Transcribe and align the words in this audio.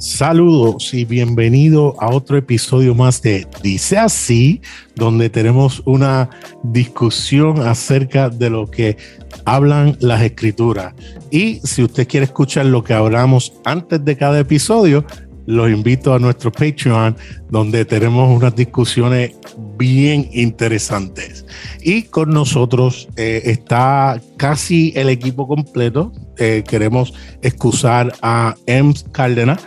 Saludos 0.00 0.94
y 0.94 1.04
bienvenido 1.04 1.94
a 2.00 2.08
otro 2.08 2.38
episodio 2.38 2.94
más 2.94 3.20
de 3.20 3.46
Dice 3.62 3.98
así, 3.98 4.62
donde 4.96 5.28
tenemos 5.28 5.82
una 5.84 6.30
discusión 6.62 7.60
acerca 7.60 8.30
de 8.30 8.48
lo 8.48 8.70
que 8.70 8.96
hablan 9.44 9.98
las 10.00 10.22
escrituras. 10.22 10.94
Y 11.30 11.60
si 11.64 11.82
usted 11.82 12.08
quiere 12.08 12.24
escuchar 12.24 12.64
lo 12.64 12.82
que 12.82 12.94
hablamos 12.94 13.52
antes 13.66 14.02
de 14.02 14.16
cada 14.16 14.38
episodio, 14.38 15.04
los 15.44 15.70
invito 15.70 16.14
a 16.14 16.18
nuestro 16.18 16.50
Patreon, 16.50 17.14
donde 17.50 17.84
tenemos 17.84 18.34
unas 18.34 18.56
discusiones 18.56 19.32
bien 19.80 20.28
interesantes. 20.32 21.46
Y 21.80 22.02
con 22.02 22.30
nosotros 22.30 23.08
eh, 23.16 23.42
está 23.46 24.20
casi 24.36 24.92
el 24.94 25.08
equipo 25.08 25.48
completo. 25.48 26.12
Eh, 26.36 26.62
queremos 26.68 27.14
excusar 27.42 28.12
a 28.20 28.54
Ems 28.66 29.06
Cárdenas. 29.10 29.64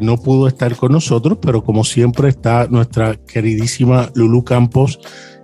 No 0.00 0.16
pudo 0.16 0.48
estar 0.48 0.74
con 0.74 0.90
nosotros, 0.90 1.38
pero 1.40 1.62
como 1.62 1.84
siempre 1.84 2.28
está 2.28 2.66
nuestra 2.68 3.14
queridísima 3.14 4.10
Lulu 4.16 4.42
Campos 4.42 4.98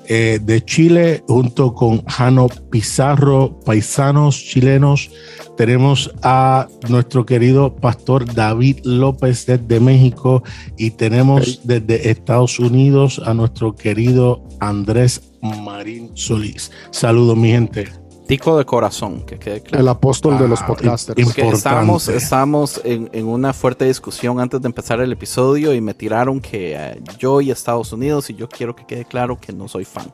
eh, 0.09 0.39
de 0.43 0.65
Chile, 0.65 1.23
junto 1.27 1.75
con 1.75 2.05
Jano 2.07 2.49
Pizarro, 2.71 3.61
paisanos 3.65 4.37
chilenos. 4.37 5.11
Tenemos 5.57 6.13
a 6.23 6.69
nuestro 6.89 7.25
querido 7.25 7.75
pastor 7.75 8.25
David 8.35 8.81
López 8.85 9.47
desde 9.47 9.81
México 9.81 10.43
y 10.77 10.91
tenemos 10.91 11.61
desde 11.65 12.11
Estados 12.11 12.59
Unidos 12.59 13.21
a 13.25 13.35
nuestro 13.35 13.75
querido 13.75 14.43
Andrés 14.61 15.33
Marín 15.41 16.11
Solís. 16.15 16.71
Saludos, 16.91 17.37
mi 17.37 17.51
gente 17.51 18.06
tico 18.27 18.59
de 18.59 18.65
corazón, 18.65 19.23
que 19.23 19.39
quede 19.39 19.63
claro. 19.63 19.83
El 19.83 19.89
apóstol 19.89 20.39
de 20.39 20.49
los 20.49 20.63
ah, 20.63 20.67
podcasters. 20.67 21.25
Porque 21.25 21.49
estábamos, 21.49 22.09
estábamos 22.09 22.81
en, 22.85 23.09
en, 23.13 23.27
una 23.27 23.53
fuerte 23.53 23.85
discusión 23.85 24.41
antes 24.41 24.61
de 24.61 24.67
empezar 24.67 25.01
el 25.01 25.13
episodio 25.13 25.75
y 25.75 25.81
me 25.81 25.95
tiraron 25.95 26.41
que 26.41 26.75
eh, 26.77 27.01
yo 27.19 27.41
y 27.41 27.51
Estados 27.51 27.93
Unidos 27.93 28.29
y 28.31 28.35
yo 28.35 28.49
quiero 28.49 28.75
que 28.75 28.85
quede 28.85 29.05
claro 29.05 29.39
que 29.41 29.53
no 29.53 29.69
soy 29.69 29.85
fan. 29.85 30.13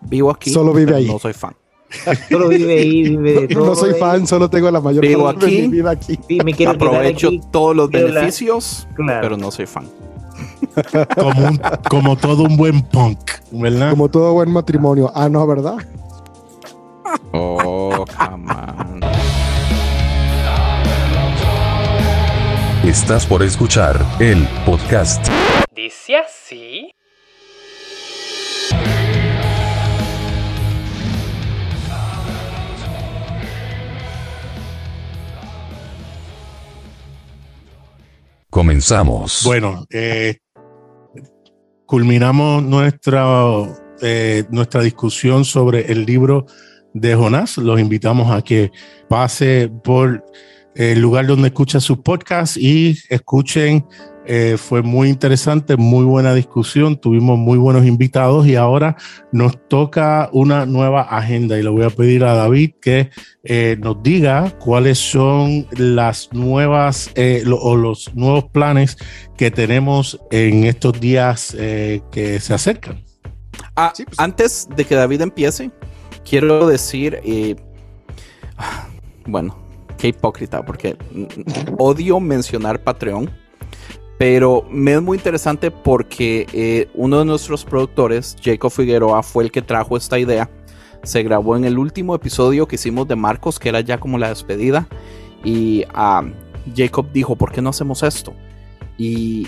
Vivo 0.00 0.30
aquí, 0.30 0.50
solo 0.50 0.72
vive 0.72 0.94
ahí. 0.94 1.06
no 1.06 1.18
soy 1.18 1.32
fan. 1.32 1.54
Solo 2.28 2.48
vive 2.48 2.80
ahí, 2.80 3.02
vive 3.16 3.32
de 3.32 3.48
todo 3.48 3.64
No 3.64 3.74
soy 3.74 3.94
fan, 3.94 4.26
solo 4.26 4.50
tengo 4.50 4.70
la 4.70 4.78
mayor 4.78 5.02
Vivo 5.02 5.24
parte 5.24 5.46
de 5.46 5.62
mi 5.62 5.68
vida 5.68 5.92
aquí. 5.92 6.18
Sí, 6.28 6.38
me 6.44 6.52
quiero 6.52 6.72
Aprovecho 6.72 7.28
aquí, 7.28 7.40
todos 7.50 7.74
los 7.74 7.88
quiero 7.88 8.08
la- 8.08 8.14
beneficios, 8.20 8.86
Claro. 8.94 9.20
pero 9.22 9.36
no 9.38 9.50
soy 9.50 9.64
fan. 9.64 9.88
como, 11.16 11.48
un- 11.48 11.60
como 11.88 12.16
todo 12.16 12.42
un 12.42 12.58
buen 12.58 12.82
punk, 12.82 13.18
¿verdad? 13.52 13.90
Como 13.90 14.10
todo 14.10 14.34
buen 14.34 14.50
matrimonio. 14.50 15.10
Ah, 15.14 15.30
no, 15.30 15.46
¿verdad? 15.46 15.78
Oh, 17.32 18.04
come 18.16 18.50
on. 18.50 19.00
Estás 22.84 23.26
por 23.26 23.42
escuchar 23.42 23.98
el 24.18 24.46
podcast 24.64 25.26
Dice 25.74 26.16
así. 26.16 26.90
Comenzamos. 38.50 39.42
Bueno, 39.44 39.86
eh, 39.90 40.38
culminamos 41.86 42.62
nuestra, 42.64 43.24
eh, 44.02 44.44
nuestra 44.50 44.82
discusión 44.82 45.44
sobre 45.44 45.92
el 45.92 46.04
libro 46.04 46.46
de 46.94 47.14
Jonás. 47.14 47.56
Los 47.58 47.80
invitamos 47.80 48.30
a 48.30 48.42
que 48.42 48.70
pase 49.08 49.70
por 49.84 50.24
el 50.74 51.00
lugar 51.00 51.26
donde 51.26 51.48
escucha 51.48 51.80
sus 51.80 51.98
podcasts 51.98 52.56
y 52.56 52.96
escuchen. 53.08 53.84
Eh, 54.30 54.58
fue 54.58 54.82
muy 54.82 55.08
interesante, 55.08 55.78
muy 55.78 56.04
buena 56.04 56.34
discusión, 56.34 57.00
tuvimos 57.00 57.38
muy 57.38 57.56
buenos 57.56 57.86
invitados 57.86 58.46
y 58.46 58.56
ahora 58.56 58.94
nos 59.32 59.56
toca 59.68 60.28
una 60.34 60.66
nueva 60.66 61.00
agenda 61.00 61.58
y 61.58 61.62
le 61.62 61.70
voy 61.70 61.84
a 61.84 61.88
pedir 61.88 62.24
a 62.24 62.34
David 62.34 62.72
que 62.78 63.08
eh, 63.44 63.78
nos 63.80 64.02
diga 64.02 64.50
cuáles 64.58 64.98
son 64.98 65.66
las 65.78 66.28
nuevas 66.34 67.10
eh, 67.14 67.40
lo- 67.46 67.56
o 67.56 67.74
los 67.74 68.14
nuevos 68.14 68.44
planes 68.52 68.98
que 69.38 69.50
tenemos 69.50 70.20
en 70.30 70.64
estos 70.64 71.00
días 71.00 71.56
eh, 71.58 72.02
que 72.12 72.38
se 72.38 72.52
acercan. 72.52 73.02
Ah, 73.76 73.92
Sí, 73.96 74.04
pues. 74.04 74.18
Antes 74.20 74.68
de 74.76 74.84
que 74.84 74.94
David 74.94 75.22
empiece, 75.22 75.70
quiero 76.28 76.66
decir, 76.66 77.20
bueno, 79.26 79.56
qué 79.96 80.08
hipócrita, 80.08 80.64
porque 80.64 80.96
odio 81.78 82.20
mencionar 82.20 82.82
Patreon, 82.82 83.30
pero 84.18 84.64
me 84.70 84.94
es 84.94 85.02
muy 85.02 85.16
interesante 85.16 85.70
porque 85.70 86.46
eh, 86.52 86.88
uno 86.94 87.20
de 87.20 87.24
nuestros 87.24 87.64
productores, 87.64 88.36
Jacob 88.42 88.70
Figueroa, 88.70 89.22
fue 89.22 89.44
el 89.44 89.52
que 89.52 89.62
trajo 89.62 89.96
esta 89.96 90.18
idea. 90.18 90.50
Se 91.04 91.22
grabó 91.22 91.56
en 91.56 91.64
el 91.64 91.78
último 91.78 92.14
episodio 92.14 92.66
que 92.66 92.74
hicimos 92.74 93.06
de 93.06 93.14
Marcos, 93.14 93.58
que 93.58 93.68
era 93.68 93.80
ya 93.80 93.98
como 93.98 94.18
la 94.18 94.28
despedida, 94.28 94.88
y 95.44 95.84
ah, 95.94 96.24
Jacob 96.76 97.12
dijo, 97.12 97.36
¿por 97.36 97.52
qué 97.52 97.62
no 97.62 97.70
hacemos 97.70 98.02
esto? 98.02 98.34
Y, 98.98 99.46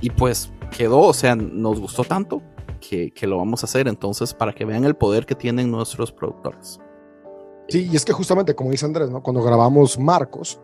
y 0.00 0.10
pues 0.10 0.50
quedó, 0.76 0.98
o 1.00 1.14
sea, 1.14 1.36
nos 1.36 1.78
gustó 1.80 2.02
tanto 2.02 2.42
que, 2.78 3.12
lo 3.26 3.38
vamos 3.38 3.62
a 3.62 3.66
hacer. 3.66 3.88
Entonces, 3.88 4.34
para 4.34 4.52
que 4.52 4.64
vean 4.64 4.84
el 4.84 4.96
poder 4.96 5.26
que 5.26 5.34
tienen 5.34 5.70
nuestros 5.70 6.12
productores. 6.12 6.80
Sí, 7.68 7.88
y 7.90 7.96
es 7.96 8.04
que 8.04 8.12
justamente, 8.12 8.54
como 8.54 8.70
dice 8.70 8.86
Andrés, 8.86 9.10
¿no? 9.10 9.22
cuando 9.22 9.42
grabamos 9.42 9.98
Marcos, 9.98 10.60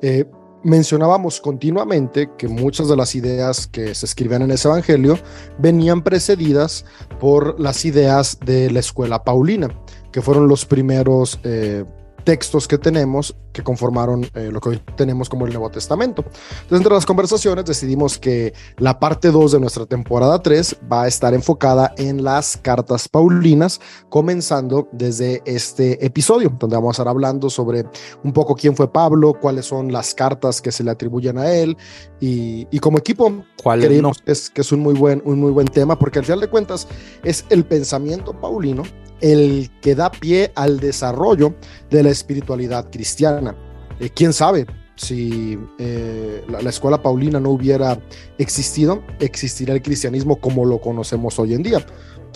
eh, 0.00 0.24
mencionábamos 0.62 1.40
continuamente 1.40 2.30
que 2.36 2.48
muchas 2.48 2.88
de 2.88 2.96
las 2.96 3.14
ideas 3.14 3.66
que 3.66 3.94
se 3.94 4.06
escribían 4.06 4.42
en 4.42 4.50
ese 4.50 4.68
evangelio 4.68 5.18
venían 5.58 6.02
precedidas 6.02 6.84
por 7.20 7.60
las 7.60 7.84
ideas 7.84 8.38
de 8.44 8.70
la 8.70 8.80
escuela 8.80 9.22
paulina, 9.22 9.68
que 10.10 10.22
fueron 10.22 10.48
los 10.48 10.64
primeros 10.64 11.38
eh, 11.44 11.84
textos 12.26 12.66
que 12.66 12.76
tenemos 12.76 13.36
que 13.52 13.62
conformaron 13.62 14.28
eh, 14.34 14.50
lo 14.52 14.60
que 14.60 14.70
hoy 14.70 14.82
tenemos 14.96 15.30
como 15.30 15.46
el 15.46 15.52
Nuevo 15.52 15.70
Testamento. 15.70 16.24
Entonces, 16.26 16.78
entre 16.78 16.92
las 16.92 17.06
conversaciones 17.06 17.64
decidimos 17.64 18.18
que 18.18 18.52
la 18.78 18.98
parte 18.98 19.30
2 19.30 19.52
de 19.52 19.60
nuestra 19.60 19.86
temporada 19.86 20.42
3 20.42 20.76
va 20.92 21.04
a 21.04 21.08
estar 21.08 21.32
enfocada 21.34 21.94
en 21.96 22.24
las 22.24 22.58
cartas 22.58 23.08
paulinas, 23.08 23.80
comenzando 24.08 24.88
desde 24.92 25.40
este 25.46 26.04
episodio, 26.04 26.54
donde 26.58 26.76
vamos 26.76 26.90
a 26.90 27.02
estar 27.02 27.08
hablando 27.08 27.48
sobre 27.48 27.84
un 28.24 28.32
poco 28.32 28.56
quién 28.56 28.74
fue 28.74 28.92
Pablo, 28.92 29.32
cuáles 29.40 29.64
son 29.64 29.92
las 29.92 30.12
cartas 30.12 30.60
que 30.60 30.72
se 30.72 30.82
le 30.82 30.90
atribuyen 30.90 31.38
a 31.38 31.50
él 31.50 31.76
y, 32.20 32.66
y 32.72 32.78
como 32.80 32.98
equipo 32.98 33.44
¿Cuál 33.62 33.80
no? 33.80 33.86
creemos 33.86 34.20
que 34.20 34.32
es, 34.32 34.50
que 34.50 34.62
es 34.62 34.72
un, 34.72 34.80
muy 34.80 34.94
buen, 34.94 35.22
un 35.24 35.40
muy 35.40 35.52
buen 35.52 35.68
tema 35.68 35.96
porque 35.96 36.18
al 36.18 36.24
final 36.24 36.40
de 36.40 36.48
cuentas 36.48 36.88
es 37.22 37.44
el 37.50 37.64
pensamiento 37.64 38.32
paulino 38.38 38.82
el 39.20 39.70
que 39.80 39.94
da 39.94 40.10
pie 40.10 40.52
al 40.54 40.80
desarrollo 40.80 41.54
de 41.90 42.02
la 42.02 42.10
espiritualidad 42.10 42.90
cristiana. 42.90 43.56
Eh, 44.00 44.10
¿Quién 44.10 44.32
sabe? 44.32 44.66
Si 44.96 45.58
eh, 45.78 46.42
la, 46.48 46.62
la 46.62 46.70
escuela 46.70 47.02
paulina 47.02 47.38
no 47.38 47.50
hubiera 47.50 47.98
existido, 48.38 49.02
existiría 49.20 49.74
el 49.74 49.82
cristianismo 49.82 50.36
como 50.36 50.64
lo 50.64 50.80
conocemos 50.80 51.38
hoy 51.38 51.54
en 51.54 51.62
día. 51.62 51.84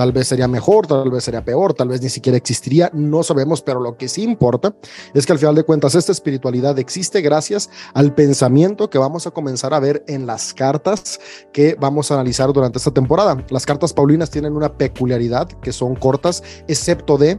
Tal 0.01 0.13
vez 0.13 0.29
sería 0.29 0.49
mejor, 0.49 0.87
tal 0.87 1.11
vez 1.11 1.25
sería 1.25 1.45
peor, 1.45 1.75
tal 1.75 1.89
vez 1.89 2.01
ni 2.01 2.09
siquiera 2.09 2.39
existiría, 2.39 2.91
no 2.95 3.23
sabemos, 3.23 3.61
pero 3.61 3.81
lo 3.81 3.99
que 3.99 4.09
sí 4.09 4.23
importa 4.23 4.75
es 5.13 5.27
que 5.27 5.33
al 5.33 5.39
final 5.39 5.55
de 5.55 5.63
cuentas 5.63 5.95
esta 5.95 6.11
espiritualidad 6.11 6.79
existe 6.79 7.21
gracias 7.21 7.69
al 7.93 8.15
pensamiento 8.15 8.89
que 8.89 8.97
vamos 8.97 9.27
a 9.27 9.31
comenzar 9.31 9.75
a 9.75 9.79
ver 9.79 10.03
en 10.09 10.27
las 10.27 10.55
cartas 10.55 11.21
que 11.53 11.77
vamos 11.79 12.11
a 12.11 12.15
analizar 12.15 12.51
durante 12.51 12.79
esta 12.79 12.93
temporada. 12.93 13.45
Las 13.51 13.67
cartas 13.67 13.93
paulinas 13.93 14.31
tienen 14.31 14.57
una 14.57 14.73
peculiaridad 14.73 15.49
que 15.61 15.71
son 15.71 15.95
cortas, 15.97 16.43
excepto 16.67 17.19
de 17.19 17.39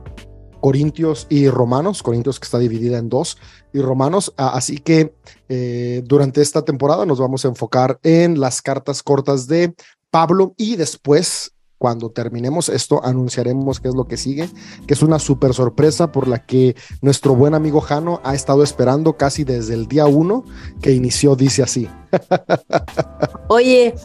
Corintios 0.60 1.26
y 1.32 1.50
Romanos, 1.50 2.04
Corintios 2.04 2.40
que 2.40 2.46
está 2.46 2.60
dividida 2.60 3.00
en 3.00 3.10
dos, 3.10 3.40
y 3.74 3.82
Romanos. 3.82 4.36
Así 4.38 4.78
que 4.78 5.16
eh, 5.50 6.04
durante 6.06 6.44
esta 6.44 6.64
temporada 6.64 7.08
nos 7.08 7.20
vamos 7.20 7.44
a 7.44 7.48
enfocar 7.48 8.00
en 8.04 8.40
las 8.40 8.62
cartas 8.62 9.02
cortas 9.02 9.48
de 9.48 9.74
Pablo 10.12 10.54
y 10.58 10.76
después, 10.76 11.54
cuando 11.82 12.12
terminemos 12.12 12.70
esto, 12.70 13.04
anunciaremos 13.04 13.80
qué 13.80 13.88
es 13.88 13.96
lo 13.96 14.06
que 14.06 14.16
sigue, 14.16 14.48
que 14.86 14.94
es 14.94 15.02
una 15.02 15.18
super 15.18 15.52
sorpresa 15.52 16.12
por 16.12 16.28
la 16.28 16.46
que 16.46 16.76
nuestro 17.02 17.34
buen 17.34 17.56
amigo 17.56 17.82
Jano 17.82 18.22
ha 18.24 18.36
estado 18.36 18.62
esperando 18.62 19.18
casi 19.18 19.46
desde 19.46 19.74
el 19.74 19.88
día 19.88 20.06
uno 20.06 20.44
que 20.80 20.92
inició, 20.92 21.36
dice 21.36 21.64
así. 21.64 21.90
Oye, 23.50 23.96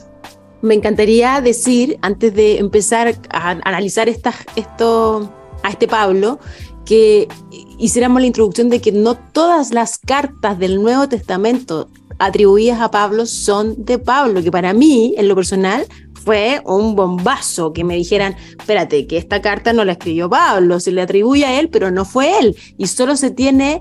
me 0.63 0.73
encantaría 0.73 1.39
decir, 1.43 1.99
antes 2.01 2.35
de 2.35 2.61
empezar 2.61 3.15
a 3.29 3.51
analizar 3.51 4.09
esta, 4.09 4.33
esto 4.57 5.31
a 5.63 5.69
este 5.69 5.87
Pablo, 5.87 6.39
que 6.87 7.29
hiciéramos 7.77 8.23
la 8.23 8.29
introducción 8.29 8.71
de 8.71 8.81
que 8.81 8.91
no 8.91 9.17
todas 9.17 9.75
las 9.75 9.99
cartas 9.99 10.59
del 10.59 10.81
Nuevo 10.81 11.11
Testamento 11.11 11.91
atribuidas 12.19 12.81
a 12.81 12.91
Pablo 12.91 13.27
son 13.27 13.85
de 13.85 13.99
Pablo, 13.99 14.43
que 14.43 14.51
para 14.51 14.73
mí, 14.73 15.15
en 15.19 15.29
lo 15.29 15.35
personal, 15.35 15.87
fue 16.27 16.61
un 16.65 16.97
bombazo 16.97 17.73
que 17.73 17.85
me 17.85 17.95
dijeran, 17.95 18.35
espérate, 18.59 19.07
que 19.07 19.17
esta 19.17 19.41
carta 19.41 19.73
no 19.73 19.85
la 19.85 19.93
escribió 19.93 20.29
Pablo, 20.29 20.81
se 20.81 20.91
le 20.91 21.03
atribuye 21.03 21.45
a 21.45 21.61
él, 21.61 21.69
pero 21.69 21.93
no 21.93 22.05
fue 22.05 22.41
él, 22.41 22.57
y 22.77 22.89
solo 22.89 23.17
se 23.17 23.31
tiene 23.31 23.81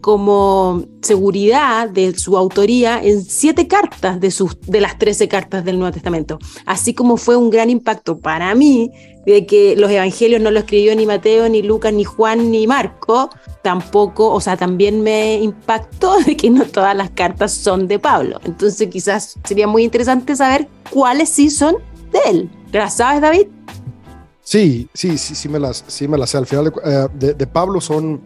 como 0.00 0.84
seguridad 1.02 1.88
de 1.88 2.18
su 2.18 2.36
autoría 2.36 3.00
en 3.02 3.22
siete 3.24 3.66
cartas 3.68 4.20
de, 4.20 4.30
sus, 4.30 4.58
de 4.62 4.80
las 4.80 4.98
trece 4.98 5.28
cartas 5.28 5.64
del 5.64 5.78
Nuevo 5.78 5.92
Testamento. 5.92 6.38
Así 6.66 6.94
como 6.94 7.16
fue 7.16 7.36
un 7.36 7.50
gran 7.50 7.68
impacto 7.70 8.18
para 8.18 8.54
mí 8.54 8.90
de 9.26 9.44
que 9.46 9.76
los 9.76 9.90
evangelios 9.90 10.40
no 10.40 10.50
lo 10.50 10.60
escribió 10.60 10.96
ni 10.96 11.04
Mateo, 11.04 11.48
ni 11.48 11.62
Lucas, 11.62 11.92
ni 11.92 12.04
Juan, 12.04 12.50
ni 12.50 12.66
Marco, 12.66 13.28
tampoco, 13.62 14.30
o 14.32 14.40
sea, 14.40 14.56
también 14.56 15.02
me 15.02 15.34
impactó 15.42 16.18
de 16.26 16.36
que 16.36 16.48
no 16.50 16.64
todas 16.64 16.96
las 16.96 17.10
cartas 17.10 17.52
son 17.52 17.86
de 17.86 17.98
Pablo. 17.98 18.40
Entonces 18.44 18.88
quizás 18.88 19.34
sería 19.44 19.66
muy 19.66 19.84
interesante 19.84 20.34
saber 20.34 20.66
cuáles 20.90 21.28
sí 21.28 21.50
son 21.50 21.76
de 22.12 22.18
él. 22.30 22.50
¿Las 22.72 22.96
sabes, 22.96 23.20
David? 23.20 23.46
Sí, 24.42 24.88
sí, 24.94 25.16
sí, 25.18 25.34
sí 25.34 25.48
me 25.48 25.60
las, 25.60 25.84
sí 25.86 26.08
me 26.08 26.18
las 26.18 26.30
sé. 26.30 26.38
Al 26.38 26.46
final 26.46 26.72
eh, 26.84 27.06
de- 27.14 27.34
de 27.34 27.46
Pablo 27.46 27.80
son 27.80 28.20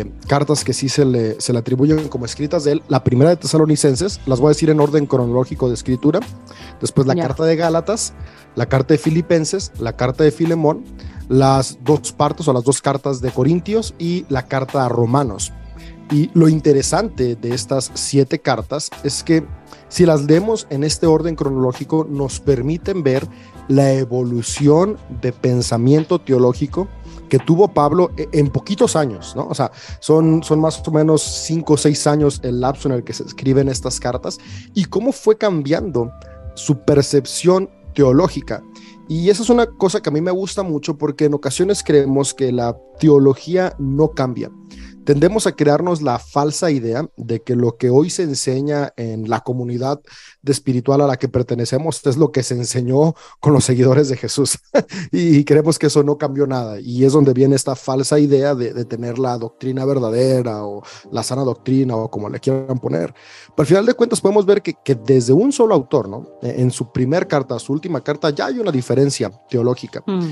eh, 0.00 0.12
cartas 0.26 0.64
que 0.64 0.72
sí 0.72 0.88
se 0.88 1.04
le, 1.04 1.40
se 1.40 1.52
le 1.52 1.58
atribuyen 1.58 2.08
como 2.08 2.24
escritas 2.24 2.64
de 2.64 2.72
él. 2.72 2.82
La 2.88 3.04
primera 3.04 3.30
de 3.30 3.36
Tesalonicenses, 3.36 4.20
las 4.26 4.40
voy 4.40 4.48
a 4.48 4.50
decir 4.50 4.70
en 4.70 4.80
orden 4.80 5.06
cronológico 5.06 5.68
de 5.68 5.74
escritura. 5.74 6.20
Después 6.80 7.06
la 7.06 7.14
carta 7.14 7.44
de 7.44 7.56
Gálatas, 7.56 8.14
la 8.54 8.66
carta 8.66 8.94
de 8.94 8.98
Filipenses, 8.98 9.72
la 9.78 9.94
carta 9.94 10.24
de 10.24 10.30
Filemón, 10.30 10.84
las 11.28 11.78
dos 11.82 12.12
partes 12.12 12.48
o 12.48 12.52
las 12.52 12.64
dos 12.64 12.82
cartas 12.82 13.20
de 13.20 13.30
Corintios 13.30 13.94
y 13.98 14.26
la 14.28 14.46
carta 14.46 14.84
a 14.84 14.88
Romanos. 14.88 15.52
Y 16.10 16.30
lo 16.34 16.48
interesante 16.48 17.34
de 17.34 17.54
estas 17.54 17.90
siete 17.94 18.38
cartas 18.38 18.90
es 19.04 19.22
que 19.22 19.46
si 19.88 20.04
las 20.04 20.24
leemos 20.24 20.66
en 20.70 20.84
este 20.84 21.06
orden 21.06 21.34
cronológico 21.34 22.06
nos 22.08 22.40
permiten 22.40 23.02
ver 23.02 23.26
la 23.68 23.92
evolución 23.92 24.98
de 25.22 25.32
pensamiento 25.32 26.20
teológico 26.20 26.88
que 27.28 27.38
tuvo 27.38 27.68
Pablo 27.68 28.10
e- 28.16 28.28
en 28.32 28.48
poquitos 28.48 28.96
años, 28.96 29.34
¿no? 29.36 29.46
O 29.46 29.54
sea, 29.54 29.70
son, 30.00 30.42
son 30.42 30.60
más 30.60 30.82
o 30.86 30.90
menos 30.90 31.22
cinco 31.22 31.74
o 31.74 31.76
seis 31.76 32.06
años 32.06 32.40
el 32.42 32.60
lapso 32.60 32.88
en 32.88 32.94
el 32.94 33.04
que 33.04 33.12
se 33.12 33.24
escriben 33.24 33.68
estas 33.68 34.00
cartas 34.00 34.38
y 34.74 34.84
cómo 34.84 35.12
fue 35.12 35.36
cambiando 35.36 36.10
su 36.54 36.78
percepción 36.80 37.70
teológica. 37.94 38.62
Y 39.08 39.28
esa 39.28 39.42
es 39.42 39.50
una 39.50 39.66
cosa 39.66 40.00
que 40.00 40.08
a 40.08 40.12
mí 40.12 40.20
me 40.20 40.30
gusta 40.30 40.62
mucho 40.62 40.96
porque 40.96 41.26
en 41.26 41.34
ocasiones 41.34 41.82
creemos 41.82 42.32
que 42.32 42.52
la 42.52 42.76
teología 42.98 43.74
no 43.78 44.08
cambia. 44.10 44.50
Tendemos 45.04 45.46
a 45.46 45.52
crearnos 45.52 46.00
la 46.00 46.18
falsa 46.18 46.70
idea 46.70 47.08
de 47.16 47.42
que 47.42 47.56
lo 47.56 47.76
que 47.76 47.90
hoy 47.90 48.10
se 48.10 48.22
enseña 48.22 48.92
en 48.96 49.28
la 49.28 49.40
comunidad 49.40 50.00
de 50.42 50.52
espiritual 50.52 51.00
a 51.02 51.06
la 51.06 51.18
que 51.18 51.28
pertenecemos 51.28 52.04
es 52.06 52.16
lo 52.16 52.32
que 52.32 52.42
se 52.42 52.54
enseñó 52.54 53.14
con 53.40 53.52
los 53.52 53.64
seguidores 53.64 54.08
de 54.08 54.16
Jesús. 54.16 54.58
y 55.12 55.44
creemos 55.44 55.78
que 55.78 55.86
eso 55.88 56.02
no 56.02 56.16
cambió 56.16 56.46
nada. 56.46 56.80
Y 56.80 57.04
es 57.04 57.12
donde 57.12 57.34
viene 57.34 57.56
esta 57.56 57.76
falsa 57.76 58.18
idea 58.18 58.54
de, 58.54 58.84
tener 58.84 59.18
la 59.18 59.38
doctrina 59.38 59.84
verdadera 59.84 60.64
o 60.64 60.82
la 61.10 61.22
sana 61.22 61.42
doctrina 61.42 61.96
o 61.96 62.10
como 62.10 62.28
le 62.28 62.40
quieran 62.40 62.78
poner. 62.78 63.14
Pero 63.48 63.62
al 63.62 63.66
final 63.66 63.86
de 63.86 63.94
cuentas 63.94 64.20
podemos 64.20 64.46
ver 64.46 64.62
que, 64.62 64.94
desde 64.94 65.32
un 65.32 65.52
solo 65.52 65.74
autor, 65.74 66.08
¿no? 66.08 66.38
En 66.42 66.70
su 66.70 66.92
primer 66.92 67.26
carta, 67.26 67.58
su 67.58 67.72
última 67.72 68.02
carta, 68.02 68.30
ya 68.30 68.46
hay 68.46 68.58
una 68.58 68.70
diferencia 68.72 69.30
teológica. 69.48 70.02
Mm. 70.06 70.30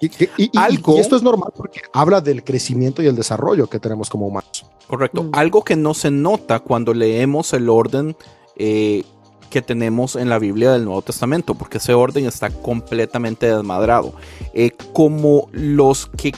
Y, 0.00 0.08
que- 0.08 0.30
y- 0.36 0.44
y- 0.44 0.58
Algo- 0.58 0.96
y 0.96 1.00
esto 1.00 1.16
es 1.16 1.22
normal 1.22 1.52
porque 1.54 1.82
habla 1.92 2.20
del 2.20 2.42
crecimiento 2.42 3.02
y 3.02 3.06
el 3.06 3.16
desarrollo 3.16 3.68
que 3.68 3.78
tenemos 3.78 4.08
como 4.08 4.26
humanos. 4.26 4.64
Correcto. 4.88 5.24
Mm. 5.24 5.30
Algo 5.32 5.62
que 5.62 5.76
no 5.76 5.94
se 5.94 6.10
nota 6.10 6.60
cuando 6.60 6.94
leemos 6.94 7.52
el 7.52 7.68
orden 7.68 8.16
eh, 8.56 9.04
que 9.50 9.62
tenemos 9.62 10.16
en 10.16 10.28
la 10.28 10.38
Biblia 10.38 10.72
del 10.72 10.84
Nuevo 10.84 11.02
Testamento, 11.02 11.54
porque 11.54 11.78
ese 11.78 11.92
orden 11.94 12.26
está 12.26 12.50
completamente 12.50 13.52
desmadrado. 13.54 14.12
Eh, 14.54 14.70
como 14.92 15.48
los 15.52 16.06
que 16.16 16.32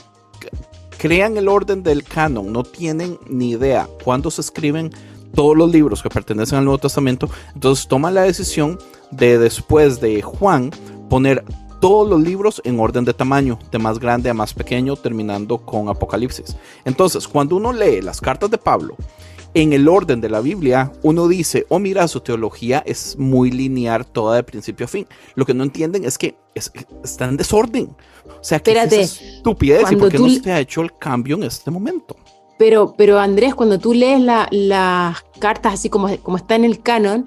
crean 0.99 1.37
el 1.37 1.49
orden 1.49 1.83
del 1.83 2.05
canon 2.05 2.53
no 2.53 2.63
tienen 2.63 3.19
ni 3.29 3.51
idea 3.51 3.89
cuándo 4.05 4.31
se 4.31 4.41
escriben 4.41 4.91
todos 5.35 5.57
los 5.57 5.71
libros 5.71 6.03
que 6.03 6.09
pertenecen 6.11 6.59
al 6.59 6.65
Nuevo 6.65 6.79
Testamento, 6.79 7.29
entonces 7.55 7.89
toman 7.89 8.15
la 8.15 8.23
decisión 8.23 8.79
de 9.11 9.39
después 9.39 10.01
de 10.01 10.23
Juan 10.23 10.71
poner 11.09 11.45
todos 11.83 12.09
los 12.09 12.21
libros 12.23 12.63
en 12.65 12.79
orden 12.79 13.05
de 13.05 13.13
tamaño, 13.13 13.59
de 13.73 13.79
más 13.81 13.99
grande 13.99 14.31
a 14.31 14.35
más 14.35 14.55
pequeño, 14.55 14.95
terminando 14.95 15.59
con 15.59 15.89
Apocalipsis. 15.89 16.57
Entonces, 16.85 17.27
cuando 17.27 17.57
uno 17.57 17.73
lee 17.73 18.01
las 18.01 18.21
cartas 18.21 18.53
de 18.53 18.57
Pablo 18.57 18.95
en 19.53 19.73
el 19.73 19.89
orden 19.89 20.21
de 20.21 20.29
la 20.29 20.41
Biblia, 20.41 20.93
uno 21.03 21.27
dice, 21.27 21.67
oh 21.71 21.81
mira, 21.81 22.07
su 22.07 22.21
teología 22.21 22.85
es 22.87 23.19
muy 23.19 23.51
lineal 23.51 24.07
toda 24.07 24.37
de 24.37 24.45
principio 24.45 24.85
a 24.85 24.89
fin. 24.89 25.09
Lo 25.35 25.45
que 25.45 25.55
no 25.55 25.65
entienden 25.65 26.05
es 26.05 26.19
que 26.19 26.37
es- 26.55 26.71
está 27.03 27.25
en 27.25 27.37
desorden. 27.37 27.89
O 28.27 28.45
sea, 28.45 28.61
que 28.61 28.71
Espérate, 28.71 29.01
es 29.01 29.21
estupidez 29.21 29.91
y 29.91 29.97
por 29.97 30.09
qué 30.11 30.19
tú 30.19 30.29
no 30.29 30.33
se 30.35 30.53
ha 30.53 30.61
hecho 30.61 30.83
el 30.83 30.97
cambio 30.97 31.35
en 31.35 31.43
este 31.43 31.69
momento. 31.73 32.15
Pero, 32.59 32.95
pero 32.97 33.19
Andrés, 33.19 33.57
cuando 33.57 33.81
tú 33.81 33.93
lees 33.93 34.21
la- 34.21 34.47
las 34.53 35.17
cartas 35.41 35.75
así 35.75 35.91
como, 35.91 36.17
como 36.19 36.37
está 36.37 36.55
en 36.55 36.65
el 36.65 36.81
canon, 36.81 37.25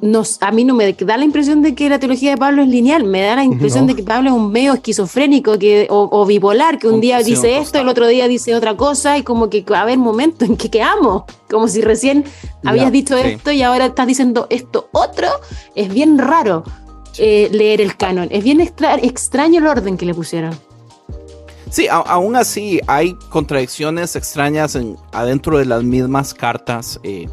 nos, 0.00 0.40
a 0.42 0.52
mí 0.52 0.64
no 0.64 0.74
me 0.74 0.92
da 0.92 1.16
la 1.16 1.24
impresión 1.24 1.60
de 1.62 1.74
que 1.74 1.88
la 1.88 1.98
teología 1.98 2.30
de 2.30 2.36
Pablo 2.36 2.62
es 2.62 2.68
lineal, 2.68 3.02
me 3.04 3.20
da 3.22 3.34
la 3.36 3.42
impresión 3.44 3.84
No. 3.86 3.88
de 3.88 3.96
que 3.96 4.02
Pablo 4.04 4.30
es 4.30 4.36
un 4.36 4.52
medio 4.52 4.74
esquizofrénico 4.74 5.58
que, 5.58 5.88
o, 5.90 6.08
o 6.12 6.24
bipolar, 6.24 6.78
que 6.78 6.86
un 6.88 7.00
día 7.00 7.18
sí, 7.22 7.30
dice 7.32 7.58
esto, 7.58 7.78
el 7.80 7.88
otro 7.88 8.06
día 8.06 8.28
dice 8.28 8.54
otra 8.54 8.76
cosa, 8.76 9.18
y 9.18 9.22
como 9.24 9.50
que, 9.50 9.64
a 9.74 9.84
ver, 9.84 9.98
momento, 9.98 10.44
¿en 10.44 10.56
qué 10.56 10.70
quedamos? 10.70 11.24
Como 11.50 11.66
si 11.66 11.80
recién 11.80 12.24
habías 12.64 12.92
dicho 12.92 13.16
sí. 13.18 13.24
esto 13.30 13.50
y 13.50 13.62
ahora 13.62 13.86
estás 13.86 14.06
diciendo 14.06 14.46
esto 14.50 14.88
otro, 14.92 15.26
es 15.74 15.92
bien 15.92 16.16
raro 16.18 16.62
eh, 17.18 17.48
leer 17.50 17.80
el 17.80 17.96
canon, 17.96 18.28
es 18.30 18.44
bien 18.44 18.60
extra- 18.60 18.94
extraño 18.96 19.58
el 19.58 19.66
orden 19.66 19.96
que 19.96 20.06
le 20.06 20.14
pusieron. 20.14 20.54
Sí, 21.70 21.88
a- 21.88 21.96
aún 21.96 22.36
así 22.36 22.78
hay 22.86 23.14
contradicciones 23.30 24.14
extrañas 24.14 24.74
en, 24.76 24.96
adentro 25.12 25.58
de 25.58 25.64
las 25.64 25.82
mismas 25.82 26.34
cartas 26.34 27.00
eh, 27.02 27.26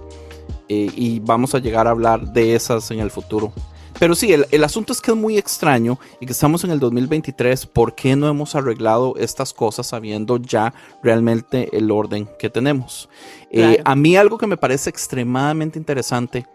eh, 0.70 0.90
y 0.96 1.20
vamos 1.20 1.56
a 1.56 1.60
llegar 1.60 1.88
a 1.88 1.92
hablar 1.92 2.32
de 2.32 2.56
esas 2.56 2.92
en 2.92 3.00
el 3.00 3.12
futuro. 3.12 3.52
Pero 4.00 4.16
sí, 4.16 4.32
el, 4.32 4.46
el 4.52 4.64
asunto 4.64 4.94
es 4.94 5.02
que 5.02 5.12
es 5.12 5.18
muy 5.18 5.38
extraño 5.38 6.00
y 6.22 6.26
que 6.26 6.32
estamos 6.32 6.64
en 6.64 6.72
el 6.72 6.80
2023. 6.80 7.66
¿Por 7.66 7.96
qué 7.96 8.16
no 8.16 8.30
hemos 8.30 8.56
arreglado 8.56 9.16
estas 9.18 9.54
cosas 9.54 9.88
sabiendo 9.88 10.38
ya 10.38 10.74
realmente 11.04 11.76
el 11.76 11.92
orden 11.92 12.30
que 12.40 12.50
tenemos? 12.50 13.10
Eh, 13.52 13.82
a 13.84 13.96
mí 13.96 14.16
algo 14.16 14.38
que 14.38 14.48
me 14.48 14.56
parece 14.56 14.90
extremadamente 14.90 15.78
interesante 15.78 16.46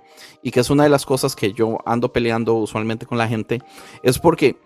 y 0.43 0.51
que 0.51 0.61
es 0.61 0.71
una 0.71 0.85
de 0.85 0.89
las 0.89 1.05
cosas 1.05 1.37
que 1.37 1.53
yo 1.53 1.79
ando 1.85 2.13
peleando 2.13 2.55
usualmente 2.55 3.05
con 3.05 3.19
la 3.19 3.29
gente 3.29 3.61
es 4.03 4.19
porque 4.19 4.57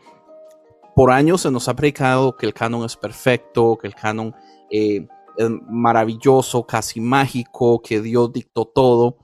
por 0.94 1.10
años 1.10 1.42
se 1.42 1.50
nos 1.50 1.68
ha 1.68 1.74
predicado 1.74 2.36
que 2.36 2.46
el 2.46 2.54
canon 2.54 2.84
es 2.84 2.96
perfecto, 2.96 3.78
que 3.80 3.86
el 3.86 3.94
canon 3.94 4.34
eh, 4.70 5.06
es 5.36 5.48
maravilloso, 5.68 6.66
casi 6.66 7.00
mágico, 7.00 7.80
que 7.80 8.00
Dios 8.00 8.32
dictó 8.32 8.64
todo. 8.66 9.18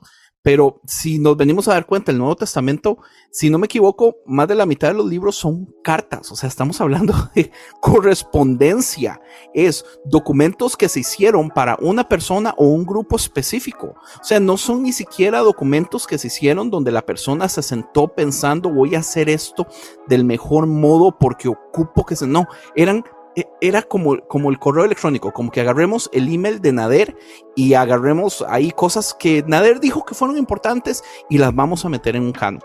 Pero 0.45 0.79
si 0.85 1.17
nos 1.17 1.35
venimos 1.35 1.67
a 1.67 1.73
dar 1.73 1.87
cuenta, 1.87 2.11
el 2.11 2.19
Nuevo 2.19 2.35
Testamento, 2.35 2.99
si 3.31 3.49
no 3.49 3.57
me 3.57 3.65
equivoco, 3.65 4.17
más 4.27 4.47
de 4.47 4.53
la 4.53 4.67
mitad 4.67 4.89
de 4.89 4.93
los 4.93 5.07
libros 5.07 5.35
son 5.35 5.73
cartas. 5.83 6.31
O 6.31 6.35
sea, 6.35 6.47
estamos 6.47 6.79
hablando 6.79 7.15
de 7.35 7.49
correspondencia. 7.81 9.19
Es 9.55 9.83
documentos 10.05 10.77
que 10.77 10.87
se 10.87 10.99
hicieron 10.99 11.49
para 11.49 11.79
una 11.81 12.07
persona 12.07 12.53
o 12.57 12.67
un 12.67 12.85
grupo 12.85 13.15
específico. 13.15 13.95
O 14.21 14.23
sea, 14.23 14.39
no 14.39 14.55
son 14.57 14.83
ni 14.83 14.91
siquiera 14.91 15.39
documentos 15.39 16.05
que 16.05 16.19
se 16.19 16.27
hicieron 16.27 16.69
donde 16.69 16.91
la 16.91 17.07
persona 17.07 17.49
se 17.49 17.63
sentó 17.63 18.09
pensando 18.09 18.69
voy 18.69 18.93
a 18.93 18.99
hacer 18.99 19.29
esto 19.29 19.65
del 20.07 20.25
mejor 20.25 20.67
modo 20.67 21.17
porque 21.17 21.47
ocupo 21.47 22.05
que 22.05 22.15
se... 22.15 22.27
No, 22.27 22.45
eran... 22.75 23.03
e- 23.35 23.47
Era 23.61 23.81
como, 23.81 24.17
como 24.27 24.49
el 24.49 24.59
correo 24.59 24.85
electrónico, 24.85 25.31
como 25.31 25.51
que 25.51 25.61
agarremos 25.61 26.09
el 26.13 26.33
email 26.33 26.61
de 26.61 26.71
Nader 26.71 27.15
y 27.55 27.73
agarremos 27.73 28.43
ahí 28.47 28.71
cosas 28.71 29.13
que 29.13 29.43
Nader 29.47 29.79
dijo 29.79 30.05
que 30.05 30.15
fueron 30.15 30.37
importantes 30.37 31.03
y 31.29 31.37
las 31.37 31.53
vamos 31.53 31.85
a 31.85 31.89
meter 31.89 32.15
en 32.15 32.23
un 32.23 32.31
canon. 32.31 32.61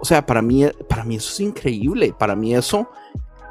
O 0.00 0.04
sea, 0.04 0.24
para 0.24 0.42
mí, 0.42 0.66
para 0.88 1.04
mí 1.04 1.16
eso 1.16 1.32
es 1.32 1.40
increíble. 1.40 2.14
Para 2.18 2.36
mí 2.36 2.54
eso 2.54 2.88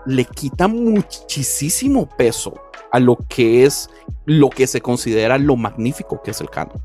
le 0.06 0.26
quita 0.26 0.68
muchísimo 0.68 2.08
peso 2.18 2.54
a 2.92 3.00
lo 3.00 3.18
que 3.28 3.66
es 3.66 3.90
lo 4.26 4.50
que 4.50 4.68
se 4.68 4.82
considera 4.82 5.38
lo 5.38 5.56
magnífico 5.56 6.22
que 6.22 6.32
es 6.32 6.42
el 6.42 6.50
canon. 6.50 6.82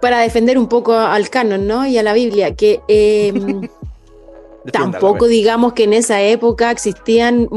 Para 0.00 0.18
defender 0.20 0.58
un 0.58 0.68
poco 0.68 0.92
al 0.94 1.30
canon, 1.30 1.66
¿no? 1.66 1.86
Y 1.86 1.96
a 1.98 2.02
la 2.02 2.12
Biblia, 2.12 2.54
que... 2.54 2.80
em, 2.88 3.68
Tampoco 4.72 5.24
ver. 5.24 5.30
digamos 5.30 5.72
que 5.72 5.84
en 5.84 5.92
esa 5.92 6.22
época 6.22 6.70
existían 6.70 7.48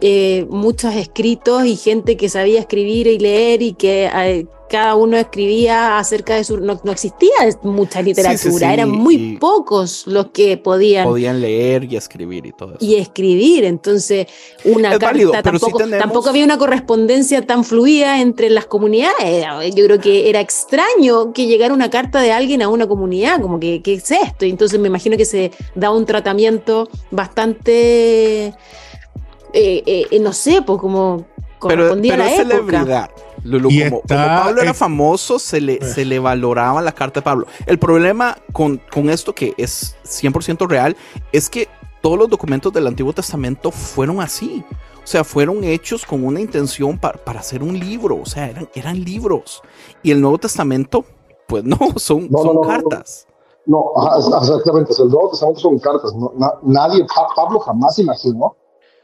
eh, 0.00 0.46
muchos 0.50 0.94
escritos 0.94 1.64
y 1.64 1.76
gente 1.76 2.16
que 2.16 2.28
sabía 2.28 2.60
escribir 2.60 3.06
y 3.06 3.18
leer 3.18 3.62
y 3.62 3.72
que 3.74 4.06
eh, 4.06 4.46
cada 4.68 4.94
uno 4.96 5.16
escribía 5.16 5.98
acerca 5.98 6.34
de 6.34 6.44
su... 6.44 6.58
No, 6.58 6.80
no 6.82 6.92
existía 6.92 7.30
mucha 7.62 8.02
literatura, 8.02 8.66
sí, 8.68 8.72
eran 8.74 8.90
muy 8.90 9.36
pocos 9.38 10.06
los 10.06 10.26
que 10.30 10.56
podían 10.56 11.04
podían 11.06 11.40
leer 11.40 11.84
y 11.84 11.96
escribir 11.96 12.46
y 12.46 12.52
todo 12.52 12.70
eso. 12.74 12.78
y 12.84 12.96
escribir. 12.96 13.64
Entonces, 13.64 14.26
una 14.64 14.88
Es 14.92 14.98
carta 14.98 15.06
válido, 15.06 15.32
tampoco, 15.42 15.78
tenemos- 15.78 15.98
tampoco 16.00 16.28
había 16.30 16.44
una 16.44 16.58
correspondencia 16.58 17.42
tan 17.46 17.62
fluida 17.64 18.20
entre 18.20 18.50
las 18.50 18.66
comunidades. 18.66 19.46
Yo 19.74 19.84
creo 19.84 20.00
que 20.00 20.28
era 20.28 20.40
extraño 20.40 21.32
que 21.32 21.46
llegara 21.46 21.72
una 21.72 21.90
carta 21.90 22.20
de 22.20 22.32
alguien 22.32 22.62
a 22.62 22.68
una 22.68 22.86
comunidad, 22.88 23.40
como 23.40 23.60
que, 23.60 23.82
¿qué 23.82 23.94
es 23.94 24.10
esto? 24.10 24.44
Y 24.46 24.50
entonces 24.50 24.80
me 24.80 24.88
imagino 24.88 25.16
que 25.16 25.24
se 25.24 25.52
da 25.74 25.90
un 25.90 26.04
tratamiento 26.06 26.88
bastante, 27.10 28.46
eh, 28.46 28.52
eh, 30.12 30.18
no 30.20 30.32
sé, 30.32 30.62
pues 30.62 30.80
como 30.80 31.24
pero, 31.36 31.58
correspondía 31.58 32.12
pero 32.12 32.22
a 32.22 32.26
la 32.26 32.32
es 32.32 32.40
época. 32.40 32.54
celebridad. 32.56 33.10
Lulu, 33.46 33.70
Y 33.70 33.84
como, 33.84 33.96
está- 34.02 34.24
como 34.24 34.42
Pablo 34.44 34.62
era 34.62 34.70
eh, 34.70 34.74
famoso, 34.74 35.38
se 35.38 35.60
le, 35.60 35.80
se 35.84 36.04
le 36.04 36.18
valoraba 36.18 36.82
la 36.82 36.92
carta 36.92 37.20
de 37.20 37.24
Pablo. 37.24 37.46
El 37.66 37.78
problema 37.78 38.36
con, 38.52 38.80
con 38.92 39.08
esto, 39.10 39.34
que 39.34 39.54
es 39.56 39.96
100% 40.04 40.66
real, 40.68 40.96
es 41.32 41.48
que 41.50 41.68
todos 42.02 42.18
los 42.18 42.28
documentos 42.28 42.72
del 42.72 42.86
Antiguo 42.86 43.12
Testamento 43.12 43.70
fueron 43.70 44.20
así. 44.20 44.64
O 45.02 45.06
sea, 45.08 45.22
fueron 45.24 45.62
hechos 45.64 46.04
con 46.04 46.24
una 46.24 46.40
intención 46.40 46.98
pa- 46.98 47.12
para 47.12 47.40
hacer 47.40 47.62
un 47.62 47.78
libro. 47.78 48.18
O 48.20 48.26
sea, 48.26 48.48
eran, 48.50 48.68
eran 48.74 49.02
libros. 49.04 49.62
Y 50.02 50.10
el 50.10 50.20
Nuevo 50.20 50.38
Testamento, 50.38 51.04
pues 51.46 51.62
no, 51.64 51.78
son, 51.96 52.28
No, 52.30 52.38
son 52.38 52.46
no, 52.46 52.52
no, 52.54 52.60
no. 52.62 52.68
cartas. 52.68 53.26
No, 53.66 53.84
ajá, 53.96 54.18
exactamente. 54.40 54.92
El 55.00 55.08
Nuevo 55.08 55.30
Testamento 55.30 55.60
son 55.60 55.78
cartas. 55.78 56.12
no- 56.14 56.32
na- 56.36 56.54
nadie, 56.62 57.04
Pa- 57.04 57.28
Pablo 57.36 57.58
jamás 57.60 57.98
imaginó 57.98 58.56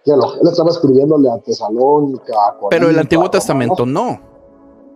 que 0.05 0.11
lo- 0.13 0.35
él 0.35 0.49
estaba 0.49 0.71
escribiéndole 0.71 1.31
a 1.31 1.39
Tesalónica. 1.39 2.33
a 2.35 2.69
Pero 2.71 2.89
el 2.89 2.99
Antiguo 2.99 3.31
Testamento 3.31 3.87
no. 3.87 4.21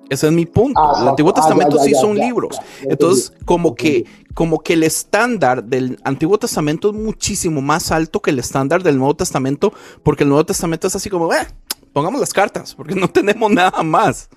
Ese 0.08 0.26
es 0.26 0.32
mi 0.32 0.46
punto. 0.46 0.80
Ah, 0.80 1.02
el 1.02 1.08
Antiguo 1.08 1.32
ah, 1.32 1.34
ya, 1.36 1.42
Testamento 1.42 1.76
ya, 1.78 1.82
sí 1.82 1.94
son 1.94 2.16
ya, 2.16 2.24
libros. 2.24 2.56
ya, 2.56 2.62
ya 2.84 2.90
Entonces, 2.90 3.32
como 3.44 3.74
que, 3.74 4.04
como 4.34 4.60
que 4.62 4.74
el 4.74 4.82
estándar 4.82 5.64
del 5.64 5.98
Antiguo 6.04 6.38
Testamento 6.38 6.90
es 6.90 6.94
muchísimo 6.94 7.60
más 7.60 7.90
alto 7.90 8.20
que 8.20 8.30
el 8.30 8.38
estándar 8.38 8.82
del 8.82 8.98
Nuevo 8.98 9.16
Testamento, 9.16 9.72
porque 10.02 10.24
el 10.24 10.28
Nuevo 10.28 10.46
Testamento 10.46 10.86
es 10.86 10.96
así 10.96 11.10
como, 11.10 11.32
"Eh, 11.32 11.46
pongamos 11.92 12.20
las 12.20 12.32
cartas, 12.32 12.74
porque 12.74 12.94
no 12.94 13.08
tenemos 13.12 13.50
nada 13.50 13.82
más. 13.82 14.28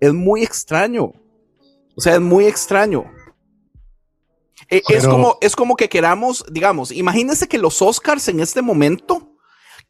Es 0.00 0.14
muy 0.14 0.42
extraño. 0.42 1.12
O 1.96 2.00
sea, 2.00 2.14
es 2.14 2.20
muy 2.20 2.46
extraño. 2.46 3.06
Eh, 4.70 4.82
es, 4.88 5.06
como, 5.06 5.36
es 5.40 5.56
como 5.56 5.74
que 5.74 5.88
queramos, 5.88 6.44
digamos, 6.50 6.92
imagínense 6.92 7.48
que 7.48 7.58
los 7.58 7.82
Oscars 7.82 8.28
en 8.28 8.38
este 8.38 8.62
momento, 8.62 9.34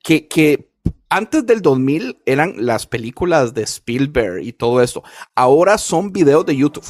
que, 0.03 0.27
que 0.27 0.71
antes 1.09 1.47
del 1.47 1.63
2000 1.63 2.19
eran 2.27 2.55
las 2.59 2.87
películas 2.87 3.55
de 3.55 3.63
Spielberg 3.63 4.43
y 4.43 4.53
todo 4.53 4.83
esto, 4.83 5.03
ahora 5.35 5.79
son 5.79 6.13
videos 6.13 6.45
de 6.47 6.57
YouTube. 6.57 6.85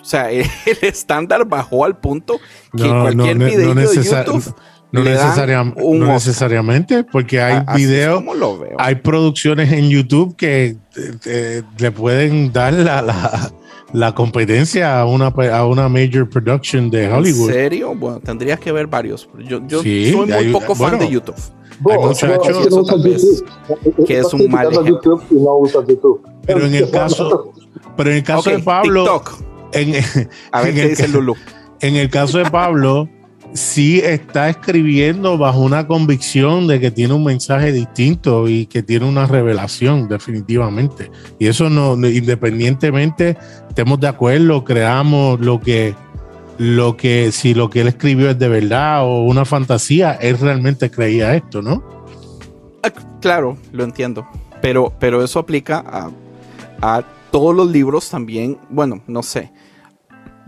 O 0.00 0.04
sea, 0.04 0.30
el, 0.30 0.46
estándar 0.82 1.46
bajó 1.46 1.84
al 1.84 1.98
punto 1.98 2.38
que 2.76 2.84
No, 2.88 3.02
cualquier 3.02 3.36
no, 3.38 3.46
video 3.46 3.74
no 3.74 3.80
de 3.80 3.96
YouTube 4.02 4.54
No, 4.92 5.02
necesariam- 5.02 5.74
no 5.76 6.06
necesariamente, 6.12 7.04
porque 7.04 7.40
hay 7.40 7.62
videos, 7.74 8.22
hay 8.78 8.94
producciones 8.96 9.72
en 9.72 9.88
YouTube 9.88 10.36
que 10.36 10.66
eh, 10.66 10.78
eh, 11.26 11.62
le 11.78 11.90
pueden 11.90 12.52
dar 12.52 12.72
la, 12.74 13.02
la, 13.02 13.50
la 13.92 14.14
competencia 14.14 15.00
a 15.00 15.06
una, 15.06 15.28
a 15.28 15.66
una 15.66 15.88
major 15.88 16.28
production 16.28 16.90
de 16.90 17.10
Hollywood. 17.10 17.48
¿En 17.48 17.54
serio? 17.54 17.94
Bueno, 17.94 18.20
tendrías 18.20 18.60
que 18.60 18.70
ver 18.72 18.86
varios. 18.86 19.28
Yo, 19.48 19.66
yo 19.66 19.82
Sí, 19.82 20.12
soy 20.12 20.26
muy 20.26 20.32
hay- 20.32 20.52
poco 20.52 20.74
fan 20.74 20.90
bueno, 20.90 21.04
de 21.06 21.10
YouTube. 21.10 21.36
Hay 21.90 21.98
muchachos- 21.98 22.42
que 22.46 22.52
no 22.52 22.58
usas 22.60 22.66
Eso 22.66 22.82
tal 22.84 23.02
vez 23.02 23.22
YouTube. 23.22 24.06
que 24.06 24.18
es 24.18 24.34
un 24.34 24.50
mal 24.50 24.66
criticando 24.68 24.80
ejemplo. 24.80 24.92
YouTube 25.18 25.22
y 25.30 25.34
no 25.42 25.56
usas 25.58 25.86
YouTube. 25.86 26.20
Pero 26.46 26.66
en 26.66 26.74
el 26.74 26.90
caso, 26.90 27.52
pero 27.96 28.10
en 28.10 28.16
el 28.16 28.22
caso 28.22 28.50
de 28.50 28.58
Pablo, 28.60 29.02
TikTok. 29.04 29.32
en, 29.72 29.94
A 30.52 30.60
ver 30.60 30.68
en 30.70 30.74
qué 30.74 30.82
el 30.82 30.88
dice 30.90 31.08
Lulu. 31.08 31.34
en 31.80 31.96
el 31.96 32.10
caso 32.10 32.38
de 32.38 32.50
Pablo, 32.50 33.08
sí 33.54 34.00
está 34.00 34.48
escribiendo 34.50 35.38
bajo 35.38 35.60
una 35.60 35.86
convicción 35.86 36.66
de 36.66 36.80
que 36.80 36.90
tiene 36.90 37.14
un 37.14 37.22
mensaje 37.24 37.70
distinto 37.72 38.48
y 38.48 38.66
que 38.66 38.82
tiene 38.82 39.06
una 39.08 39.26
revelación, 39.26 40.08
definitivamente. 40.08 41.10
Y 41.38 41.46
eso 41.46 41.70
no, 41.70 41.96
no- 41.96 42.08
independientemente, 42.08 43.36
estemos 43.68 44.00
de 44.00 44.08
acuerdo, 44.08 44.64
creamos 44.64 45.40
lo 45.40 45.60
que, 45.60 45.94
lo 46.58 46.96
que, 46.96 47.32
si 47.32 47.54
lo 47.54 47.70
que 47.70 47.80
él 47.80 47.88
escribió 47.88 48.30
es 48.30 48.38
de 48.38 48.48
verdad 48.48 49.04
o 49.04 49.22
una 49.22 49.44
fantasía, 49.44 50.12
él 50.12 50.38
realmente 50.38 50.90
creía 50.90 51.34
esto, 51.34 51.62
¿no? 51.62 51.82
Ah, 52.82 52.90
Claro, 53.24 53.56
lo 53.72 53.84
entiendo. 53.84 54.28
Pero, 54.60 54.92
pero 55.00 55.24
eso 55.24 55.38
aplica 55.38 55.82
a, 55.86 56.10
a 56.82 57.02
todos 57.30 57.56
los 57.56 57.70
libros 57.70 58.10
también. 58.10 58.58
Bueno, 58.68 59.00
no 59.06 59.22
sé. 59.22 59.50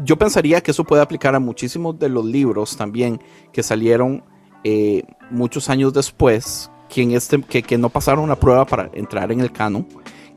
Yo 0.05 0.19
pensaría 0.19 0.61
que 0.61 0.73
eso 0.73 0.85
puede 0.85 1.01
aplicar 1.01 1.35
a 1.35 1.41
muchísimos 1.41 1.99
de 1.99 2.11
los 2.11 2.27
libros 2.27 2.77
también 2.77 3.19
que 3.51 3.63
salieron 3.63 4.23
eh, 4.63 5.05
muchos 5.31 5.71
años 5.71 5.95
después, 5.95 6.71
que, 6.91 7.01
en 7.01 7.13
este, 7.13 7.41
que, 7.41 7.63
que 7.63 7.79
no 7.79 7.89
pasaron 7.89 8.25
una 8.25 8.37
prueba 8.37 8.67
para 8.67 8.91
entrar 8.93 9.33
en 9.33 9.41
el 9.41 9.53
canon, 9.53 9.87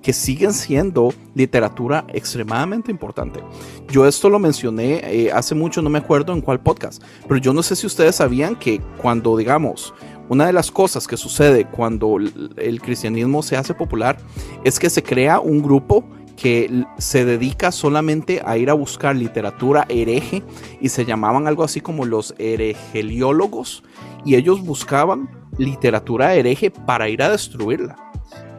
que 0.02 0.14
siguen 0.14 0.54
siendo 0.54 1.14
literatura 1.36 2.06
extremadamente 2.14 2.92
importante. 2.92 3.42
Yo 3.90 4.08
esto 4.08 4.30
lo 4.30 4.40
mencioné 4.40 5.02
eh, 5.04 5.32
hace 5.32 5.56
mucho, 5.56 5.82
no 5.82 5.90
me 5.90 6.00
acuerdo 6.00 6.34
en 6.34 6.42
cuál 6.42 6.60
podcast, 6.62 7.04
pero 7.28 7.40
yo 7.40 7.54
no 7.54 7.64
sé 7.64 7.76
si 7.76 7.88
ustedes 7.88 8.16
sabían 8.16 8.56
que 8.56 8.82
cuando, 9.02 9.36
digamos, 9.36 9.94
una 10.30 10.46
de 10.46 10.54
las 10.54 10.72
cosas 10.72 11.08
que 11.08 11.18
sucede 11.18 11.66
cuando 11.66 12.18
el, 12.18 12.82
cristianismo 12.82 13.42
se 13.42 13.58
hace 13.58 13.74
popular 13.74 14.18
es 14.64 14.80
que 14.80 14.90
se 14.90 15.02
crea 15.02 15.40
un 15.40 15.62
grupo 15.62 16.06
que 16.38 16.86
se 17.00 17.26
dedica 17.26 17.72
solamente 17.72 18.42
a 18.46 18.58
ir 18.58 18.70
a 18.70 18.74
buscar 18.74 19.16
literatura 19.16 19.86
hereje 19.90 20.44
y 20.80 20.90
se 20.90 21.04
llamaban 21.04 21.48
algo 21.48 21.64
así 21.64 21.82
como 21.82 22.06
los 22.06 22.36
herejeliólogos 22.38 23.84
y 24.24 24.36
ellos 24.36 24.62
buscaban 24.62 25.30
literatura 25.58 26.36
hereje 26.36 26.72
para 26.72 27.10
ir 27.10 27.24
a 27.24 27.30
destruirla 27.30 28.09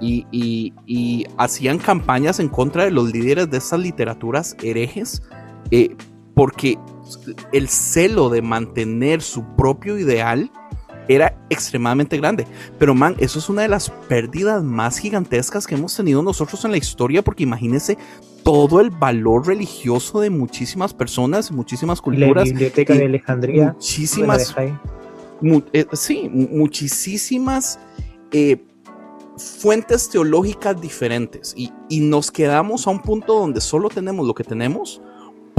y, 0.00 0.26
y- 0.33 0.73
y 0.87 1.26
hacían 1.37 1.78
campañas 1.78 2.40
en 2.40 2.49
contra 2.49 2.85
de 2.85 2.90
los 2.90 3.12
líderes 3.12 3.50
de 3.50 3.59
esas 3.59 3.80
literaturas 3.80 4.57
herejes 4.62 5.23
eh, 5.71 5.95
porque 6.35 6.78
el 7.52 7.69
celo 7.69 8.28
de 8.30 8.40
mantener 8.42 9.21
su 9.23 9.45
propio 9.57 9.99
ideal 9.99 10.50
era 11.09 11.37
extremadamente 11.50 12.16
grande. 12.19 12.47
Pero 12.78 12.95
man, 12.95 13.16
eso 13.19 13.40
es 13.40 13.49
una 13.49 13.62
de 13.62 13.69
las 13.69 13.90
pérdidas 14.09 14.62
más 14.62 14.99
gigantescas 14.99 15.66
que 15.66 15.75
hemos 15.75 15.97
tenido 15.97 16.23
nosotros 16.23 16.64
en 16.64 16.71
la 16.71 16.76
historia, 16.76 17.23
porque 17.23 17.42
imagínense 17.42 17.99
todo 18.45 18.80
el 18.80 18.90
valor 18.90 19.47
religioso 19.49 20.21
de 20.21 20.30
muchísimas 20.30 20.95
personas, 20.95 21.50
muchísimas 21.50 21.99
La 21.99 22.02
culturas, 22.04 22.45
biblioteca 22.45 22.95
y 22.95 22.99
de 22.99 23.04
Alejandría. 23.07 23.54
¿me 23.57 23.66
la 23.66 23.73
muchísimas 23.73 24.54
mu- 25.40 25.62
eh, 25.73 25.87
sí, 25.95 26.30
mu- 26.33 26.49
muchísimas 26.59 27.80
eh, 28.30 28.64
fuentes 29.40 30.09
teológicas 30.09 30.80
diferentes 30.80 31.54
y, 31.56 31.73
y 31.88 32.00
nos 32.00 32.30
quedamos 32.30 32.87
a 32.87 32.90
un 32.90 33.00
punto 33.00 33.35
donde 33.38 33.61
solo 33.61 33.88
tenemos 33.88 34.26
lo 34.26 34.35
que 34.35 34.44
tenemos 34.44 35.00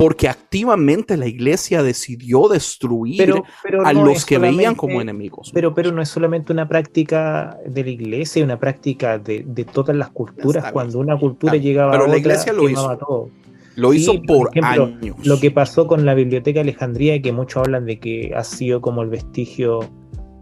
porque 0.01 0.27
activamente 0.27 1.15
la 1.15 1.27
iglesia 1.27 1.83
decidió 1.83 2.47
destruir 2.47 3.17
Pero, 3.17 3.43
pero 3.61 3.85
a 3.85 3.93
no 3.93 4.03
los 4.05 4.25
que 4.25 4.39
veían 4.39 4.73
como 4.73 4.99
enemigos. 4.99 5.51
Pero, 5.53 5.75
pero 5.75 5.91
no 5.91 6.01
es 6.01 6.09
solamente 6.09 6.51
una 6.51 6.67
práctica 6.67 7.59
de 7.67 7.83
la 7.83 7.89
iglesia, 7.91 8.43
una 8.43 8.57
práctica 8.57 9.19
de, 9.19 9.43
de 9.45 9.63
todas 9.63 9.95
las 9.95 10.09
culturas. 10.09 10.63
Está. 10.63 10.71
Cuando 10.71 10.97
una 10.97 11.19
cultura 11.19 11.53
bien. 11.53 11.63
llegaba 11.63 11.91
Pero 11.91 12.05
a 12.05 12.07
la 12.07 12.13
otra, 12.13 12.19
iglesia 12.19 12.51
lo 12.51 12.67
hizo. 12.67 12.97
todo. 12.97 13.29
Lo 13.75 13.93
hizo 13.93 14.13
Sí, 14.13 14.17
por 14.25 14.49
ejemplo, 14.49 14.85
años. 14.85 15.17
Lo 15.23 15.39
que 15.39 15.51
pasó 15.51 15.85
con 15.85 16.03
la 16.03 16.15
Biblioteca 16.15 16.57
de 16.57 16.61
Alejandría, 16.71 17.21
que 17.21 17.31
muchos 17.31 17.57
hablan 17.57 17.85
de 17.85 17.99
que 17.99 18.33
ha 18.35 18.43
sido 18.43 18.81
como 18.81 19.03
el 19.03 19.09
vestigio 19.09 19.81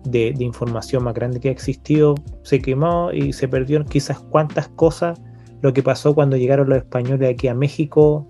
de, 0.06 0.34
de 0.34 0.44
información 0.44 1.04
más 1.04 1.14
grande 1.14 1.40
que 1.40 1.50
ha 1.50 1.52
existido, 1.52 2.16
se 2.44 2.62
quemó 2.62 3.12
y 3.12 3.34
se 3.34 3.48
perdió 3.48 3.84
quizás 3.86 4.20
cuántas 4.20 4.68
cosas. 4.70 5.20
Lo 5.62 5.74
que 5.74 5.84
pasó 5.84 6.16
cuando 6.16 6.38
llegaron 6.38 6.70
los 6.70 6.78
españoles 6.78 7.30
aquí 7.34 7.48
a 7.48 7.54
México, 7.54 8.28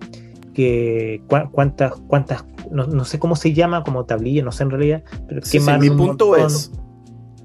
que 0.54 1.22
cuántas, 1.52 1.94
cuántas, 2.08 2.44
no, 2.72 2.86
no 2.88 3.06
sé 3.06 3.20
cómo 3.20 3.36
se 3.36 3.54
llama, 3.54 3.84
como 3.84 4.06
tablilla, 4.06 4.44
no 4.44 4.52
sé 4.52 4.64
en 4.64 4.72
realidad, 4.72 5.04
pero 5.28 5.42
Sí, 5.44 5.60
sí, 5.60 5.72
mi 5.80 5.90
un 5.90 5.98
punto 5.98 6.28
montón. 6.30 6.48
es, 6.48 6.72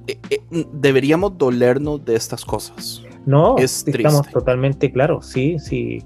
eh, 0.06 0.18
eh, 0.30 0.66
deberíamos 0.72 1.36
dolernos 1.38 2.04
de 2.04 2.16
estas 2.16 2.44
cosas. 2.44 3.02
No, 3.26 3.56
Es 3.58 3.84
estamos 3.86 4.22
triste. 4.22 4.32
totalmente 4.32 4.92
claros, 4.92 5.26
sí, 5.26 5.58
sí, 5.58 6.02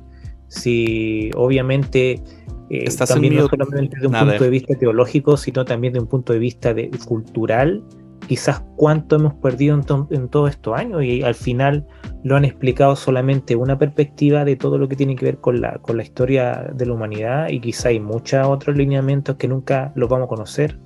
sí, 0.48 1.30
obviamente 1.34 2.22
eh, 2.70 2.90
también 3.06 3.36
no 3.36 3.48
solamente 3.48 3.98
de 3.98 4.06
un 4.06 4.12
punto 4.12 4.44
de 4.44 4.50
vista 4.50 4.74
teológico, 4.78 5.36
sino 5.36 5.64
también 5.64 5.94
de 5.94 6.00
un 6.00 6.06
punto 6.06 6.32
de 6.32 6.38
vista 6.38 6.74
de, 6.74 6.90
cultural, 7.06 7.82
quizás 8.28 8.62
cuánto 8.76 9.16
hemos 9.16 9.34
perdido 9.34 9.74
en, 9.74 9.82
to- 9.84 10.06
en 10.10 10.28
todos 10.28 10.50
estos 10.50 10.78
años 10.78 11.02
y 11.02 11.22
al 11.22 11.34
final 11.34 11.86
lo 12.22 12.36
han 12.36 12.44
explicado 12.44 12.94
solamente 12.94 13.56
una 13.56 13.78
perspectiva 13.78 14.44
de 14.44 14.54
todo 14.56 14.78
lo 14.78 14.88
que 14.88 14.94
tiene 14.96 15.16
que 15.16 15.24
ver 15.24 15.38
con 15.38 15.60
la, 15.60 15.78
con 15.78 15.96
la 15.96 16.02
historia 16.04 16.70
de 16.74 16.86
la 16.86 16.92
humanidad 16.92 17.48
y 17.48 17.58
quizá 17.60 17.88
hay 17.88 17.98
muchos 18.00 18.46
otros 18.46 18.76
lineamientos 18.76 19.36
que 19.36 19.48
nunca 19.48 19.92
los 19.96 20.08
vamos 20.08 20.26
a 20.26 20.28
conocer 20.28 20.78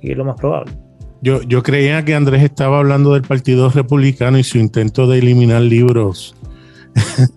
y 0.00 0.12
es 0.12 0.16
lo 0.16 0.24
más 0.24 0.36
probable. 0.36 0.72
Yo, 1.22 1.42
yo 1.42 1.62
creía 1.62 2.02
que 2.04 2.14
Andrés 2.14 2.42
estaba 2.42 2.78
hablando 2.78 3.12
del 3.12 3.22
Partido 3.22 3.68
Republicano 3.68 4.38
y 4.38 4.44
su 4.44 4.56
intento 4.56 5.06
de 5.06 5.18
eliminar 5.18 5.60
libros 5.60 6.34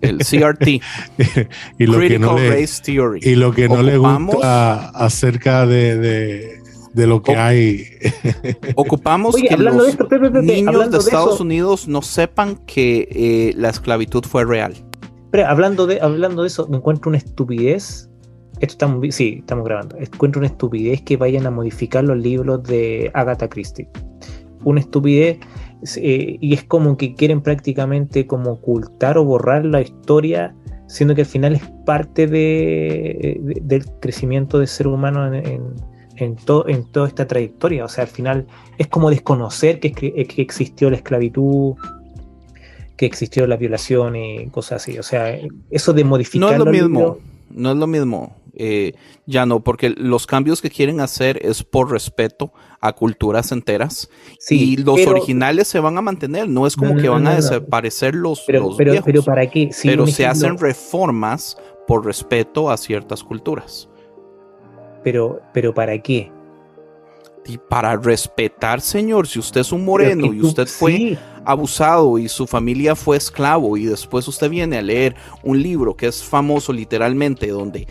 El 0.00 0.18
CRT, 0.18 0.66
y 1.78 1.86
lo 1.86 1.92
que 1.98 2.06
Critical 2.06 2.20
no 2.20 2.38
le, 2.38 2.50
Race 2.50 2.82
Theory. 2.82 3.20
y 3.22 3.34
lo 3.36 3.52
que 3.52 3.68
no 3.68 3.82
le 3.82 3.98
Ocupamos- 3.98 4.32
gusta 4.32 4.88
acerca 4.88 5.66
de, 5.66 5.96
de, 5.98 6.58
de 6.94 7.06
lo 7.06 7.22
que 7.22 7.32
O- 7.32 7.38
hay. 7.40 7.84
Ocupamos 8.76 9.34
Oye, 9.34 9.48
que 9.48 9.56
los 9.56 9.82
de 9.84 9.90
esto, 9.90 10.08
niños 10.42 10.90
de 10.90 10.98
Estados 10.98 11.40
Unidos 11.40 11.88
no 11.88 12.02
sepan 12.02 12.56
que 12.66 13.08
eh, 13.10 13.54
la 13.56 13.70
esclavitud 13.70 14.24
fue 14.24 14.44
real. 14.44 14.74
Espera, 15.24 15.50
hablando 15.50 15.86
de, 15.86 16.00
hablando 16.00 16.42
de 16.42 16.48
eso, 16.48 16.66
me 16.68 16.76
encuentro 16.76 17.08
una 17.10 17.18
estupidez. 17.18 18.08
Esto 18.60 18.72
estamos, 18.72 19.14
sí, 19.14 19.36
estamos 19.40 19.64
grabando. 19.64 19.96
Encuentro 19.98 20.38
una 20.38 20.46
estupidez 20.46 21.02
que 21.02 21.16
vayan 21.16 21.46
a 21.46 21.50
modificar 21.50 22.04
los 22.04 22.16
libros 22.16 22.62
de 22.62 23.10
Agatha 23.14 23.48
Christie. 23.48 23.88
Una 24.62 24.78
estupidez, 24.80 25.38
eh, 25.96 26.38
y 26.40 26.54
es 26.54 26.62
como 26.64 26.96
que 26.96 27.14
quieren 27.14 27.40
prácticamente 27.42 28.26
como 28.26 28.52
ocultar 28.52 29.18
o 29.18 29.24
borrar 29.24 29.64
la 29.66 29.80
historia 29.82 30.54
siendo 30.86 31.14
que 31.14 31.22
al 31.22 31.26
final 31.26 31.54
es 31.56 31.62
parte 31.84 32.26
de, 32.28 33.38
de- 33.42 33.60
del 33.62 33.84
crecimiento 34.00 34.58
del 34.58 34.68
ser 34.68 34.86
humano 34.86 35.26
en, 35.26 35.34
en, 35.34 35.62
en 36.16 36.36
to- 36.36 36.68
en 36.68 36.84
toda 36.90 37.08
esta 37.08 37.26
trayectoria. 37.26 37.84
O 37.84 37.88
sea, 37.88 38.04
al 38.04 38.10
final 38.10 38.46
es 38.78 38.86
como 38.88 39.10
desconocer 39.10 39.80
que, 39.80 39.92
es- 40.16 40.28
que 40.28 40.42
existió 40.42 40.90
la 40.90 40.96
esclavitud, 40.96 41.74
que 42.96 43.06
existió 43.06 43.46
la 43.46 43.56
violación 43.56 44.16
y 44.16 44.46
cosas 44.48 44.82
así. 44.82 44.98
O 44.98 45.02
sea, 45.02 45.36
eso 45.70 45.92
de 45.92 46.04
modificar 46.04 46.48
No 46.50 46.52
es 46.52 46.58
lo 46.58 46.66
mismo, 46.66 47.00
libros- 47.00 47.18
no 47.50 47.70
es 47.72 47.76
lo 47.76 47.86
mismo. 47.86 48.36
eh, 48.56 48.92
ya 49.26 49.46
no, 49.46 49.64
porque 49.64 49.90
los 49.90 50.28
cambios 50.28 50.62
que 50.62 50.70
quieren 50.70 51.00
hacer 51.00 51.44
es 51.44 51.64
por 51.64 51.90
respeto 51.90 52.52
a 52.80 52.92
culturas 52.92 53.50
enteras 53.50 54.08
Sí, 54.38 54.74
y 54.74 54.76
los 54.76 54.94
pero- 54.96 55.10
originales 55.10 55.66
se 55.66 55.80
van 55.80 55.98
a 55.98 56.02
mantener, 56.02 56.48
no 56.48 56.64
es 56.68 56.76
como 56.76 56.90
No, 56.90 56.96
no, 56.96 57.02
que 57.02 57.08
van 57.08 57.24
no, 57.24 57.30
a 57.30 57.34
desaparecer 57.34 58.14
los, 58.14 58.42
Pero, 58.46 58.60
los 58.60 58.76
pero, 58.76 58.92
viejos, 58.92 59.06
pero 59.06 59.22
¿para 59.24 59.50
qué? 59.50 59.72
Si 59.72 59.88
pero 59.88 60.06
se 60.06 60.22
ejemplo- 60.22 60.30
hacen 60.30 60.58
reformas 60.58 61.56
por 61.88 62.04
respeto 62.06 62.70
a 62.70 62.76
ciertas 62.76 63.24
culturas. 63.24 63.88
Pero, 65.04 65.40
pero 65.52 65.72
¿para 65.74 65.96
qué? 65.98 66.32
Y 67.46 67.58
para 67.58 67.94
respetar, 67.96 68.80
señor, 68.80 69.28
si 69.28 69.38
usted 69.38 69.60
es 69.60 69.70
un 69.70 69.84
moreno 69.84 70.32
y 70.32 70.40
usted 70.40 70.66
fue 70.66 70.92
sí, 70.92 71.18
abusado 71.44 72.18
y 72.18 72.26
su 72.28 72.46
familia 72.46 72.96
fue 72.96 73.18
esclavo 73.18 73.76
y 73.76 73.84
después 73.84 74.26
usted 74.26 74.48
viene 74.48 74.78
a 74.78 74.82
leer 74.82 75.14
un 75.42 75.62
libro 75.62 75.94
que 75.94 76.06
es 76.06 76.24
famoso 76.24 76.72
literalmente 76.72 77.48
donde 77.48 77.86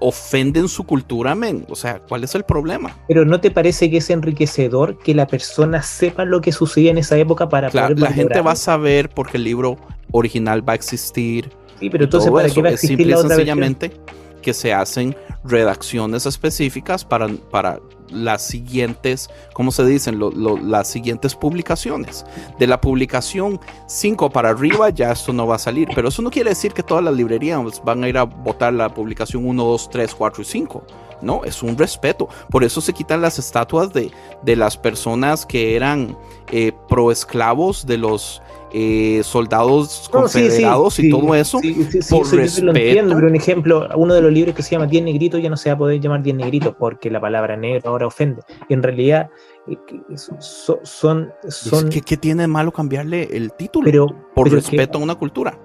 ofenden 0.00 0.68
su 0.68 0.84
cultura, 0.84 1.34
men, 1.34 1.66
o 1.68 1.76
sea, 1.76 2.00
¿cuál 2.08 2.24
es 2.24 2.34
el 2.34 2.44
problema? 2.44 2.96
pero 3.06 3.26
¿no 3.26 3.38
te 3.38 3.50
parece 3.50 3.90
que 3.90 3.98
es 3.98 4.08
enriquecedor 4.08 4.98
que 4.98 5.14
la 5.14 5.26
persona 5.26 5.82
sepa 5.82 6.24
lo 6.24 6.40
que 6.40 6.50
sucedía 6.50 6.90
en 6.90 6.96
esa 6.98 7.18
época 7.18 7.50
para 7.50 7.68
Claro, 7.68 7.94
poder 7.94 8.08
la 8.08 8.14
gente 8.14 8.40
va 8.40 8.52
a 8.52 8.56
saber 8.56 9.10
porque 9.10 9.36
el 9.36 9.44
libro 9.44 9.76
original 10.12 10.66
va 10.66 10.72
a 10.72 10.76
existir. 10.76 11.50
Sí, 11.78 11.90
pero 11.90 12.04
entonces 12.04 12.30
¿para 12.30 12.48
qué 12.48 12.62
va 12.62 12.68
a 12.68 12.70
es 12.70 12.74
existir 12.76 12.96
simple 12.96 13.06
y 13.06 13.10
la 13.10 13.18
otra 13.18 13.36
versión? 13.36 13.58
sencillamente 13.58 13.92
que 14.40 14.54
se 14.54 14.72
hacen 14.72 15.14
redacciones 15.48 16.26
específicas 16.26 17.04
para, 17.04 17.28
para 17.28 17.80
las 18.10 18.46
siguientes, 18.46 19.28
¿cómo 19.52 19.72
se 19.72 19.84
dicen? 19.84 20.20
Las 20.68 20.88
siguientes 20.88 21.34
publicaciones. 21.34 22.24
De 22.58 22.66
la 22.66 22.80
publicación 22.80 23.60
5 23.86 24.30
para 24.30 24.50
arriba 24.50 24.90
ya 24.90 25.12
esto 25.12 25.32
no 25.32 25.46
va 25.46 25.56
a 25.56 25.58
salir, 25.58 25.88
pero 25.94 26.08
eso 26.08 26.22
no 26.22 26.30
quiere 26.30 26.50
decir 26.50 26.72
que 26.72 26.82
todas 26.82 27.04
las 27.04 27.14
librerías 27.14 27.82
van 27.84 28.04
a 28.04 28.08
ir 28.08 28.18
a 28.18 28.24
votar 28.24 28.72
la 28.72 28.92
publicación 28.92 29.46
1, 29.46 29.64
2, 29.64 29.90
3, 29.90 30.14
4 30.14 30.42
y 30.42 30.44
5. 30.44 30.86
No, 31.22 31.44
es 31.44 31.62
un 31.62 31.78
respeto. 31.78 32.28
Por 32.50 32.62
eso 32.62 32.80
se 32.80 32.92
quitan 32.92 33.22
las 33.22 33.38
estatuas 33.38 33.92
de, 33.92 34.10
de 34.42 34.56
las 34.56 34.76
personas 34.76 35.46
que 35.46 35.74
eran 35.74 36.16
eh, 36.52 36.72
pro 36.88 37.10
esclavos 37.10 37.86
de 37.86 37.96
los 37.96 38.42
eh, 38.72 39.20
soldados 39.24 40.10
No, 40.12 40.26
sí, 40.28 40.38
sí, 40.38 40.42
confederados 40.42 40.98
y 40.98 41.02
sí, 41.02 41.10
todo 41.10 41.34
eso. 41.34 41.58
sí, 41.60 41.74
sí, 41.90 42.02
sí, 42.02 42.14
por 42.14 42.22
eso 42.26 42.30
yo 42.32 42.36
lo 42.36 42.72
respeto. 42.72 42.78
entiendo, 42.78 43.14
pero 43.14 43.26
un 43.28 43.36
ejemplo, 43.36 43.88
uno 43.94 44.14
de 44.14 44.22
los 44.22 44.32
libros 44.32 44.54
que 44.54 44.62
se 44.62 44.70
llama 44.72 44.86
10 44.86 45.04
negritos 45.04 45.40
ya 45.42 45.48
no 45.50 45.56
se 45.56 45.68
va 45.70 45.74
a 45.74 45.78
poder 45.78 46.00
llamar 46.00 46.22
10 46.22 46.36
negritos 46.36 46.74
porque 46.78 47.10
la 47.10 47.20
palabra 47.20 47.56
negro 47.56 47.90
ahora 47.90 48.06
ofende. 48.06 48.42
Y 48.68 48.74
en 48.74 48.82
realidad 48.82 49.28
eh, 49.68 49.76
que 49.86 50.00
so- 50.16 50.80
son, 50.82 51.32
son, 51.48 51.88
¿Qué, 51.88 52.00
qué 52.02 52.16
tiene 52.16 52.42
de 52.42 52.48
malo 52.48 52.72
cambiarle 52.72 53.28
el 53.36 53.52
título? 53.52 53.84
pero, 53.84 54.06
por 54.34 54.44
pero 54.48 54.56
respeto 54.56 54.98
a 54.98 55.02
una 55.02 55.14
cultura. 55.14 55.58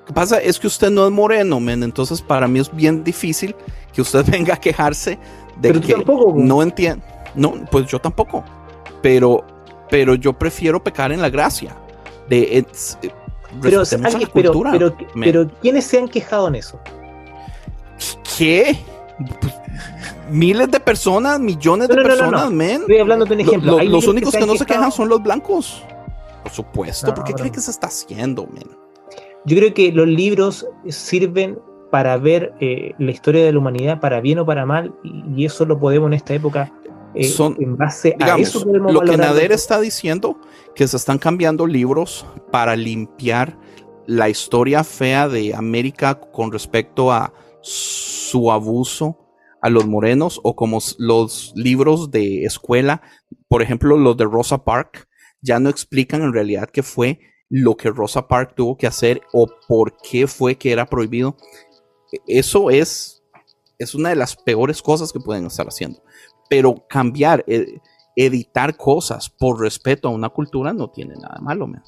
Lo 0.00 0.04
que 0.06 0.12
pasa 0.12 0.38
es 0.38 0.58
que 0.58 0.66
usted 0.66 0.90
no 0.90 1.06
es 1.06 1.10
moreno, 1.12 1.60
men, 1.60 1.82
entonces 1.82 2.20
para 2.20 2.46
mí 2.46 2.58
es 2.58 2.74
bien 2.74 3.02
difícil 3.04 3.54
que 3.92 4.02
usted 4.02 4.24
venga 4.30 4.54
a 4.54 4.56
quejarse 4.58 5.18
de 5.60 5.68
Pero 5.68 5.80
tú 5.80 5.86
que 5.86 5.92
tampoco, 5.94 6.34
po. 6.34 6.38
no 6.40 6.62
entiende. 6.62 7.04
No, 7.34 7.54
pues 7.70 7.86
yo 7.86 7.98
tampoco. 7.98 8.44
Pero, 9.02 9.44
pero 9.90 10.14
yo 10.14 10.32
prefiero 10.32 10.82
pecar 10.82 11.10
en 11.12 11.20
la 11.22 11.30
gracia. 11.30 11.76
De 12.28 12.58
eh, 12.58 12.66
eh, 13.02 13.10
pero, 13.62 13.82
alguien- 14.04 14.28
pero, 14.32 14.52
cultura. 14.52 14.72
pero, 14.72 14.96
men. 15.14 15.24
pero 15.32 15.50
¿quiénes 15.60 15.84
se 15.84 15.98
han 15.98 16.08
quejado 16.08 16.48
en 16.48 16.56
eso? 16.56 16.80
¿Qué? 18.36 18.76
Pues, 19.40 19.54
Miles 20.30 20.70
de 20.70 20.80
personas, 20.80 21.38
millones 21.38 21.88
No, 21.88 21.94
de 21.96 22.02
no, 22.02 22.08
personas, 22.08 22.44
no. 22.46 22.50
men. 22.50 22.80
Estoy 22.80 22.98
hablando 22.98 23.24
de 23.26 23.32
un 23.34 23.38
Lo- 23.38 23.44
ejemplo. 23.46 23.72
lo- 23.72 23.78
Hay 23.78 23.88
los 23.88 24.06
únicos 24.08 24.32
que 24.34 24.38
han 24.42 24.46
no 24.48 24.56
se 24.56 24.64
quejan 24.66 24.90
son 24.90 25.08
los 25.08 25.22
blancos. 25.22 25.82
Por 26.42 26.50
supuesto, 26.52 27.08
No, 27.08 27.14
¿por 27.14 27.24
qué 27.24 27.32
pero- 27.32 27.42
cree 27.44 27.52
que 27.52 27.60
se 27.60 27.70
está 27.70 27.86
haciendo, 27.88 28.46
men? 28.46 28.64
Yo 29.44 29.56
creo 29.56 29.74
que 29.74 29.92
los 29.92 30.06
libros 30.08 30.66
sirven 30.88 31.58
para 31.90 32.16
ver 32.16 32.54
eh, 32.60 32.92
la 32.98 33.10
historia 33.10 33.44
de 33.44 33.52
la 33.52 33.58
humanidad, 33.58 34.00
para 34.00 34.20
bien 34.20 34.38
o 34.38 34.46
para 34.46 34.64
mal, 34.66 34.92
y, 35.04 35.22
y 35.36 35.44
eso 35.44 35.64
lo 35.66 35.78
podemos 35.78 36.08
en 36.08 36.14
esta 36.14 36.34
época, 36.34 36.72
eh, 37.14 37.24
Son- 37.24 37.56
en 37.60 37.76
base 37.76 38.16
a 38.20 38.36
eso 38.38 38.64
podemos 38.64 38.92
lo 38.92 39.00
que 39.00 39.16
Nader 39.16 39.52
está 39.52 39.80
diciendo, 39.80 40.38
que 40.74 40.86
se 40.88 40.96
están 40.96 41.18
cambiando 41.18 41.66
libros 41.66 42.26
para 42.50 42.76
limpiar 42.76 43.58
la 44.06 44.28
historia 44.28 44.84
fea 44.84 45.28
de 45.28 45.54
América 45.54 46.20
con 46.20 46.52
respecto 46.52 47.10
a 47.12 47.32
su 47.62 48.50
abuso 48.52 49.18
a 49.62 49.70
los 49.70 49.86
morenos 49.86 50.40
o 50.42 50.54
como 50.54 50.78
los 50.98 51.52
libros 51.56 52.10
de 52.10 52.44
escuela, 52.44 53.00
por 53.48 53.62
ejemplo, 53.62 53.96
los 53.96 54.14
de 54.16 54.24
Rosa 54.24 54.62
Park, 54.62 55.08
ya 55.40 55.58
no 55.58 55.70
explican 55.70 56.22
en 56.22 56.34
realidad 56.34 56.68
qué 56.70 56.82
fue 56.82 57.20
lo 57.48 57.76
que 57.76 57.88
Rosa 57.90 58.28
Park 58.28 58.52
tuvo 58.56 58.76
que 58.76 58.86
hacer 58.86 59.22
o 59.32 59.46
por 59.68 59.96
qué 60.02 60.26
fue 60.26 60.56
que 60.56 60.72
era 60.72 60.84
prohibido. 60.86 61.36
E- 62.12 62.18
Eso 62.26 62.68
es, 62.68 63.22
es 63.78 63.94
una 63.94 64.10
de 64.10 64.16
las 64.16 64.36
peores 64.36 64.82
cosas 64.82 65.12
que 65.12 65.20
pueden 65.20 65.46
estar 65.46 65.66
haciendo. 65.66 66.02
Pero 66.48 66.74
cambiar, 66.88 67.44
eh, 67.46 67.78
editar 68.16 68.76
cosas 68.76 69.28
por 69.28 69.60
respeto 69.60 70.08
a 70.08 70.10
una 70.12 70.28
cultura 70.28 70.72
no 70.72 70.88
tiene 70.90 71.14
nada 71.16 71.38
malo, 71.40 71.66
man. 71.66 71.82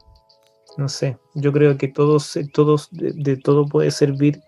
No 0.77 0.89
sé, 0.89 1.19
yo 1.35 1.53
creo 1.53 1.79
que 1.79 1.89
todos, 1.89 2.39
todos 2.53 2.89
de, 2.91 3.13
de 3.13 3.37
todo 3.37 3.65
puede 3.67 3.91
servir 3.91 4.41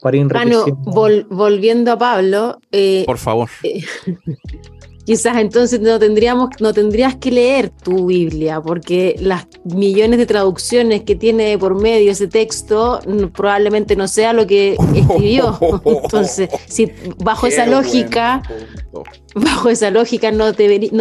para 0.00 0.16
ir 0.16 0.26
vol- 0.26 1.26
volviendo 1.30 1.92
a 1.92 1.98
Pablo, 1.98 2.58
eh, 2.72 3.04
Por 3.06 3.18
favor. 3.18 3.48
quizás 5.06 5.38
entonces 5.38 5.80
no 5.80 5.98
tendríamos, 5.98 6.50
no 6.60 6.74
tendrías 6.74 7.14
que 7.14 7.30
leer 7.30 7.70
tu 7.70 8.06
Biblia, 8.06 8.60
porque 8.60 9.16
las 9.20 9.46
millones 9.64 10.18
de 10.18 10.26
traducciones 10.26 11.04
que 11.04 11.14
tiene 11.14 11.56
por 11.56 11.80
medio 11.80 12.10
ese 12.10 12.26
texto 12.26 13.00
probablemente 13.32 13.94
no 13.96 14.08
sea 14.08 14.32
lo 14.32 14.46
que 14.46 14.76
escribió. 14.94 15.56
Entonces, 15.86 16.50
si 16.66 16.90
bajo 17.24 17.46
esa 17.46 17.66
lógica, 17.66 18.42
bajo 19.34 19.68
esa 19.68 19.90
lógica 19.90 20.30
no, 20.32 20.46
no 20.46 20.52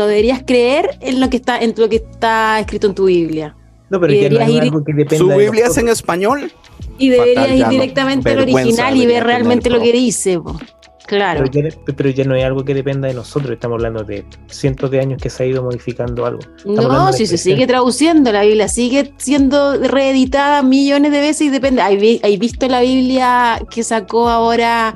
deberías 0.07 0.43
creer 0.45 0.91
en 1.01 1.19
lo 1.19 1.29
que 1.29 1.37
está, 1.37 1.57
en 1.59 1.73
lo 1.75 1.89
que 1.89 1.95
está 1.97 2.59
escrito 2.59 2.87
en 2.87 2.93
tu 2.95 3.05
Biblia. 3.05 3.55
no, 3.89 3.99
pero 3.99 4.13
ya 4.13 4.29
no 4.29 4.37
deberías 4.37 4.49
es 4.49 4.55
ir- 4.55 4.61
algo 4.61 4.83
que 4.83 4.93
dependa 4.93 5.17
Su 5.17 5.27
de 5.29 5.37
Biblia 5.37 5.65
es 5.65 5.77
en 5.77 5.89
español. 5.89 6.51
Y 6.97 7.09
deberías 7.09 7.37
Fatal, 7.43 7.57
ir 7.57 7.63
no. 7.65 7.69
directamente 7.71 8.29
al 8.29 8.39
original 8.39 8.95
y 8.95 9.05
ver 9.05 9.23
realmente 9.25 9.63
tener, 9.63 9.79
lo 9.79 9.83
que 9.83 9.91
dice. 9.91 10.39
po. 10.39 10.57
Claro. 11.07 11.43
Pero 11.51 11.69
ya, 11.69 11.75
pero 11.95 12.09
ya 12.09 12.23
no 12.23 12.33
es 12.35 12.43
algo 12.43 12.63
que 12.65 12.73
dependa 12.73 13.07
de 13.07 13.13
nosotros, 13.13 13.51
estamos 13.51 13.75
hablando 13.75 14.03
de 14.03 14.25
cientos 14.47 14.89
de 14.89 14.99
años 14.99 15.21
que 15.21 15.29
se 15.29 15.43
ha 15.43 15.45
ido 15.45 15.61
modificando 15.63 16.25
algo. 16.25 16.39
Estamos 16.57 16.85
No, 16.85 17.13
si 17.13 17.25
se 17.27 17.37
sigue 17.37 17.67
traduciendo, 17.67 18.31
la 18.31 18.41
Biblia 18.43 18.67
sigue 18.67 19.13
siendo 19.17 19.77
reeditada 19.77 20.63
millones 20.63 21.11
de 21.11 21.19
veces 21.19 21.41
y 21.41 21.49
depende. 21.49 21.81
¿Hay, 21.83 21.97
vi- 21.97 22.19
hay 22.23 22.37
visto 22.37 22.67
la 22.67 22.81
Biblia 22.81 23.61
que 23.69 23.83
sacó 23.83 24.29
ahora 24.29 24.93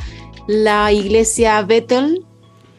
la 0.48 0.92
iglesia 0.92 1.62
Bethel, 1.62 2.26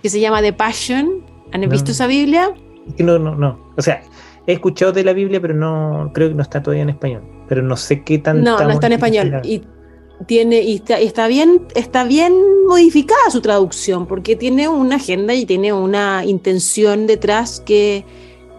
que 0.02 0.08
se 0.08 0.18
llama 0.20 0.42
The 0.42 0.52
Passion? 0.52 1.24
¿Han 1.52 1.60
No. 1.60 1.68
visto 1.68 1.92
esa 1.92 2.06
Biblia? 2.08 2.50
Es 2.88 2.94
que 2.94 3.04
no, 3.04 3.18
no, 3.18 3.34
no. 3.36 3.72
O 3.76 3.82
sea, 3.82 4.02
he 4.46 4.54
escuchado 4.54 4.90
de 4.92 5.04
la 5.04 5.12
Biblia, 5.12 5.40
pero 5.40 5.54
no 5.54 6.10
creo 6.14 6.28
que 6.30 6.34
no 6.34 6.42
está 6.42 6.60
todavía 6.62 6.82
en 6.82 6.90
español. 6.90 7.22
Pero 7.48 7.62
no 7.62 7.76
sé 7.76 8.02
qué 8.02 8.18
tan. 8.18 8.42
No, 8.42 8.58
no 8.60 8.70
está 8.70 8.86
en 8.88 8.92
español. 8.94 9.40
Y 9.44 9.62
tiene, 10.26 10.62
y 10.62 10.76
está, 10.76 10.98
está 10.98 11.26
bien, 11.28 11.66
está 11.74 12.04
bien 12.04 12.34
modificada 12.66 13.30
su 13.30 13.40
traducción, 13.40 14.06
porque 14.06 14.36
tiene 14.36 14.68
una 14.68 14.96
agenda 14.96 15.34
y 15.34 15.46
tiene 15.46 15.72
una 15.72 16.24
intención 16.24 17.06
detrás 17.06 17.60
que 17.60 18.04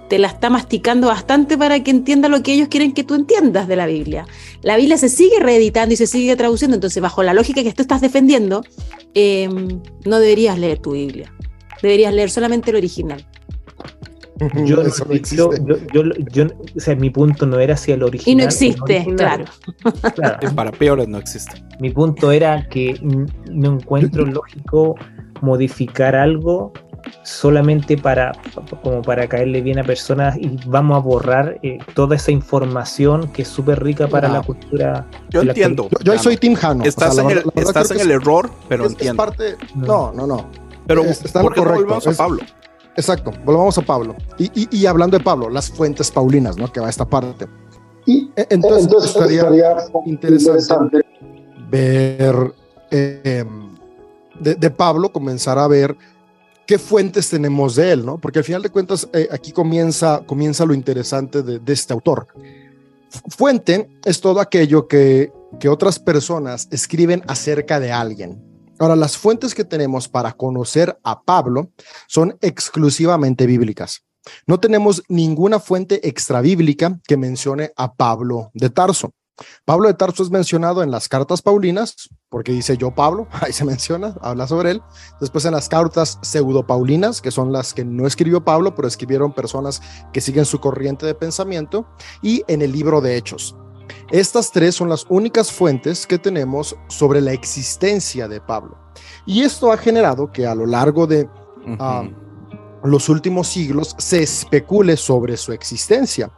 te 0.09 0.19
la 0.19 0.27
está 0.27 0.49
masticando 0.49 1.07
bastante 1.07 1.57
para 1.57 1.81
que 1.83 1.91
entienda 1.91 2.27
lo 2.27 2.43
que 2.43 2.51
ellos 2.51 2.67
quieren 2.67 2.93
que 2.93 3.05
tú 3.05 3.15
entiendas 3.15 3.67
de 3.69 3.77
la 3.77 3.85
Biblia. 3.85 4.27
La 4.61 4.75
Biblia 4.75 4.97
se 4.97 5.07
sigue 5.07 5.39
reeditando 5.39 5.93
y 5.93 5.97
se 5.97 6.05
sigue 6.05 6.35
traduciendo, 6.35 6.75
entonces 6.75 7.01
bajo 7.01 7.23
la 7.23 7.33
lógica 7.33 7.63
que 7.63 7.71
tú 7.71 7.81
estás 7.81 8.01
defendiendo, 8.01 8.63
eh, 9.13 9.47
no 10.05 10.19
deberías 10.19 10.59
leer 10.59 10.79
tu 10.79 10.91
Biblia. 10.91 11.33
Deberías 11.81 12.13
leer 12.13 12.29
solamente 12.29 12.71
el 12.71 12.75
original. 12.75 13.25
Yo, 14.65 14.77
no- 14.77 14.81
Eso 14.83 15.05
no 15.05 15.11
yo, 15.11 15.17
existe. 15.17 15.35
yo, 15.65 15.75
yo- 15.93 16.03
yo- 16.31 16.45
o 16.75 16.79
sea, 16.79 16.95
mi 16.95 17.09
punto 17.09 17.45
no 17.45 17.59
era 17.59 17.73
hacia 17.75 17.95
el 17.95 18.03
original. 18.03 18.31
Y 18.31 18.35
no 18.35 18.43
existe, 18.43 18.81
original. 18.81 19.15
claro. 19.15 19.45
Claro. 20.15 20.55
Para 20.55 20.71
peores 20.71 21.07
no 21.07 21.17
existe. 21.17 21.63
Mi 21.79 21.89
punto 21.91 22.31
era 22.31 22.67
que 22.69 22.99
no 23.51 23.73
encuentro 23.73 24.25
lógico 24.25 24.95
modificar 25.41 26.15
algo 26.15 26.71
solamente 27.23 27.97
para 27.97 28.31
como 28.83 29.01
para 29.01 29.27
caerle 29.27 29.61
bien 29.61 29.79
a 29.79 29.83
personas 29.83 30.37
y 30.37 30.55
vamos 30.67 30.97
a 30.97 30.99
borrar 30.99 31.59
eh, 31.63 31.79
toda 31.95 32.15
esa 32.15 32.31
información 32.31 33.27
que 33.33 33.41
es 33.41 33.47
súper 33.47 33.83
rica 33.83 34.07
para 34.07 34.27
No. 34.27 34.35
la 34.35 34.41
cultura. 34.43 35.07
Yo 35.29 35.43
la 35.43 35.51
entiendo. 35.51 35.89
Yo, 36.03 36.17
soy 36.19 36.37
Team 36.37 36.53
Jano. 36.53 36.81
o 36.81 36.83
sea, 36.83 36.89
Estás 36.89 37.15
la 37.15 37.23
en 37.23 37.29
el, 37.31 37.35
la 37.37 37.43
verdad 37.55 37.67
estás 37.69 37.87
creo 37.87 37.99
en 38.01 38.07
que 38.07 38.13
el 38.13 38.19
es- 38.19 38.21
error, 38.23 38.51
pero 38.69 38.83
es- 38.83 38.91
es 38.91 38.93
entiendo. 38.97 39.17
parte- 39.23 39.55
no, 39.75 40.11
no, 40.13 40.27
no. 40.27 40.45
Pero 40.87 41.03
es- 41.03 41.25
está 41.25 41.39
en 41.39 41.43
lo 41.45 41.49
¿por 41.49 41.53
qué 41.55 41.61
no 41.61 41.65
correcto, 41.67 41.83
volvemos 41.85 42.07
a 42.07 42.11
es- 42.11 42.17
Pablo? 42.17 42.39
Exacto, 42.95 43.31
volvamos 43.45 43.77
a 43.77 43.81
Pablo. 43.81 44.15
Y, 44.37 44.45
y- 44.63 44.67
y 44.71 44.85
hablando 44.85 45.17
de 45.17 45.23
Pablo, 45.23 45.49
las 45.49 45.69
fuentes 45.69 46.11
paulinas, 46.11 46.57
¿no? 46.57 46.71
Que 46.71 46.79
va 46.79 46.87
a 46.87 46.89
esta 46.89 47.05
parte. 47.05 47.47
Y 48.05 48.31
eh, 48.35 48.47
entonces, 48.49 48.91
estaría, 49.05 49.43
interesante 50.05 51.01
ver 51.69 52.53
eh, 52.89 53.45
de, 54.39 54.55
de 54.55 54.69
Pablo, 54.71 55.11
comenzar 55.13 55.57
a 55.57 55.67
ver 55.67 55.95
qué 56.65 56.77
fuentes 56.77 57.29
tenemos 57.29 57.75
de 57.75 57.91
él, 57.91 58.05
¿no? 58.05 58.17
Porque 58.17 58.39
al 58.39 58.45
final 58.45 58.61
de 58.61 58.69
cuentas, 58.69 59.07
eh, 59.13 59.27
aquí 59.31 59.51
comienza, 59.51 60.21
comienza 60.25 60.65
lo 60.65 60.73
interesante 60.73 61.43
de, 61.43 61.59
de 61.59 61.73
este 61.73 61.93
autor. 61.93 62.27
Fu- 63.09 63.29
Fuente 63.29 63.89
es 64.03 64.19
todo 64.19 64.39
aquello 64.41 64.87
que, 64.87 65.31
que 65.59 65.69
otras 65.69 65.99
personas 65.99 66.67
escriben 66.71 67.21
acerca 67.27 67.79
de 67.79 67.91
alguien. 67.91 68.50
Ahora, 68.81 68.95
las 68.95 69.15
fuentes 69.15 69.53
que 69.53 69.63
tenemos 69.63 70.09
para 70.09 70.33
conocer 70.33 70.97
a 71.03 71.21
Pablo 71.21 71.69
son 72.07 72.35
exclusivamente 72.41 73.45
bíblicas. 73.45 74.01
No 74.47 74.59
tenemos 74.59 75.03
ninguna 75.07 75.59
fuente 75.59 76.07
extrabíblica 76.07 76.99
que 77.07 77.15
mencione 77.15 77.73
a 77.77 77.93
Pablo 77.93 78.49
de 78.55 78.71
Tarso. 78.71 79.13
Pablo 79.65 79.87
de 79.87 79.93
Tarso 79.93 80.23
es 80.23 80.31
mencionado 80.31 80.81
en 80.81 80.89
las 80.89 81.07
cartas 81.07 81.43
paulinas, 81.43 82.09
porque 82.27 82.53
dice 82.53 82.75
yo 82.75 82.89
Pablo, 82.89 83.27
ahí 83.41 83.53
se 83.53 83.65
menciona, 83.65 84.15
habla 84.19 84.47
sobre 84.47 84.71
él. 84.71 84.81
Después 85.19 85.45
en 85.45 85.51
las 85.51 85.69
cartas 85.69 86.17
pseudo-paulinas, 86.23 87.21
que 87.21 87.29
son 87.29 87.51
las 87.51 87.75
que 87.75 87.85
no 87.85 88.07
escribió 88.07 88.43
Pablo, 88.43 88.73
pero 88.73 88.87
escribieron 88.87 89.31
personas 89.31 89.83
que 90.11 90.21
siguen 90.21 90.45
su 90.45 90.59
corriente 90.59 91.05
de 91.05 91.13
pensamiento, 91.13 91.85
y 92.23 92.43
en 92.47 92.63
el 92.63 92.71
libro 92.71 92.99
de 92.99 93.15
Hechos. 93.15 93.55
Estas 94.11 94.51
tres 94.51 94.75
son 94.75 94.89
las 94.89 95.05
únicas 95.09 95.51
fuentes 95.51 96.05
que 96.05 96.19
tenemos 96.19 96.75
sobre 96.87 97.21
la 97.21 97.31
existencia 97.31 98.27
de 98.27 98.41
Pablo. 98.41 98.77
Y 99.25 99.41
esto 99.41 99.71
ha 99.71 99.77
generado 99.77 100.31
que 100.31 100.45
a 100.45 100.53
lo 100.53 100.65
largo 100.65 101.07
de 101.07 101.29
ah, 101.79 102.03
los 102.83 103.07
últimos 103.09 103.47
siglos 103.47 103.95
se 103.97 104.21
especule 104.21 104.97
sobre 104.97 105.37
su 105.37 105.53
existencia. 105.53 106.29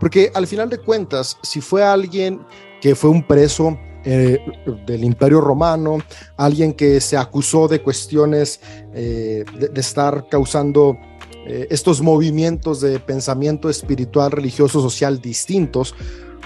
Porque 0.00 0.32
al 0.34 0.48
final 0.48 0.68
de 0.68 0.78
cuentas, 0.78 1.38
si 1.42 1.60
fue 1.60 1.84
alguien 1.84 2.40
que 2.80 2.96
fue 2.96 3.10
un 3.10 3.24
preso 3.24 3.78
eh, 4.04 4.40
del 4.84 5.04
Imperio 5.04 5.40
Romano, 5.40 5.98
alguien 6.36 6.72
que 6.72 7.00
se 7.00 7.16
acusó 7.16 7.68
de 7.68 7.82
cuestiones 7.82 8.60
eh, 8.94 9.44
de, 9.60 9.68
de 9.68 9.80
estar 9.80 10.26
causando 10.28 10.98
eh, 11.46 11.66
estos 11.70 12.00
movimientos 12.02 12.80
de 12.80 13.00
pensamiento 13.00 13.68
espiritual, 13.68 14.30
religioso, 14.30 14.80
social 14.80 15.20
distintos, 15.20 15.94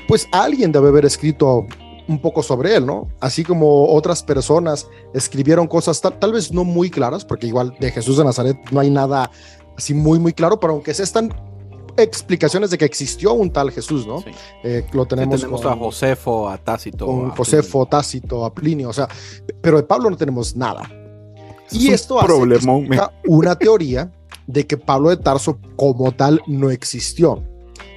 pues 0.08 0.28
alguien 0.32 0.72
debe 0.72 0.88
haber 0.88 1.04
escrito 1.04 1.66
un 2.08 2.20
poco 2.20 2.42
sobre 2.42 2.76
él, 2.76 2.86
¿no? 2.86 3.08
Así 3.20 3.44
como 3.44 3.88
otras 3.92 4.22
personas 4.22 4.88
escribieron 5.12 5.66
cosas 5.66 6.00
tal, 6.00 6.18
tal 6.18 6.32
vez 6.32 6.52
no 6.52 6.64
muy 6.64 6.90
claras, 6.90 7.24
porque 7.24 7.46
igual 7.46 7.74
de 7.80 7.90
Jesús 7.90 8.16
de 8.16 8.24
Nazaret 8.24 8.56
no 8.70 8.80
hay 8.80 8.90
nada 8.90 9.30
así 9.76 9.94
muy, 9.94 10.18
muy 10.18 10.32
claro, 10.32 10.60
pero 10.60 10.74
aunque 10.74 10.94
se 10.94 11.02
están 11.02 11.34
explicaciones 11.96 12.70
de 12.70 12.78
que 12.78 12.84
existió 12.84 13.32
un 13.32 13.50
tal 13.50 13.70
Jesús, 13.70 14.06
¿no? 14.06 14.20
Sí. 14.20 14.30
Eh, 14.62 14.86
lo 14.92 15.02
Sí, 15.02 15.08
tenemos, 15.08 15.40
tenemos 15.40 15.62
con, 15.62 15.72
a 15.72 15.76
Josefo, 15.76 16.48
a 16.48 16.58
Tácito. 16.58 17.06
con 17.06 17.30
a 17.30 17.36
Josefo, 17.36 17.86
Tácito, 17.86 18.44
a 18.44 18.52
Plinio, 18.52 18.90
o 18.90 18.92
sea, 18.92 19.08
pero 19.60 19.78
de 19.78 19.82
Pablo 19.82 20.10
no 20.10 20.16
tenemos 20.16 20.54
nada. 20.54 20.88
Y 21.72 21.88
un 21.88 21.94
esto 21.94 22.20
hace 22.20 22.48
que 22.48 23.00
una 23.26 23.56
teoría 23.56 24.12
de 24.46 24.66
que 24.66 24.76
Pablo 24.76 25.10
de 25.10 25.16
Tarso 25.16 25.58
como 25.74 26.12
tal 26.12 26.40
no 26.46 26.70
existió, 26.70 27.42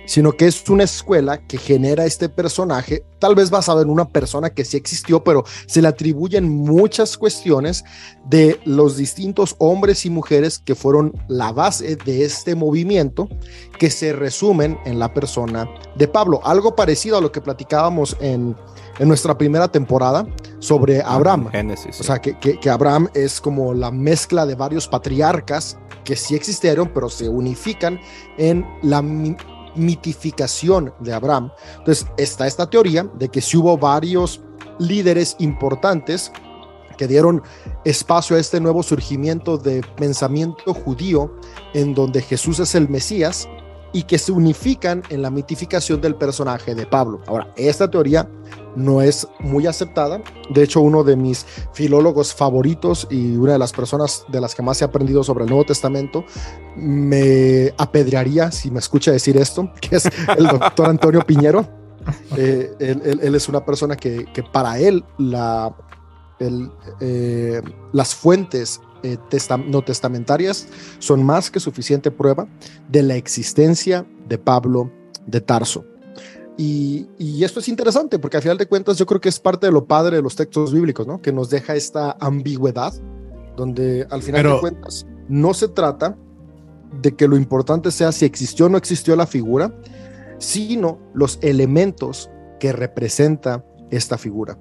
sino 0.10 0.32
que 0.32 0.48
es 0.48 0.68
una 0.70 0.86
escuela 0.86 1.38
que 1.38 1.60
genera 1.60 2.04
este 2.04 2.30
personaje, 2.30 3.04
tal 3.20 3.36
vez 3.36 3.52
basado 3.52 3.84
en 3.84 3.92
una 3.92 4.06
persona 4.10 4.50
que 4.50 4.66
sí 4.66 4.76
existió, 4.76 5.24
pero 5.24 5.44
se 5.68 5.84
le 5.84 5.88
atribuyen 5.88 6.50
muchas 6.50 7.16
cuestiones 7.16 7.84
de 8.26 8.60
los 8.66 8.98
distintos 8.98 9.56
hombres 9.60 10.08
y 10.08 10.10
mujeres 10.10 10.58
que 10.58 10.74
fueron 10.74 11.14
la 11.28 11.52
base 11.52 11.96
de 11.96 12.26
este 12.26 12.56
movimiento, 12.56 13.30
que 13.78 13.92
se 13.92 14.12
resumen 14.14 14.80
en 14.84 14.98
la 14.98 15.14
persona 15.14 15.70
de 15.96 16.08
Pablo. 16.08 16.42
Algo 16.44 16.76
parecido 16.76 17.18
a 17.18 17.22
lo 17.22 17.32
que 17.32 17.40
platicábamos 17.42 18.18
en, 18.20 18.56
en 18.98 19.08
nuestra 19.08 19.38
primera 19.38 19.68
temporada 19.68 20.26
sobre 20.58 21.04
Abraham. 21.04 21.50
Génesis. 21.52 21.96
sí. 21.98 22.02
O 22.02 22.04
sea, 22.04 22.18
que, 22.20 22.36
que- 22.40 22.60
que 22.60 22.70
Abraham 22.72 23.10
es 23.14 23.40
como 23.40 23.76
la 23.76 23.92
mezcla 23.92 24.48
de 24.48 24.56
varios 24.56 24.88
patriarcas 24.88 25.78
que 26.04 26.16
sí 26.16 26.34
existieron, 26.34 26.90
pero 26.92 27.08
se 27.10 27.30
unifican 27.30 28.00
en 28.40 28.66
la 28.82 29.04
mitificación 29.76 30.94
de 31.00 31.14
Abraham. 31.14 31.52
Entonces, 31.78 32.08
está 32.18 32.48
esta 32.48 32.70
teoría 32.70 33.04
de 33.04 33.30
que 33.30 33.42
si 33.42 33.58
hubo 33.58 33.78
varios 33.78 34.42
líderes 34.80 35.36
importantes 35.40 36.32
que 36.98 37.08
dieron 37.08 37.42
espacio 37.86 38.36
a 38.36 38.40
este 38.40 38.60
nuevo 38.60 38.84
surgimiento 38.84 39.58
de 39.58 39.82
pensamiento 39.96 40.74
judío 40.74 41.34
en 41.74 41.94
donde 41.94 42.22
Jesús 42.22 42.60
es 42.60 42.76
el 42.76 42.90
Mesías 42.90 43.48
y 43.94 44.04
que 44.04 44.18
se 44.18 44.32
unifican 44.32 45.02
en 45.10 45.22
la 45.22 45.32
mitificación 45.32 46.02
del 46.02 46.16
personaje 46.16 46.76
de 46.76 46.86
Pablo. 46.86 47.22
Ahora, 47.28 47.52
esta 47.56 47.90
teoría 47.90 48.30
no 48.80 49.02
es 49.02 49.28
muy 49.40 49.68
aceptada. 49.68 50.22
De 50.50 50.64
hecho, 50.64 50.82
uno 50.82 51.04
de 51.04 51.16
mis 51.16 51.46
filólogos 51.74 52.34
favoritos 52.34 53.08
y 53.10 53.36
una 53.36 53.54
de 53.54 53.60
las 53.60 53.72
personas 53.72 54.26
de 54.30 54.42
las 54.42 54.56
que 54.56 54.62
más 54.62 54.82
he 54.82 54.86
aprendido 54.86 55.24
sobre 55.24 55.44
el 55.44 55.50
Nuevo 55.50 55.66
Testamento 55.66 56.26
me 56.76 57.74
apedrearía 57.78 58.52
si 58.52 58.72
me 58.72 58.80
escucha 58.80 59.12
decir 59.12 59.38
esto, 59.38 59.72
que 59.82 59.98
es 59.98 60.06
el 60.38 60.48
doctor 60.48 60.90
Antonio 60.90 61.22
Piñero. 61.22 61.68
Eh, 62.38 62.74
él, 62.80 63.36
es 63.36 63.50
una 63.50 63.64
persona 63.64 63.96
que, 63.96 64.26
para 64.52 64.80
él 64.80 65.04
eh, 66.40 67.62
las 67.92 68.16
fuentes 68.16 68.82
eh, 69.04 69.18
no 69.68 69.84
testamentarias 69.84 70.68
son 70.98 71.24
más 71.24 71.52
que 71.52 71.60
suficiente 71.60 72.10
prueba 72.10 72.48
de 72.88 73.04
la 73.04 73.16
existencia 73.16 74.08
de 74.28 74.38
Pablo 74.38 74.92
de 75.28 75.42
Tarso. 75.42 75.86
Y, 76.62 77.08
y 77.18 77.42
esto 77.46 77.62
es 77.62 77.70
interesante 77.70 78.20
porque 78.20 78.36
al 78.36 78.44
final 78.44 78.58
de 78.58 78.66
cuentas 78.66 78.98
yo 78.98 79.06
creo 79.06 79.22
que 79.22 79.30
es 79.30 79.40
parte 79.40 79.68
de 79.68 79.72
lo 79.72 79.86
padre 79.86 80.18
de 80.18 80.22
los 80.22 80.36
textos 80.36 80.74
bíblicos, 80.74 81.08
¿no? 81.08 81.22
Que 81.22 81.32
nos 81.32 81.50
deja 81.50 81.74
esta 81.74 82.18
ambigüedad 82.20 82.94
donde 83.56 84.06
al 84.10 84.22
final 84.22 84.42
Pero- 84.42 84.56
de 84.56 84.60
cuentas 84.60 85.08
no 85.30 85.54
se 85.54 85.70
trata 85.70 86.18
de 87.02 87.16
que 87.16 87.30
lo 87.30 87.38
importante 87.38 87.92
sea 87.92 88.12
si 88.12 88.26
existió 88.26 88.66
o 88.66 88.70
no 88.70 88.78
existió 88.78 89.16
la 89.16 89.26
figura, 89.26 89.74
sino 90.38 91.00
los 91.14 91.40
elementos 91.42 92.30
que 92.60 92.74
representa 92.74 93.64
esta 93.90 94.18
figura. 94.18 94.58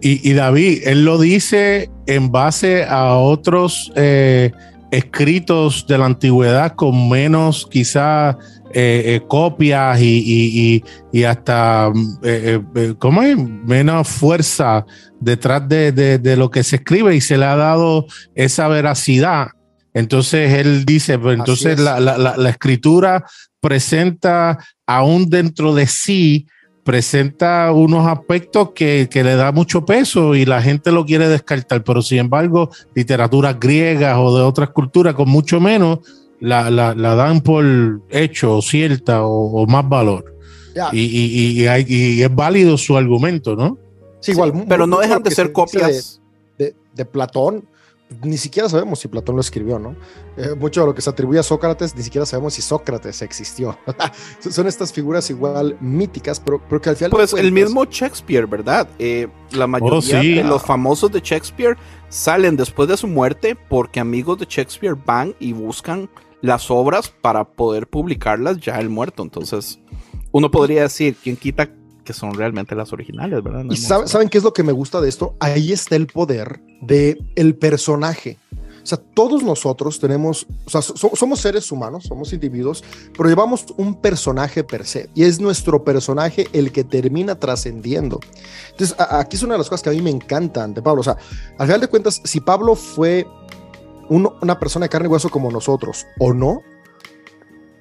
Y, 0.00 0.28
y 0.28 0.32
David, 0.32 0.82
él 0.84 1.04
lo 1.04 1.16
dice 1.16 1.90
en 2.06 2.32
base 2.32 2.82
a 2.84 3.14
otros 3.18 3.92
eh, 3.94 4.50
escritos 4.90 5.86
de 5.86 5.98
la 5.98 6.06
antigüedad 6.06 6.74
con 6.74 7.08
menos 7.08 7.68
quizá 7.70 8.36
eh, 8.78 9.14
eh, 9.14 9.22
copias 9.26 9.98
y, 10.00 10.04
y- 10.18 10.74
y- 10.76 11.18
y 11.20 11.24
hasta, 11.24 11.90
mm, 11.94 12.18
eh, 12.24 12.60
eh, 12.74 12.94
¿cómo 12.98 13.22
es? 13.22 13.36
Menos 13.38 14.06
fuerza 14.06 14.84
detrás 15.18 15.66
de, 15.66 15.92
de- 15.92 16.18
de 16.18 16.36
lo 16.36 16.50
que 16.50 16.62
se 16.62 16.76
escribe 16.76 17.16
y 17.16 17.22
se 17.22 17.38
le 17.38 17.46
ha 17.46 17.56
dado 17.56 18.04
esa 18.34 18.68
veracidad. 18.68 19.48
Entonces 19.94 20.52
él 20.52 20.84
dice, 20.84 21.18
pues 21.18 21.38
entonces 21.38 21.78
es. 21.78 21.80
la, 21.80 21.98
la- 22.00 22.18
la- 22.18 22.36
la 22.36 22.50
escritura 22.50 23.24
presenta 23.60 24.58
aún 24.86 25.30
dentro 25.30 25.74
de 25.74 25.86
sí 25.86 26.46
presenta 26.84 27.72
unos 27.72 28.06
aspectos 28.06 28.70
que, 28.72 29.08
que 29.10 29.24
le 29.24 29.34
da 29.34 29.50
mucho 29.50 29.84
peso 29.84 30.36
y 30.36 30.44
la 30.44 30.62
gente 30.62 30.92
lo 30.92 31.04
quiere 31.04 31.28
descartar, 31.28 31.82
pero 31.82 32.00
sin 32.00 32.18
embargo, 32.18 32.70
literaturas 32.94 33.58
griegas 33.58 34.16
o 34.18 34.36
de 34.36 34.44
otras 34.44 34.68
culturas 34.70 35.14
con 35.14 35.28
mucho 35.28 35.60
menos 35.60 35.98
la, 36.40 36.70
la- 36.70 36.94
la 36.94 37.14
dan 37.14 37.40
por 37.40 37.64
hecho, 38.10 38.60
cierta 38.62 39.24
o, 39.24 39.62
o 39.62 39.66
más 39.66 39.88
valor. 39.88 40.34
Y, 40.92 41.00
y- 41.00 41.62
y 41.62 41.66
hay- 41.66 41.86
y 41.88 42.22
es 42.22 42.34
válido 42.34 42.76
su 42.76 42.96
argumento, 42.96 43.56
¿no? 43.56 43.78
sí, 44.20 44.32
igual, 44.32 44.52
Sí, 44.54 44.64
pero 44.68 44.86
no 44.86 44.98
dejan 44.98 45.22
de 45.22 45.30
ser 45.30 45.46
de- 45.48 45.52
copias. 45.52 46.20
de, 46.58 46.74
de 46.94 47.04
Platón, 47.04 47.64
ni 48.22 48.36
siquiera 48.36 48.68
sabemos 48.68 48.98
si 49.00 49.08
Platón 49.08 49.34
lo 49.36 49.40
escribió, 49.40 49.78
¿no? 49.78 49.96
Eh, 50.36 50.54
mucho 50.56 50.80
de 50.82 50.86
lo 50.86 50.94
que 50.94 51.00
se 51.02 51.08
atribuye 51.10 51.38
a 51.40 51.42
Sócrates, 51.42 51.94
ni 51.96 52.02
siquiera 52.02 52.24
sabemos 52.26 52.54
si 52.54 52.62
Sócrates 52.62 53.22
existió. 53.22 53.76
Son 54.50 54.66
estas 54.66 54.92
figuras 54.92 55.28
igual 55.30 55.76
míticas, 55.80 56.38
pero, 56.40 56.60
pero 56.68 56.80
que 56.80 56.90
al 56.90 56.96
final... 56.96 57.10
Pues 57.12 57.32
el 57.32 57.50
mismo 57.52 57.84
Shakespeare, 57.84 58.46
¿verdad? 58.46 58.88
Eh, 58.98 59.28
la 59.52 59.66
mayoría 59.66 60.20
sí. 60.20 60.34
de 60.34 60.44
los 60.44 60.62
famosos 60.62 61.10
de 61.10 61.20
Shakespeare 61.20 61.76
salen 62.08 62.56
después 62.56 62.88
de 62.88 62.96
su 62.96 63.06
muerte 63.08 63.56
porque 63.68 63.98
amigos 64.00 64.38
de 64.38 64.46
Shakespeare 64.48 64.94
van 65.06 65.34
y 65.40 65.52
buscan 65.52 66.08
las 66.46 66.70
obras 66.70 67.12
para 67.20 67.44
poder 67.44 67.86
publicarlas 67.88 68.58
ya 68.58 68.78
el 68.80 68.88
muerto. 68.88 69.22
Entonces, 69.22 69.78
uno 70.32 70.50
podría 70.50 70.82
decir, 70.82 71.16
¿quién 71.22 71.36
quita 71.36 71.68
que 72.04 72.12
son 72.12 72.34
realmente 72.34 72.74
las 72.74 72.92
originales, 72.92 73.42
verdad? 73.42 73.64
No 73.64 73.72
¿Y 73.72 73.76
hemos- 73.76 73.80
sabe- 73.88 74.06
saben 74.08 74.28
qué 74.28 74.38
es 74.38 74.44
lo 74.44 74.52
que 74.52 74.62
me 74.62 74.72
gusta 74.72 75.00
de 75.00 75.08
esto? 75.08 75.34
Ahí 75.40 75.72
está 75.72 75.96
el 75.96 76.06
poder 76.06 76.60
de 76.80 77.18
el 77.34 77.54
personaje. 77.56 78.38
O 78.82 78.88
sea, 78.88 78.98
todos 78.98 79.42
nosotros 79.42 79.98
tenemos, 79.98 80.46
o 80.64 80.70
sea, 80.70 80.80
so- 80.80 81.10
somos 81.16 81.40
seres 81.40 81.72
humanos, 81.72 82.04
somos 82.04 82.32
individuos, 82.32 82.84
pero 83.16 83.28
llevamos 83.28 83.66
un 83.78 84.00
personaje 84.00 84.62
per 84.62 84.86
se 84.86 85.10
y 85.12 85.24
es 85.24 85.40
nuestro 85.40 85.82
personaje 85.82 86.46
el 86.52 86.70
que 86.70 86.84
termina 86.84 87.34
trascendiendo. 87.34 88.20
Entonces, 88.70 88.94
a- 89.00 89.18
aquí 89.18 89.34
es 89.34 89.42
una 89.42 89.54
de 89.54 89.58
las 89.58 89.68
cosas 89.68 89.82
que 89.82 89.90
a 89.90 89.92
mí 89.92 90.00
me 90.02 90.10
encantan 90.10 90.72
de 90.72 90.82
Pablo. 90.82 91.00
O 91.00 91.04
sea, 91.04 91.16
al 91.58 91.66
final 91.66 91.80
de 91.80 91.88
cuentas, 91.88 92.20
si 92.22 92.38
Pablo 92.38 92.76
fue 92.76 93.26
un- 94.08 94.32
una 94.42 94.58
persona 94.58 94.84
de 94.86 94.90
carne 94.90 95.08
y 95.08 95.10
hueso 95.12 95.28
como 95.28 95.50
nosotros 95.50 96.06
o 96.18 96.32
no, 96.32 96.62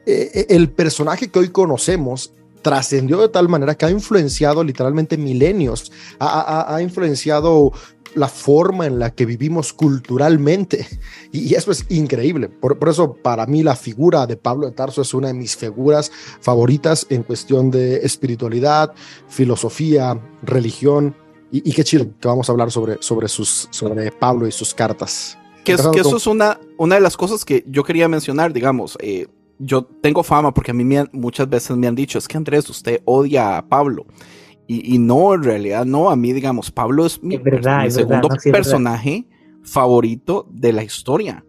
eh, 0.06 0.32
eh, 0.34 0.46
el 0.50 0.70
personaje 0.70 1.30
que 1.30 1.40
hoy 1.40 1.50
conocemos 1.50 2.32
trascendió 2.62 3.18
de 3.22 3.30
tal 3.30 3.48
manera 3.50 3.76
que 3.76 3.86
ha 3.86 3.92
influenciado 3.92 4.64
literalmente 4.64 5.18
milenios, 5.18 5.92
ha, 6.20 6.74
ha- 6.76 6.82
influenciado 6.82 7.72
la 8.16 8.28
forma 8.28 8.88
en 8.88 8.98
la 8.98 9.14
que 9.14 9.26
vivimos 9.26 9.74
culturalmente. 9.74 10.88
Y, 11.32 11.42
y 11.52 11.54
eso 11.56 11.72
es 11.72 11.86
increíble. 11.90 12.50
Por, 12.50 12.80
por 12.80 12.90
eso, 12.90 13.14
para 13.14 13.46
mí, 13.46 13.62
la 13.62 13.76
figura 13.76 14.26
de 14.26 14.38
Pablo 14.38 14.66
de 14.68 14.72
Tarso 14.72 15.02
es 15.02 15.14
una 15.14 15.28
de 15.28 15.34
mis 15.34 15.56
figuras 15.58 16.12
favoritas 16.40 17.06
en 17.10 17.24
cuestión 17.24 17.70
de 17.72 17.98
espiritualidad, 17.98 18.94
filosofía, 19.28 20.20
religión. 20.42 21.16
Y, 21.52 21.70
y 21.70 21.74
qué 21.74 21.84
chido 21.84 22.08
que 22.20 22.28
vamos 22.28 22.48
a 22.50 22.54
hablar 22.54 22.72
sobre, 22.72 22.98
sobre, 23.02 23.28
sus, 23.28 23.68
sobre 23.70 24.12
Pablo 24.12 24.48
y 24.48 24.52
sus 24.52 24.74
cartas. 24.74 25.38
Que, 25.66 25.74
es- 25.74 25.88
que 25.88 26.00
eso 26.00 26.18
es 26.18 26.28
una, 26.28 26.60
una 26.78 26.96
de 26.96 27.02
las 27.02 27.18
cosas 27.18 27.44
que 27.44 27.64
yo 27.68 27.84
quería 27.84 28.08
mencionar, 28.08 28.54
digamos. 28.54 28.98
eh, 29.02 29.28
yo 29.58 29.86
tengo 29.86 30.22
fama 30.22 30.54
porque 30.54 30.72
a 30.72 30.74
mí 30.74 30.84
me 30.84 30.98
han- 31.00 31.10
muchas 31.14 31.50
veces 31.50 31.78
me 31.78 31.88
han 31.88 31.96
dicho, 31.96 32.18
es 32.18 32.28
que 32.28 32.36
Andrés, 32.36 32.70
usted 32.70 33.02
odia 33.06 33.58
a 33.58 33.68
Pablo. 33.70 34.06
Y, 34.68 34.96
y 34.96 34.98
no, 35.00 35.34
en 35.34 35.44
realidad 35.44 35.86
no, 35.86 36.10
a 36.10 36.16
mí, 36.18 36.34
digamos, 36.34 36.72
Pablo 36.72 37.06
es 37.06 37.22
mi, 37.24 37.36
Es 37.36 37.44
verdad, 37.44 37.82
mi 37.84 37.88
es 37.88 37.96
verdad, 37.96 38.10
segundo 38.10 38.28
no, 38.30 38.36
sí, 38.36 38.50
es 38.50 38.52
verdad. 38.52 38.58
personaje 38.58 39.28
favorito 39.64 40.48
de 40.52 40.74
la 40.74 40.84
historia. 40.84 41.46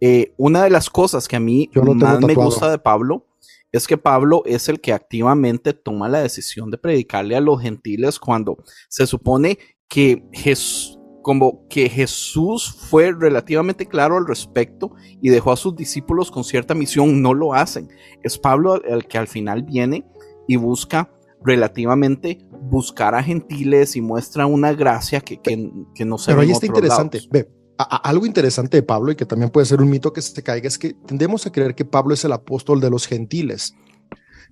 Eh, 0.00 0.32
una 0.36 0.64
de 0.64 0.70
las 0.70 0.90
cosas 0.90 1.28
que 1.28 1.36
a 1.36 1.40
mí 1.40 1.68
Yo 1.72 1.82
más 1.82 2.20
me 2.20 2.34
gusta 2.34 2.70
de 2.70 2.78
Pablo 2.78 3.26
es 3.70 3.86
que 3.86 3.96
Pablo 3.98 4.42
es 4.46 4.68
el 4.68 4.80
que 4.80 4.92
activamente 4.92 5.72
toma 5.72 6.08
la 6.08 6.20
decisión 6.22 6.70
de 6.70 6.78
predicarle 6.78 7.36
a 7.36 7.40
los 7.40 7.60
gentiles 7.62 8.18
cuando 8.18 8.56
se 8.88 9.06
supone 9.06 9.58
que 9.88 10.24
Jesús, 10.32 10.98
como 11.22 11.66
que 11.68 11.88
Jesús 11.88 12.72
fue 12.90 13.12
relativamente 13.12 13.86
claro 13.86 14.16
al 14.16 14.26
respecto 14.26 14.92
y 15.20 15.30
dejó 15.30 15.52
a 15.52 15.56
sus 15.56 15.74
discípulos 15.76 16.30
con 16.30 16.44
cierta 16.44 16.74
misión, 16.74 17.22
no 17.22 17.32
lo 17.34 17.54
hacen. 17.54 17.88
Es 18.22 18.38
Pablo 18.38 18.82
el 18.84 19.06
que 19.06 19.18
al 19.18 19.28
final 19.28 19.62
viene 19.62 20.04
y 20.48 20.56
busca 20.56 21.10
relativamente 21.44 22.38
buscar 22.60 23.14
a 23.14 23.22
gentiles 23.22 23.96
y 23.96 24.00
muestra 24.00 24.46
una 24.46 24.72
gracia 24.72 25.20
que, 25.20 25.40
que, 25.40 25.70
que 25.94 26.04
no 26.04 26.18
se 26.18 26.26
Pero 26.26 26.38
ve 26.38 26.42
ahí 26.44 26.48
en 26.50 26.54
está 26.54 26.66
otros 26.66 26.78
interesante. 26.78 27.18
lados. 27.18 27.30
Ve, 27.30 27.48
a- 27.78 27.96
a- 27.96 28.08
algo 28.10 28.26
interesante 28.26 28.76
de 28.76 28.82
Pablo 28.82 29.12
y 29.12 29.16
que 29.16 29.26
también 29.26 29.50
puede 29.50 29.66
ser 29.66 29.80
un 29.80 29.90
mito 29.90 30.12
que 30.12 30.22
se 30.22 30.42
caiga 30.42 30.68
es 30.68 30.78
que 30.78 30.94
tendemos 31.06 31.46
a 31.46 31.50
creer 31.52 31.74
que 31.74 31.84
Pablo 31.84 32.14
es 32.14 32.24
el 32.24 32.32
apóstol 32.32 32.80
de 32.80 32.90
los 32.90 33.06
gentiles. 33.06 33.74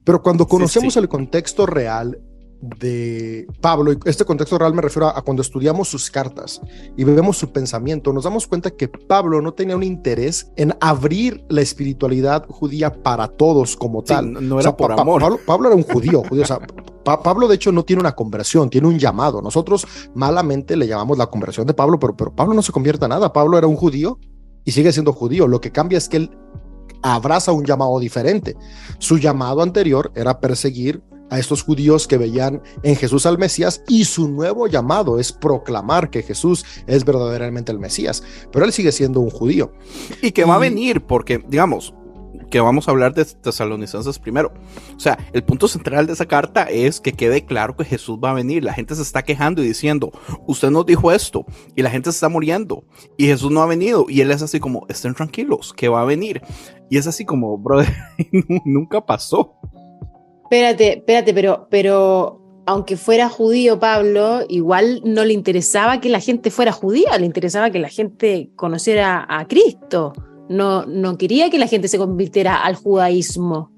Pero 0.04 0.22
cuando 0.22 0.44
Sí, 0.44 0.50
conocemos 0.50 0.94
sí. 0.94 0.98
el 1.00 1.09
contexto 1.09 1.66
real 1.66 2.18
de 2.60 3.46
Pablo, 3.60 3.92
y 3.92 3.98
este 4.04 4.24
contexto 4.24 4.58
real 4.58 4.74
me 4.74 4.82
refiero 4.82 5.06
a, 5.08 5.18
a 5.18 5.22
cuando 5.22 5.40
estudiamos 5.40 5.88
sus 5.88 6.10
cartas 6.10 6.60
y 6.96 7.04
vemos 7.04 7.38
su 7.38 7.50
pensamiento, 7.52 8.12
nos 8.12 8.24
damos 8.24 8.46
cuenta 8.46 8.70
que 8.70 8.86
Pablo 8.88 9.40
no 9.40 9.52
tenía 9.54 9.76
un 9.76 9.82
interés 9.82 10.50
en 10.56 10.74
abrir 10.80 11.42
la 11.48 11.62
espiritualidad 11.62 12.44
judía 12.48 12.92
para 13.02 13.28
todos 13.28 13.76
como 13.76 14.00
Sí, 14.00 14.08
tal. 14.08 14.32
no 14.32 14.40
no 14.42 14.56
O 14.56 14.60
era 14.60 14.70
sea, 14.70 14.76
por 14.76 14.90
Pa- 14.90 14.96
Pa- 14.96 15.02
amor. 15.02 15.20
Pablo, 15.22 15.38
Pablo 15.46 15.68
era 15.68 15.76
un 15.76 15.84
judío, 15.84 16.22
judío, 16.28 16.42
o 16.42 16.46
sea, 16.46 16.58
Pa- 17.04 17.22
Pablo 17.22 17.48
de 17.48 17.54
hecho 17.54 17.72
no 17.72 17.82
tiene 17.82 18.00
una 18.00 18.12
conversión, 18.14 18.68
tiene 18.68 18.86
un 18.88 18.98
llamado. 18.98 19.40
Nosotros 19.40 19.86
malamente 20.14 20.76
le 20.76 20.86
llamamos 20.86 21.16
la 21.16 21.28
conversión 21.28 21.66
de 21.66 21.72
Pablo, 21.72 21.98
pero, 21.98 22.14
pero 22.14 22.34
Pablo 22.34 22.52
no 22.52 22.60
se 22.62 22.72
convierte 22.72 23.06
en 23.06 23.10
nada. 23.10 23.32
Pablo 23.32 23.56
era 23.56 23.66
un 23.66 23.76
judío 23.76 24.18
y 24.66 24.72
sigue 24.72 24.92
siendo 24.92 25.14
judío. 25.14 25.48
Lo 25.48 25.62
que 25.62 25.72
cambia 25.72 25.96
es 25.96 26.10
que 26.10 26.18
él 26.18 26.30
abraza 27.02 27.52
un 27.52 27.64
llamado 27.64 27.98
diferente. 27.98 28.54
Su 28.98 29.16
llamado 29.16 29.62
anterior 29.62 30.12
era 30.14 30.40
perseguir 30.40 31.02
a 31.30 31.38
estos 31.38 31.62
judíos 31.62 32.06
que 32.06 32.18
veían 32.18 32.62
en 32.82 32.96
Jesús 32.96 33.26
al 33.26 33.38
Mesías 33.38 33.82
y 33.88 34.04
su 34.04 34.28
nuevo 34.28 34.66
llamado 34.66 35.18
es 35.18 35.32
proclamar 35.32 36.10
que 36.10 36.22
Jesús 36.22 36.64
es 36.86 37.04
verdaderamente 37.04 37.72
el 37.72 37.78
Mesías. 37.78 38.22
Pero 38.52 38.64
él 38.64 38.72
sigue 38.72 38.92
siendo 38.92 39.20
un 39.20 39.30
judío. 39.30 39.72
Y 40.22 40.32
que 40.32 40.44
va 40.44 40.56
a 40.56 40.58
venir, 40.58 41.02
porque, 41.02 41.42
digamos, 41.48 41.94
que 42.50 42.60
vamos 42.60 42.88
a 42.88 42.90
hablar 42.90 43.14
de 43.14 43.24
tesalonicenses 43.24 44.18
primero. 44.18 44.52
O 44.96 45.00
sea, 45.00 45.18
el 45.32 45.44
punto 45.44 45.68
central 45.68 46.06
de 46.06 46.12
esa 46.12 46.26
carta 46.26 46.64
es 46.64 47.00
que 47.00 47.12
quede 47.12 47.44
claro 47.44 47.76
que 47.76 47.84
Jesús 47.84 48.18
va 48.22 48.30
a 48.30 48.34
venir. 48.34 48.64
La 48.64 48.74
gente 48.74 48.94
se 48.94 49.02
está 49.02 49.22
quejando 49.22 49.62
y 49.62 49.68
diciendo, 49.68 50.10
usted 50.46 50.70
nos 50.70 50.84
dijo 50.84 51.12
esto, 51.12 51.46
y 51.76 51.82
la 51.82 51.90
gente 51.90 52.10
se 52.10 52.16
está 52.16 52.28
muriendo, 52.28 52.84
y 53.16 53.26
Jesús 53.26 53.50
no 53.50 53.62
ha 53.62 53.66
venido. 53.66 54.06
Y 54.08 54.20
él 54.20 54.30
es 54.30 54.42
así 54.42 54.60
como, 54.60 54.84
estén 54.88 55.14
tranquilos, 55.14 55.72
que 55.72 55.88
va 55.88 56.02
a 56.02 56.04
venir. 56.04 56.42
Y 56.90 56.98
es 56.98 57.06
así 57.06 57.24
como, 57.24 57.56
brother, 57.56 57.94
nunca 58.64 59.06
pasó. 59.06 59.56
Espérate, 60.50 60.98
espérate, 60.98 61.32
pero, 61.32 61.68
pero 61.70 62.62
aunque 62.66 62.96
fuera 62.96 63.28
judío 63.28 63.78
Pablo, 63.78 64.40
igual 64.48 65.00
no 65.04 65.24
le 65.24 65.32
interesaba 65.32 66.00
que 66.00 66.08
la 66.08 66.18
gente 66.18 66.50
fuera 66.50 66.72
judía, 66.72 67.16
le 67.18 67.26
interesaba 67.26 67.70
que 67.70 67.78
la 67.78 67.88
gente 67.88 68.50
conociera 68.56 69.24
a 69.28 69.46
Cristo. 69.46 70.12
No, 70.48 70.84
no 70.86 71.16
quería 71.16 71.50
que 71.50 71.58
la 71.58 71.68
gente 71.68 71.86
se 71.86 71.98
convirtiera 71.98 72.64
al 72.64 72.74
judaísmo. 72.74 73.70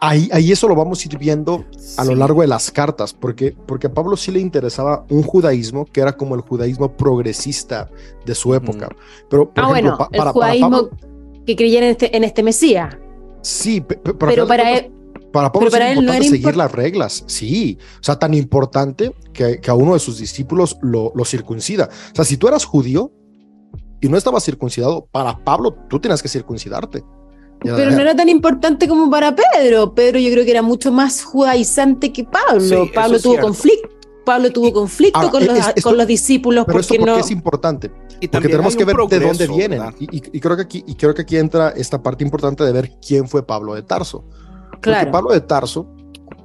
Ahí, 0.00 0.28
ahí 0.32 0.52
eso 0.52 0.68
lo 0.68 0.76
vamos 0.76 1.04
a 1.04 1.08
ir 1.08 1.18
viendo 1.18 1.64
a 1.96 2.04
lo 2.04 2.14
largo 2.14 2.42
de 2.42 2.46
las 2.48 2.70
cartas, 2.70 3.12
porque, 3.12 3.52
porque 3.66 3.88
a 3.88 3.92
Pablo 3.94 4.16
sí 4.16 4.30
le 4.30 4.38
interesaba 4.40 5.04
un 5.10 5.22
judaísmo 5.24 5.84
que 5.84 6.00
era 6.00 6.12
como 6.16 6.36
el 6.36 6.42
judaísmo 6.42 6.96
progresista 6.96 7.88
de 8.24 8.34
su 8.36 8.54
época. 8.54 8.88
Pero, 9.28 9.52
por 9.52 9.64
ah, 9.64 9.70
ejemplo, 9.70 9.96
bueno, 9.96 9.98
pa- 9.98 10.04
el 10.12 10.18
para, 10.18 10.18
para 10.18 10.32
judaísmo 10.32 10.70
Pablo, 10.70 10.90
que 11.44 11.56
creyera 11.56 11.86
en 11.86 11.92
este, 11.92 12.16
en 12.16 12.22
este 12.24 12.42
Mesías. 12.44 12.96
sí, 13.42 13.80
pe- 13.80 13.96
pe- 13.96 14.14
Pero 14.14 14.46
para 14.48 14.76
él, 14.76 14.92
para 15.36 15.52
Pablo 15.52 15.70
para 15.70 15.94
no 15.94 16.00
era 16.12 16.22
seguir 16.24 16.40
import- 16.42 16.54
las 16.56 16.72
reglas, 16.72 17.24
sí, 17.26 17.78
o 18.00 18.02
sea, 18.02 18.18
tan 18.18 18.32
importante 18.34 19.12
que, 19.32 19.60
que 19.60 19.70
a 19.70 19.74
uno 19.74 19.94
de 19.94 20.00
sus 20.00 20.18
discípulos 20.18 20.78
lo, 20.82 21.12
lo 21.14 21.24
circuncida. 21.24 21.88
O 22.12 22.14
sea, 22.16 22.24
si 22.24 22.36
tú 22.36 22.48
eras 22.48 22.64
judío 22.64 23.12
y 24.00 24.08
no 24.08 24.16
estabas 24.16 24.44
circuncidado, 24.44 25.06
para 25.12 25.36
Pablo 25.44 25.74
tú 25.88 26.00
tenías 26.00 26.22
que 26.22 26.28
circuncidarte. 26.28 27.04
Era- 27.64 27.76
pero 27.76 27.90
no 27.92 28.00
era 28.00 28.14
tan 28.16 28.28
importante 28.28 28.86
como 28.88 29.10
para 29.10 29.34
Pedro. 29.34 29.94
Pedro 29.94 30.18
yo 30.18 30.30
creo 30.30 30.44
que 30.44 30.50
era 30.50 30.62
mucho 30.62 30.92
más 30.92 31.22
judaizante 31.24 32.12
que 32.12 32.24
Pablo. 32.24 32.60
Sí, 32.60 32.90
Pablo 32.94 33.16
es 33.16 33.22
tuvo 33.22 33.32
cierto. 33.32 33.46
conflicto. 33.48 33.88
Pablo 34.26 34.50
tuvo 34.52 34.72
conflicto 34.72 35.18
Ahora, 35.18 35.30
con, 35.30 35.42
es- 35.42 35.48
los, 35.48 35.58
es- 35.58 35.66
esto- 35.76 35.82
con 35.88 35.96
los 35.98 36.06
discípulos 36.06 36.64
Pero 36.66 36.80
esto 36.80 36.94
porque 36.94 37.00
porque 37.00 37.18
no. 37.20 37.24
es 37.24 37.30
importante. 37.30 37.90
Y 38.20 38.28
Porque 38.28 38.48
tenemos 38.48 38.74
que 38.74 38.84
ver 38.86 38.96
de 38.96 39.20
dónde 39.20 39.46
vienen. 39.46 39.82
y- 40.00 40.16
y 40.36 40.40
creo 40.40 40.56
que 40.56 40.62
aquí, 40.62 40.82
y 40.86 40.94
creo 40.94 41.14
que 41.14 41.22
aquí 41.22 41.36
entra 41.36 41.68
esta 41.70 42.02
parte 42.02 42.24
importante 42.24 42.64
de 42.64 42.72
ver 42.72 42.92
quién 43.06 43.28
fue 43.28 43.46
Pablo 43.46 43.74
de 43.74 43.82
Tarso. 43.82 44.24
Porque 44.76 44.90
Claro. 44.90 45.10
Pablo 45.12 45.32
de 45.32 45.40
Tarso, 45.40 45.86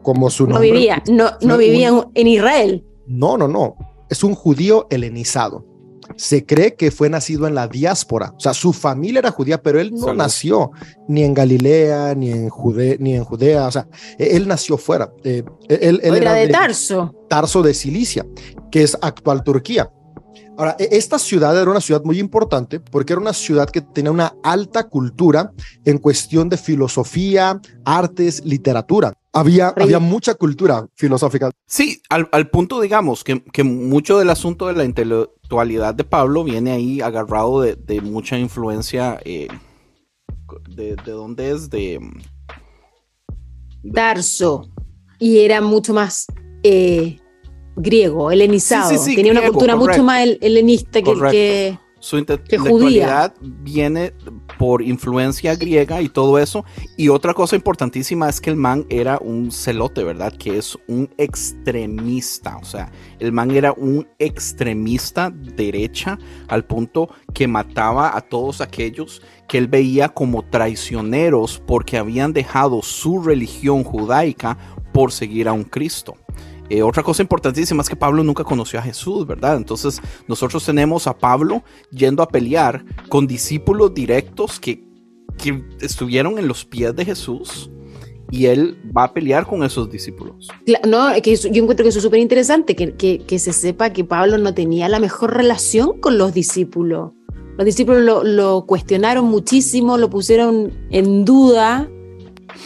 como 0.03 0.29
su 0.29 0.43
no 0.47 0.53
nombre. 0.53 0.71
vivía, 0.71 1.01
no, 1.11 1.27
fue 1.39 1.47
no 1.47 1.57
vivía 1.57 1.89
en- 1.89 2.05
en 2.15 2.27
Israel. 2.27 2.85
No, 3.07 3.37
no, 3.37 3.47
no. 3.47 3.75
Es 4.09 4.23
un 4.23 4.35
judío 4.35 4.87
helenizado. 4.89 5.65
Se 6.17 6.45
cree 6.45 6.75
que 6.75 6.91
fue 6.91 7.09
nacido 7.09 7.47
en 7.47 7.55
la 7.55 7.67
diáspora. 7.69 8.33
O 8.35 8.39
sea, 8.39 8.53
su 8.53 8.73
familia 8.73 9.19
era 9.19 9.31
judía, 9.31 9.61
pero 9.61 9.79
él 9.79 9.91
no 9.93 9.99
Salud. 9.99 10.17
nació 10.17 10.71
ni 11.07 11.23
en 11.23 11.33
Galilea, 11.33 12.13
ni 12.15 12.31
en, 12.31 12.49
Jude- 12.49 12.97
ni 12.99 13.15
en 13.15 13.23
Judea. 13.23 13.67
O 13.67 13.71
sea, 13.71 13.87
e- 14.17 14.35
él 14.35 14.47
nació 14.47 14.77
fuera. 14.77 15.13
Eh, 15.23 15.43
él, 15.69 16.01
él 16.03 16.15
era 16.15 16.33
de 16.33 16.47
de 16.47 16.53
Tarso. 16.53 17.13
Tarso 17.29 17.61
de 17.61 17.73
Cilicia, 17.73 18.25
que 18.71 18.83
es 18.83 18.97
actual 19.01 19.43
Turquía. 19.43 19.89
Ahora, 20.57 20.75
e- 20.77 20.89
esta 20.91 21.17
ciudad 21.17 21.59
era 21.59 21.71
una 21.71 21.81
ciudad 21.81 22.03
muy 22.03 22.19
importante 22.19 22.79
porque 22.79 23.13
era 23.13 23.21
una 23.21 23.33
ciudad 23.33 23.69
que 23.69 23.81
tenía 23.81 24.11
una 24.11 24.33
alta 24.43 24.87
cultura 24.89 25.51
en 25.85 25.97
cuestión 25.97 26.49
de 26.49 26.57
filosofía, 26.57 27.59
artes, 27.85 28.43
literatura. 28.45 29.13
Había, 29.33 29.69
había 29.69 29.99
mucha 29.99 30.35
cultura 30.35 30.85
filosófica. 30.95 31.49
Sí, 31.65 32.01
al, 32.09 32.27
al 32.33 32.49
punto, 32.49 32.81
digamos, 32.81 33.23
que, 33.23 33.41
que 33.45 33.63
mucho 33.63 34.19
del 34.19 34.29
asunto 34.29 34.67
de 34.67 34.73
la 34.73 34.83
intelectualidad 34.83 35.95
de 35.95 36.03
Pablo 36.03 36.43
viene 36.43 36.71
ahí 36.71 36.99
agarrado 36.99 37.61
de, 37.61 37.75
de 37.75 38.01
mucha 38.01 38.37
influencia. 38.37 39.19
eh, 39.23 39.47
de, 40.69 40.97
¿De 40.97 41.11
dónde 41.13 41.51
es? 41.51 41.69
De. 41.69 41.97
Tarso. 43.93 44.69
Y 45.17 45.39
era 45.39 45.61
mucho 45.61 45.93
más 45.93 46.25
eh, 46.63 47.17
griego, 47.75 48.31
helenizado. 48.31 48.89
Sí, 48.89 48.97
sí, 48.97 49.03
sí, 49.11 49.15
Tenía 49.15 49.31
una 49.33 49.41
cultura 49.43 49.73
correcto. 49.75 49.91
mucho 49.91 50.03
más 50.03 50.21
hel- 50.25 50.37
helenista 50.41 51.01
que, 51.01 51.13
que- 51.31 51.79
Su 51.99 52.17
intelectualidad 52.17 53.33
viene 53.41 54.11
por 54.57 54.81
influencia 54.81 55.55
griega 55.55 56.01
y 56.01 56.09
todo 56.09 56.39
eso. 56.39 56.65
Y 56.97 57.09
otra 57.09 57.33
cosa 57.35 57.55
importantísima 57.55 58.27
es 58.27 58.41
que 58.41 58.49
el 58.49 58.55
man 58.55 58.85
era 58.89 59.19
un 59.19 59.51
celote, 59.51 60.03
¿verdad? 60.03 60.33
Que 60.35 60.57
es 60.57 60.75
un 60.87 61.09
extremista. 61.17 62.57
O 62.57 62.65
sea, 62.65 62.91
el 63.19 63.31
man 63.31 63.51
era 63.51 63.71
un 63.73 64.07
extremista 64.19 65.31
derecha 65.31 66.17
al 66.47 66.65
punto 66.65 67.09
que 67.33 67.47
mataba 67.47 68.15
a 68.17 68.21
todos 68.21 68.61
aquellos 68.61 69.21
que 69.47 69.57
él 69.59 69.67
veía 69.67 70.09
como 70.09 70.43
traicioneros 70.43 71.61
porque 71.67 71.97
habían 71.97 72.33
dejado 72.33 72.81
su 72.81 73.21
religión 73.21 73.83
judaica 73.83 74.57
por 74.91 75.11
seguir 75.11 75.47
a 75.47 75.53
un 75.53 75.63
Cristo. 75.63 76.15
Eh, 76.73 76.81
otra 76.83 77.03
cosa 77.03 77.21
importantísima 77.21 77.81
es 77.81 77.89
que 77.89 77.97
Pablo 77.97 78.23
nunca 78.23 78.45
conoció 78.45 78.79
a 78.79 78.81
Jesús, 78.81 79.27
¿verdad? 79.27 79.57
Entonces 79.57 79.99
nosotros 80.27 80.63
tenemos 80.65 81.05
a 81.05 81.17
Pablo 81.17 81.63
yendo 81.91 82.23
a 82.23 82.27
pelear 82.29 82.85
con 83.09 83.27
discípulos 83.27 83.93
directos 83.93 84.57
que, 84.57 84.81
que 85.37 85.61
estuvieron 85.81 86.39
en 86.39 86.47
los 86.47 86.63
pies 86.63 86.95
de 86.95 87.03
Jesús 87.03 87.69
y 88.31 88.45
él 88.45 88.77
va 88.95 89.03
a 89.03 89.13
pelear 89.13 89.45
con 89.45 89.63
esos 89.63 89.89
discípulos. 89.89 90.47
No, 90.87 91.09
que 91.21 91.35
yo 91.35 91.49
encuentro 91.49 91.83
que 91.83 91.89
eso 91.89 91.99
es 91.99 92.03
súper 92.03 92.21
interesante, 92.21 92.73
que, 92.77 92.93
que- 92.95 93.17
que 93.27 93.37
se 93.39 93.51
sepa 93.51 93.89
que 93.91 94.05
Pablo 94.05 94.37
no 94.37 94.53
tenía 94.53 94.87
la 94.87 94.99
mejor 95.01 95.35
relación 95.35 95.99
con 95.99 96.17
los 96.17 96.33
discípulos. 96.33 97.11
Los 97.57 97.65
discípulos 97.65 98.01
lo, 98.03 98.23
lo 98.23 98.65
cuestionaron 98.65 99.25
muchísimo, 99.25 99.97
lo 99.97 100.09
pusieron 100.09 100.71
en 100.89 101.25
duda. 101.25 101.89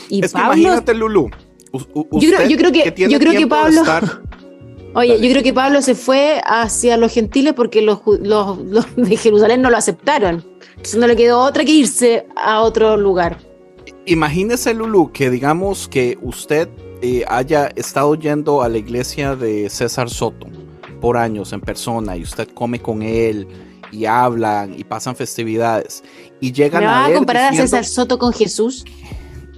Y 0.10 0.24
es 0.24 0.32
que 0.32 0.40
Pablo, 0.40 0.54
imagínate, 0.62 0.94
Lulu, 0.94 1.32
Yo 1.80 1.86
creo- 1.94 2.08
usted 2.12 2.48
yo 2.50 2.58
creo 2.58 2.72
que- 2.72 2.92
tiene 2.92 3.14
yo 3.14 3.20
creo 3.20 3.34
que 3.34 3.48
Pablo- 3.48 3.82
Oye, 4.98 5.10
Dale. 5.16 5.28
yo 5.28 5.30
creo 5.34 5.44
que 5.44 5.54
Pablo 5.54 5.82
se 5.82 5.94
fue 5.94 6.42
hacia 6.46 6.96
los 6.96 7.12
gentiles 7.12 7.54
porque 7.54 7.82
los, 7.82 8.00
los, 8.22 8.58
los 8.60 8.96
de 8.96 9.18
Jerusalén 9.18 9.62
no 9.62 9.70
lo 9.70 9.76
aceptaron. 9.76 10.46
Entonces 10.70 10.96
no 10.96 11.06
le 11.08 11.18
quedó 11.18 11.40
otra 11.42 11.66
que 11.66 11.72
irse 11.74 12.26
a 12.38 12.62
otro 12.62 12.96
lugar. 12.96 13.38
Imagínese, 14.06 14.74
Lulu, 14.74 15.12
que 15.12 15.30
digamos 15.30 15.88
que 15.90 16.18
usted 16.22 16.70
eh, 17.02 17.26
haya 17.28 17.68
estado 17.76 18.16
yendo 18.16 18.62
a 18.62 18.70
la 18.70 18.78
iglesia 18.78 19.36
de 19.36 19.70
César 19.70 20.10
Soto 20.10 20.48
por 21.02 21.18
años 21.18 21.52
en 21.54 21.60
persona 21.62 22.16
y 22.16 22.24
usted 22.24 22.48
come 22.54 22.80
con 22.80 23.02
él 23.02 23.48
y 23.92 24.06
hablan 24.06 24.80
y 24.80 24.84
pasan 24.86 25.16
festividades 25.16 26.04
y 26.40 26.52
llegan 26.54 26.84
¿Me 26.84 26.88
a 26.88 26.92
va 26.92 27.06
a 27.06 27.08
ver 27.10 27.18
comparar 27.18 27.52
diciendo- 27.52 27.76
a 27.78 27.80
César 27.84 27.86
Soto 27.86 28.18
con 28.18 28.32
Jesús? 28.32 28.86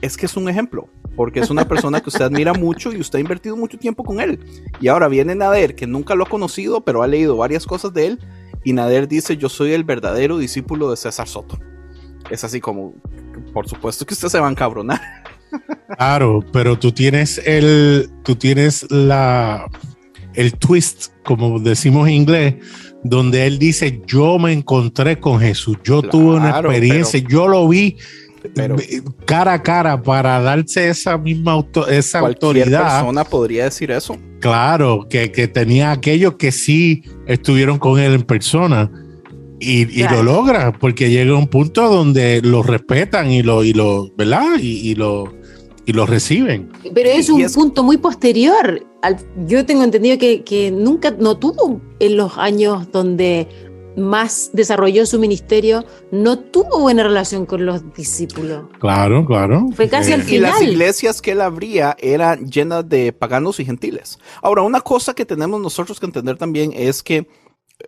es 0.02 0.16
que 0.16 0.28
es 0.28 0.36
un 0.38 0.48
ejemplo, 0.48 0.88
porque 1.18 1.40
es 1.40 1.50
una 1.50 1.68
persona 1.68 2.00
que 2.00 2.10
usted 2.10 2.26
admira 2.26 2.54
mucho 2.54 2.94
y 2.94 3.02
usted 3.02 3.18
ha 3.18 3.22
invertido 3.22 3.58
mucho 3.58 3.78
tiempo 3.78 4.04
con 4.04 4.22
él. 4.22 4.40
Y 4.80 4.88
ahora 4.88 5.08
viene 5.08 5.34
Nader, 5.34 5.76
que 5.76 5.88
nunca 5.88 6.14
lo 6.14 6.24
ha 6.24 6.30
conocido, 6.30 6.82
pero 6.82 7.02
ha 7.02 7.08
leído 7.08 7.36
varias 7.36 7.66
cosas 7.66 7.92
de 7.92 8.06
él, 8.06 8.20
y 8.64 8.72
Nader 8.74 9.08
dice, 9.08 9.36
yo 9.36 9.50
soy 9.50 9.74
el 9.74 9.84
verdadero 9.84 10.38
discípulo 10.38 10.92
de 10.92 10.96
César 10.96 11.28
Soto. 11.28 11.58
Es 12.30 12.44
así 12.44 12.62
como, 12.62 12.94
por 13.52 13.68
supuesto 13.68 14.06
que 14.06 14.14
usted 14.14 14.30
se 14.30 14.40
va 14.40 14.48
a 14.48 14.52
encabronar. 14.52 15.02
Claro, 15.98 16.44
pero 16.54 16.78
tú 16.78 16.92
tienes 16.92 17.42
el, 17.46 18.10
tú 18.24 18.36
tienes 18.36 18.86
la, 18.92 19.66
el 20.36 20.54
twist, 20.54 21.14
como 21.24 21.60
decimos 21.60 22.08
en 22.10 22.14
inglés, 22.14 22.56
donde 23.04 23.48
él 23.48 23.58
dice, 23.58 24.02
yo 24.06 24.38
me 24.38 24.54
encontré 24.54 25.20
con 25.20 25.40
Jesús, 25.40 25.78
yo 25.84 26.04
tuve 26.04 26.36
una 26.36 26.60
experiencia, 26.60 27.20
yo 27.28 27.48
lo 27.48 27.68
vi 27.68 27.98
Pero 28.54 28.76
cara 29.26 29.54
a 29.54 29.64
cara 29.64 30.02
para 30.02 30.40
darse 30.42 30.90
esa 30.90 31.18
misma 31.18 31.54
auto- 31.54 31.88
esa 31.88 32.20
cualquier 32.20 32.44
autoridad. 32.46 32.84
persona 33.00 33.24
podría 33.24 33.64
decir 33.66 33.92
eso. 33.92 34.18
Claro, 34.40 35.08
que, 35.10 35.32
que 35.32 35.48
tenía 35.48 35.92
aquellos 35.92 36.36
que 36.36 36.52
sí 36.52 37.04
estuvieron 37.26 37.78
con 37.80 38.00
él 38.00 38.14
en 38.14 38.24
persona. 38.24 38.92
Y, 39.60 39.82
y 39.84 40.04
Claro. 40.04 40.18
lo 40.18 40.34
logra, 40.34 40.72
porque 40.72 41.10
llega 41.10 41.36
un 41.36 41.48
punto 41.48 41.90
donde 41.90 42.42
lo 42.44 42.62
respetan 42.62 43.32
y 43.32 43.42
lo, 43.42 43.64
y 43.64 43.74
lo, 43.74 44.12
¿verdad? 44.16 44.60
Y, 44.62 44.92
y 44.92 44.94
lo, 44.96 45.34
y 45.88 45.94
lo 45.94 46.06
reciben. 46.06 46.70
Pero 46.94 47.10
es 47.10 47.30
un 47.30 47.42
es- 47.42 47.54
punto 47.56 47.82
muy 47.84 47.98
posterior. 47.98 48.86
Al- 49.02 49.18
yo 49.48 49.66
tengo 49.66 49.84
entendido 49.84 50.20
que, 50.20 50.44
que 50.44 50.70
nunca, 50.70 51.10
no 51.20 51.38
tuvo 51.38 51.82
en 52.00 52.18
los 52.18 52.38
años 52.38 52.92
donde 52.92 53.48
más 53.98 54.52
desarrolló 54.54 55.06
su 55.06 55.20
ministerio, 55.20 55.84
no 56.12 56.40
tuvo 56.40 56.80
buena 56.80 57.04
relación 57.04 57.46
con 57.46 57.66
los 57.66 57.94
discípulos. 57.94 58.66
Claro, 58.80 59.26
claro. 59.26 59.66
Fue 59.76 59.90
casi 59.90 60.12
Eh, 60.12 60.14
al 60.14 60.30
Y 60.30 60.38
las 60.38 60.58
Final. 60.60 60.72
iglesias 60.72 61.22
que 61.22 61.32
él 61.32 61.42
abría 61.42 61.98
eran 62.00 62.48
llenas 62.50 62.88
de 62.88 63.12
paganos 63.12 63.60
y 63.60 63.66
gentiles. 63.66 64.20
Ahora, 64.42 64.62
una 64.62 64.82
cosa 64.82 65.14
que 65.14 65.26
tenemos 65.26 65.60
nosotros 65.60 66.00
que 66.00 66.06
entender 66.06 66.38
también 66.38 66.72
es 66.76 67.04
que 67.04 67.28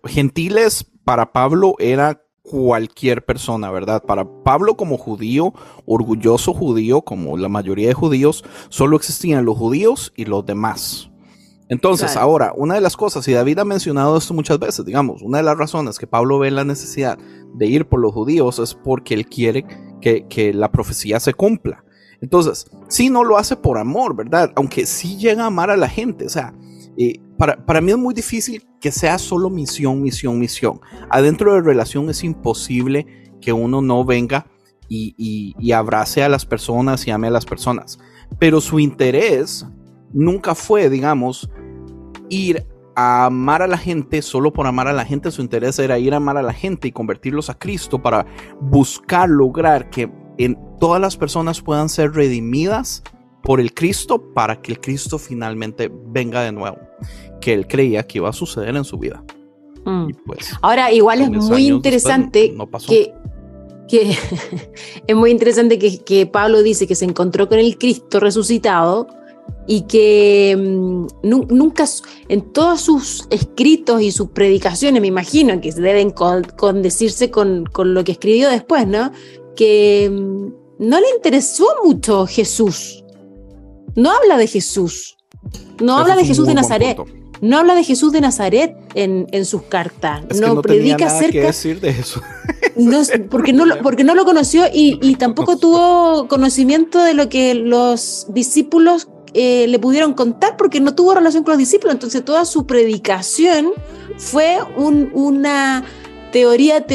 gentiles 0.06 0.86
para 1.06 1.32
Pablo 1.32 1.76
era 1.80 2.22
cualquier 2.42 3.24
persona, 3.26 3.70
¿verdad? 3.70 4.02
Para 4.04 4.26
Pablo 4.44 4.76
como 4.76 4.98
judío, 4.98 5.54
orgulloso 5.86 6.54
judío, 6.54 7.02
como 7.04 7.38
la 7.38 7.50
mayoría 7.50 7.88
de 7.90 7.94
judíos, 7.94 8.44
solo 8.70 8.98
existían 8.98 9.46
los 9.46 9.56
judíos 9.58 10.12
y 10.16 10.26
los 10.26 10.44
demás. 10.46 11.09
Entonces, 11.70 12.12
Claro. 12.12 12.28
ahora, 12.28 12.54
una 12.58 12.76
de 12.76 12.82
las 12.82 12.98
cosas, 12.98 13.28
y 13.28 13.34
David 13.34 13.60
ha 13.60 13.66
mencionado 13.66 14.18
esto 14.18 14.34
muchas 14.34 14.60
veces, 14.60 14.86
digamos, 14.86 15.22
una 15.22 15.38
de 15.38 15.44
las 15.44 15.58
razones 15.58 15.98
que 16.00 16.08
Pablo 16.08 16.40
ve 16.40 16.52
la 16.52 16.64
necesidad 16.66 17.18
de 17.54 17.66
ir 17.68 17.88
por 17.88 18.00
los 18.00 18.12
judíos 18.14 18.60
es 18.60 18.74
porque 18.74 19.14
él 19.14 19.28
quiere 19.28 19.66
que, 20.02 20.26
que 20.28 20.54
la 20.54 20.72
profecía 20.72 21.20
se 21.20 21.34
cumpla. 21.34 21.84
Entonces, 22.22 22.66
sí 22.90 23.10
no 23.10 23.24
lo 23.24 23.38
hace 23.38 23.56
por 23.56 23.78
amor, 23.78 24.16
¿verdad? 24.16 24.52
Aunque 24.56 24.86
sí 24.86 25.18
llega 25.18 25.44
a 25.44 25.48
amar 25.48 25.70
a 25.70 25.78
la 25.78 25.88
gente. 25.88 26.26
O 26.26 26.30
sea, 26.30 26.54
eh, 26.98 27.20
para, 27.38 27.66
para 27.66 27.80
mí 27.82 27.92
es 27.92 27.98
muy 27.98 28.14
difícil 28.14 28.68
que 28.82 28.92
sea 28.92 29.18
solo 29.20 29.50
misión, 29.50 30.02
misión, 30.02 30.38
misión. 30.40 30.82
Adentro 31.10 31.54
de 31.54 31.62
relación 31.62 32.10
es 32.10 32.24
imposible 32.24 33.06
que 33.42 33.54
uno 33.54 33.82
no 33.82 34.04
venga 34.04 34.48
y, 34.90 35.14
y- 35.18 35.54
y 35.60 35.72
abrace 35.72 36.24
a 36.24 36.30
las 36.30 36.46
personas 36.46 37.08
y 37.08 37.12
ame 37.12 37.28
a 37.28 37.32
las 37.32 37.46
personas. 37.46 38.00
Pero 38.38 38.60
su 38.60 38.80
interés 38.80 39.66
nunca 40.12 40.56
fue, 40.56 40.90
digamos, 40.90 41.50
ir 42.30 42.66
a 42.96 43.26
amar 43.26 43.62
a 43.62 43.68
la 43.68 43.78
gente 43.78 44.22
solo 44.22 44.52
por 44.52 44.68
amar 44.68 44.88
a 44.88 44.94
la 44.94 45.06
gente. 45.06 45.32
Su 45.32 45.42
interés 45.42 45.80
era 45.80 46.00
ir 46.00 46.14
a 46.14 46.18
amar 46.18 46.38
a 46.38 46.42
la 46.42 46.54
gente 46.54 46.88
y 46.88 46.92
convertirlos 46.92 47.50
a 47.50 47.58
Cristo 47.58 48.02
para 48.02 48.26
buscar 48.60 49.30
lograr 49.30 49.90
que 49.90 50.12
en 50.38 50.58
todas 50.80 51.02
las 51.02 51.18
personas 51.18 51.62
puedan 51.62 51.90
ser 51.90 52.12
redimidas 52.12 53.04
por 53.44 53.60
el 53.60 53.74
Cristo 53.74 54.34
para 54.34 54.62
que 54.62 54.74
el 54.74 54.80
Cristo 54.80 55.18
finalmente 55.18 55.92
venga 56.08 56.42
de 56.42 56.52
nuevo, 56.52 56.78
que 57.42 57.54
él 57.54 57.68
creía 57.68 58.06
que 58.06 58.18
iba 58.18 58.30
a 58.30 58.34
suceder 58.34 58.76
en 58.76 58.84
su 58.84 58.98
vida. 58.98 59.24
Mm. 59.86 60.10
Y 60.10 60.14
pues, 60.14 60.54
Ahora, 60.62 60.92
igual 60.92 61.22
es 61.22 61.30
muy 61.30 61.68
interesante 61.68 62.54
no 62.56 62.70
que, 62.70 63.14
que 63.88 64.18
es 65.08 65.16
muy 65.16 65.32
interesante 65.32 65.80
que, 65.80 66.00
que 66.00 66.26
Pablo 66.26 66.64
dice 66.64 66.88
que 66.88 66.96
se 66.96 67.06
encontró 67.06 67.48
con 67.48 67.60
el 67.60 67.78
Cristo 67.78 68.20
resucitado 68.20 69.08
y 69.72 69.82
que 69.84 70.58
mm, 70.58 71.08
nu- 71.30 71.46
nunca, 71.48 71.86
en 72.28 72.42
todos 72.52 72.82
sus 72.82 73.28
escritos 73.30 74.02
y 74.02 74.12
sus 74.12 74.32
predicaciones, 74.32 75.00
me 75.00 75.08
imagino 75.08 75.62
que 75.62 75.72
se 75.72 75.80
deben 75.80 76.10
con, 76.10 76.44
condecirse 76.44 77.30
con, 77.30 77.66
con 77.72 77.94
lo 77.94 78.04
que 78.04 78.14
escribió 78.14 78.50
después, 78.50 78.88
¿no? 78.88 79.12
Que 79.56 80.10
mm, 80.12 80.48
no 80.80 81.00
le 81.00 81.06
interesó 81.16 81.68
mucho 81.86 82.26
Jesús. 82.26 83.04
No 83.96 84.10
habla 84.12 84.38
de 84.38 84.48
Jesús. 84.48 85.18
No 85.80 85.98
habla 86.00 86.16
de 86.16 86.26
Jesús 86.26 86.48
de 86.48 86.56
Nazaret. 86.56 86.98
punto. 86.98 87.14
No 87.42 87.58
habla 87.60 87.76
de 87.76 87.84
Jesús 87.84 88.12
de 88.12 88.22
Nazaret 88.22 88.76
en, 88.96 89.28
en 89.32 89.46
sus 89.46 89.62
cartas. 89.64 90.24
Es 90.30 90.42
que 90.42 90.48
no, 90.48 90.56
no 90.56 90.62
tenía 90.64 90.98
predica 90.98 91.06
nada 91.06 91.20
que 91.20 91.26
acerca. 91.28 91.48
decir 91.48 91.80
de 91.80 91.90
eso. 91.90 92.22
No, 92.76 93.02
porque, 93.30 93.52
no 93.52 93.66
lo, 93.66 93.80
porque 93.84 94.06
no 94.06 94.16
lo 94.16 94.24
conoció 94.24 94.64
y, 94.74 95.00
y 95.02 95.16
tampoco 95.16 95.58
tuvo 95.58 96.28
conocimiento 96.30 97.04
de 97.04 97.14
lo 97.14 97.28
que 97.28 97.54
los 97.54 98.28
discípulos 98.30 99.10
eh, 99.34 99.68
le 99.68 99.80
pudieron 99.80 100.14
contar 100.14 100.58
porque 100.58 100.80
no 100.80 100.96
tuvo 100.96 101.14
relación 101.14 101.44
con 101.44 101.52
los 101.54 101.60
discípulos. 101.60 101.94
Entonces 101.94 102.24
toda 102.26 102.46
su 102.46 102.66
predicación 102.66 103.72
fue 104.18 104.58
un- 104.78 105.10
una 105.14 105.84
teoría, 106.32 106.86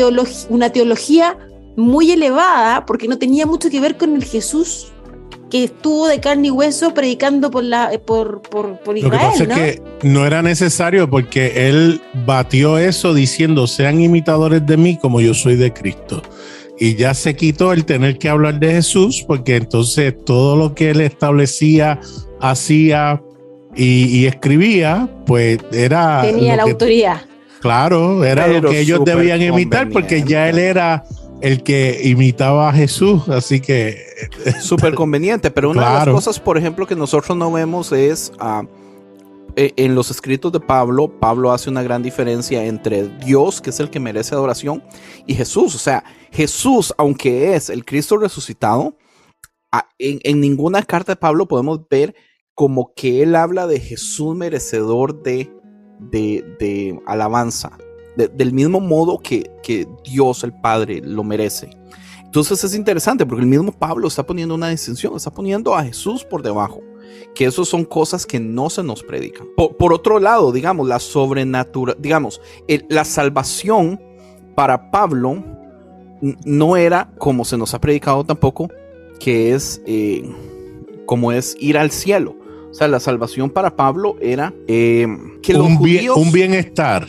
una 0.48 0.70
teología 0.70 1.38
muy 1.76 2.12
elevada 2.12 2.86
porque 2.86 3.08
no 3.08 3.18
tenía 3.18 3.46
mucho 3.46 3.68
que 3.70 3.80
ver 3.80 3.96
con 3.96 4.14
el 4.14 4.24
Jesús 4.24 4.88
que 5.50 5.64
estuvo 5.64 6.08
de 6.08 6.20
carne 6.20 6.48
y 6.48 6.50
hueso 6.50 6.94
predicando 6.94 7.50
por, 7.50 7.62
la, 7.62 7.92
por, 8.04 8.42
por, 8.42 8.78
por 8.80 8.98
Lo 8.98 9.08
que 9.10 9.16
Israel, 9.16 9.30
pasa 9.32 9.44
¿no? 9.44 9.54
es 9.54 9.76
que 9.76 9.82
no 10.02 10.26
era 10.26 10.42
necesario 10.42 11.08
porque 11.08 11.68
él 11.68 12.00
batió 12.26 12.78
eso 12.78 13.14
diciendo, 13.14 13.66
sean 13.68 14.00
imitadores 14.00 14.66
de 14.66 14.76
mí 14.76 14.98
como 14.98 15.20
yo 15.20 15.32
soy 15.34 15.54
de 15.56 15.72
Cristo. 15.72 16.22
Y 16.78 16.96
ya 16.96 17.14
se 17.14 17.36
quitó 17.36 17.72
el 17.72 17.84
tener 17.84 18.18
que 18.18 18.28
hablar 18.28 18.58
de 18.58 18.72
Jesús 18.72 19.24
porque 19.26 19.56
entonces 19.56 20.14
todo 20.24 20.56
lo 20.56 20.74
que 20.74 20.90
él 20.90 21.00
establecía, 21.00 22.00
hacía 22.40 23.22
y, 23.76 24.06
y 24.06 24.26
escribía, 24.26 25.08
pues 25.26 25.58
era... 25.72 26.22
Tenía 26.22 26.56
la 26.56 26.64
que- 26.64 26.70
autoridad. 26.72 27.20
Claro, 27.60 28.24
era 28.24 28.46
lo 28.46 28.68
que 28.68 28.80
ellos 28.80 29.00
debían 29.06 29.40
imitar 29.40 29.88
porque 29.88 30.22
ya 30.22 30.50
él 30.50 30.58
era 30.58 31.04
el 31.40 31.62
que 31.62 31.98
imitaba 32.04 32.68
a 32.68 32.72
Jesús. 32.74 33.26
Así 33.28 33.60
que 33.60 33.96
Súper 34.60 34.94
conveniente, 34.94 35.50
pero 35.50 35.70
una 35.70 35.88
de 35.88 35.94
las 35.94 36.08
cosas, 36.08 36.38
por 36.38 36.58
ejemplo, 36.58 36.86
que 36.86 36.94
nosotros 36.94 37.36
no 37.38 37.50
vemos 37.50 37.90
es 37.92 38.32
ah, 38.38 38.64
en 39.56 39.94
los 39.94 40.10
escritos 40.10 40.50
de 40.52 40.60
Pablo, 40.60 41.08
Pablo 41.20 41.52
hace 41.52 41.70
una 41.70 41.82
gran 41.82 42.02
diferencia 42.02 42.64
entre 42.64 43.08
Dios, 43.18 43.60
que 43.60 43.70
es 43.70 43.80
el 43.80 43.90
que 43.90 44.00
merece 44.00 44.34
adoración, 44.34 44.82
y 45.26 45.34
Jesús. 45.34 45.74
O 45.74 45.78
sea, 45.78 46.04
Jesús, 46.32 46.92
aunque 46.98 47.54
es 47.54 47.70
el 47.70 47.84
Cristo 47.84 48.16
resucitado, 48.16 48.96
en, 49.98 50.40
ninguna 50.40 50.82
carta 50.82 51.12
de 51.12 51.16
Pablo 51.16 51.46
podemos 51.48 51.80
ver 51.88 52.14
como 52.54 52.92
que 52.94 53.22
él 53.22 53.34
habla 53.34 53.66
de 53.66 53.80
Jesús 53.80 54.36
merecedor 54.36 55.22
de, 55.22 55.52
de, 55.98 56.44
de 56.60 57.00
alabanza, 57.06 57.76
de- 58.16 58.28
del 58.28 58.52
mismo 58.52 58.78
modo 58.80 59.18
que, 59.18 59.50
que 59.62 59.88
Dios 60.04 60.44
el 60.44 60.52
Padre 60.60 61.00
lo 61.02 61.24
merece. 61.24 61.70
Entonces 62.24 62.62
es 62.64 62.74
interesante 62.74 63.24
porque 63.26 63.42
el 63.42 63.48
mismo 63.48 63.72
Pablo 63.72 64.08
está 64.08 64.24
poniendo 64.24 64.54
una 64.54 64.68
distinción, 64.68 65.16
está 65.16 65.32
poniendo 65.32 65.74
a 65.74 65.84
Jesús 65.84 66.24
por 66.24 66.42
debajo, 66.42 66.80
que 67.34 67.46
eso 67.46 67.64
son 67.64 67.84
cosas 67.84 68.26
que 68.26 68.38
no 68.40 68.70
se 68.70 68.82
nos 68.82 69.02
predican. 69.02 69.46
Por, 69.56 69.76
por 69.76 69.92
otro 69.92 70.18
lado, 70.20 70.52
digamos, 70.52 70.86
la 70.88 70.98
sobrenatural, 71.00 71.96
digamos, 71.98 72.40
el- 72.68 72.84
la 72.88 73.04
salvación 73.04 74.00
para 74.54 74.90
Pablo 74.90 75.42
no 76.44 76.76
era 76.76 77.10
como 77.18 77.44
se 77.44 77.58
nos 77.58 77.74
ha 77.74 77.80
predicado 77.80 78.24
tampoco, 78.24 78.70
que 79.18 79.52
es 79.54 79.82
eh, 79.86 80.24
como 81.06 81.32
es 81.32 81.56
ir 81.60 81.76
al 81.76 81.90
cielo. 81.90 82.36
O 82.70 82.74
sea, 82.74 82.88
la 82.88 82.98
salvación 83.00 83.50
para 83.50 83.76
Pablo 83.76 84.16
era 84.20 84.52
eh, 84.66 85.06
que 85.42 85.52
los 85.52 85.66
un, 85.66 85.82
bien- 85.82 86.10
un 86.10 86.32
bienestar 86.32 87.06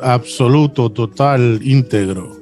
absoluto, 0.00 0.90
total, 0.90 1.60
íntegro. 1.62 2.36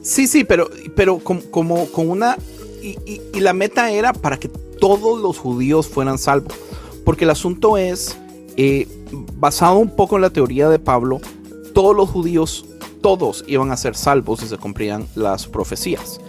Sí, 0.00 0.26
sí, 0.26 0.44
pero, 0.44 0.68
pero 0.96 1.18
com- 1.18 1.40
como 1.50 1.86
con 1.86 2.08
una 2.10 2.36
y, 2.82 3.40
la 3.40 3.52
meta 3.52 3.90
era 3.90 4.12
para 4.12 4.38
que 4.38 4.48
todos 4.48 5.20
los 5.20 5.38
judíos 5.38 5.88
fueran 5.88 6.18
salvos. 6.18 6.54
Porque 7.04 7.24
el 7.24 7.30
asunto 7.30 7.76
es, 7.76 8.16
eh, 8.56 8.86
basado 9.38 9.78
un 9.78 9.94
poco 9.94 10.16
en 10.16 10.22
la 10.22 10.30
teoría 10.30 10.68
de 10.68 10.78
Pablo, 10.78 11.20
todos 11.74 11.96
los 11.96 12.10
judíos, 12.10 12.66
todos 13.00 13.44
iban 13.46 13.70
a 13.70 13.76
ser 13.76 13.96
salvos 13.96 14.40
si 14.40 14.46
se 14.46 14.58
cumplían 14.58 15.06
las 15.14 15.46
profecías. 15.46 16.20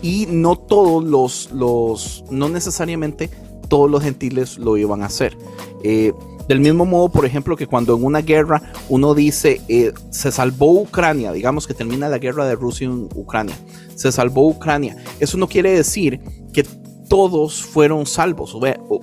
Y 0.00 0.26
no 0.28 0.56
todos 0.56 1.04
los, 1.04 1.50
los 1.52 2.24
no 2.30 2.48
necesariamente 2.48 3.30
todos 3.68 3.90
los 3.90 4.02
gentiles 4.02 4.58
lo 4.58 4.76
iban 4.76 5.02
a 5.02 5.06
hacer. 5.06 5.36
Eh, 5.82 6.12
del 6.52 6.60
mismo 6.60 6.84
modo, 6.84 7.08
por 7.08 7.24
ejemplo, 7.24 7.56
que 7.56 7.66
cuando 7.66 7.96
en 7.96 8.04
una 8.04 8.20
guerra 8.20 8.60
uno 8.90 9.14
dice 9.14 9.62
eh, 9.68 9.94
se 10.10 10.30
salvó 10.30 10.82
Ucrania, 10.82 11.32
digamos 11.32 11.66
que 11.66 11.72
termina 11.72 12.10
la 12.10 12.18
guerra 12.18 12.44
de 12.44 12.56
Rusia 12.56 12.84
en 12.84 13.08
Ucrania, 13.14 13.56
se 13.94 14.12
salvó 14.12 14.46
Ucrania, 14.46 14.94
eso 15.18 15.38
no 15.38 15.48
quiere 15.48 15.70
decir 15.70 16.20
que 16.52 16.66
todos 17.08 17.62
fueron 17.62 18.04
salvos. 18.04 18.54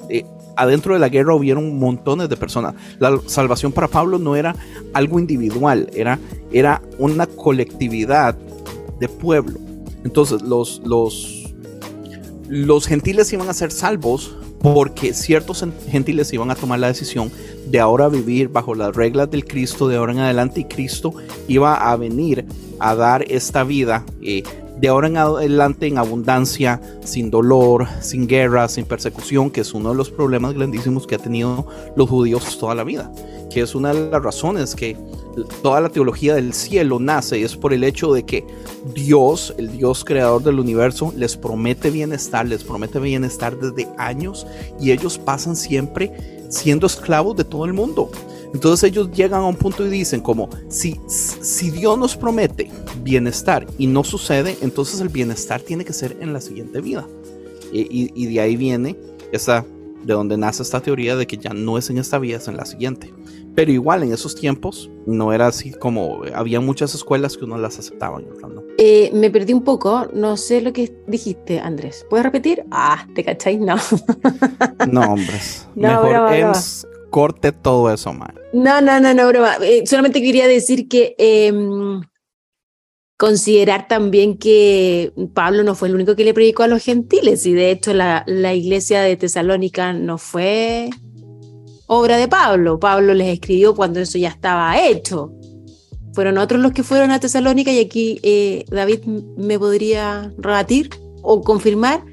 Eh, 0.10 0.26
adentro 0.58 0.94
de 0.94 1.00
la 1.00 1.10
guerra 1.10 1.34
hubieron 1.34 1.80
montones 1.80 2.30
de 2.30 2.38
personas. 2.38 2.76
La 3.00 3.20
salvación 3.26 3.72
para 3.72 3.88
Pablo 3.88 4.20
no 4.20 4.36
era 4.36 4.56
algo 4.94 5.18
individual, 5.18 5.90
era, 5.96 6.20
era 6.52 6.84
una 7.00 7.26
colectividad 7.26 8.38
de 9.00 9.10
pueblo. 9.10 9.60
Entonces 10.04 10.44
los, 10.44 10.84
los, 10.86 11.52
los 12.48 12.86
gentiles 12.86 13.34
iban 13.34 13.50
a 13.50 13.54
ser 13.56 13.72
salvos 13.72 14.38
porque 14.62 15.14
ciertos 15.14 15.64
en- 15.64 15.74
gentiles 15.90 16.32
iban 16.34 16.52
a 16.52 16.56
tomar 16.56 16.80
la 16.80 16.88
decisión 16.88 17.32
de 17.68 17.80
ahora 17.80 18.10
vivir 18.10 18.50
bajo 18.50 18.76
las 18.76 18.96
reglas 18.96 19.30
del 19.32 19.46
Cristo 19.46 19.88
de 19.88 19.98
ahora 19.98 20.14
en 20.14 20.20
adelante 20.20 20.62
y 20.62 20.64
Cristo 20.66 21.14
iba 21.48 21.76
a 21.76 21.96
venir 21.96 22.46
a 22.80 22.96
dar 22.96 23.24
esta 23.32 23.64
vida 23.64 24.06
eh, 24.22 24.44
de 24.80 24.88
ahora 24.88 25.08
en 25.08 25.18
adelante 25.18 25.88
en 25.88 25.98
abundancia, 25.98 26.80
sin 27.04 27.30
dolor, 27.30 27.86
sin 28.00 28.28
guerra, 28.28 28.70
sin 28.70 28.86
persecución, 28.86 29.52
que 29.52 29.60
es 29.62 29.74
uno 29.74 29.90
de 29.90 29.96
los 29.96 30.10
problemas 30.10 30.54
grandísimos 30.54 31.06
que 31.06 31.16
ha 31.16 31.20
tenido 31.20 31.68
los 31.98 32.10
judíos 32.10 32.58
toda 32.58 32.76
la 32.76 32.86
vida, 32.86 33.12
que 33.52 33.60
es 33.60 33.76
una 33.76 33.94
de 33.94 34.10
las 34.10 34.24
razones 34.24 34.76
que 34.76 34.96
toda 35.46 35.82
la 35.82 35.90
teología 35.90 36.36
del 36.36 36.54
cielo 36.54 37.00
nace, 37.00 37.42
es 37.44 37.56
por 37.56 37.74
el 37.74 37.84
hecho 37.84 38.14
de 38.14 38.24
que 38.26 38.46
Dios, 38.94 39.54
el 39.58 39.72
Dios 39.78 40.04
creador 40.06 40.44
del 40.44 40.60
universo, 40.60 41.14
les 41.16 41.36
promete 41.38 41.92
bienestar, 41.92 42.48
les 42.48 42.64
promete 42.64 43.00
bienestar 43.00 43.58
desde 43.60 43.88
años 43.98 44.46
y 44.80 44.92
ellos 44.92 45.18
pasan 45.18 45.56
siempre 45.56 46.12
siendo 46.50 46.88
esclavos 46.88 47.36
de 47.38 47.44
todo 47.44 47.66
el 47.66 47.74
mundo. 47.74 48.10
Entonces 48.54 48.90
ellos 48.90 49.12
llegan 49.12 49.42
a 49.42 49.46
un 49.46 49.56
punto 49.56 49.86
y 49.86 49.90
dicen 49.90 50.22
como, 50.22 50.50
si, 50.70 51.00
si 51.08 51.70
Dios 51.70 51.98
nos 52.00 52.18
promete 52.18 52.72
bienestar 53.04 53.68
y 53.78 53.86
no 53.86 54.04
sucede, 54.04 54.58
entonces 54.62 55.00
el 55.02 55.10
bienestar 55.10 55.62
tiene 55.62 55.86
que 55.86 55.94
ser 55.94 56.18
en 56.20 56.34
la 56.34 56.42
siguiente 56.42 56.82
vida. 56.82 57.08
Y, 57.72 57.82
y- 57.82 58.12
y 58.16 58.26
de 58.34 58.40
ahí 58.42 58.56
viene 58.56 58.98
esa, 59.32 59.64
de 60.04 60.14
donde 60.14 60.36
nace 60.38 60.64
esta 60.64 60.82
teoría 60.82 61.16
de 61.16 61.28
que 61.28 61.38
ya 61.38 61.52
no 61.54 61.78
es 61.78 61.92
en 61.92 62.00
esta 62.00 62.18
vida, 62.18 62.38
es 62.38 62.48
en 62.48 62.58
la 62.58 62.66
siguiente. 62.66 63.14
Pero 63.60 63.74
igual 63.74 64.04
en 64.04 64.14
esos 64.14 64.36
tiempos 64.36 64.90
no 65.06 65.34
era 65.34 65.48
así 65.48 65.72
como, 65.72 66.22
había 66.34 66.62
muchas 66.62 66.96
escuelas 66.96 67.36
que 67.36 67.44
uno 67.44 67.58
las 67.58 67.78
aceptaban 67.78 68.26
no. 68.42 68.64
Eh, 68.78 69.12
me 69.14 69.30
perdí 69.30 69.52
un 69.52 69.66
poco, 69.66 70.08
no 70.14 70.38
sé 70.38 70.62
lo 70.62 70.72
que 70.72 70.96
dijiste, 71.08 71.60
Andrés. 71.60 72.06
¿Puedes 72.10 72.24
repetir? 72.24 72.64
Ah, 72.72 73.06
¿te 73.14 73.26
cacháis? 73.26 73.60
No. 73.60 73.76
No, 74.90 75.02
hombres. 75.02 75.68
No, 75.76 75.90
Mejor 75.90 76.10
broma, 76.10 76.30
broma. 76.30 76.38
Ems, 76.38 76.88
corte 77.10 77.52
todo 77.52 77.94
eso, 77.94 78.14
man. 78.14 78.34
No, 78.54 78.80
no, 78.80 78.98
no, 79.02 79.14
no, 79.14 79.28
broma. 79.28 79.58
Eh, 79.62 79.84
solamente 79.86 80.22
quería 80.22 80.48
decir 80.48 80.88
que 80.88 81.16
em, 81.18 82.02
considerar 83.18 83.90
también 83.90 84.38
que 84.38 85.12
Pablo 85.34 85.64
no 85.64 85.76
fue 85.76 85.90
el 85.90 85.96
único 85.96 86.16
que 86.16 86.24
le 86.24 86.34
predicó 86.34 86.64
a 86.64 86.70
los 86.70 86.82
gentiles 86.82 87.46
y 87.46 87.52
de 87.52 87.72
hecho 87.72 87.94
la, 87.94 88.24
la 88.26 88.54
iglesia 88.54 89.02
de 89.02 89.18
Tesalónica 89.18 89.92
no 89.92 90.18
fue 90.18 90.90
obra 91.90 92.18
de 92.18 92.28
Pablo. 92.28 92.80
Pablo 92.80 93.14
les 93.14 93.34
escribió 93.34 93.76
cuando 93.76 94.00
eso 94.00 94.18
ya 94.18 94.30
estaba 94.30 94.80
hecho. 94.80 95.34
Fueron 96.14 96.38
otros 96.38 96.62
los 96.62 96.72
que 96.72 96.84
fueron 96.84 97.12
a 97.12 97.20
Tesalónica 97.20 97.72
y 97.72 97.80
aquí 97.80 98.20
eh, 98.24 98.64
David 98.70 99.00
me 99.06 99.58
podría 99.60 100.32
rebatir 100.38 100.90
o 101.22 101.42
confirmar, 101.42 102.04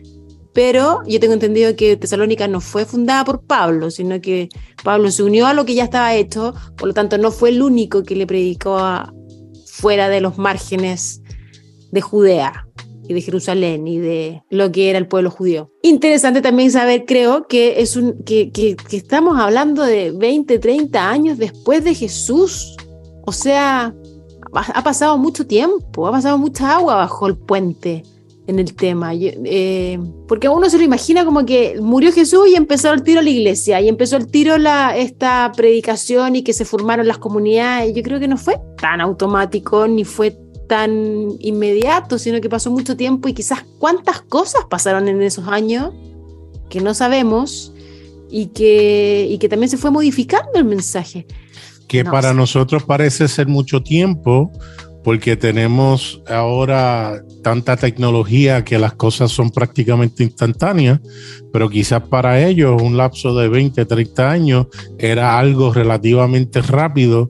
pero 0.52 1.02
yo 1.06 1.20
tengo 1.20 1.34
entendido 1.34 1.76
que 1.76 1.96
Tesalónica 1.96 2.48
no 2.48 2.60
fue 2.60 2.86
fundada 2.86 3.24
por 3.24 3.42
Pablo, 3.42 3.90
sino 3.90 4.20
que 4.20 4.48
Pablo 4.82 5.10
se 5.10 5.22
unió 5.22 5.46
a 5.46 5.54
lo 5.54 5.66
que 5.66 5.74
ya 5.74 5.84
estaba 5.84 6.14
hecho, 6.14 6.54
por 6.76 6.88
lo 6.88 6.94
tanto 6.94 7.18
no 7.18 7.30
fue 7.30 7.50
el 7.50 7.62
único 7.62 8.02
que 8.02 8.16
le 8.16 8.26
predicó 8.26 8.78
fuera 9.66 10.08
de 10.08 10.20
los 10.22 10.38
márgenes 10.38 11.20
de 11.90 12.00
Judea 12.00 12.65
y 13.08 13.14
de 13.14 13.20
Jerusalén 13.20 13.86
y 13.86 13.98
de 13.98 14.42
lo 14.50 14.70
que 14.72 14.90
era 14.90 14.98
el 14.98 15.06
pueblo 15.08 15.30
judío. 15.30 15.70
Interesante 15.82 16.40
también 16.42 16.70
saber, 16.70 17.04
creo, 17.06 17.46
que, 17.46 17.80
es 17.80 17.96
un, 17.96 18.22
que, 18.24 18.50
que- 18.50 18.76
estamos 18.92 19.38
hablando 19.38 19.82
de 19.82 20.10
20, 20.12 20.58
30 20.58 21.10
años 21.10 21.38
después 21.38 21.84
de 21.84 21.94
Jesús. 21.94 22.76
O 23.26 23.32
sea, 23.32 23.94
ha, 24.52 24.82
pasado 24.84 25.18
mucho 25.18 25.46
tiempo, 25.46 26.06
ha 26.06 26.12
pasado 26.12 26.38
mucha 26.38 26.76
agua 26.76 26.94
bajo 26.96 27.26
el 27.26 27.36
puente 27.36 28.02
en 28.46 28.58
el 28.60 28.74
tema. 28.74 29.12
Yo- 29.14 29.30
eh, 29.44 29.98
porque 30.28 30.48
uno 30.48 30.70
se 30.70 30.78
lo 30.78 30.84
imagina 30.84 31.24
como 31.24 31.44
que 31.44 31.78
murió 31.80 32.12
Jesús 32.12 32.48
y 32.48 32.54
empezó 32.54 32.92
el 32.92 33.02
tiro 33.02 33.20
la 33.22 33.30
iglesia, 33.30 33.80
y 33.80 33.88
empezó 33.88 34.16
el 34.16 34.28
tiro 34.28 34.56
la, 34.58 34.96
esta 34.96 35.50
predicación 35.56 36.36
y 36.36 36.42
que 36.42 36.52
se 36.52 36.64
formaron 36.64 37.06
las 37.08 37.18
comunidades. 37.18 37.92
Yo 37.94 38.02
creo 38.02 38.20
que 38.20 38.28
no 38.28 38.36
fue 38.36 38.56
tan 38.80 39.00
automático 39.00 39.88
ni 39.88 40.04
fue 40.04 40.36
tan 40.66 41.32
inmediato, 41.40 42.18
sino 42.18 42.40
que 42.40 42.48
pasó 42.48 42.70
mucho 42.70 42.96
tiempo 42.96 43.28
y 43.28 43.34
quizás 43.34 43.64
cuántas 43.78 44.20
cosas 44.22 44.64
pasaron 44.68 45.08
en 45.08 45.22
esos 45.22 45.48
años 45.48 45.92
que 46.68 46.80
no 46.80 46.94
sabemos 46.94 47.72
y 48.30 48.46
que, 48.46 49.26
y 49.30 49.38
que 49.38 49.48
también 49.48 49.70
se 49.70 49.76
fue 49.76 49.90
modificando 49.90 50.50
el 50.54 50.64
mensaje. 50.64 51.26
que 51.88 52.04
No 52.04 52.10
para 52.10 52.34
nosotros 52.34 52.82
parece 52.82 53.28
ser 53.28 53.46
mucho 53.46 53.82
tiempo 53.82 54.50
porque 55.06 55.36
tenemos 55.36 56.20
ahora 56.26 57.22
tanta 57.44 57.76
tecnología 57.76 58.64
que 58.64 58.76
las 58.76 58.94
cosas 58.94 59.30
son 59.30 59.50
prácticamente 59.50 60.24
instantáneas, 60.24 60.98
pero 61.52 61.70
quizás 61.70 62.02
para 62.02 62.44
ellos 62.44 62.82
un 62.82 62.96
lapso 62.96 63.32
de 63.36 63.46
20, 63.46 63.84
30 63.84 64.28
años 64.28 64.66
era 64.98 65.38
algo 65.38 65.72
relativamente 65.72 66.60
rápido 66.60 67.28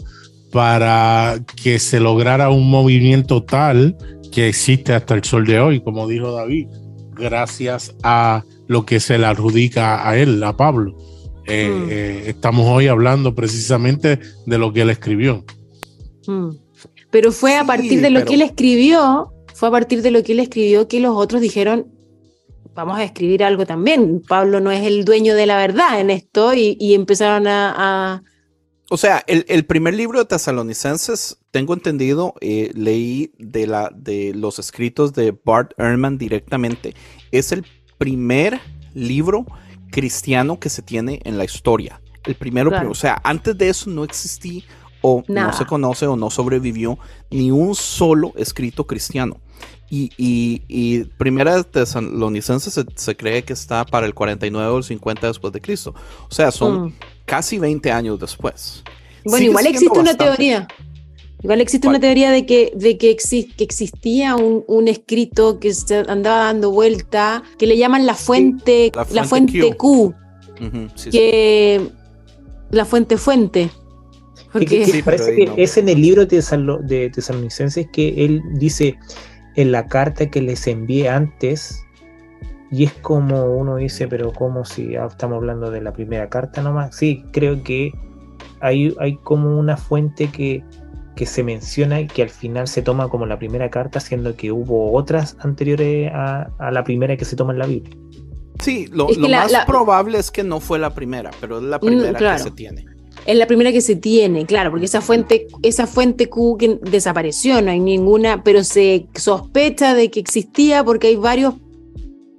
para 0.52 1.38
que 1.62 1.78
se 1.78 2.00
lograra 2.00 2.50
un 2.50 2.70
movimiento 2.70 3.42
tal 3.42 3.96
que 4.32 4.48
existe 4.48 4.92
hasta 4.94 5.14
el 5.14 5.24
sol 5.24 5.46
de 5.46 5.60
hoy, 5.60 5.80
como 5.80 6.06
dijo 6.06 6.32
David, 6.32 6.68
gracias 7.14 7.94
a 8.02 8.44
lo 8.66 8.84
que 8.84 9.00
se 9.00 9.18
le 9.18 9.26
adjudica 9.26 10.08
a 10.08 10.16
él, 10.18 10.42
a 10.42 10.56
Pablo. 10.56 10.96
Eh, 11.46 11.68
Mm. 11.70 11.86
eh, 11.90 12.22
estamos 12.26 12.66
hoy 12.66 12.88
hablando 12.88 13.34
precisamente 13.34 14.18
de 14.46 14.58
lo 14.58 14.72
que 14.72 14.82
él 14.82 14.90
escribió. 14.90 15.44
Mm. 16.26 16.50
Pero 17.10 17.30
fue 17.32 17.56
a 17.56 17.60
Sí, 17.60 17.66
partir 17.66 18.00
de 18.00 18.10
lo 18.10 18.18
pero- 18.20 18.28
que 18.28 18.34
él 18.34 18.42
escribió, 18.42 19.32
fue 19.54 19.68
a 19.68 19.70
partir 19.72 20.02
de 20.02 20.10
lo 20.10 20.22
que 20.22 20.32
él 20.32 20.40
escribió 20.40 20.88
que 20.88 21.00
los 21.00 21.16
otros 21.16 21.40
dijeron, 21.40 21.86
vamos 22.74 22.98
a 22.98 23.04
escribir 23.04 23.42
algo 23.44 23.64
también. 23.64 24.20
Pablo 24.28 24.60
no 24.60 24.70
es 24.70 24.84
el 24.86 25.04
dueño 25.04 25.34
de 25.34 25.46
la 25.46 25.56
verdad 25.56 26.00
en 26.00 26.10
esto 26.10 26.52
y, 26.52 26.76
y 26.80 26.94
empezaron 26.94 27.46
a, 27.46 27.72
a- 27.76 28.22
O 28.88 28.96
sea, 28.96 29.24
el, 29.26 29.44
el 29.48 29.64
primer 29.66 29.94
libro 29.94 30.18
de 30.20 30.26
Tesalonicenses, 30.26 31.38
tengo 31.50 31.74
entendido, 31.74 32.34
eh, 32.40 32.70
leí 32.74 33.32
de, 33.38 33.66
la, 33.66 33.90
de 33.94 34.32
los 34.34 34.58
escritos 34.58 35.12
de 35.12 35.36
Bart 35.44 35.72
Ehrman 35.78 36.18
directamente. 36.18 36.94
Es 37.32 37.50
el 37.52 37.66
primer 37.98 38.60
libro 38.94 39.44
cristiano 39.90 40.60
que 40.60 40.68
se 40.70 40.82
tiene 40.82 41.20
en 41.24 41.36
la 41.38 41.44
historia. 41.44 42.00
El 42.24 42.34
primero, 42.36 42.70
Claro. 42.70 42.90
o 42.90 42.94
sea, 42.94 43.20
antes 43.24 43.56
de 43.58 43.68
eso 43.68 43.90
no 43.90 44.04
existía 44.04 44.62
o 45.00 45.22
Nada. 45.28 45.48
no 45.48 45.52
se 45.52 45.64
conoce 45.66 46.06
o 46.06 46.16
no 46.16 46.30
sobrevivió 46.30 46.98
ni 47.30 47.50
un 47.50 47.74
solo 47.74 48.32
escrito 48.36 48.86
cristiano. 48.86 49.40
Y, 49.88 50.10
y, 50.18 50.62
y 50.68 51.04
primera 51.04 51.56
de 51.56 51.64
Tesalonicenses 51.64 52.72
se, 52.74 52.84
se 52.96 53.16
cree 53.16 53.44
que 53.44 53.52
está 53.52 53.84
para 53.84 54.06
el 54.06 54.14
49 54.14 54.68
o 54.70 54.78
el 54.78 54.84
50 54.84 55.28
después 55.28 55.52
de 55.52 55.60
Cristo. 55.60 55.94
O 56.28 56.34
sea, 56.34 56.50
son 56.50 56.86
Mm. 56.86 56.92
casi 57.24 57.58
20 57.58 57.92
años 57.92 58.18
después. 58.18 58.82
Bueno, 59.24 59.38
Sigue 59.38 59.50
igual 59.50 59.66
existe 59.66 59.98
una 59.98 60.14
teoría. 60.16 60.66
Igual 61.42 61.60
existe 61.60 61.86
¿Cuál? 61.86 61.96
una 61.96 62.00
teoría 62.00 62.30
de 62.32 62.46
que, 62.46 62.72
de 62.74 62.96
que, 62.98 63.14
exis- 63.16 63.54
que 63.54 63.62
existía 63.62 64.34
un, 64.36 64.64
un 64.66 64.88
escrito 64.88 65.60
que 65.60 65.72
se 65.74 65.98
andaba 66.08 66.44
dando 66.46 66.70
vuelta, 66.72 67.42
que 67.58 67.66
le 67.66 67.76
llaman 67.76 68.06
la 68.06 68.14
fuente, 68.14 68.90
la 68.94 69.06
la 69.10 69.24
fuente 69.24 69.60
fuente, 69.60 69.76
Q. 69.76 70.14
Sí. 70.96 71.10
que 71.10 71.90
la 72.70 72.84
fuente 72.84 73.16
fuente. 73.18 73.70
Que- 74.52 74.60
que- 74.60 74.78
Porque, 74.78 74.86
Sí, 74.86 75.02
parece 75.02 75.36
que 75.36 75.46
no. 75.46 75.54
es 75.56 75.76
en 75.76 75.88
el 75.90 76.00
libro 76.00 76.24
de, 76.24 76.38
Tesalo- 76.38 76.80
de 76.80 77.10
Tesalonicenses 77.10 77.86
que 77.92 78.24
él 78.24 78.40
dice 78.54 78.96
en 79.56 79.72
la 79.72 79.86
carta 79.86 80.26
que 80.30 80.40
les 80.42 80.66
envié 80.66 81.08
antes, 81.08 81.82
y 82.70 82.84
es 82.84 82.92
como 82.94 83.44
uno 83.56 83.76
dice, 83.76 84.06
pero 84.08 84.32
como 84.32 84.64
si 84.64 84.96
ah, 84.96 85.06
estamos 85.08 85.36
hablando 85.36 85.70
de 85.70 85.80
la 85.80 85.92
primera 85.92 86.28
carta 86.28 86.62
nomás. 86.62 86.94
Sí, 86.96 87.24
creo 87.32 87.62
que 87.62 87.92
hay, 88.60 88.94
hay 89.00 89.16
como 89.16 89.58
una 89.58 89.76
fuente 89.76 90.28
que 90.28 90.62
que 91.14 91.24
se 91.24 91.42
menciona 91.42 92.06
que 92.06 92.20
al 92.20 92.28
final 92.28 92.68
se 92.68 92.82
toma 92.82 93.08
como 93.08 93.24
la 93.24 93.38
primera 93.38 93.70
carta, 93.70 94.00
siendo 94.00 94.36
que 94.36 94.52
hubo 94.52 94.92
otras 94.92 95.34
anteriores 95.40 96.10
a, 96.12 96.50
a 96.58 96.70
la 96.70 96.84
primera 96.84 97.16
que 97.16 97.24
se 97.24 97.36
toma 97.36 97.54
en 97.54 97.58
la 97.58 97.64
Biblia. 97.66 97.96
Sí, 98.60 98.86
lo, 98.92 99.08
Es 99.08 99.16
que 99.16 99.22
lo 99.22 99.28
la- 99.28 99.44
más 99.44 99.52
la- 99.52 99.64
probable 99.64 100.18
es 100.18 100.30
que 100.30 100.44
no 100.44 100.60
fue 100.60 100.78
la 100.78 100.90
primera, 100.90 101.30
pero 101.40 101.56
es 101.56 101.64
la 101.64 101.80
primera 101.80 102.12
Mm, 102.12 102.16
claro. 102.16 102.36
que 102.36 102.42
se 102.42 102.50
tiene. 102.50 102.84
Es 103.26 103.36
la 103.36 103.46
primera 103.46 103.72
que 103.72 103.80
se 103.80 103.96
tiene, 103.96 104.46
claro, 104.46 104.70
porque 104.70 104.86
esa 104.86 105.00
fuente, 105.00 105.48
esa 105.62 105.86
fuente 105.88 106.28
Q 106.28 106.56
que 106.58 106.78
desapareció, 106.82 107.60
no 107.60 107.72
hay 107.72 107.80
ninguna, 107.80 108.44
pero 108.44 108.62
se 108.62 109.08
sospecha 109.16 109.94
de 109.94 110.10
que 110.12 110.20
existía 110.20 110.84
porque 110.84 111.08
hay 111.08 111.16
varios 111.16 111.54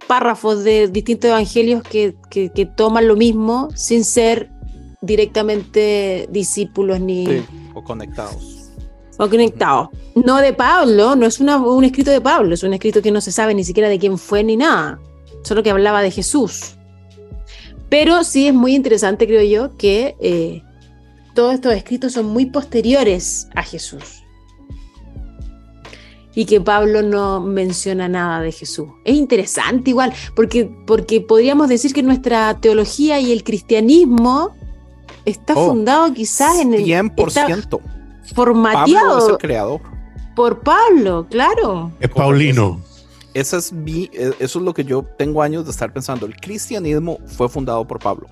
párrafos 0.08 0.64
de 0.64 0.88
distintos 0.88 1.30
evangelios 1.30 1.84
que, 1.84 2.16
que- 2.30 2.50
que 2.54 2.66
toman 2.66 3.06
lo 3.08 3.18
mismo 3.18 3.68
sin 3.76 4.06
ser 4.06 4.50
directamente 5.02 6.28
discípulos 6.32 7.02
ni 7.02 7.26
Sí, 7.26 7.44
o 7.74 7.84
conectados. 7.84 8.70
o 9.18 9.30
conectados. 9.30 9.90
No 10.16 10.38
de 10.38 10.54
Pablo, 10.54 11.16
no 11.18 11.26
es 11.26 11.40
una- 11.42 11.58
un 11.58 11.84
escrito 11.84 12.12
de 12.12 12.22
Pablo, 12.22 12.54
es 12.54 12.64
un 12.64 12.74
escrito 12.74 13.02
que 13.02 13.12
no 13.12 13.20
se 13.20 13.34
sabe 13.34 13.54
ni 13.54 13.66
siquiera 13.66 13.90
de 13.90 14.00
quién 14.00 14.18
fue 14.18 14.44
ni 14.44 14.56
nada, 14.56 15.00
solo 15.44 15.64
que 15.64 15.70
hablaba 15.72 16.02
de 16.02 16.12
Jesús. 16.12 16.76
Pero 17.90 18.24
sí 18.24 18.48
es 18.48 18.54
muy 18.54 18.74
interesante, 18.76 19.28
creo 19.28 19.44
yo, 19.44 19.76
que 19.78 20.16
eh, 20.22 20.62
todos 21.38 21.54
estos 21.54 21.74
escritos 21.76 22.14
son 22.14 22.26
muy 22.26 22.48
posteriores 22.48 23.48
a 23.54 23.62
Jesús. 23.62 24.24
Y 26.34 26.46
que 26.46 26.60
Pablo 26.60 27.04
no 27.04 27.42
menciona 27.42 28.10
nada 28.10 28.42
de 28.42 28.52
Jesús. 28.52 28.88
Es 29.06 29.16
interesante 29.16 29.92
igual, 29.92 30.12
porque, 30.36 30.68
porque 30.88 31.22
podríamos 31.22 31.70
decir 31.70 31.94
que 31.94 32.02
nuestra 32.02 32.60
teología 32.60 33.20
y 33.20 33.32
el 33.32 33.44
cristianismo 33.44 34.56
está 35.26 35.54
Oh, 35.56 35.68
fundado 35.68 36.12
quizás 36.12 36.60
en 36.60 36.74
el... 36.74 36.82
está 36.82 37.04
100%. 37.04 37.70
Pablo 37.70 37.82
es 38.26 38.34
formateado 38.34 39.30
el 39.30 39.38
creador. 39.38 39.82
por 40.36 40.62
Pablo, 40.62 41.28
claro. 41.30 41.92
Es 42.00 42.10
Paulino. 42.10 42.82
Esa 43.36 43.58
es 43.58 43.72
mi, 43.72 44.10
eh, 44.12 44.34
eso 44.40 44.58
es 44.58 44.66
lo 44.66 44.74
que 44.74 44.84
yo 44.84 45.04
tengo 45.04 45.44
años 45.44 45.66
de 45.66 45.70
estar 45.70 45.94
pensando. 45.94 46.26
El 46.26 46.36
cristianismo 46.36 47.20
fue 47.28 47.48
fundado 47.48 47.86
por 47.86 48.00
Pablo 48.00 48.28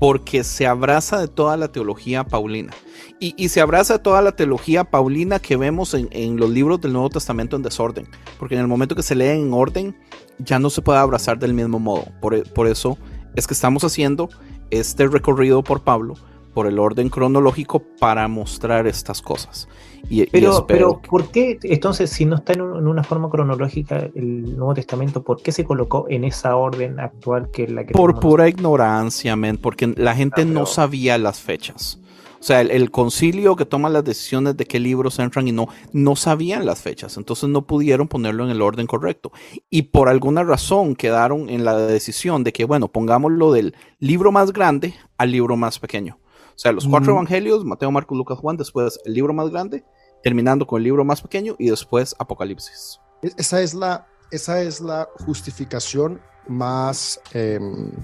porque 0.00 0.44
se 0.44 0.66
abraza 0.66 1.20
de 1.20 1.28
toda 1.28 1.58
la 1.58 1.70
teología 1.70 2.24
paulina. 2.24 2.72
Y, 3.20 3.50
se 3.50 3.60
abraza 3.60 3.98
de 3.98 3.98
toda 3.98 4.22
la 4.22 4.32
teología 4.32 4.84
paulina 4.84 5.38
que 5.38 5.58
vemos 5.58 5.92
en, 5.92 6.38
los 6.38 6.48
libros 6.48 6.80
del 6.80 6.94
Nuevo 6.94 7.10
Testamento 7.10 7.54
en 7.54 7.62
desorden. 7.62 8.08
Porque 8.38 8.54
en 8.54 8.62
el 8.62 8.66
momento 8.66 8.96
que 8.96 9.02
se 9.02 9.14
leen 9.14 9.42
en 9.42 9.52
orden, 9.52 9.94
ya 10.38 10.58
no 10.58 10.70
se 10.70 10.80
puede 10.80 10.98
abrazar 10.98 11.38
del 11.38 11.52
mismo 11.52 11.78
modo. 11.78 12.06
Por 12.20 12.66
eso 12.66 12.96
es 13.36 13.46
que 13.46 13.52
estamos 13.52 13.84
haciendo 13.84 14.30
este 14.70 15.06
recorrido 15.06 15.62
por 15.62 15.82
Pablo, 15.82 16.14
por 16.54 16.66
el 16.66 16.78
orden 16.78 17.10
cronológico, 17.10 17.82
para 18.00 18.26
mostrar 18.26 18.86
estas 18.86 19.20
cosas. 19.20 19.68
Y, 20.08 20.26
Pero, 20.26 20.66
pero 20.66 21.00
¿por 21.00 21.30
qué 21.30 21.58
entonces 21.62 22.10
si 22.10 22.24
no 22.24 22.36
está 22.36 22.52
en, 22.54 22.62
un- 22.62 22.78
en 22.78 22.86
una 22.88 23.04
forma 23.04 23.28
cronológica 23.30 24.08
el 24.14 24.56
Nuevo 24.56 24.74
Testamento, 24.74 25.22
¿por 25.22 25.42
qué 25.42 25.52
se 25.52 25.64
colocó 25.64 26.06
en 26.08 26.24
esa 26.24 26.56
orden 26.56 26.98
actual 27.00 27.50
que 27.52 27.64
es 27.64 27.70
la 27.70 27.84
que 27.86 27.92
Por 27.92 28.18
pura 28.20 28.48
ignorancia, 28.48 29.36
men, 29.36 29.56
porque 29.58 29.86
la 29.96 30.14
gente 30.14 30.42
Ah, 30.42 30.44
no 30.44 30.66
sabía 30.66 31.18
las 31.18 31.40
fechas. 31.40 31.98
O 32.40 32.42
sea, 32.42 32.62
el, 32.62 32.70
el 32.70 32.90
concilio 32.90 33.54
que 33.54 33.66
toma 33.66 33.90
las 33.90 34.02
decisiones 34.02 34.56
de 34.56 34.64
qué 34.64 34.80
libros 34.80 35.18
entran 35.18 35.46
y 35.46 35.52
no, 35.52 35.68
no 35.92 36.16
sabían 36.16 36.64
las 36.64 36.80
fechas, 36.80 37.18
entonces 37.18 37.50
no 37.50 37.66
pudieron 37.66 38.08
ponerlo 38.08 38.44
en 38.44 38.50
el 38.50 38.62
orden 38.62 38.86
correcto. 38.86 39.30
Y 39.68 39.82
por 39.82 40.08
alguna 40.08 40.42
razón 40.42 40.96
quedaron 40.96 41.50
en 41.50 41.64
la 41.66 41.76
decisión 41.76 42.42
de 42.42 42.52
que, 42.54 42.64
bueno, 42.64 42.88
pongámoslo 42.88 43.52
del 43.52 43.74
libro 43.98 44.32
más 44.32 44.52
grande 44.54 44.94
al 45.18 45.32
libro 45.32 45.56
más 45.58 45.78
pequeño. 45.78 46.18
O 46.60 46.62
sea, 46.62 46.72
los 46.72 46.86
cuatro 46.86 47.12
Mm. 47.14 47.16
evangelios, 47.16 47.64
Mateo, 47.64 47.90
Marcos, 47.90 48.18
Lucas, 48.18 48.36
Juan, 48.38 48.58
después 48.58 49.00
el 49.06 49.14
libro 49.14 49.32
más 49.32 49.48
grande, 49.48 49.82
terminando 50.22 50.66
con 50.66 50.76
el 50.76 50.84
libro 50.84 51.06
más 51.06 51.22
pequeño 51.22 51.56
y 51.58 51.70
después 51.70 52.14
Apocalipsis. 52.18 53.00
Esa 53.38 53.62
es 53.62 53.72
la, 53.72 54.06
esa 54.30 54.60
es 54.60 54.82
la 54.82 55.08
justificación 55.24 56.20
más 56.48 57.18
eh, 57.32 57.58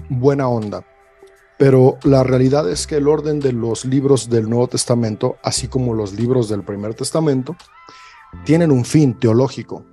buena 0.09 0.47
onda. 0.49 0.83
Pero 1.59 1.99
la 2.03 2.23
realidad 2.23 2.67
es 2.67 2.87
que 2.87 2.95
el 2.95 3.07
orden 3.07 3.39
de 3.39 3.51
los 3.53 3.85
libros 3.85 4.27
del 4.27 4.49
Nuevo 4.49 4.67
Testamento, 4.67 5.37
así 5.43 5.67
como 5.67 5.93
los 5.93 6.13
libros 6.13 6.49
del 6.49 6.63
Primer 6.63 6.95
Testamento, 6.95 7.55
tienen 8.43 8.71
un 8.71 8.85
fin 8.85 9.13
teológico. 9.19 9.85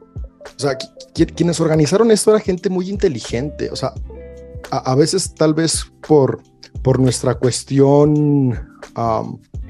O 0.57 0.59
sea, 0.59 0.79
qui- 0.79 0.91
qui- 1.15 1.35
quienes 1.35 1.61
organizaron 1.61 2.11
esto 2.11 2.31
era 2.31 2.41
gente 2.41 2.71
muy 2.71 2.89
inteligente. 2.89 3.71
O 3.71 3.77
sea, 3.77 3.93
a, 4.71 4.91
a 4.91 4.95
veces 4.95 5.35
tal 5.35 5.53
vez 5.53 5.85
por, 6.07 6.43
por 6.85 7.01
nuestra 7.01 7.35
cuestión 7.37 8.51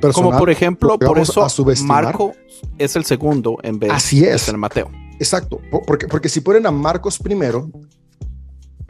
personal. 0.00 0.12
Como 0.12 0.36
por 0.36 0.50
ejemplo, 0.50 0.98
por 0.98 1.18
eso. 1.18 1.46
Marco 1.84 2.32
es 2.76 2.96
el 2.96 3.04
segundo 3.04 3.56
en 3.62 3.78
vez 3.78 3.90
Así 3.92 4.20
de 4.20 4.34
es. 4.34 4.42
ser 4.42 4.58
Mateo. 4.58 4.90
Exacto, 5.20 5.60
po- 5.70 5.80
porque, 5.86 6.08
porque 6.08 6.28
si 6.28 6.40
ponen 6.40 6.66
a 6.66 6.72
Marcos 6.72 7.18
primero, 7.20 7.70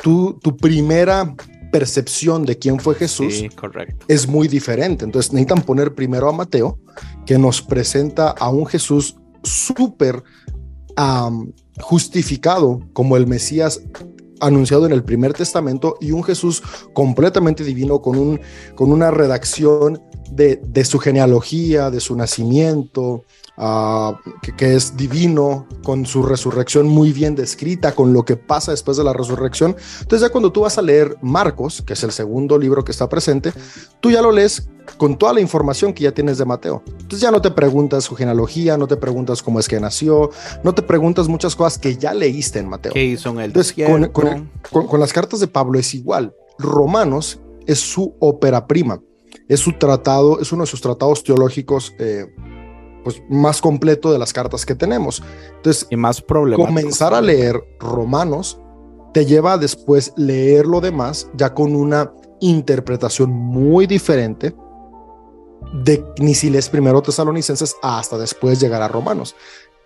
tu, 0.03 0.33
tu 0.43 0.57
primera 0.57 1.35
percepción 1.71 2.45
de 2.47 2.59
quién 2.59 2.81
fue 2.81 2.95
Jesús 2.95 3.35
Sí, 3.35 3.49
correcto. 3.51 4.07
es 4.09 4.27
muy 4.27 4.49
diferente. 4.49 5.05
Entonces 5.05 5.33
necesitan 5.33 5.61
poner 5.63 5.95
primero 5.95 6.29
a 6.29 6.33
Mateo, 6.33 6.79
que 7.27 7.37
nos 7.39 7.61
presenta 7.61 8.31
a 8.31 8.49
un 8.49 8.65
Jesús 8.65 9.17
súper 9.43 10.23
justificado 11.81 12.81
como 12.95 13.17
el 13.17 13.27
Mesías 13.27 13.81
anunciado 14.41 14.87
en 14.87 14.93
el 14.93 15.05
primer 15.05 15.33
testamento 15.33 15.97
y 16.01 16.11
un 16.13 16.23
Jesús 16.25 16.63
completamente 16.93 17.65
divino 17.65 18.01
con, 18.01 18.17
un, 18.17 18.41
con 18.75 18.93
una 18.93 19.11
redacción 19.11 20.03
de, 20.31 20.57
de 20.57 20.85
su 20.85 20.99
genealogía, 20.99 21.91
de 21.91 22.01
su 22.01 22.17
nacimiento, 22.17 23.25
ah, 23.57 24.19
que, 24.43 24.55
que 24.57 24.75
es 24.75 24.97
divino, 24.97 25.67
con 25.83 26.07
su 26.07 26.23
resurrección 26.23 26.87
muy 26.89 27.13
bien 27.13 27.35
descrita, 27.35 27.95
con 27.95 28.13
lo 28.13 28.25
que 28.25 28.37
pasa 28.37 28.71
después 28.73 28.97
de 28.97 29.05
la 29.05 29.13
resurrección. 29.13 29.77
Entonces 30.01 30.27
ya 30.27 30.33
cuando 30.33 30.51
tú 30.53 30.63
vas 30.63 30.79
a 30.79 30.83
leer 30.83 31.17
Marcos, 31.23 31.83
que 31.83 31.93
es 31.93 32.03
el 32.03 32.11
segundo 32.13 32.59
libro 32.59 32.85
que 32.85 32.93
está 32.93 33.09
presente, 33.09 33.53
tú 34.01 34.11
ya 34.11 34.23
lo 34.23 34.33
lees 34.33 34.69
con 34.99 35.17
toda 35.17 35.33
la 35.33 35.41
información 35.41 35.93
que 35.95 36.05
ya 36.05 36.13
tienes 36.13 36.37
de 36.39 36.45
Mateo. 36.45 36.83
Entonces 36.87 37.21
ya 37.21 37.31
no 37.31 37.41
te 37.41 37.51
preguntas 37.51 38.05
su 38.05 38.15
genealogía, 38.15 38.77
no 38.77 38.87
te 38.87 38.97
preguntas 38.97 39.43
cómo 39.43 39.59
es 39.59 39.67
que 39.69 39.81
nació, 39.81 40.31
no 40.63 40.75
te 40.75 40.83
preguntas 40.83 41.27
muchas 41.29 41.57
cosas 41.57 41.79
que 41.79 41.97
ya 41.97 42.13
leíste 42.13 42.59
en 42.59 42.69
Mateo. 42.69 42.93
¿Qué 42.93 43.05
hizo 43.05 43.31
en 43.31 43.39
el 43.39 43.45
Entonces, 43.47 43.73
con- 43.73 44.03
desierto? 44.03 44.13
con 44.13 44.51
Con, 44.71 44.87
con 44.87 45.01
las 45.01 45.13
cartas 45.13 45.41
de 45.41 45.47
Pablo 45.49 45.79
es 45.79 45.95
igual. 45.95 46.35
Romanos 46.59 47.41
es 47.67 47.81
su 47.81 48.15
ópera 48.21 48.67
prima, 48.67 49.01
es 49.49 49.61
su 49.61 49.73
tratado, 49.73 50.41
es 50.41 50.53
uno 50.53 50.63
de 50.63 50.67
sus 50.67 50.81
tratados 50.81 51.23
teológicos 51.23 51.95
eh, 51.99 52.27
pues, 53.03 53.23
más 53.29 53.61
completo 53.61 54.13
de 54.13 54.19
las 54.19 54.33
cartas 54.33 54.65
que 54.65 54.75
tenemos. 54.75 55.23
Entonces, 55.57 55.87
y 55.91 55.97
más 55.97 56.23
comenzar 56.23 57.15
a 57.15 57.21
leer 57.21 57.63
Romanos 57.79 58.61
te 59.13 59.27
lleva 59.27 59.53
a 59.53 59.59
después 59.59 60.13
leer 60.17 60.67
lo 60.67 60.81
demás 60.81 61.31
ya 61.35 61.55
con 61.55 61.77
una 61.77 62.13
interpretación 62.41 63.31
muy 63.31 63.87
diferente 63.87 64.55
de 65.73 66.05
ni 66.19 66.35
si 66.35 66.51
lees 66.51 66.69
primero 66.69 67.01
Tesalonicenses 67.01 67.77
hasta 67.83 68.19
después 68.19 68.61
llegar 68.61 68.83
a 68.83 68.89
Romanos, 68.89 69.37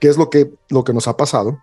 que 0.00 0.08
es 0.08 0.16
lo 0.16 0.30
que, 0.30 0.52
lo 0.70 0.82
que 0.82 0.92
nos 0.92 1.08
ha 1.08 1.16
pasado 1.16 1.58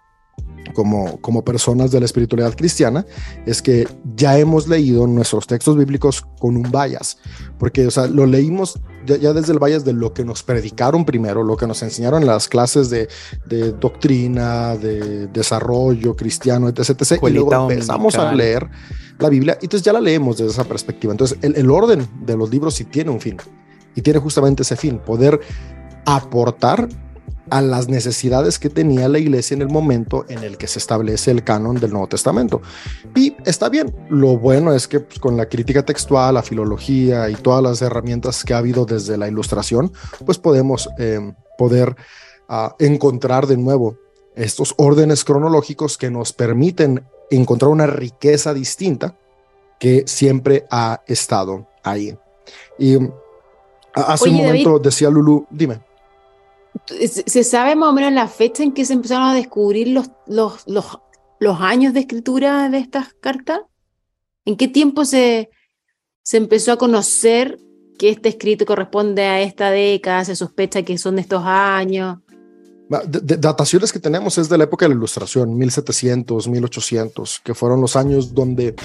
como, 0.74 1.20
como 1.22 1.44
personas 1.44 1.92
de 1.92 2.00
la 2.00 2.06
espiritualidad 2.06 2.56
cristiana, 2.56 3.06
es 3.46 3.62
que 3.62 3.88
ya 4.16 4.38
hemos 4.38 4.68
leído 4.68 5.08
nuestros 5.08 5.48
textos 5.48 5.78
bíblicos 5.78 6.26
con 6.40 6.56
un 6.58 6.72
bias, 6.72 7.18
porque 7.58 7.88
o 7.88 7.92
sea, 7.92 8.08
lo 8.08 8.26
leímos 8.26 8.80
ya, 9.06 9.18
ya 9.18 9.34
desde 9.34 9.54
el 9.54 9.60
bias 9.60 9.86
de 9.86 9.94
lo 9.94 10.14
que 10.14 10.24
nos 10.24 10.44
predicaron 10.44 11.06
primero, 11.06 11.44
lo 11.44 11.58
que 11.58 11.66
nos 11.66 11.82
enseñaron 11.82 12.22
en 12.22 12.28
las 12.28 12.48
clases 12.48 12.90
de, 12.90 13.08
de 13.46 13.72
doctrina, 13.72 14.76
de 14.76 15.28
desarrollo 15.28 16.16
cristiano, 16.16 16.68
etc. 16.70 16.90
etc. 16.90 17.24
y 17.24 17.30
luego 17.32 17.72
empezamos 17.72 18.16
a 18.16 18.34
leer 18.34 18.70
la 19.18 19.30
Biblia 19.30 19.58
y 19.62 19.66
entonces 19.66 19.86
ya 19.86 19.94
la 19.94 20.02
leemos 20.02 20.38
desde 20.38 20.52
esa 20.52 20.66
perspectiva. 20.66 21.14
Entonces 21.14 21.38
el, 21.42 21.56
el 21.56 21.70
orden 21.72 22.08
de 22.26 22.36
los 22.36 22.50
libros 22.50 22.76
sí 22.76 22.86
tiene 22.86 23.12
un 23.12 23.22
fin 23.22 23.38
y 23.96 24.02
tiene 24.02 24.20
justamente 24.20 24.64
ese 24.64 24.76
fin, 24.76 25.00
poder 25.00 25.40
aportar 26.06 26.90
a 27.50 27.62
las 27.62 27.88
necesidades 27.88 28.60
que 28.60 28.70
tenía 28.70 29.08
la 29.08 29.20
iglesia 29.20 29.56
en 29.56 29.62
el 29.62 29.70
momento 29.70 30.26
en 30.30 30.44
el 30.44 30.58
que 30.58 30.68
se 30.68 30.80
establece 30.80 31.32
el 31.32 31.44
canon 31.44 31.76
del 31.76 31.92
Nuevo 31.92 32.08
Testamento. 32.08 32.62
Y 33.16 33.36
está 33.46 33.70
bien, 33.70 33.96
lo 34.10 34.38
bueno 34.38 34.74
es 34.74 34.88
que 34.88 35.00
pues, 35.00 35.20
con 35.20 35.38
la 35.38 35.48
crítica 35.48 35.84
textual, 35.84 36.34
la 36.34 36.44
filología 36.44 37.30
y 37.30 37.36
todas 37.36 37.62
las 37.64 37.82
herramientas 37.82 38.44
que 38.44 38.54
ha 38.54 38.58
habido 38.58 38.86
desde 38.86 39.18
la 39.18 39.28
ilustración, 39.28 39.92
pues 40.26 40.38
podemos 40.38 40.90
eh, 40.98 41.34
poder 41.58 41.96
ah, 42.50 42.76
encontrar 42.80 43.48
de 43.48 43.58
nuevo 43.58 43.98
estos 44.36 44.74
órdenes 44.78 45.24
cronológicos 45.24 45.98
que 45.98 46.12
nos 46.12 46.34
permiten 46.34 47.06
encontrar 47.32 47.72
una 47.72 47.88
riqueza 47.88 48.54
distinta 48.54 49.18
que 49.80 50.04
siempre 50.08 50.66
ha 50.72 51.02
estado 51.08 51.68
ahí. 51.84 52.18
Y 52.78 52.98
hace 53.94 54.26
Oye, 54.26 54.32
un 54.32 54.38
momento 54.38 54.80
decía 54.80 55.10
Lulu, 55.10 55.48
dime. 55.50 55.82
¿Se 56.88 57.44
sabe 57.44 57.76
más 57.76 57.90
o 57.90 57.94
menos 57.94 58.12
la 58.14 58.28
fecha 58.28 58.64
en 58.64 58.74
que 58.74 58.86
se 58.86 58.94
empezaron 58.94 59.28
a 59.28 59.34
descubrir 59.34 59.88
los, 59.90 60.12
los, 60.28 60.64
los, 60.68 61.00
los 61.40 61.62
años 61.62 61.94
de 61.94 62.02
escritura 62.02 62.70
de 62.70 62.80
estas 62.80 63.14
cartas? 63.14 63.62
¿En 64.46 64.58
qué 64.58 64.68
tiempo 64.68 65.06
se, 65.06 65.50
se 66.22 66.38
empezó 66.38 66.72
a 66.74 66.78
conocer 66.78 67.60
que 67.98 68.10
este 68.10 68.30
escrito 68.30 68.66
corresponde 68.66 69.24
a 69.24 69.42
esta 69.42 69.72
década, 69.72 70.26
se 70.26 70.36
sospecha 70.36 70.84
que 70.84 70.98
son 70.98 71.16
de 71.16 71.22
estos 71.22 71.44
años. 71.46 72.20
De- 73.08 73.38
dataciones 73.38 73.92
que 73.92 74.00
tenemos 74.00 74.38
es 74.38 74.48
de 74.48 74.58
la 74.58 74.66
época 74.66 74.86
de 74.86 74.90
la 74.90 74.96
Ilustración, 74.96 75.58
1700, 75.58 76.48
1800, 76.48 77.42
que 77.44 77.56
fueron 77.56 77.82
los 77.82 77.96
años 77.96 78.34
donde 78.34 78.76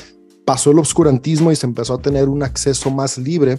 pasó 0.46 0.70
el 0.70 0.78
obscurantismo 0.78 1.52
y 1.52 1.56
se 1.56 1.66
empezó 1.66 1.94
a 1.94 2.02
tener 2.02 2.28
un 2.28 2.42
acceso 2.42 2.90
más 2.90 3.18
libre 3.18 3.58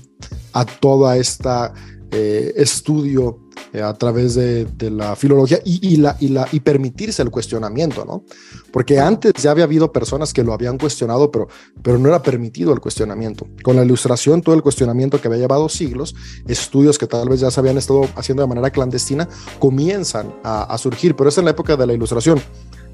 a 0.54 0.66
toda 0.66 1.18
esta 1.18 1.74
eh, 2.12 2.54
estudio 2.56 3.40
eh, 3.74 3.82
a 3.82 3.94
través 3.94 4.36
de, 4.36 4.66
de 4.66 4.90
la 4.90 5.16
filología 5.16 5.60
y, 5.64 5.94
y 5.94 5.98
la, 5.98 6.16
y, 6.20 6.30
la, 6.30 6.48
y 6.52 6.60
permitirse 6.60 7.22
el 7.22 7.30
cuestionamiento, 7.30 8.06
¿no? 8.06 8.24
Porque 8.72 9.00
antes 9.00 9.34
ya 9.42 9.52
había 9.52 9.66
habido 9.66 9.92
personas 9.92 10.34
que 10.34 10.44
lo 10.44 10.54
habían 10.54 10.78
cuestionado, 10.78 11.32
pero, 11.32 11.48
pero 11.82 11.98
no 11.98 12.10
era 12.10 12.22
permitido 12.22 12.74
el 12.74 12.80
cuestionamiento. 12.80 13.48
Con 13.64 13.76
la 13.76 13.84
ilustración, 13.84 14.42
todo 14.42 14.56
el 14.56 14.62
cuestionamiento 14.62 15.20
que 15.20 15.28
había 15.28 15.40
llevado 15.40 15.68
siglos, 15.70 16.16
estudios 16.48 16.98
que 16.98 17.08
tal 17.08 17.30
vez 17.30 17.40
ya 17.40 17.52
se 17.52 17.60
habían 17.60 17.78
estado 17.78 18.08
haciendo 18.16 18.44
de 18.44 18.48
manera 18.48 18.70
clandestina, 18.70 19.28
comienzan 19.60 20.34
a, 20.44 20.64
a 20.64 20.78
surgir, 20.78 21.16
pero 21.16 21.30
es 21.30 21.38
en 21.38 21.46
la 21.46 21.52
época 21.52 21.76
de 21.76 21.86
la 21.88 21.94
ilustración. 21.94 22.42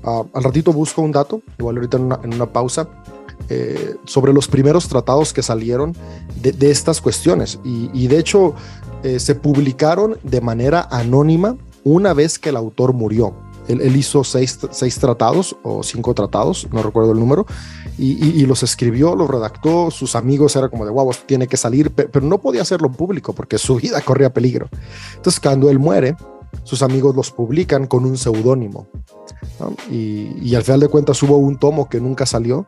Ah, 0.04 0.24
al 0.34 0.44
ratito 0.44 0.72
busco 0.72 1.02
un 1.02 1.12
dato, 1.12 1.42
igual 1.58 1.78
ahorita 1.78 1.98
en 1.98 2.04
una, 2.04 2.20
en 2.24 2.34
una 2.34 2.52
pausa, 2.52 2.88
eh, 3.50 3.96
sobre 4.06 4.34
los 4.34 4.48
primeros 4.48 4.88
tratados 4.88 5.32
que 5.32 5.42
salieron 5.42 5.96
de, 6.42 6.52
de 6.52 6.72
estas 6.72 7.02
cuestiones. 7.02 7.60
Y, 7.64 7.90
y 7.94 8.08
de 8.08 8.20
hecho, 8.20 8.54
eh, 9.04 9.20
se 9.20 9.36
publicaron 9.36 10.18
de 10.24 10.42
manera 10.42 10.88
anónima 10.92 11.58
una 11.84 12.14
vez 12.14 12.40
que 12.40 12.50
el 12.50 12.58
autor 12.58 12.94
murió. 12.94 13.36
Él, 13.68 13.96
hizo 13.98 14.24
seis, 14.24 14.60
seis, 14.72 14.98
tratados 14.98 15.58
o 15.62 15.84
cinco 15.84 16.14
tratados, 16.14 16.68
no 16.72 16.82
recuerdo 16.82 17.12
el 17.12 17.20
número, 17.20 17.46
y, 17.98 18.46
los 18.46 18.64
escribió, 18.64 19.16
los 19.16 19.30
redactó, 19.30 19.92
sus 19.92 20.16
amigos 20.16 20.56
era 20.56 20.70
como 20.70 20.86
de, 20.86 20.92
wow, 20.92 21.12
tiene 21.26 21.48
que 21.48 21.58
salir, 21.58 21.92
pero, 21.92 22.26
no 22.26 22.38
podía 22.38 22.62
hacerlo 22.62 22.92
público 22.92 23.34
porque 23.34 23.58
su 23.58 23.76
vida 23.76 24.00
corría 24.06 24.32
peligro. 24.32 24.70
Entonces, 25.16 25.42
cuando 25.42 25.70
él 25.70 25.80
muere, 25.80 26.16
sus 26.64 26.82
amigos 26.82 27.16
los 27.16 27.32
publican 27.32 27.88
con 27.88 28.06
un 28.06 28.18
seudónimo. 28.18 28.88
Y, 29.92 30.32
y, 30.42 30.56
al 30.56 30.64
final 30.64 30.80
de 30.80 30.88
cuentas 30.88 31.22
hubo 31.24 31.38
un 31.38 31.58
tomo 31.58 31.90
que 31.90 32.00
nunca 32.00 32.26
salió 32.26 32.64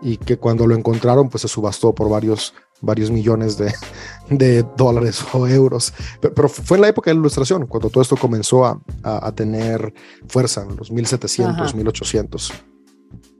y 0.00 0.16
que 0.16 0.38
cuando 0.38 0.66
lo 0.66 0.74
encontraron 0.74 1.28
pues 1.28 1.42
se 1.42 1.48
subastó 1.48 1.94
por 1.94 2.08
varios, 2.08 2.54
varios 2.80 3.10
millones 3.10 3.58
de, 3.58 3.72
de 4.30 4.64
dólares 4.76 5.24
o 5.32 5.46
euros. 5.46 5.92
Pero, 6.20 6.34
pero, 6.34 6.48
fue 6.48 6.76
en 6.76 6.82
la 6.82 6.88
época 6.88 7.10
de 7.10 7.14
la 7.14 7.20
ilustración 7.20 7.66
cuando 7.66 7.90
todo 7.90 8.02
esto 8.02 8.16
comenzó 8.16 8.64
a, 8.64 8.80
a, 9.02 9.28
a 9.28 9.32
tener 9.32 9.92
fuerza, 10.26 10.66
en 10.68 10.76
los 10.76 10.90
1700, 10.90 11.60
Ajá. 11.60 11.76
1800. 11.76 12.52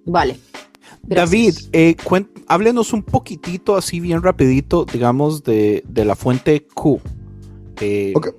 Vale. 0.07 0.39
David, 1.03 1.55
eh, 1.73 1.97
háblenos 2.49 2.93
un 2.93 3.03
poquitito 3.03 3.77
así 3.77 4.01
bien 4.01 4.23
rapidito, 4.23 4.85
digamos, 4.85 5.43
de, 5.43 5.83
de 5.89 6.05
la 6.05 6.17
fuente 6.17 6.67
Q. 6.75 7.01
Eh, 7.81 8.13
okay 8.15 8.33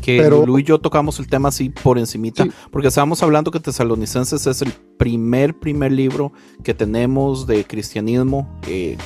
que 0.00 0.18
pero, 0.18 0.40
Lulu 0.46 0.60
y 0.60 0.64
yo 0.64 0.78
tocamos 0.78 1.18
el 1.18 1.28
tema 1.28 1.48
así 1.48 1.70
por 1.70 1.98
encimita, 1.98 2.44
sí. 2.44 2.50
porque 2.70 2.88
estábamos 2.88 3.22
hablando 3.22 3.50
que 3.50 3.60
Tesalonicenses 3.60 4.46
es 4.46 4.62
el 4.62 4.72
primer, 4.96 5.58
primer 5.58 5.92
libro 5.92 6.32
que 6.62 6.74
tenemos 6.74 7.46
de 7.46 7.64
cristianismo 7.64 8.48
eh, 8.66 8.96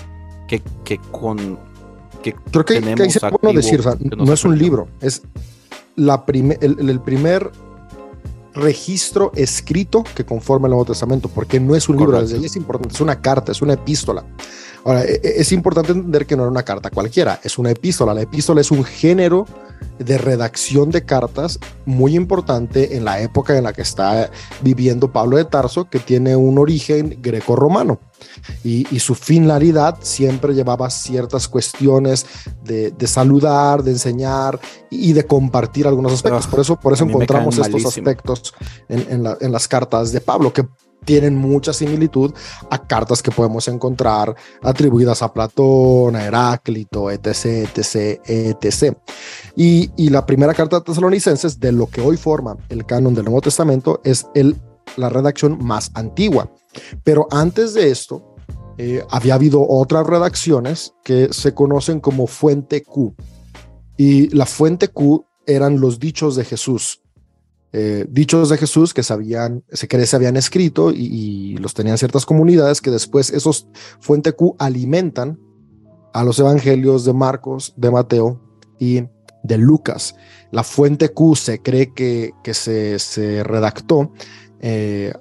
que, 0.52 0.62
que, 0.84 0.98
con 1.10 1.58
que 2.22 2.34
Creo 2.34 2.64
que, 2.64 2.74
tenemos 2.74 2.98
que 2.98 3.04
es 3.04 3.32
bueno 3.40 3.56
decir, 3.56 3.80
o 3.80 3.82
sea, 3.82 3.96
no 3.98 4.32
es 4.32 4.44
un 4.44 4.58
libro, 4.58 4.88
es 5.00 5.22
la 5.96 6.26
prime, 6.26 6.58
el, 6.60 6.88
el, 6.88 7.00
primer 7.00 7.50
registro 8.52 9.32
escrito 9.34 10.04
que 10.14 10.24
conforma 10.24 10.68
el 10.68 10.72
Nuevo 10.72 10.84
Testamento, 10.84 11.28
porque 11.28 11.58
no 11.58 11.74
es 11.74 11.88
un 11.88 11.96
Correcto. 11.96 12.12
libro, 12.12 12.26
desde 12.26 12.38
ahí 12.38 12.44
es 12.44 12.56
importante, 12.56 12.94
es 12.94 13.00
una 13.00 13.20
carta, 13.20 13.50
es 13.52 13.62
una 13.62 13.72
epístola. 13.72 14.24
Ahora, 14.84 15.04
es 15.04 15.52
importante 15.52 15.92
entender 15.92 16.26
que 16.26 16.36
no 16.36 16.42
era 16.42 16.50
una 16.50 16.64
carta 16.64 16.90
cualquiera, 16.90 17.40
es 17.42 17.56
una 17.56 17.70
epístola. 17.70 18.12
La 18.12 18.22
epístola 18.22 18.60
es 18.60 18.70
un 18.70 18.84
género 18.84 19.46
de 19.98 20.18
redacción 20.18 20.90
de 20.90 21.04
cartas 21.04 21.58
muy 21.84 22.14
importante 22.14 22.96
en 22.96 23.04
la 23.04 23.20
época 23.20 23.56
en 23.56 23.64
la 23.64 23.72
que 23.72 23.82
está 23.82 24.30
viviendo 24.60 25.12
Pablo 25.12 25.36
de 25.36 25.44
Tarso, 25.44 25.88
que 25.88 25.98
tiene 25.98 26.36
un 26.36 26.58
origen 26.58 27.18
greco-romano. 27.20 28.00
Y, 28.62 28.86
y, 28.94 29.00
su 29.00 29.14
finalidad 29.14 29.98
siempre 30.00 30.54
llevaba 30.54 30.88
ciertas 30.90 31.48
cuestiones 31.48 32.24
de, 32.62 32.92
de 32.92 33.06
saludar, 33.06 33.82
de 33.82 33.90
enseñar 33.90 34.60
y, 34.90 35.12
de 35.12 35.26
compartir 35.26 35.86
algunos 35.86 36.12
aspectos. 36.12 36.46
Por 36.46 36.60
eso, 36.60 36.78
por 36.78 36.92
eso 36.92 37.04
encontramos 37.04 37.56
estos 37.58 37.70
malísimo. 37.72 37.88
aspectos 37.88 38.54
en, 38.88 39.06
en, 39.10 39.22
la, 39.24 39.36
en 39.40 39.50
las 39.50 39.66
cartas 39.66 40.12
de 40.12 40.20
Pablo, 40.20 40.52
que 40.52 40.66
tienen 41.04 41.36
mucha 41.36 41.72
similitud 41.72 42.32
a 42.70 42.86
cartas 42.86 43.22
que 43.22 43.30
podemos 43.30 43.68
encontrar 43.68 44.34
atribuidas 44.62 45.22
a 45.22 45.32
Platón, 45.32 46.16
a 46.16 46.24
Heráclito, 46.24 47.10
etc., 47.10 47.68
etc., 47.74 48.20
etc. 48.26 48.96
Y, 49.56 50.10
la 50.10 50.26
primera 50.26 50.54
carta 50.54 50.78
de 50.78 50.84
Tesalonicenses, 50.84 51.58
de 51.58 51.72
lo 51.72 51.86
que 51.86 52.00
hoy 52.00 52.16
forma 52.16 52.56
el 52.68 52.84
canon 52.84 53.14
del 53.14 53.24
Nuevo 53.24 53.40
Testamento, 53.40 54.00
es 54.04 54.26
la 54.96 55.08
redacción 55.08 55.58
más 55.64 55.90
antigua. 55.94 56.50
Pero 57.02 57.26
antes 57.30 57.74
de 57.74 57.90
esto, 57.90 58.34
eh, 58.78 59.04
había 59.10 59.34
habido 59.34 59.66
otras 59.66 60.06
redacciones 60.06 60.94
que 61.04 61.32
se 61.32 61.54
conocen 61.54 62.00
como 62.00 62.26
fuente 62.26 62.82
Q. 62.82 63.14
Y 63.96 64.28
la 64.34 64.46
fuente 64.46 64.88
Q 64.88 65.26
eran 65.46 65.80
los 65.80 65.98
dichos 65.98 66.36
de 66.36 66.44
Jesús, 66.44 67.01
eh, 67.72 68.06
dichos 68.08 68.50
de 68.50 68.58
Jesús 68.58 68.92
que 68.92 69.02
se 69.02 69.88
cree 69.88 70.06
se 70.06 70.16
habían 70.16 70.36
escrito 70.36 70.92
y, 70.92 71.06
y, 71.06 71.56
los 71.56 71.72
tenían 71.72 71.96
ciertas 71.96 72.26
comunidades 72.26 72.80
que 72.80 72.90
después 72.90 73.30
esos 73.30 73.66
fuente 73.98 74.32
Q 74.32 74.56
alimentan 74.58 75.38
a 76.12 76.24
los 76.24 76.38
evangelios 76.38 77.04
de 77.04 77.14
Marcos, 77.14 77.72
de 77.76 77.90
Mateo 77.90 78.40
y 78.78 79.04
de 79.42 79.58
Lucas. 79.58 80.14
La 80.50 80.64
fuente 80.64 81.10
Q 81.10 81.34
se 81.34 81.62
cree 81.62 81.92
que, 81.94 82.32
que 82.44 82.54
se, 82.54 82.98
se 82.98 83.42
redactó 83.42 84.12
eh, 84.60 85.12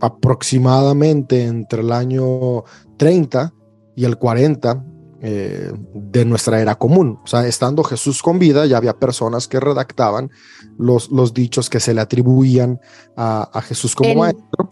aproximadamente 0.00 1.44
entre 1.44 1.82
el 1.82 1.92
año 1.92 2.64
30 2.96 3.52
y 3.96 4.04
el 4.04 4.18
40 4.18 4.84
eh, 5.22 5.72
de 5.94 6.24
nuestra 6.24 6.60
era 6.60 6.74
común. 6.76 7.18
O 7.24 7.26
sea, 7.26 7.46
estando 7.46 7.82
Jesús 7.84 8.22
con 8.22 8.38
vida, 8.38 8.66
ya 8.66 8.76
había 8.76 8.94
personas 8.98 9.48
que 9.48 9.60
redactaban 9.60 10.30
los, 10.78 11.10
los 11.10 11.32
dichos 11.34 11.70
que 11.70 11.80
se 11.80 11.94
le 11.94 12.00
atribuían 12.00 12.80
a, 13.16 13.48
a 13.52 13.62
Jesús 13.62 13.94
como 13.94 14.10
¿En, 14.10 14.18
maestro. 14.18 14.70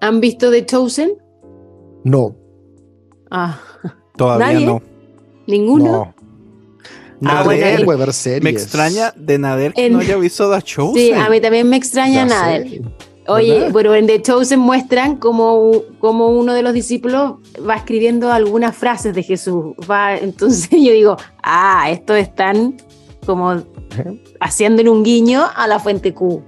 ¿Han 0.00 0.20
visto 0.20 0.50
The 0.50 0.64
Chosen? 0.66 1.14
No. 2.04 2.36
Ah. 3.30 3.58
Todavía 4.16 4.52
¿Nadie? 4.52 4.66
no. 4.66 4.82
¿Ninguno? 5.46 5.84
No. 5.84 6.14
Nader, 7.20 7.60
Nader, 7.84 7.98
ver 7.98 8.12
series. 8.12 8.42
me 8.42 8.50
extraña 8.50 9.12
de 9.16 9.38
Nader 9.38 9.72
que 9.72 9.86
En- 9.86 9.92
no 9.94 10.00
haya 10.00 10.16
visto 10.16 10.50
The 10.52 10.60
Chosen. 10.62 10.94
Sí, 10.94 11.12
a 11.12 11.28
mí 11.30 11.40
también 11.40 11.68
me 11.68 11.76
extraña 11.76 12.26
Ya 12.26 12.26
Nader. 12.26 12.68
sé. 12.68 12.82
Oye, 13.26 13.54
¿Verdad? 13.54 13.72
bueno, 13.72 13.94
en 13.94 14.06
The 14.06 14.20
Chosen 14.22 14.60
muestran 14.60 15.16
como, 15.16 15.82
como 15.98 16.28
uno 16.28 16.52
de 16.52 16.62
los 16.62 16.74
discípulos 16.74 17.34
va 17.66 17.76
escribiendo 17.76 18.30
algunas 18.32 18.76
frases 18.76 19.14
de 19.14 19.22
Jesús. 19.22 19.74
Va, 19.90 20.16
entonces 20.16 20.68
yo 20.72 20.92
digo, 20.92 21.16
ah, 21.42 21.86
estos 21.90 22.18
están 22.18 22.76
como 23.24 23.62
haciéndole 24.40 24.90
un 24.90 25.02
guiño 25.02 25.42
a 25.54 25.66
la 25.66 25.78
fuente 25.78 26.12
Q. 26.12 26.42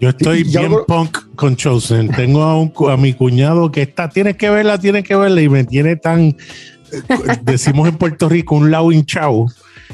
Yo 0.00 0.10
estoy 0.10 0.44
bien 0.44 0.66
algo- 0.66 0.84
punk 0.86 1.18
con 1.34 1.56
Chosen. 1.56 2.08
Tengo 2.10 2.42
a, 2.42 2.56
un 2.60 2.72
a 2.90 2.96
mi 2.96 3.14
cuñado 3.14 3.72
que 3.72 3.82
está, 3.82 4.08
tienes 4.08 4.36
que 4.36 4.48
verla, 4.50 4.78
tienes 4.78 5.02
que 5.04 5.16
verla, 5.16 5.40
y 5.40 5.48
me 5.48 5.64
tiene 5.64 5.96
tan, 5.96 6.20
eh, 6.20 6.36
decimos 7.42 7.88
en 7.88 7.96
Puerto 7.96 8.28
Rico, 8.28 8.54
un 8.54 8.70
lado 8.70 8.92
hinchado. 8.92 9.46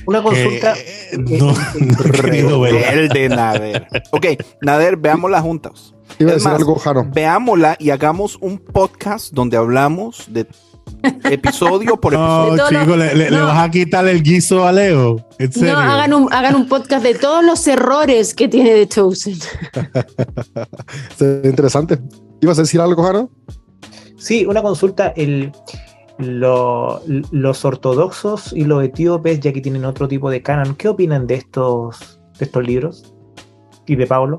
Una 0.06 0.22
consulta. 0.22 0.74
eh, 0.76 1.16
no, 1.16 1.46
no 1.80 2.04
he 2.04 2.10
querido 2.10 2.60
verla. 2.60 2.90
El 2.92 3.08
de 3.08 3.28
Nader. 3.30 3.86
Ok, 4.10 4.26
Nader, 4.60 4.96
veámosla 4.98 5.40
juntas. 5.40 5.93
Iba 6.18 6.30
a 6.30 6.34
decir 6.34 6.48
más, 6.50 6.58
algo, 6.60 6.74
Jaro. 6.76 7.06
Veámosla 7.12 7.76
y 7.78 7.90
hagamos 7.90 8.36
un 8.40 8.58
podcast 8.58 9.32
donde 9.32 9.56
hablamos 9.56 10.26
de 10.28 10.46
episodio 11.30 11.98
por 12.00 12.12
No, 12.12 12.48
episodio. 12.48 12.70
Lo- 12.70 12.80
chico, 12.84 12.96
le, 12.96 13.14
le- 13.14 13.30
le 13.30 13.36
no. 13.38 13.46
vas 13.46 13.58
a 13.66 13.70
quitar 13.70 14.06
el 14.06 14.22
guiso 14.22 14.66
a 14.66 14.72
Leo. 14.72 15.16
En 15.38 15.52
serio. 15.52 15.72
No, 15.74 15.80
hagan 15.80 16.12
un, 16.14 16.32
hagan 16.32 16.54
un 16.56 16.68
podcast 16.68 17.02
de 17.02 17.14
todos 17.14 17.44
los 17.44 17.66
errores 17.66 18.34
que 18.34 18.48
tiene 18.48 18.70
The 18.74 18.88
Chosen. 18.88 19.38
Interesante. 21.44 21.98
¿Ibas 22.40 22.58
a 22.58 22.62
decir 22.62 22.80
algo, 22.80 23.02
Jaro? 23.02 23.30
Sí, 24.16 24.44
una 24.46 24.62
consulta. 24.62 25.08
El, 25.16 25.52
lo- 26.18 27.00
los 27.06 27.64
ortodoxos 27.64 28.52
y 28.52 28.64
los 28.64 28.84
etíopes, 28.84 29.40
ya 29.40 29.52
que 29.52 29.60
tienen 29.60 29.84
otro 29.84 30.06
tipo 30.08 30.30
de 30.30 30.42
canon, 30.42 30.74
¿qué 30.76 30.88
opinan 30.88 31.26
de 31.26 31.36
estos, 31.36 32.20
de 32.38 32.44
estos 32.44 32.64
libros? 32.64 33.14
Y 33.86 33.96
de 33.96 34.06
Pablo. 34.06 34.38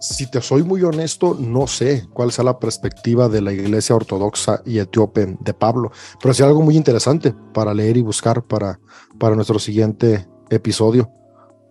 Si 0.00 0.26
te 0.26 0.40
soy 0.40 0.62
muy 0.62 0.82
honesto, 0.82 1.36
no 1.38 1.66
sé 1.66 2.06
cuál 2.14 2.32
sea 2.32 2.42
la 2.42 2.58
perspectiva 2.58 3.28
de 3.28 3.42
la 3.42 3.52
iglesia 3.52 3.94
ortodoxa 3.94 4.62
y 4.64 4.78
etíope 4.78 5.36
de 5.38 5.52
Pablo, 5.52 5.92
pero 6.22 6.32
sí 6.32 6.42
algo 6.42 6.62
muy 6.62 6.74
interesante 6.74 7.34
para 7.52 7.74
leer 7.74 7.98
y 7.98 8.02
buscar 8.02 8.42
para, 8.42 8.80
para 9.18 9.36
nuestro 9.36 9.58
siguiente 9.58 10.26
episodio. 10.48 11.10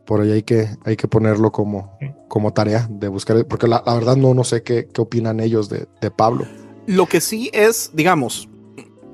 Por 0.05 0.21
ahí 0.21 0.31
hay 0.31 0.43
que, 0.43 0.69
hay 0.85 0.95
que 0.95 1.07
ponerlo 1.07 1.51
como, 1.51 1.97
como 2.27 2.53
tarea 2.53 2.87
de 2.91 3.07
buscar, 3.07 3.47
porque 3.47 3.67
la, 3.67 3.81
la 3.83 3.95
verdad 3.95 4.15
no, 4.15 4.35
no 4.35 4.43
sé 4.43 4.61
qué, 4.61 4.87
qué 4.87 5.01
opinan 5.01 5.39
ellos 5.39 5.67
de, 5.67 5.87
de 5.99 6.11
Pablo. 6.11 6.45
Lo 6.85 7.07
que 7.07 7.21
sí 7.21 7.49
es, 7.51 7.89
digamos, 7.95 8.47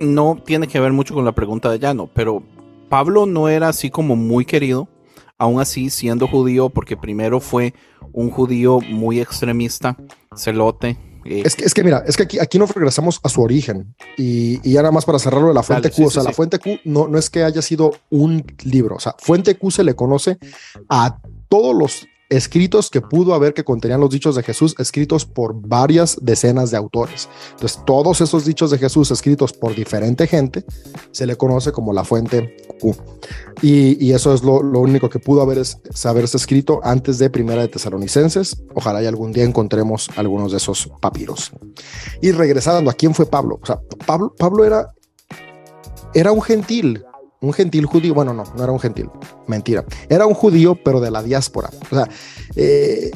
no 0.02 0.42
tiene 0.46 0.68
que 0.68 0.82
ver 0.82 0.92
mucho 0.92 1.14
con 1.14 1.24
la 1.24 1.32
pregunta 1.32 1.72
de 1.72 1.80
Llano, 1.80 2.10
pero 2.14 2.44
Pablo 2.90 3.26
no 3.26 3.48
era 3.48 3.70
así 3.70 3.90
como 3.90 4.18
muy 4.18 4.44
querido, 4.44 4.90
aún 5.38 5.60
así 5.60 5.90
siendo 5.90 6.28
judío, 6.28 6.70
porque 6.70 6.98
primero 6.98 7.40
fue 7.40 7.74
un 8.14 8.30
judío 8.32 8.80
muy 8.82 9.20
extremista, 9.20 9.98
celote. 10.36 10.98
eh, 11.26 11.42
Es 11.46 11.56
que, 11.56 11.66
es 11.66 11.74
que 11.74 11.84
mira, 11.84 12.04
es 12.08 12.16
que 12.18 12.24
aquí, 12.24 12.40
aquí 12.40 12.58
nos 12.60 12.72
regresamos 12.72 13.20
a 13.24 13.30
su 13.30 13.42
origen 13.42 13.96
y, 14.18 14.60
y 14.68 14.74
ya 14.74 14.82
nada 14.82 14.92
más 14.92 15.06
para 15.06 15.20
cerrarlo 15.20 15.50
de 15.50 15.54
la 15.54 15.64
fuente 15.64 15.90
Dale, 15.90 15.96
Q, 15.96 16.02
sí, 16.02 16.04
o 16.06 16.10
sea, 16.12 16.22
sí, 16.22 16.28
la 16.28 16.32
sí. 16.32 16.36
fuente 16.36 16.60
Q 16.60 16.80
no, 16.86 17.08
no 17.08 17.18
es 17.18 17.30
que 17.30 17.44
haya 17.44 17.62
sido 17.62 17.92
un 18.10 18.46
libro, 18.64 18.96
o 18.96 19.00
sea, 19.00 19.16
fuente 19.20 19.56
Q 19.56 19.72
se 19.72 19.84
le 19.84 19.96
conoce 19.96 20.38
a 20.90 21.18
todos 21.50 21.76
los 21.76 22.08
escritos 22.28 22.90
que 22.90 23.02
pudo 23.02 23.36
haber 23.36 23.54
que 23.54 23.64
contenían 23.64 24.00
los 24.02 24.10
dichos 24.10 24.36
de 24.36 24.42
Jesús 24.42 24.76
escritos 24.80 25.26
por 25.28 25.54
varias 25.54 26.18
decenas 26.24 26.72
de 26.72 26.78
autores. 26.78 27.30
Entonces, 27.52 27.80
todos 27.86 28.20
esos 28.20 28.46
dichos 28.46 28.72
de 28.72 28.80
Jesús 28.80 29.12
escritos 29.12 29.54
por 29.54 29.76
diferente 29.76 30.26
gente 30.26 30.66
se 31.12 31.28
le 31.28 31.36
conoce 31.36 31.72
como 31.72 31.94
la 31.94 32.04
fuente 32.04 32.58
Y, 33.62 34.12
eso 34.12 34.34
es 34.34 34.44
lo, 34.44 34.60
único 34.60 35.10
que 35.10 35.20
pudo 35.20 35.42
haber 35.42 35.60
es, 35.60 35.80
haberse 36.06 36.38
escrito 36.38 36.80
antes 36.84 37.18
de 37.18 37.30
Primera 37.30 37.62
de 37.62 37.68
Tesalonicenses. 37.68 38.62
Ojalá 38.74 39.02
y 39.02 39.06
algún 39.06 39.32
día 39.32 39.44
encontremos 39.44 40.10
algunos 40.16 40.52
de 40.52 40.58
esos 40.58 40.90
papiros. 41.00 41.52
Y 42.22 42.32
regresando, 42.32 42.90
¿a 42.90 42.94
quién 42.94 43.14
fue 43.14 43.26
Pablo? 43.26 43.60
O 43.62 43.66
sea, 43.66 43.80
Pablo, 44.06 44.34
Pablo 44.38 44.66
era, 44.66 44.94
era 46.14 46.32
un 46.32 46.42
gentil, 46.42 47.04
un 47.42 47.54
gentil 47.54 47.86
judío. 47.86 48.14
Bueno, 48.14 48.34
no, 48.34 48.44
no 48.56 48.64
era 48.64 48.72
un 48.72 48.80
gentil, 48.80 49.10
mentira. 49.48 49.86
Era 50.10 50.26
un 50.26 50.34
judío, 50.34 50.78
pero 50.84 51.00
de 51.00 51.12
la 51.12 51.24
diáspora. 51.24 51.70
O 51.92 51.96
sea, 51.96 52.10
eh, 52.56 53.12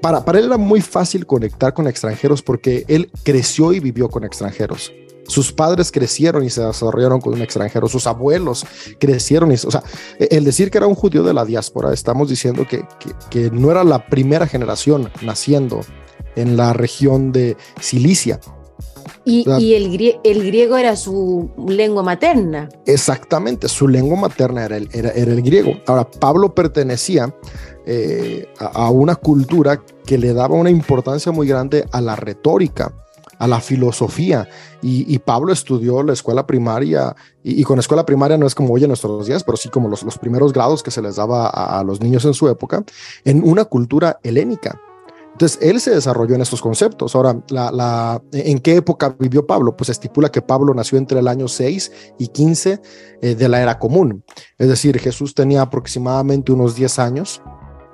para, 0.00 0.24
para 0.24 0.38
él 0.38 0.46
era 0.46 0.56
muy 0.56 0.80
fácil 0.80 1.26
conectar 1.26 1.74
con 1.74 1.86
extranjeros 1.86 2.42
porque 2.42 2.84
él 2.88 3.10
creció 3.22 3.72
y 3.72 3.80
vivió 3.80 4.08
con 4.08 4.24
extranjeros. 4.24 4.92
Sus 5.28 5.52
padres 5.52 5.90
crecieron 5.92 6.44
y 6.44 6.50
se 6.50 6.62
desarrollaron 6.62 7.20
con 7.20 7.34
un 7.34 7.42
extranjero, 7.42 7.88
sus 7.88 8.06
abuelos 8.06 8.66
crecieron 8.98 9.52
y, 9.52 9.54
o 9.54 9.70
sea, 9.70 9.82
el 10.18 10.44
decir 10.44 10.70
que 10.70 10.78
era 10.78 10.86
un 10.86 10.94
judío 10.94 11.22
de 11.22 11.32
la 11.32 11.44
diáspora, 11.44 11.92
estamos 11.92 12.28
diciendo 12.28 12.66
que, 12.68 12.84
que, 12.98 13.10
que 13.30 13.50
no 13.50 13.70
era 13.70 13.84
la 13.84 14.06
primera 14.06 14.46
generación 14.46 15.10
naciendo 15.22 15.80
en 16.36 16.56
la 16.56 16.72
región 16.72 17.32
de 17.32 17.56
Cilicia. 17.80 18.40
Y, 19.24 19.44
el, 19.74 19.92
grie- 19.92 20.20
el 20.24 20.44
griego 20.44 20.76
era 20.76 20.96
su 20.96 21.50
lengua 21.68 22.02
materna. 22.02 22.68
Exactamente, 22.86 23.68
su 23.68 23.86
lengua 23.86 24.16
materna 24.18 24.64
era 24.64 24.76
el, 24.76 24.88
era, 24.92 25.10
era 25.10 25.32
el 25.32 25.42
griego. 25.42 25.74
Ahora, 25.86 26.10
Pablo 26.10 26.52
pertenecía 26.54 27.32
eh, 27.86 28.48
a, 28.58 28.66
a 28.86 28.90
una 28.90 29.14
cultura 29.14 29.80
que 30.04 30.18
le 30.18 30.34
daba 30.34 30.56
una 30.56 30.70
importancia 30.70 31.30
muy 31.30 31.46
grande 31.46 31.86
a 31.92 32.00
la 32.00 32.16
retórica, 32.16 32.92
a 33.42 33.48
la 33.48 33.60
filosofía. 33.60 34.48
Y, 34.82 35.18
Pablo 35.18 35.52
estudió 35.52 36.04
la 36.04 36.12
escuela 36.12 36.46
primaria, 36.46 37.16
y, 37.42 37.60
y 37.60 37.64
con 37.64 37.80
escuela 37.80 38.06
primaria 38.06 38.38
no 38.38 38.46
es 38.46 38.54
como 38.54 38.72
hoy 38.72 38.84
en 38.84 38.88
nuestros 38.88 39.26
días, 39.26 39.42
pero 39.42 39.56
sí 39.56 39.68
como 39.68 39.88
los, 39.88 40.04
primeros 40.18 40.52
grados 40.52 40.80
que 40.80 40.92
se 40.92 41.02
les 41.02 41.16
daba 41.16 41.48
a, 41.48 41.82
los 41.82 42.00
niños 42.00 42.24
en 42.24 42.34
su 42.34 42.48
época, 42.48 42.84
en 43.24 43.42
una 43.42 43.64
cultura 43.64 44.20
helénica. 44.22 44.80
Entonces, 45.32 45.58
él 45.60 45.80
se 45.80 45.90
desarrolló 45.90 46.36
en 46.36 46.42
estos 46.42 46.62
conceptos. 46.62 47.16
Ahora, 47.16 47.42
la, 47.48 48.22
¿en 48.30 48.60
qué 48.60 48.76
época 48.76 49.16
vivió 49.18 49.44
Pablo? 49.44 49.76
Pues 49.76 49.90
estipula 49.90 50.30
que 50.30 50.42
Pablo 50.42 50.72
nació 50.72 50.98
entre 50.98 51.18
el 51.18 51.26
año 51.26 51.48
6 51.48 52.14
y 52.20 52.28
15 52.28 52.80
eh, 53.22 53.34
de 53.34 53.48
la 53.48 53.60
era 53.60 53.80
común. 53.80 54.22
Es 54.56 54.68
decir, 54.68 55.00
Jesús 55.00 55.34
tenía 55.34 55.62
aproximadamente 55.62 56.52
unos 56.52 56.76
10 56.76 56.98
años 57.00 57.42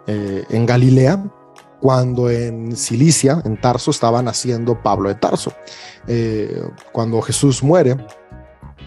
eh, 0.07 0.45
en 0.51 0.67
Galilea, 0.67 1.33
cuando 1.81 2.31
en 2.31 2.77
Cilicia, 2.77 3.41
en 3.45 3.61
Tarso, 3.61 3.91
estaba 3.91 4.23
naciendo 4.23 4.83
Pablo 4.83 5.09
de 5.09 5.15
Tarso. 5.15 5.53
Eh, 6.07 6.63
cuando 6.93 7.21
Jesús 7.23 7.63
muere, 7.63 7.97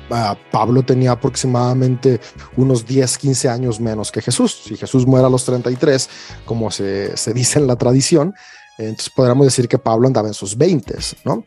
ah, 0.10 0.36
Pablo 0.52 0.84
tenía 0.84 1.12
aproximadamente 1.12 2.20
unos 2.58 2.86
10, 2.86 3.18
15 3.18 3.50
años 3.50 3.80
menos 3.80 4.12
que 4.12 4.22
Jesús. 4.22 4.64
Si 4.66 4.78
Jesús 4.78 5.06
muere 5.06 5.28
a 5.28 5.30
los 5.30 5.46
33, 5.46 6.10
como 6.46 6.72
se, 6.72 7.14
dice 7.34 7.60
en 7.60 7.68
la 7.68 7.76
tradición, 7.76 8.34
entonces 8.78 9.10
podríamos 9.10 9.46
decir 9.46 9.68
que 9.68 9.78
Pablo 9.78 10.08
andaba 10.08 10.28
en 10.28 10.34
sus 10.34 10.58
20, 10.58 10.96
¿no? 11.26 11.44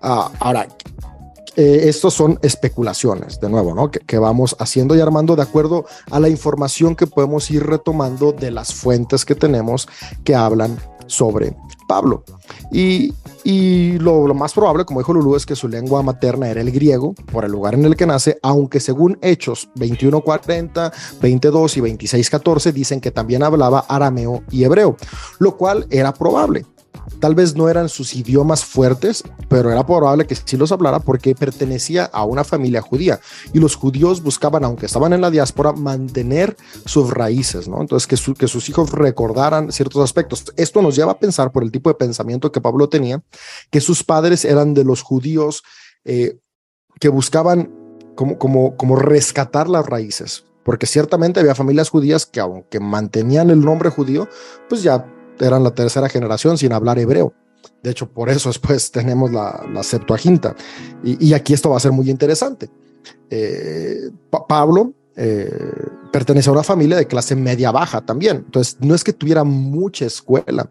Ah, 0.00 0.30
ahora, 0.40 0.66
eh, 1.56 1.88
estos 1.88 2.14
son 2.14 2.38
especulaciones, 2.42 3.40
de 3.40 3.48
nuevo. 3.48 3.90
Que, 3.90 4.18
vamos 4.18 4.56
haciendo 4.58 4.96
y 4.96 5.00
armando 5.00 5.36
de 5.36 5.42
acuerdo 5.42 5.86
a 6.10 6.20
la 6.20 6.28
información 6.28 6.96
que 6.96 7.06
podemos 7.06 7.50
ir 7.50 7.64
retomando 7.64 8.32
de 8.32 8.50
las 8.50 8.74
fuentes 8.74 9.24
que 9.24 9.34
tenemos 9.34 9.88
que 10.24 10.34
hablan 10.34 10.78
sobre 11.06 11.56
Pablo. 11.88 12.24
Y, 12.70 13.12
lo, 13.98 14.34
más 14.34 14.52
probable, 14.52 14.84
como 14.84 15.00
dijo 15.00 15.14
Lulú, 15.14 15.34
es 15.34 15.46
que 15.46 15.56
su 15.56 15.68
lengua 15.68 16.02
materna 16.02 16.50
era 16.50 16.60
el 16.60 16.70
griego, 16.70 17.14
por 17.32 17.44
el 17.44 17.52
lugar 17.52 17.74
en 17.74 17.86
el 17.86 17.96
que 17.96 18.06
nace, 18.06 18.38
aunque 18.42 18.78
según 18.78 19.18
Hechos 19.22 19.70
21.40, 19.76 20.92
22 21.20 21.76
y 21.78 21.80
26.14 21.80 22.72
dicen 22.72 23.00
que 23.00 23.10
también 23.10 23.42
hablaba 23.42 23.86
arameo 23.88 24.42
y 24.50 24.64
hebreo, 24.64 24.96
lo 25.38 25.56
cual 25.56 25.86
era 25.90 26.12
probable. 26.12 26.66
Tal 27.20 27.34
vez 27.34 27.56
no 27.56 27.68
eran 27.68 27.88
sus 27.88 28.14
idiomas 28.14 28.64
fuertes, 28.64 29.24
pero 29.48 29.70
era 29.72 29.84
probable 29.84 30.26
que 30.26 30.36
sí 30.36 30.56
los 30.56 30.72
hablara 30.72 31.00
porque 31.00 31.34
pertenecía 31.34 32.04
a 32.04 32.24
una 32.24 32.44
familia 32.44 32.80
judía 32.80 33.20
y 33.52 33.58
los 33.58 33.74
judíos 33.74 34.22
buscaban, 34.22 34.64
aunque 34.64 34.86
estaban 34.86 35.12
en 35.12 35.20
la 35.20 35.30
diáspora, 35.30 35.72
mantener 35.72 36.56
sus 36.84 37.10
raíces, 37.10 37.68
¿no? 37.68 37.80
Entonces, 37.80 38.06
que, 38.06 38.16
su, 38.16 38.34
que 38.34 38.46
sus 38.46 38.68
hijos 38.68 38.92
recordaran 38.92 39.72
ciertos 39.72 40.02
aspectos. 40.02 40.52
Esto 40.56 40.82
nos 40.82 40.94
lleva 40.96 41.12
a 41.12 41.18
pensar 41.18 41.50
por 41.50 41.62
el 41.62 41.72
tipo 41.72 41.90
de 41.90 41.94
pensamiento 41.94 42.52
que 42.52 42.60
Pablo 42.60 42.88
tenía, 42.88 43.22
que 43.70 43.80
sus 43.80 44.04
padres 44.04 44.44
eran 44.44 44.74
de 44.74 44.84
los 44.84 45.02
judíos 45.02 45.62
eh, 46.04 46.38
que 47.00 47.08
buscaban 47.08 47.72
como, 48.14 48.38
como, 48.38 48.76
como 48.76 48.96
rescatar 48.96 49.68
las 49.68 49.86
raíces, 49.86 50.44
porque 50.64 50.86
ciertamente 50.86 51.40
había 51.40 51.54
familias 51.54 51.88
judías 51.88 52.26
que 52.26 52.40
aunque 52.40 52.80
mantenían 52.80 53.50
el 53.50 53.60
nombre 53.60 53.90
judío, 53.90 54.28
pues 54.68 54.82
ya 54.82 55.06
eran 55.40 55.62
la 55.62 55.70
tercera 55.70 56.08
generación 56.08 56.58
sin 56.58 56.72
hablar 56.72 56.98
hebreo. 56.98 57.32
De 57.82 57.90
hecho, 57.90 58.08
por 58.08 58.28
eso 58.28 58.48
después 58.48 58.90
tenemos 58.92 59.32
la, 59.32 59.66
la 59.72 59.82
Septuaginta. 59.82 60.54
Y, 61.02 61.28
y, 61.28 61.34
aquí 61.34 61.54
esto 61.54 61.70
va 61.70 61.76
a 61.76 61.80
ser 61.80 61.92
muy 61.92 62.10
interesante. 62.10 62.70
Eh, 63.30 64.10
pa 64.30 64.46
Pablo 64.46 64.94
eh, 65.16 65.50
pertenece 66.12 66.48
a 66.48 66.52
una 66.52 66.62
familia 66.62 66.96
de 66.96 67.06
clase 67.06 67.34
media 67.34 67.70
baja 67.70 68.00
también. 68.00 68.38
Entonces, 68.46 68.76
no 68.80 68.94
es 68.94 69.04
que 69.04 69.12
tuviera 69.12 69.44
mucha 69.44 70.06
escuela. 70.06 70.70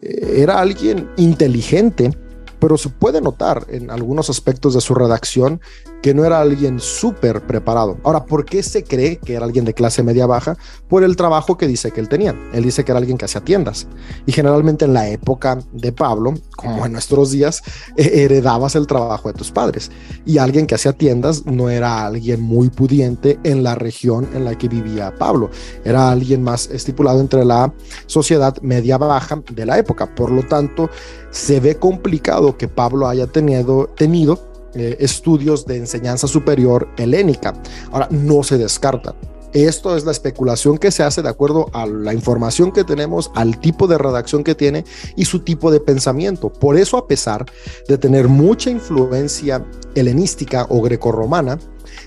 Eh, 0.00 0.36
era 0.38 0.60
alguien 0.60 1.10
inteligente, 1.16 2.10
pero 2.58 2.78
se 2.78 2.90
puede 2.90 3.20
notar 3.20 3.66
en 3.68 3.90
algunos 3.90 4.30
aspectos 4.30 4.74
de 4.74 4.80
su 4.80 4.94
redacción 4.94 5.60
que 6.02 6.12
no 6.12 6.24
era 6.24 6.40
alguien 6.40 6.80
súper 6.80 7.46
preparado. 7.46 7.96
Ahora, 8.02 8.26
¿por 8.26 8.44
qué 8.44 8.62
se 8.62 8.82
cree 8.82 9.18
que 9.18 9.34
era 9.34 9.44
alguien 9.44 9.64
de 9.64 9.72
clase 9.72 10.02
media 10.02 10.26
baja? 10.26 10.56
Por 10.88 11.04
el 11.04 11.16
trabajo 11.16 11.56
que 11.56 11.68
dice 11.68 11.92
que 11.92 12.00
él 12.00 12.08
tenía. 12.08 12.34
Él 12.52 12.64
dice 12.64 12.84
que 12.84 12.90
era 12.90 12.98
alguien 12.98 13.16
que 13.16 13.24
hacía 13.24 13.40
tiendas. 13.40 13.86
Y 14.26 14.32
generalmente 14.32 14.84
en 14.84 14.94
la 14.94 15.08
época 15.08 15.60
de 15.72 15.92
Pablo, 15.92 16.34
como 16.56 16.84
en 16.84 16.92
nuestros 16.92 17.30
días, 17.30 17.62
eh, 17.96 18.24
heredabas 18.24 18.74
el 18.74 18.88
trabajo 18.88 19.28
de 19.28 19.34
tus 19.34 19.52
padres. 19.52 19.92
Y 20.26 20.38
alguien 20.38 20.66
que 20.66 20.74
hacía 20.74 20.92
tiendas 20.92 21.46
no 21.46 21.70
era 21.70 22.04
alguien 22.04 22.40
muy 22.40 22.68
pudiente 22.68 23.38
en 23.44 23.62
la 23.62 23.76
región 23.76 24.28
en 24.34 24.44
la 24.44 24.58
que 24.58 24.68
vivía 24.68 25.14
Pablo. 25.16 25.50
Era 25.84 26.10
alguien 26.10 26.42
más 26.42 26.68
estipulado 26.68 27.20
entre 27.20 27.44
la 27.44 27.72
sociedad 28.06 28.60
media 28.60 28.98
baja 28.98 29.40
de 29.52 29.66
la 29.66 29.78
época. 29.78 30.12
Por 30.12 30.32
lo 30.32 30.42
tanto, 30.42 30.90
se 31.30 31.60
ve 31.60 31.76
complicado 31.76 32.58
que 32.58 32.66
Pablo 32.66 33.08
haya 33.08 33.28
tenido, 33.28 33.86
tenido 33.96 34.51
eh, 34.74 34.96
estudios 35.00 35.66
de 35.66 35.76
enseñanza 35.76 36.26
superior 36.26 36.88
helénica. 36.96 37.54
Ahora, 37.90 38.08
no 38.10 38.42
se 38.42 38.58
descarta. 38.58 39.14
Esto 39.52 39.94
es 39.96 40.06
la 40.06 40.12
especulación 40.12 40.78
que 40.78 40.90
se 40.90 41.02
hace 41.02 41.20
de 41.20 41.28
acuerdo 41.28 41.68
a 41.74 41.86
la 41.86 42.14
información 42.14 42.72
que 42.72 42.84
tenemos, 42.84 43.30
al 43.34 43.60
tipo 43.60 43.86
de 43.86 43.98
redacción 43.98 44.44
que 44.44 44.54
tiene 44.54 44.84
y 45.14 45.26
su 45.26 45.40
tipo 45.40 45.70
de 45.70 45.78
pensamiento. 45.78 46.50
Por 46.50 46.78
eso, 46.78 46.96
a 46.96 47.06
pesar 47.06 47.44
de 47.86 47.98
tener 47.98 48.28
mucha 48.28 48.70
influencia 48.70 49.62
helenística 49.94 50.66
o 50.70 50.80
grecorromana, 50.80 51.58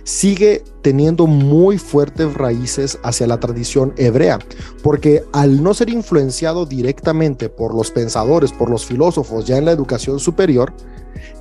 sigue 0.03 0.63
teniendo 0.81 1.27
muy 1.27 1.77
fuertes 1.77 2.33
raíces 2.33 2.97
hacia 3.03 3.27
la 3.27 3.39
tradición 3.39 3.93
hebrea, 3.97 4.39
porque 4.81 5.23
al 5.31 5.61
no 5.61 5.75
ser 5.75 5.89
influenciado 5.89 6.65
directamente 6.65 7.49
por 7.49 7.75
los 7.75 7.91
pensadores, 7.91 8.51
por 8.51 8.71
los 8.71 8.87
filósofos 8.87 9.45
ya 9.45 9.57
en 9.57 9.65
la 9.65 9.71
educación 9.71 10.19
superior, 10.19 10.73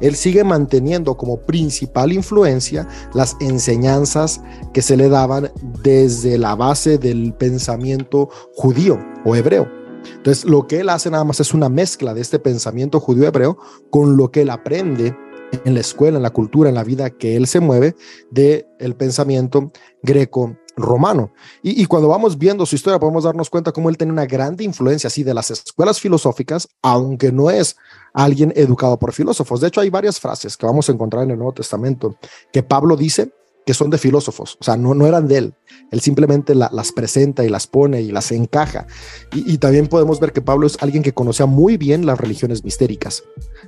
él 0.01 0.15
sigue 0.15 0.45
manteniendo 0.45 1.17
como 1.17 1.39
principal 1.39 2.13
influencia 2.13 2.89
las 3.15 3.37
enseñanzas 3.41 4.41
que 4.73 4.83
se 4.83 4.97
le 4.97 5.09
daban 5.09 5.51
desde 5.83 6.39
la 6.39 6.55
base 6.55 6.99
del 6.99 7.35
pensamiento 7.35 8.29
judío 8.55 8.99
o 9.25 9.37
hebreo. 9.37 9.69
Entonces, 10.17 10.45
lo 10.45 10.67
que 10.67 10.81
él 10.81 10.89
hace 10.89 11.11
nada 11.11 11.25
más 11.25 11.41
es 11.41 11.55
una 11.55 11.69
mezcla 11.69 12.15
de 12.15 12.21
este 12.21 12.39
pensamiento 12.39 13.01
judío-hebreo 13.01 13.59
con 13.91 14.17
lo 14.17 14.31
que 14.31 14.43
él 14.43 14.51
aprende 14.51 15.17
en 15.65 15.75
la 15.75 15.81
escuela, 15.81 16.17
en 16.17 16.23
la 16.23 16.31
cultura, 16.31 16.69
en 16.69 16.75
la 16.75 16.85
vida 16.85 17.11
que 17.11 17.37
él 17.37 17.47
se 17.47 17.61
mueve 17.61 17.95
de 18.31 18.67
el 18.79 18.97
pensamiento 18.97 19.71
greco 20.03 20.57
romano. 20.77 21.33
Y, 21.63 21.85
cuando 21.87 22.09
vamos 22.09 22.39
viendo 22.39 22.67
su 22.67 22.75
historia, 22.75 22.99
podemos 22.99 23.25
darnos 23.25 23.51
cuenta 23.51 23.73
cómo 23.73 23.89
él 23.89 23.97
tiene 23.97 24.13
una 24.13 24.27
grande 24.27 24.65
influencia 24.65 25.09
así 25.09 25.23
de 25.23 25.35
las 25.35 25.51
escuelas 25.51 26.01
filosóficas, 26.01 26.69
aunque 26.83 27.33
no 27.33 27.51
es 27.51 27.77
alguien 28.13 28.53
educado 28.57 28.99
por 28.99 29.13
filósofos. 29.13 29.61
De 29.61 29.69
hecho, 29.69 29.81
hay 29.81 29.91
varias 29.91 30.21
frases 30.21 30.57
que 30.57 30.67
vamos 30.67 30.89
a 30.89 30.93
encontrar 30.93 31.25
en 31.25 31.33
el 31.33 31.39
Nuevo 31.39 31.53
Testamento 31.53 32.17
que 32.53 32.63
Pablo 32.63 32.97
dice 32.97 33.33
que 33.67 33.73
son 33.73 33.89
de 33.89 33.97
filósofos, 33.97 34.59
o 34.61 34.65
sea, 34.65 34.77
no, 34.77 34.93
no 34.95 35.07
eran 35.07 35.27
de 35.27 35.39
él. 35.39 35.55
Él 35.91 36.01
simplemente 36.03 36.55
la, 36.55 36.69
las 36.71 36.93
presenta 36.93 37.45
y 37.45 37.49
las 37.49 37.67
pone 37.67 38.03
y 38.03 38.13
las 38.13 38.31
encaja. 38.31 38.87
Y, 39.33 39.55
y, 39.55 39.59
también 39.59 39.87
podemos 39.87 40.21
ver 40.21 40.33
que 40.33 40.43
Pablo 40.43 40.67
es 40.67 40.77
alguien 40.83 41.03
que 41.03 41.15
conocía 41.15 41.47
muy 41.47 41.79
bien 41.79 42.05
las 42.05 42.21
religiones 42.21 42.63
mistéricas. 42.63 43.25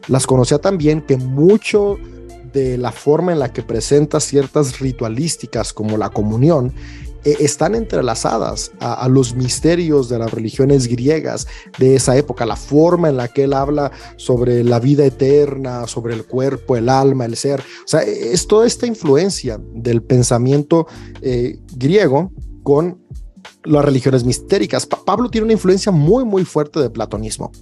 Las 0.08 0.26
conocía 0.26 0.58
tan 0.58 0.76
bien 0.76 1.00
que 1.00 1.16
mucho 1.16 1.96
de 2.56 2.78
la 2.78 2.90
forma 2.90 3.32
en 3.32 3.38
la 3.38 3.52
que 3.52 3.62
presenta 3.62 4.18
ciertas 4.18 4.80
ritualísticas 4.80 5.74
como 5.74 5.98
la 5.98 6.08
comunión 6.08 6.72
eh, 7.22 7.36
están 7.40 7.74
entrelazadas 7.74 8.72
a, 8.80 8.94
a, 8.94 9.08
los 9.10 9.34
misterios 9.34 10.08
de 10.08 10.18
las 10.18 10.32
religiones 10.32 10.88
griegas 10.88 11.46
de 11.78 11.96
esa 11.96 12.16
época, 12.16 12.46
la 12.46 12.56
forma 12.56 13.10
en 13.10 13.18
la 13.18 13.28
que 13.28 13.44
él 13.44 13.52
habla 13.52 13.92
sobre 14.16 14.64
la 14.64 14.80
vida 14.80 15.04
eterna, 15.04 15.86
sobre 15.86 16.14
el 16.14 16.24
cuerpo, 16.24 16.76
el 16.76 16.88
alma, 16.88 17.26
el 17.26 17.36
ser. 17.36 17.60
O 17.60 17.88
sea, 17.88 18.00
es 18.00 18.46
toda 18.46 18.66
esta 18.66 18.86
influencia 18.86 19.60
del 19.74 20.02
pensamiento 20.02 20.86
eh, 21.20 21.58
griego 21.76 22.32
con 22.62 23.02
las 23.64 23.84
religiones 23.84 24.24
mistéricas. 24.24 24.86
Pa 24.86 25.04
Pablo 25.04 25.28
tiene 25.28 25.44
una 25.44 25.52
influencia 25.52 25.92
muy, 25.92 26.24
muy 26.24 26.44
fuerte 26.44 26.80
de 26.80 26.88
platonismo. 26.88 27.52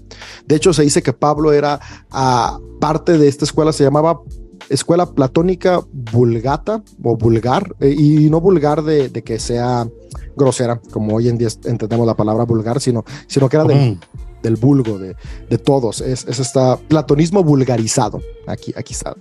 De 0.47 0.55
hecho, 0.57 0.73
se 0.73 0.83
dice 0.83 1.03
que 1.03 1.13
Pablo 1.13 1.53
era 1.53 1.81
uh, 2.13 2.79
parte 2.79 3.19
de 3.19 3.29
esta 3.29 3.45
escuela, 3.45 3.73
se 3.73 3.85
llamaba 3.85 4.21
escuela 4.69 5.07
platónica 5.07 5.81
vulgata 5.93 6.83
o 7.03 7.17
vulgar, 7.17 7.75
eh, 7.81 7.95
y 7.97 8.31
no 8.31 8.41
vulgar 8.41 8.83
de, 8.83 9.09
de, 9.09 9.23
que 9.23 9.39
sea 9.39 9.89
grosera, 10.37 10.81
como 10.91 11.15
hoy 11.17 11.29
en 11.29 11.39
día 11.39 11.49
entendemos 11.65 12.07
la 12.07 12.17
palabra 12.17 12.45
vulgar, 12.45 12.81
sino, 12.81 13.05
sino 13.27 13.49
que 13.49 13.57
era 13.57 13.65
del, 13.65 13.93
mm. 13.93 14.01
del 14.43 14.57
vulgo, 14.57 14.99
de, 14.99 15.17
de 15.49 15.59
todos. 15.59 16.01
Es, 16.01 16.27
es 16.27 16.39
este 16.39 16.61
platonismo 16.89 17.43
vulgarizado, 17.43 18.21
aquí, 18.47 18.73
aquí 18.77 18.95
está. 18.95 19.17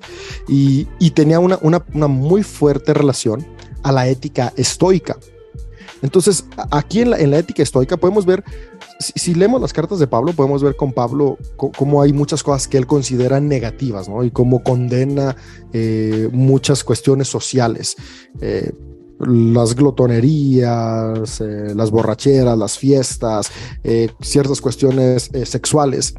Y, 0.47 0.87
y 0.99 1.11
tenía 1.11 1.39
una, 1.39 1.59
una, 1.61 1.85
una 1.93 2.07
muy 2.07 2.43
fuerte 2.43 2.93
relación 2.93 3.45
a 3.83 3.91
la 3.91 4.07
ética 4.07 4.53
estoica. 4.55 5.17
Entonces, 6.01 6.45
aquí 6.69 7.01
en 7.01 7.11
la, 7.11 7.17
en 7.17 7.31
la 7.31 7.37
ética 7.37 7.63
estoica 7.63 7.95
podemos 7.95 8.25
ver 8.25 8.43
si, 9.03 9.13
si, 9.15 9.35
leemos 9.35 9.61
las 9.61 9.73
cartas 9.73 9.99
de 9.99 10.07
Pablo, 10.07 10.33
podemos 10.33 10.63
ver 10.63 10.75
con 10.75 10.91
Pablo 10.91 11.37
cómo 11.55 12.01
hay 12.01 12.13
muchas 12.13 12.41
cosas 12.41 12.67
que 12.67 12.77
él 12.77 12.87
considera 12.87 13.39
negativas, 13.39 14.09
¿no? 14.09 14.23
Y 14.23 14.31
cómo 14.31 14.63
condena 14.63 15.35
eh, 15.71 16.29
muchas 16.31 16.83
cuestiones 16.83 17.27
sociales. 17.27 17.95
Eh, 18.41 18.71
las 19.19 19.75
glotonerías, 19.75 21.39
eh, 21.41 21.73
las 21.75 21.91
borracheras, 21.91 22.57
las 22.57 22.77
fiestas, 22.77 23.51
ciertas 24.21 24.59
cuestiones 24.59 25.29
sexuales. 25.45 26.15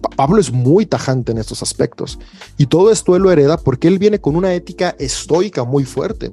Pa 0.00 0.08
Pablo 0.16 0.40
es 0.40 0.50
muy 0.50 0.86
tajante 0.86 1.32
en 1.32 1.38
estos 1.38 1.62
aspectos. 1.62 2.18
Y 2.56 2.66
todo 2.66 2.90
esto 2.90 3.14
él 3.14 3.22
lo 3.22 3.30
hereda 3.30 3.58
porque 3.58 3.88
él 3.88 3.98
viene 3.98 4.20
con 4.20 4.36
una 4.36 4.54
ética 4.54 4.96
estoica 4.98 5.64
muy 5.64 5.84
fuerte. 5.84 6.32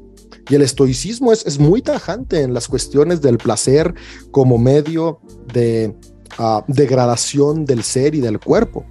Y 0.51 0.55
el 0.55 0.63
estoicismo 0.63 1.31
es, 1.31 1.45
es, 1.45 1.59
muy 1.59 1.81
tajante 1.81 2.41
en 2.41 2.53
las 2.53 2.67
cuestiones 2.67 3.21
del 3.21 3.37
placer 3.37 3.95
como 4.31 4.57
medio 4.57 5.21
de 5.53 5.95
uh, 6.37 6.61
degradación 6.67 7.63
del 7.63 7.83
ser 7.83 8.15
y 8.15 8.19
del 8.19 8.37
cuerpo. 8.37 8.85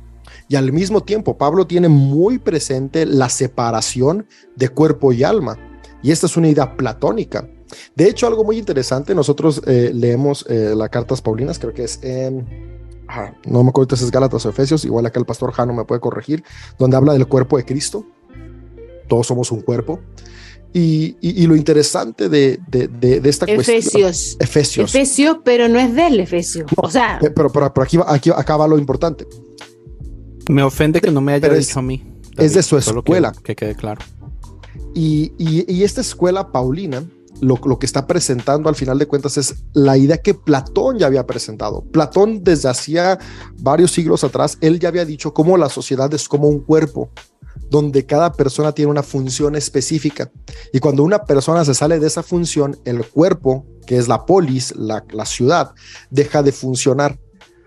Y 0.48 0.56
al 0.56 0.72
mismo 0.72 1.02
tiempo, 1.02 1.36
Pablo 1.36 1.66
tiene 1.66 1.90
muy 1.90 2.38
presente 2.38 3.04
la 3.04 3.28
separación 3.28 4.26
de 4.56 4.70
cuerpo 4.70 5.12
y 5.12 5.22
alma. 5.22 5.58
Y 6.02 6.12
esta 6.12 6.24
es 6.24 6.38
una 6.38 6.48
idea 6.48 6.78
platónica. 6.78 7.46
De 7.94 8.08
hecho, 8.08 8.26
algo 8.26 8.42
muy 8.42 8.56
interesante, 8.56 9.14
nosotros 9.14 9.60
eh, 9.66 9.90
leemos 9.92 10.46
eh, 10.48 10.72
las 10.74 10.88
cartas 10.88 11.20
paulinas, 11.20 11.58
creo 11.58 11.74
que 11.74 11.84
es 11.84 12.02
en... 12.02 12.80
Ah, 13.06 13.34
no 13.44 13.62
me 13.62 13.68
acuerdo 13.68 13.96
si 13.96 14.04
es 14.04 14.10
Gálatas 14.10 14.46
o 14.46 14.48
Efesios, 14.48 14.86
igual 14.86 15.04
acá 15.04 15.20
el 15.20 15.26
pastor 15.26 15.52
Jano 15.52 15.74
me 15.74 15.84
puede 15.84 16.00
corregir, 16.00 16.42
donde 16.78 16.96
habla 16.96 17.12
del 17.12 17.26
cuerpo 17.26 17.58
de 17.58 17.66
Cristo. 17.66 18.06
Todos 19.08 19.26
somos 19.26 19.52
un 19.52 19.60
cuerpo. 19.60 20.00
Y, 20.72 21.16
y, 21.20 21.42
y, 21.42 21.46
lo 21.48 21.56
interesante 21.56 22.28
de, 22.28 22.60
de, 22.68 22.86
de, 22.86 23.20
de 23.20 23.28
esta 23.28 23.44
Efesios. 23.46 23.92
cuestión. 23.92 24.36
Efesios. 24.38 24.94
Efesios, 24.94 25.38
pero 25.44 25.66
no 25.66 25.80
es 25.80 25.92
del 25.96 26.20
Efesio. 26.20 26.64
No, 26.76 26.84
o 26.84 26.90
sea. 26.90 27.18
Pero, 27.20 27.34
pero, 27.52 27.72
pero 27.72 27.82
aquí, 27.82 27.98
aquí, 28.06 28.30
acá 28.30 28.56
va 28.56 28.68
lo 28.68 28.78
importante. 28.78 29.26
Me 30.48 30.62
ofende 30.62 31.00
que 31.00 31.10
no 31.10 31.20
me 31.20 31.32
haya 31.32 31.40
pero 31.40 31.54
dicho 31.54 31.70
es, 31.70 31.76
a 31.76 31.82
mí. 31.82 31.98
David, 32.36 32.46
es 32.46 32.54
de 32.54 32.62
su 32.62 32.78
escuela. 32.78 33.32
Que, 33.32 33.42
que, 33.42 33.56
quede 33.56 33.74
claro. 33.74 34.00
Y, 34.94 35.32
y 35.38 35.82
esta 35.82 36.00
escuela 36.00 36.52
paulina, 36.52 37.04
lo, 37.40 37.58
lo, 37.64 37.78
que 37.78 37.86
está 37.86 38.06
presentando 38.06 38.68
al 38.68 38.76
final 38.76 38.98
de 38.98 39.06
cuentas 39.06 39.38
es 39.38 39.56
la 39.72 39.96
idea 39.96 40.18
que 40.18 40.34
Platón 40.34 40.98
ya 40.98 41.06
había 41.06 41.26
presentado. 41.26 41.82
Platón 41.82 42.44
desde 42.44 42.68
hacía 42.68 43.18
varios 43.58 43.90
siglos 43.90 44.22
atrás, 44.24 44.56
él 44.60 44.78
ya 44.78 44.88
había 44.88 45.04
dicho 45.04 45.34
cómo 45.34 45.56
la 45.56 45.68
sociedad 45.68 46.12
es 46.14 46.28
como 46.28 46.48
un 46.48 46.60
cuerpo 46.60 47.10
donde 47.70 48.04
cada 48.04 48.32
persona 48.32 48.72
tiene 48.72 48.90
una 48.90 49.02
función 49.02 49.54
específica. 49.54 50.30
Y 50.72 50.80
cuando 50.80 51.04
una 51.04 51.24
persona 51.24 51.64
se 51.64 51.72
sale 51.72 52.00
de 52.00 52.08
esa 52.08 52.22
función, 52.22 52.76
el 52.84 53.06
cuerpo, 53.06 53.64
que 53.86 53.96
es 53.96 54.08
la 54.08 54.26
polis, 54.26 54.74
la, 54.76 55.02
ciudad, 55.24 55.72
deja 56.10 56.42
de 56.42 56.52
funcionar. 56.52 57.18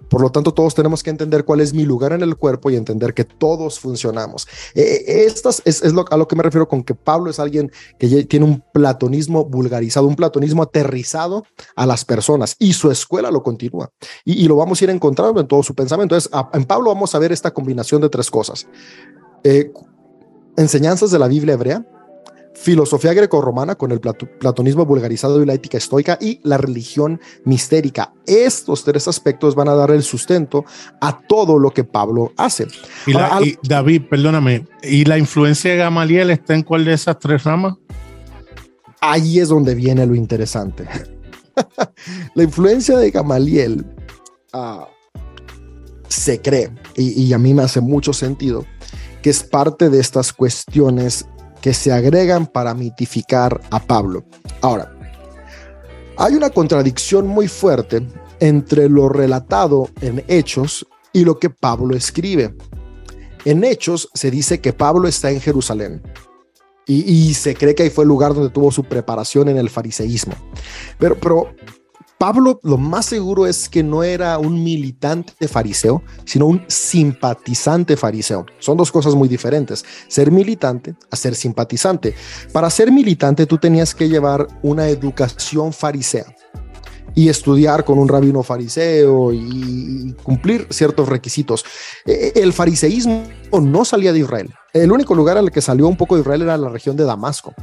Por 0.09 0.21
lo 0.21 0.29
tanto, 0.29 0.53
todos 0.53 0.75
tenemos 0.75 1.01
que 1.01 1.09
entender 1.09 1.43
cuál 1.43 1.61
es 1.61 1.73
mi 1.73 1.85
lugar 1.85 2.11
en 2.11 2.21
el 2.21 2.35
cuerpo 2.35 2.69
y 2.69 2.75
entender 2.75 3.13
que 3.13 3.23
todos 3.23 3.79
funcionamos. 3.79 4.45
Eh, 4.75 5.25
estas 5.25 5.61
es, 5.65 5.81
es 5.81 5.93
lo, 5.93 6.05
a 6.11 6.17
lo 6.17 6.27
que 6.27 6.35
me 6.35 6.43
refiero 6.43 6.67
con 6.67 6.83
que 6.83 6.93
Pablo 6.93 7.31
es 7.31 7.39
alguien 7.39 7.71
que 7.97 8.25
tiene 8.25 8.45
un 8.45 8.63
platonismo 8.73 9.45
vulgarizado, 9.45 10.05
un 10.05 10.15
platonismo 10.15 10.61
aterrizado 10.61 11.45
a 11.75 11.85
las 11.87 12.05
personas 12.05 12.55
y 12.59 12.73
su 12.73 12.91
escuela 12.91 13.31
lo 13.31 13.41
continúa. 13.41 13.89
Y, 14.23 14.47
lo 14.47 14.57
vamos 14.57 14.81
a 14.81 14.83
ir 14.83 14.89
encontrando 14.91 15.39
en 15.39 15.47
todo 15.47 15.63
su 15.63 15.73
pensamiento. 15.73 16.15
Entonces, 16.15 16.31
en 16.53 16.65
Pablo 16.65 16.93
vamos 16.93 17.15
a 17.15 17.19
ver 17.19 17.31
esta 17.31 17.51
combinación 17.51 18.01
de 18.01 18.09
tres 18.09 18.29
cosas. 18.29 18.67
Eh, 19.43 19.71
enseñanzas 20.57 21.11
de 21.11 21.19
la 21.19 21.27
Biblia 21.27 21.53
hebrea, 21.53 21.85
filosofía 22.53 23.13
grecorromana 23.13 23.75
con 23.75 23.91
el 23.91 23.99
platonismo 23.99 24.85
vulgarizado 24.85 25.41
y 25.41 25.45
la 25.45 25.53
ética 25.53 25.77
estoica 25.77 26.17
y 26.21 26.39
la 26.43 26.57
religión 26.57 27.19
mistérica. 27.45 28.13
Estos 28.25 28.83
tres 28.83 29.07
aspectos 29.07 29.55
van 29.55 29.67
a 29.67 29.75
dar 29.75 29.91
el 29.91 30.03
sustento 30.03 30.65
a 31.01 31.19
todo 31.19 31.59
lo 31.59 31.71
que 31.71 31.83
Pablo 31.83 32.31
hace. 32.37 32.67
Y, 33.05 33.13
la, 33.13 33.27
Ahora, 33.27 33.45
y 33.45 33.57
David, 33.63 34.03
perdóname, 34.09 34.67
¿y 34.83 35.05
la 35.05 35.17
influencia 35.17 35.71
de 35.71 35.77
Gamaliel 35.77 36.29
está 36.29 36.53
en 36.53 36.63
cuál 36.63 36.85
de 36.85 36.93
esas 36.93 37.19
tres 37.19 37.43
ramas? 37.43 37.75
Ahí 39.01 39.39
es 39.39 39.49
donde 39.49 39.75
viene 39.75 40.05
lo 40.05 40.15
interesante. 40.15 40.87
la 42.35 42.43
influencia 42.43 42.97
de 42.97 43.11
Gamaliel 43.11 43.85
uh, 44.53 44.85
se 46.07 46.41
cree, 46.41 46.71
y, 46.95 47.23
y 47.23 47.33
a 47.33 47.37
mí 47.37 47.53
me 47.53 47.63
hace 47.63 47.81
mucho 47.81 48.13
sentido, 48.13 48.65
que 49.23 49.31
es 49.31 49.41
parte 49.41 49.89
de 49.89 49.99
estas 49.99 50.33
cuestiones 50.33 51.25
que 51.61 51.73
se 51.73 51.91
agregan 51.91 52.45
para 52.45 52.73
mitificar 52.73 53.61
a 53.71 53.79
Pablo. 53.79 54.25
Ahora, 54.61 54.93
hay 56.17 56.35
una 56.35 56.49
contradicción 56.49 57.25
muy 57.25 57.47
fuerte 57.47 58.05
entre 58.39 58.89
lo 58.89 59.07
relatado 59.09 59.89
en 60.01 60.23
Hechos 60.27 60.85
y 61.13 61.23
lo 61.23 61.39
que 61.39 61.49
Pablo 61.49 61.95
escribe. 61.95 62.53
En 63.45 63.63
Hechos 63.63 64.09
se 64.13 64.29
dice 64.29 64.59
que 64.59 64.73
Pablo 64.73 65.07
está 65.07 65.31
en 65.31 65.39
Jerusalén 65.39 66.03
y, 66.85 67.33
se 67.33 67.55
cree 67.55 67.75
que 67.75 67.83
ahí 67.83 67.89
fue 67.89 68.03
el 68.03 68.09
lugar 68.09 68.33
donde 68.33 68.49
tuvo 68.49 68.69
su 68.69 68.83
preparación 68.83 69.47
en 69.47 69.57
el 69.57 69.69
fariseísmo. 69.69 70.33
Pero, 70.99 71.17
pero 71.17 71.55
Pablo 72.23 72.61
lo 72.63 72.77
más 72.77 73.07
seguro 73.07 73.47
es 73.47 73.67
que 73.67 73.83
no 73.83 74.01
era 74.01 74.37
un 74.37 74.63
militante 74.63 75.45
fariseo, 75.45 76.03
sino 76.23 76.45
un 76.45 76.63
simpatizante 76.69 77.97
fariseo. 77.97 78.45
Son 78.59 78.77
dos 78.77 78.93
cosas 78.93 79.13
muy 79.13 79.27
diferentes, 79.27 79.83
ser 80.07 80.31
militante 80.31 80.95
a 81.11 81.17
ser 81.17 81.35
simpatizante. 81.35 82.15
Para 82.53 82.69
ser 82.69 82.93
militante 82.93 83.45
tú 83.45 83.57
tenías 83.57 83.93
que 83.93 84.07
llevar 84.07 84.47
una 84.61 84.87
educación 84.87 85.73
farisea 85.73 86.23
y 87.13 87.27
estudiar 87.27 87.83
con 87.83 87.99
un 87.99 88.07
rabino 88.07 88.41
fariseo 88.41 89.33
y 89.33 90.15
cumplir 90.23 90.67
ciertos 90.69 91.09
requisitos. 91.09 91.65
El 92.05 92.53
fariseísmo 92.53 93.23
no 93.51 93.83
salía 93.83 94.13
de 94.13 94.19
Israel. 94.19 94.53
El 94.71 94.93
único 94.93 95.13
lugar 95.13 95.37
al 95.37 95.51
que 95.51 95.59
salió 95.59 95.89
un 95.89 95.97
poco 95.97 96.15
de 96.15 96.21
Israel 96.21 96.43
era 96.43 96.57
la 96.57 96.69
región 96.69 96.95
de 96.95 97.03
Damasco. 97.03 97.53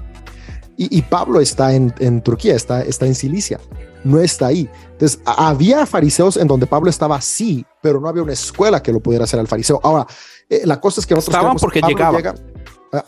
Y, 0.76 1.00
Pablo 1.00 1.40
está 1.40 1.74
en, 1.74 1.94
en 1.98 2.22
Turquía, 2.22 2.54
está, 2.54 2.82
está 2.82 3.06
en 3.06 3.14
Cilicia 3.14 3.58
no 4.04 4.18
está 4.20 4.48
ahí. 4.48 4.68
Entonces, 4.92 5.20
había 5.24 5.86
fariseos 5.86 6.36
en 6.36 6.46
donde 6.46 6.66
Pablo 6.66 6.90
estaba 6.90 7.20
sí, 7.20 7.64
pero 7.82 8.00
no 8.00 8.08
había 8.08 8.22
una 8.22 8.32
escuela 8.32 8.82
que 8.82 8.92
lo 8.92 9.00
pudiera 9.00 9.24
hacer 9.24 9.40
al 9.40 9.48
fariseo. 9.48 9.80
Ahora, 9.82 10.06
eh, 10.48 10.62
la 10.64 10.80
cosa 10.80 11.00
es 11.00 11.06
que 11.06 11.14
nosotros 11.14 11.36
estaban 11.36 11.56
porque 11.56 11.80
Pablo 11.80 11.96
llegaban. 11.96 12.16
Llega, 12.16 12.34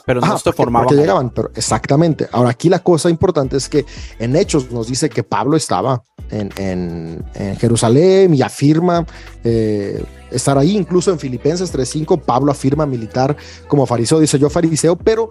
pero 0.05 0.21
no 0.21 0.27
Ajá, 0.27 0.37
se 0.39 0.53
formaban. 0.53 0.87
Porque 0.87 1.01
llegaban, 1.01 1.29
pero 1.29 1.51
exactamente. 1.55 2.27
Ahora, 2.31 2.51
aquí 2.51 2.69
la 2.69 2.79
cosa 2.79 3.09
importante 3.09 3.57
es 3.57 3.67
que 3.67 3.85
en 4.17 4.35
Hechos 4.35 4.71
nos 4.71 4.87
dice 4.87 5.09
que 5.09 5.23
Pablo 5.23 5.57
estaba 5.57 6.01
en, 6.31 6.49
en, 6.57 7.25
en 7.35 7.57
Jerusalén 7.57 8.33
y 8.33 8.41
afirma 8.41 9.05
eh, 9.43 10.03
estar 10.31 10.57
ahí. 10.57 10.77
Incluso 10.77 11.11
en 11.11 11.19
Filipenses 11.19 11.73
3.5, 11.73 12.21
Pablo 12.21 12.51
afirma 12.51 12.85
militar 12.85 13.35
como 13.67 13.85
fariseo. 13.85 14.19
Dice 14.19 14.39
yo 14.39 14.49
fariseo, 14.49 14.95
pero, 14.95 15.29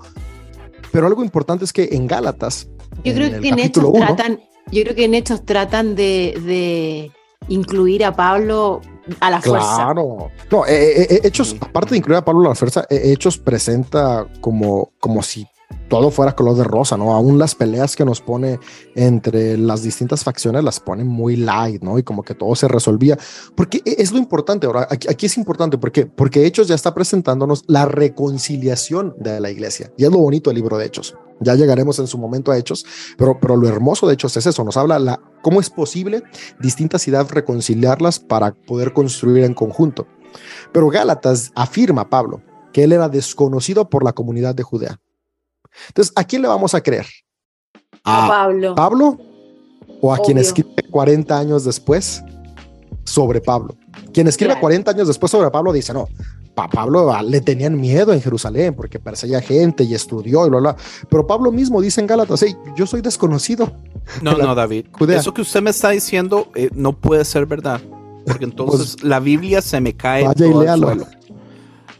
pero 0.90 1.06
algo 1.06 1.24
importante 1.24 1.64
es 1.64 1.72
que 1.72 1.88
en 1.92 2.06
Gálatas 2.06 2.68
Yo 3.04 3.14
creo 3.14 3.40
que 3.40 3.48
en 3.48 3.58
hechos 3.58 3.84
uno. 3.84 4.04
tratan, 4.06 4.38
yo 4.70 4.82
creo 4.82 4.94
que 4.94 5.04
en 5.04 5.14
hechos 5.14 5.44
tratan 5.44 5.94
de, 5.94 6.40
de 6.44 7.12
incluir 7.48 8.04
a 8.04 8.14
Pablo 8.14 8.80
a 9.20 9.30
la 9.30 9.40
fuerza. 9.40 9.76
Claro. 9.76 10.30
No, 10.50 10.66
eh, 10.66 11.02
eh, 11.02 11.06
eh, 11.10 11.20
Hechos, 11.24 11.56
aparte 11.60 11.90
de 11.90 11.96
incluir 11.98 12.18
a 12.18 12.24
Pablo 12.24 12.46
a 12.46 12.48
la 12.50 12.54
fuerza, 12.54 12.86
eh, 12.88 13.12
Hechos 13.12 13.38
presenta 13.38 14.26
como, 14.40 14.92
como 15.00 15.22
si 15.22 15.46
todo 15.88 16.10
fuera 16.10 16.34
color 16.34 16.56
de 16.56 16.64
rosa, 16.64 16.96
¿no? 16.96 17.14
Aún 17.14 17.38
las 17.38 17.54
peleas 17.54 17.96
que 17.96 18.04
nos 18.04 18.20
pone 18.20 18.58
entre 18.94 19.56
las 19.58 19.82
distintas 19.82 20.24
facciones 20.24 20.64
las 20.64 20.80
pone 20.80 21.04
muy 21.04 21.36
light, 21.36 21.82
¿no? 21.82 21.98
Y 21.98 22.02
como 22.02 22.22
que 22.22 22.34
todo 22.34 22.54
se 22.54 22.68
resolvía. 22.68 23.18
Porque 23.54 23.82
e- 23.84 23.96
es 23.98 24.12
lo 24.12 24.18
importante 24.18 24.66
ahora, 24.66 24.88
aquí, 24.90 25.26
es 25.26 25.36
importante, 25.36 25.78
¿por 25.78 25.92
qué? 25.92 26.06
Porque 26.06 26.46
Hechos 26.46 26.68
ya 26.68 26.74
está 26.74 26.94
presentándonos 26.94 27.64
la 27.66 27.86
reconciliación 27.86 29.14
de 29.18 29.40
la 29.40 29.50
iglesia. 29.50 29.92
Y 29.96 30.04
es 30.04 30.10
lo 30.10 30.18
bonito 30.18 30.50
del 30.50 30.56
libro 30.56 30.78
de 30.78 30.86
Hechos. 30.86 31.16
Ya 31.40 31.54
llegaremos 31.54 31.98
en 31.98 32.06
su 32.06 32.18
momento 32.18 32.52
a 32.52 32.58
Hechos, 32.58 32.86
pero, 33.18 33.38
pero 33.40 33.56
lo 33.56 33.68
hermoso 33.68 34.06
de 34.06 34.14
Hechos 34.14 34.36
es 34.36 34.46
eso, 34.46 34.64
nos 34.64 34.76
habla 34.76 34.98
la, 34.98 35.20
cómo 35.42 35.60
es 35.60 35.70
posible 35.70 36.22
distintas 36.60 37.06
ideas 37.08 37.30
reconciliarlas 37.30 38.20
para 38.20 38.54
poder 38.54 38.92
construir 38.92 39.44
en 39.44 39.54
conjunto. 39.54 40.06
Pero 40.72 40.88
Gálatas 40.88 41.50
afirma, 41.54 42.08
Pablo, 42.08 42.42
que 42.72 42.84
él 42.84 42.92
era 42.92 43.08
desconocido 43.08 43.88
por 43.88 44.04
la 44.04 44.12
comunidad 44.12 44.54
de 44.54 44.62
Judea. 44.62 44.98
Entonces, 45.88 46.12
¿a 46.16 46.24
quién 46.24 46.42
le 46.42 46.48
vamos 46.48 46.74
a 46.74 46.80
creer? 46.80 47.06
A 48.04 48.24
¿A 48.26 48.28
Pablo. 48.28 48.74
Pablo 48.74 49.18
o 50.00 50.12
a 50.12 50.18
quien 50.18 50.38
escribe 50.38 50.74
40 50.90 51.38
años 51.38 51.64
después 51.64 52.22
sobre 53.04 53.40
Pablo? 53.40 53.76
Quien 54.12 54.26
escribe 54.28 54.50
Claro. 54.52 54.60
40 54.60 54.90
años 54.90 55.08
después 55.08 55.30
sobre 55.30 55.50
Pablo 55.50 55.72
dice, 55.72 55.92
no, 55.92 56.08
a 56.56 56.68
Pablo 56.68 57.12
ah, 57.12 57.22
le 57.22 57.40
tenían 57.40 57.80
miedo 57.80 58.12
en 58.12 58.20
Jerusalén 58.20 58.74
porque 58.74 58.98
perseguía 58.98 59.40
gente 59.40 59.84
y 59.84 59.94
estudió 59.94 60.46
y 60.46 60.50
bla, 60.50 60.58
bla. 60.60 60.76
Pero 61.08 61.26
Pablo 61.26 61.50
mismo 61.50 61.80
dice 61.80 62.00
en 62.00 62.06
Gálatas, 62.06 62.42
"Hey, 62.42 62.54
yo 62.76 62.86
soy 62.86 63.00
desconocido. 63.00 63.72
No, 64.20 64.36
no, 64.36 64.54
David. 64.54 64.86
Judea. 64.92 65.18
Eso 65.18 65.32
que 65.32 65.40
usted 65.42 65.62
me 65.62 65.70
está 65.70 65.90
diciendo 65.90 66.48
eh, 66.54 66.68
no 66.74 66.92
puede 66.92 67.24
ser 67.24 67.46
verdad. 67.46 67.80
Porque 68.26 68.44
entonces 68.44 69.02
la 69.02 69.18
Biblia 69.20 69.62
se 69.62 69.80
me 69.80 69.94
cae 69.96 70.24
Pues, 70.24 70.36
Vaya 70.38 70.64
y 70.64 70.66
al 70.66 70.78
suelo. 70.80 71.06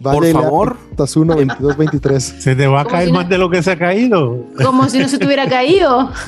Vaya 0.02 0.18
Por 0.18 0.32
favor. 0.32 0.76
Gálatas 0.82 1.16
1, 1.16 1.36
22, 1.36 1.76
23. 1.76 2.22
Se 2.40 2.56
te 2.56 2.66
va 2.66 2.80
a 2.80 2.84
caer 2.84 3.06
si 3.06 3.12
no- 3.12 3.18
más 3.20 3.28
de 3.28 3.38
lo 3.38 3.48
que 3.48 3.62
se 3.62 3.70
ha 3.70 3.78
caído. 3.78 4.46
Como 4.62 4.88
si 4.88 4.98
no 4.98 5.08
se 5.08 5.18
tuviera 5.18 5.48
caído. 5.48 6.10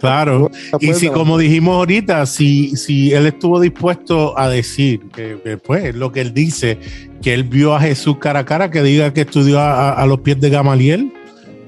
Claro. 0.00 0.50
Y 0.80 0.92
si, 0.94 1.06
no. 1.06 1.12
como 1.14 1.38
dijimos 1.38 1.74
ahorita, 1.76 2.26
si, 2.26 2.76
si 2.76 3.12
él 3.12 3.26
estuvo 3.26 3.58
dispuesto 3.60 4.38
a 4.38 4.48
decir, 4.48 5.00
que, 5.14 5.40
que, 5.42 5.56
pues 5.56 5.94
lo 5.94 6.12
que 6.12 6.20
él 6.20 6.34
dice, 6.34 6.78
que 7.22 7.32
él 7.34 7.44
vio 7.44 7.74
a 7.74 7.80
Jesús 7.80 8.18
cara 8.18 8.40
a 8.40 8.44
cara, 8.44 8.70
que 8.70 8.82
diga 8.82 9.12
que 9.14 9.22
estudió 9.22 9.58
a, 9.58 9.92
a 9.92 10.06
los 10.06 10.20
pies 10.20 10.38
de 10.40 10.50
Gamaliel, 10.50 11.12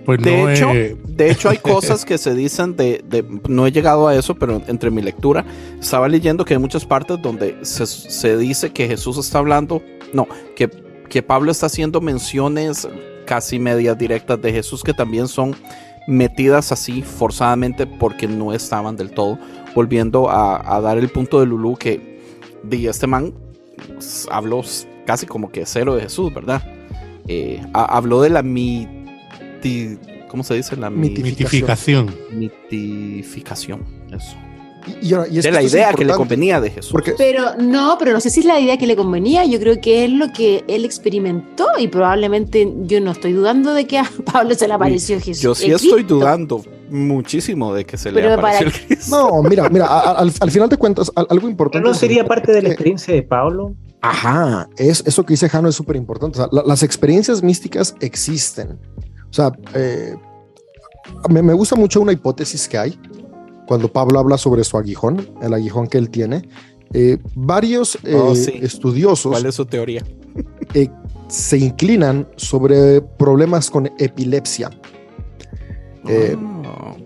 pues 0.05 0.21
De 0.23 0.43
no 0.43 0.51
hecho, 0.51 0.71
es. 0.73 0.95
de 1.07 1.31
hecho, 1.31 1.49
hay 1.49 1.57
cosas 1.59 2.05
que 2.05 2.19
se 2.19 2.35
dicen 2.35 2.77
de, 2.77 3.03
de- 3.09 3.25
No 3.49 3.67
he 3.67 3.73
llegado 3.73 4.09
a 4.09 4.15
eso, 4.15 4.35
pero 4.35 4.61
entre 4.67 4.91
mi 4.91 5.01
lectura 5.03 5.45
estaba 5.81 6.07
leyendo 6.09 6.45
que 6.45 6.55
hay 6.55 6.61
muchas 6.61 6.85
partes 6.85 7.21
donde 7.23 7.57
se, 7.63 7.87
se 7.87 8.37
dice 8.37 8.71
que 8.71 8.89
Jesús 8.89 9.19
está 9.19 9.39
hablando. 9.39 9.83
No, 10.13 10.27
que, 10.57 10.69
que 11.09 11.23
Pablo 11.23 11.51
está 11.51 11.67
haciendo 11.67 12.01
menciones 12.01 12.89
casi 13.27 13.59
medias 13.59 13.97
directas 13.99 14.41
de 14.41 14.53
Jesús 14.53 14.83
que 14.83 14.93
también 14.95 15.29
son 15.29 15.55
metidas 16.07 16.73
así 16.73 17.03
forzadamente 17.03 17.87
porque 17.87 18.27
no 18.27 18.53
estaban 18.53 18.97
del 18.97 19.11
todo. 19.11 19.39
Volviendo 19.75 20.31
a, 20.31 20.77
a 20.77 20.81
dar 20.81 20.99
el 20.99 21.09
punto 21.11 21.39
de 21.41 21.47
Lulú 21.47 21.77
que 21.77 22.21
di, 22.63 22.87
este 22.89 23.07
man 23.07 23.33
habló 24.31 24.63
casi 25.07 25.27
como 25.27 25.51
que 25.53 25.65
cero 25.67 25.95
de 25.95 26.03
Jesús, 26.03 26.33
¿verdad? 26.35 26.63
Eh, 27.27 27.61
ha- 27.75 27.97
habló 27.97 28.23
de 28.23 28.31
la 28.31 28.43
miti, 28.43 29.99
¿cómo 30.29 30.43
se 30.43 30.55
dice? 30.55 30.77
La 30.77 30.89
mi- 30.91 31.11
Mitificación. 31.11 32.15
mitificación. 32.33 33.85
Eso. 34.11 34.37
Y, 34.87 35.09
y 35.09 35.15
ahora- 35.15 35.29
y 35.29 35.39
es 35.39 35.45
de 35.45 35.51
la 35.53 35.61
es 35.61 35.73
idea 35.73 35.93
que 35.93 36.05
le 36.05 36.15
convenía 36.15 36.61
de 36.61 36.71
Jesús. 36.71 36.93
Porque 36.93 37.15
Pero 37.19 37.57
no, 37.59 37.97
pero 37.99 38.13
no 38.13 38.21
sé 38.21 38.31
si 38.31 38.41
es 38.41 38.47
la 38.47 38.59
idea 38.61 38.77
que 38.79 38.87
le 38.87 38.97
convenía. 38.97 39.45
Yo 39.45 39.59
creo 39.59 39.81
que 39.81 40.05
es 40.05 40.11
lo 40.11 40.33
que 40.33 40.65
él 40.69 40.85
experimentó 40.85 41.67
y 41.79 41.89
probablemente 41.89 42.73
yo 42.83 43.01
no 43.01 43.11
estoy 43.11 43.33
dudando 43.33 43.75
de 43.75 43.87
que 43.87 43.99
a 43.99 44.05
Pablo 44.33 44.55
se 44.55 44.67
le 44.69 44.75
apareció 44.75 45.19
Jesús. 45.21 45.43
Yo 45.43 45.55
sí 45.55 45.71
estoy 45.71 45.93
Cristo. 46.05 46.15
dudando 46.15 46.63
muchísimo 46.91 47.75
de 47.75 47.85
que 47.85 47.99
se 47.99 48.11
le 48.13 48.21
apareció 48.33 48.67
para- 48.67 48.77
el 48.79 48.87
Cristo. 48.87 49.31
No, 49.31 49.43
mira, 49.43 49.69
mira, 49.69 49.87
a- 49.87 50.01
a- 50.01 50.13
al, 50.21 50.33
al 50.41 50.51
final 50.51 50.69
de 50.69 50.77
cuentas, 50.79 51.11
al- 51.15 51.27
algo 51.29 51.43
¿Pero 51.43 51.51
importante. 51.51 51.87
no 51.89 51.95
sería 51.95 52.25
parte 52.25 52.53
de 52.53 52.63
la 52.63 52.69
que- 52.69 52.73
experiencia 52.75 53.13
de 53.15 53.23
Pablo? 53.23 53.75
Ajá, 54.01 54.69
es, 54.77 55.03
eso 55.07 55.25
que 55.27 55.33
dice 55.35 55.49
Jano 55.49 55.69
es 55.69 55.75
súper 55.75 55.97
importante. 55.97 56.39
O 56.39 56.43
sea, 56.43 56.49
la- 56.53 56.63
las 56.67 56.83
experiencias 56.83 57.43
místicas 57.43 57.95
existen. 58.01 58.79
O 59.29 59.33
sea, 59.33 59.53
eh, 59.75 60.15
me, 61.29 61.43
me 61.43 61.53
gusta 61.53 61.75
mucho 61.77 62.01
una 62.01 62.13
hipótesis 62.13 62.69
que 62.69 62.79
hay 62.79 62.99
cuando 63.69 63.93
Pablo 63.93 64.19
habla 64.19 64.39
sobre 64.39 64.65
su 64.65 64.79
aguijón, 64.79 65.29
el 65.43 65.53
aguijón 65.55 65.87
que 65.87 65.99
él 65.99 66.09
tiene. 66.11 66.49
Eh, 66.95 67.19
varios 67.35 67.97
eh, 68.03 68.15
Oh, 68.15 68.35
sí. 68.35 68.59
estudiosos 68.63 69.31
¿Cuál 69.31 69.45
es 69.45 69.55
su 69.55 69.67
teoría? 69.67 70.03
eh, 70.73 70.89
se 71.29 71.59
inclinan 71.59 72.27
sobre 72.37 73.03
problemas 73.03 73.71
con 73.71 73.91
epilepsia. 73.99 74.71
Ah. 76.05 76.97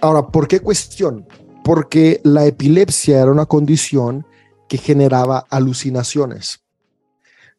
Ahora, 0.00 0.26
¿por 0.26 0.48
qué 0.48 0.58
cuestión? 0.58 1.24
Porque 1.62 2.20
la 2.24 2.44
epilepsia 2.46 3.20
era 3.22 3.30
una 3.30 3.46
condición 3.46 4.26
que 4.68 4.78
generaba 4.78 5.44
alucinaciones. 5.50 6.61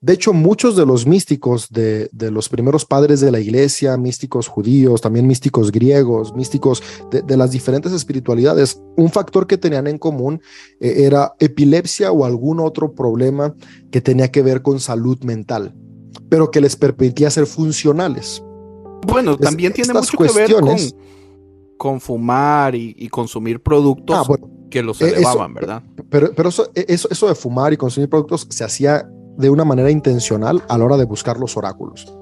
De 0.06 0.12
hecho, 0.12 0.34
muchos 0.34 0.76
de 0.76 0.86
los 0.86 1.08
místicos 1.08 1.70
de, 1.70 2.10
de 2.12 2.30
los 2.30 2.49
primeros 2.49 2.86
padres 2.86 3.22
de 3.22 3.32
la 3.32 3.39
iglesia, 3.39 3.95
místicos 3.95 4.49
judíos, 4.49 4.99
también 4.99 5.26
místicos 5.26 5.72
griegos, 5.72 6.36
místicos 6.36 6.84
de, 7.10 7.22
de 7.22 7.38
las 7.38 7.51
diferentes 7.51 7.93
espiritualidades, 7.93 8.82
un 8.97 9.10
factor 9.10 9.47
que 9.47 9.58
tenían 9.58 9.88
en 9.88 9.97
común 9.97 10.41
eh, 10.82 11.06
era 11.06 11.34
epilepsia 11.39 12.12
o 12.12 12.26
algún 12.26 12.60
otro 12.60 12.91
problema 12.93 13.56
que 13.91 14.01
tenía 14.01 14.30
que 14.30 14.41
ver 14.41 14.62
con 14.62 14.82
salud 14.82 15.18
mental, 15.24 15.74
pero 16.28 16.51
que 16.51 16.60
les 16.60 16.76
permitía 16.76 17.30
ser 17.30 17.45
funcionales. 17.45 18.43
Bueno, 19.08 19.32
es- 19.32 19.39
también 19.39 19.72
tiene 19.72 19.93
mucho 19.93 20.18
que 20.18 20.32
ver 20.34 20.54
con, 21.78 22.01
fumar 22.01 22.76
y, 22.76 22.93
y 22.97 23.08
consumir 23.08 23.62
productos 23.64 24.18
Ah, 24.18 24.24
bueno, 24.28 24.49
que 24.70 24.84
los 24.84 25.01
eh, 25.01 25.06
eso- 25.08 25.16
elevaban, 25.16 25.54
¿verdad? 25.54 25.82
Pero, 26.10 26.34
pero 26.36 26.49
eso, 26.49 26.70
e, 26.76 26.86
eso, 26.89 27.08
eso 27.10 27.28
de 27.30 27.36
fumar 27.36 27.72
y 27.72 27.78
consumir 27.78 28.10
productos 28.10 28.45
se 28.49 28.64
hacía 28.66 29.10
de 29.38 29.50
una 29.50 29.66
manera 29.66 29.90
intencional 29.90 30.64
a 30.68 30.78
la 30.78 30.86
hora 30.86 30.98
de 30.98 31.06
buscar 31.06 31.38
los 31.38 31.58
oráculos. 31.58 32.14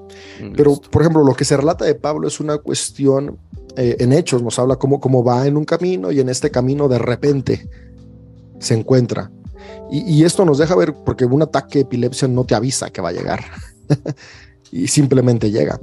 Pero, 0.56 0.70
Listo. 0.70 0.90
por 0.90 1.02
ejemplo, 1.02 1.24
lo 1.24 1.34
que 1.34 1.44
se 1.44 1.56
relata 1.56 1.84
de 1.84 1.94
Pablo 1.94 2.26
es 2.26 2.40
una 2.40 2.58
cuestión 2.58 3.38
eh, 3.76 3.96
en 4.00 4.12
hechos, 4.12 4.42
nos 4.42 4.58
habla 4.58 4.76
cómo, 4.76 5.00
cómo 5.00 5.22
va 5.22 5.46
en 5.46 5.56
un 5.56 5.64
camino 5.64 6.10
y 6.10 6.20
en 6.20 6.28
este 6.28 6.50
camino 6.50 6.88
de 6.88 6.98
repente 6.98 7.68
se 8.58 8.74
encuentra. 8.74 9.30
Y, 9.90 10.00
y 10.00 10.24
esto 10.24 10.44
nos 10.44 10.58
deja 10.58 10.74
ver, 10.74 10.94
porque 11.04 11.24
un 11.24 11.42
ataque 11.42 11.78
de 11.78 11.84
epilepsia 11.84 12.28
no 12.28 12.44
te 12.44 12.54
avisa 12.54 12.90
que 12.90 13.00
va 13.00 13.10
a 13.10 13.12
llegar 13.12 13.44
y 14.72 14.88
simplemente 14.88 15.50
llega. 15.50 15.80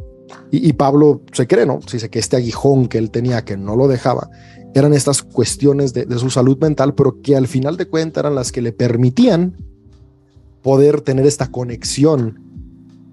Y, 0.52 0.68
y 0.68 0.74
Pablo 0.74 1.22
se 1.32 1.48
cree, 1.48 1.66
¿no? 1.66 1.80
Se 1.86 1.98
dice 1.98 2.10
que 2.10 2.20
este 2.20 2.38
aguijón 2.38 2.88
que 2.88 2.98
él 2.98 3.12
tenía, 3.12 3.46
que 3.46 3.56
no 3.58 3.76
lo 3.76 3.88
dejaba, 3.88 4.30
eran 4.74 4.94
estas 4.94 5.24
cuestiones 5.24 5.94
de, 5.94 6.06
de 6.06 6.20
su 6.20 6.30
salud 6.30 6.58
mental, 6.60 6.94
pero 6.94 7.22
que 7.22 7.36
al 7.36 7.48
final 7.48 7.78
de 7.78 7.88
cuentas 7.88 8.22
eran 8.22 8.36
las 8.36 8.52
que 8.52 8.62
le 8.62 8.72
permitían 8.72 9.69
poder 10.62 11.02
tener 11.02 11.26
esta 11.26 11.48
conexión 11.48 12.40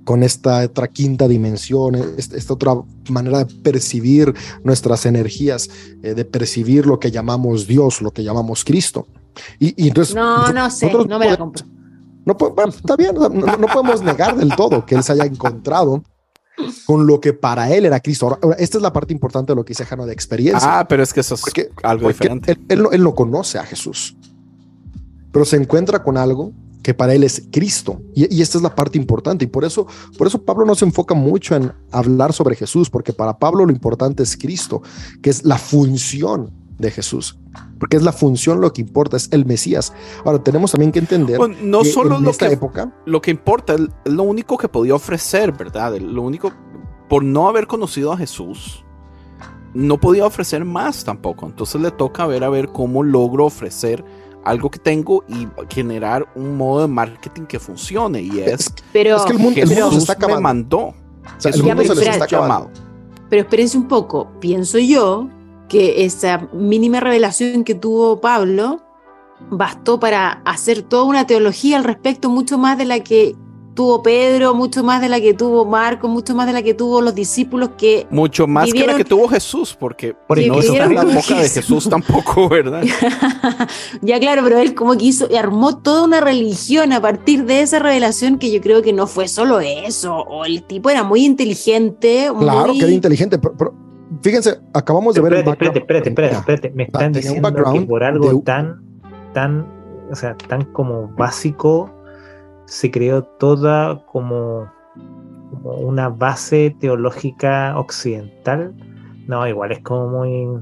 con 0.04 0.22
esta 0.22 0.64
otra 0.64 0.86
quinta 0.88 1.26
dimensión, 1.26 1.96
esta, 2.16 2.36
esta 2.36 2.52
otra 2.54 2.74
manera 3.10 3.38
de 3.44 3.46
percibir 3.56 4.32
nuestras 4.62 5.04
energías, 5.04 5.68
eh, 6.02 6.14
de 6.14 6.24
percibir 6.24 6.86
lo 6.86 7.00
que 7.00 7.10
llamamos 7.10 7.66
Dios, 7.66 8.00
lo 8.02 8.12
que 8.12 8.22
llamamos 8.22 8.64
Cristo. 8.64 9.08
Y, 9.58 9.74
y 9.84 9.88
entonces, 9.88 10.14
No, 10.14 10.52
no 10.52 10.70
sé, 10.70 10.92
no 10.92 11.04
me 11.18 11.26
la 11.26 11.36
podemos- 11.36 11.38
compro. 11.38 11.64
no, 12.24 12.34
bueno, 12.54 12.70
está 12.72 12.96
bien, 12.96 13.14
no, 13.16 13.28
no 13.28 13.66
podemos 13.66 14.00
negar 14.02 14.36
del 14.36 14.54
todo 14.54 14.86
que 14.86 14.94
él 14.94 15.02
se 15.02 15.12
haya 15.12 15.24
encontrado 15.24 16.04
con 16.86 17.06
lo 17.06 17.20
que 17.20 17.32
para 17.32 17.70
él 17.74 17.84
era 17.84 17.98
Cristo. 18.00 18.38
Ahora, 18.40 18.56
esta 18.58 18.78
es 18.78 18.82
la 18.82 18.92
parte 18.92 19.12
importante 19.12 19.52
de 19.52 19.56
lo 19.56 19.64
que 19.64 19.72
dice 19.72 19.84
Jano 19.84 20.06
de 20.06 20.12
experiencia. 20.12 20.78
Ah, 20.80 20.86
pero 20.88 21.02
es 21.02 21.12
que 21.12 21.20
eso 21.20 21.34
es 21.34 21.40
Porque- 21.42 21.68
algo 21.82 22.04
porque 22.04 22.14
diferente. 22.18 22.52
Él, 22.52 22.58
él 22.68 22.82
no, 22.84 22.90
él 22.92 23.02
no 23.02 23.14
conoce 23.14 23.58
a 23.58 23.64
Jesús, 23.64 24.16
pero 25.32 25.44
se 25.44 25.56
encuentra 25.56 26.02
con 26.04 26.16
algo 26.16 26.52
que 26.86 26.94
para 26.94 27.14
él 27.14 27.24
es 27.24 27.42
Cristo. 27.50 28.00
Y, 28.14 28.32
y 28.32 28.42
esta 28.42 28.58
es 28.58 28.62
la 28.62 28.72
parte 28.72 28.96
importante. 28.96 29.44
Y 29.44 29.48
por 29.48 29.64
eso, 29.64 29.88
por 30.16 30.28
eso 30.28 30.44
Pablo 30.44 30.64
no 30.64 30.76
se 30.76 30.84
enfoca 30.84 31.16
mucho 31.16 31.56
en 31.56 31.72
hablar 31.90 32.32
sobre 32.32 32.54
Jesús, 32.54 32.90
porque 32.90 33.12
para 33.12 33.40
Pablo 33.40 33.66
lo 33.66 33.72
importante 33.72 34.22
es 34.22 34.36
Cristo, 34.36 34.82
que 35.20 35.30
es 35.30 35.44
la 35.44 35.58
función 35.58 36.52
de 36.78 36.92
Jesús. 36.92 37.40
Porque 37.80 37.96
es 37.96 38.04
la 38.04 38.12
función 38.12 38.60
lo 38.60 38.72
que 38.72 38.82
importa, 38.82 39.16
es 39.16 39.28
el 39.32 39.46
Mesías. 39.46 39.92
Ahora, 40.24 40.44
tenemos 40.44 40.70
también 40.70 40.92
que 40.92 41.00
entender 41.00 41.38
Bueno, 41.38 41.56
no 41.60 41.82
que 41.82 41.90
solo 41.90 42.18
en 42.18 42.22
lo 42.22 42.30
esta 42.30 42.46
que, 42.46 42.54
época, 42.54 42.94
lo 43.04 43.20
que 43.20 43.32
importa, 43.32 43.74
es 43.74 43.80
es 44.04 44.12
lo 44.12 44.22
único 44.22 44.56
que 44.56 44.68
podía 44.68 44.94
ofrecer, 44.94 45.50
¿verdad? 45.50 45.96
Lo 45.96 46.22
único, 46.22 46.52
por 47.08 47.24
no 47.24 47.48
haber 47.48 47.66
conocido 47.66 48.12
a 48.12 48.16
Jesús, 48.16 48.84
no 49.74 49.98
podía 49.98 50.24
ofrecer 50.24 50.64
más 50.64 51.02
tampoco. 51.02 51.46
Entonces 51.46 51.80
le 51.80 51.90
toca 51.90 52.28
ver 52.28 52.44
a 52.44 52.48
ver 52.48 52.68
cómo 52.68 53.02
logro 53.02 53.46
ofrecer 53.46 54.04
algo 54.46 54.70
que 54.70 54.78
tengo 54.78 55.24
y 55.28 55.48
generar 55.68 56.26
un 56.36 56.56
modo 56.56 56.82
de 56.82 56.88
marketing 56.88 57.42
que 57.42 57.58
funcione. 57.58 58.20
Y 58.22 58.40
es 58.40 58.72
Pero, 58.92 59.16
es 59.16 59.22
que 59.24 59.32
el 59.32 59.38
mundo, 59.38 59.54
que 59.54 59.62
el 59.62 59.68
mundo 59.68 59.90
se 59.90 59.98
está 59.98 60.12
me 60.14 60.18
acabando. 60.18 60.40
mandó. 60.40 60.78
O 60.78 60.94
sea, 61.38 61.50
el 61.50 61.62
mundo 61.62 61.82
se 61.82 61.94
les 61.96 62.08
está 62.08 62.24
acabando. 62.24 62.70
pero 63.28 63.42
espérense 63.42 63.76
un 63.76 63.88
poco. 63.88 64.30
Pienso 64.40 64.78
yo 64.78 65.28
que 65.68 66.04
esa 66.04 66.48
mínima 66.52 67.00
revelación 67.00 67.64
que 67.64 67.74
tuvo 67.74 68.20
Pablo 68.20 68.80
bastó 69.50 69.98
para 69.98 70.40
hacer 70.44 70.82
toda 70.82 71.02
una 71.02 71.26
teología 71.26 71.76
al 71.76 71.84
respecto, 71.84 72.30
mucho 72.30 72.56
más 72.56 72.78
de 72.78 72.84
la 72.84 73.00
que 73.00 73.34
tuvo 73.76 74.02
Pedro, 74.02 74.54
mucho 74.54 74.82
más 74.82 75.00
de 75.00 75.08
la 75.08 75.20
que 75.20 75.34
tuvo 75.34 75.64
Marco, 75.64 76.08
mucho 76.08 76.34
más 76.34 76.48
de 76.48 76.52
la 76.54 76.62
que 76.62 76.74
tuvo 76.74 77.00
los 77.00 77.14
discípulos 77.14 77.70
que... 77.78 78.08
Mucho 78.10 78.48
más 78.48 78.64
que 78.72 78.80
la 78.80 78.86
Vivieron- 78.86 78.96
que 78.96 79.04
tuvo 79.04 79.28
Jesús, 79.28 79.76
porque 79.78 80.16
Porque 80.26 80.48
no 80.48 80.58
está 80.58 80.72
en 80.72 80.78
la 80.94 81.04
vivieron 81.04 81.14
boca 81.14 81.40
de 81.40 81.48
Jesús 81.48 81.88
tampoco, 81.88 82.48
¿verdad? 82.50 82.82
ya 84.02 84.18
claro, 84.18 84.42
pero 84.42 84.58
él 84.58 84.74
como 84.74 84.96
que 84.96 85.04
hizo, 85.04 85.28
armó 85.38 85.76
toda 85.78 86.04
una 86.04 86.20
religión 86.20 86.92
a 86.92 87.00
partir 87.00 87.44
de 87.44 87.60
esa 87.60 87.78
revelación 87.78 88.38
que 88.38 88.50
yo 88.50 88.60
creo 88.60 88.82
que 88.82 88.92
no 88.92 89.06
fue 89.06 89.28
solo 89.28 89.60
eso, 89.60 90.16
o 90.16 90.44
el 90.44 90.62
tipo 90.64 90.90
era 90.90 91.04
muy 91.04 91.24
inteligente, 91.24 92.30
Claro 92.38 92.68
muy- 92.68 92.78
que 92.78 92.84
era 92.84 92.92
inteligente, 92.94 93.38
pero, 93.38 93.54
pero 93.56 93.74
fíjense, 94.22 94.58
acabamos 94.72 95.14
de 95.14 95.20
ver 95.20 95.34
el 95.34 95.38
Espérate, 95.40 95.78
espérate, 95.80 96.08
espérate, 96.08 96.08
espérate, 96.08 96.34
background. 96.34 96.48
espérate. 96.50 96.76
Me 96.76 96.82
están 96.84 97.12
diciendo 97.12 97.48
que 97.48 97.54
background 97.54 97.88
por 97.88 98.02
algo 98.04 98.32
de- 98.32 98.42
tan, 98.42 98.80
tan, 99.34 99.66
o 100.10 100.14
sea, 100.16 100.34
tan 100.48 100.64
como 100.72 101.08
básico 101.16 101.90
se 102.66 102.90
creó 102.90 103.22
toda 103.22 104.04
como, 104.06 104.70
como 105.50 105.72
una 105.76 106.08
base 106.08 106.74
teológica 106.80 107.78
occidental. 107.78 108.74
No, 109.26 109.46
igual 109.46 109.72
es 109.72 109.80
como 109.80 110.08
muy. 110.08 110.60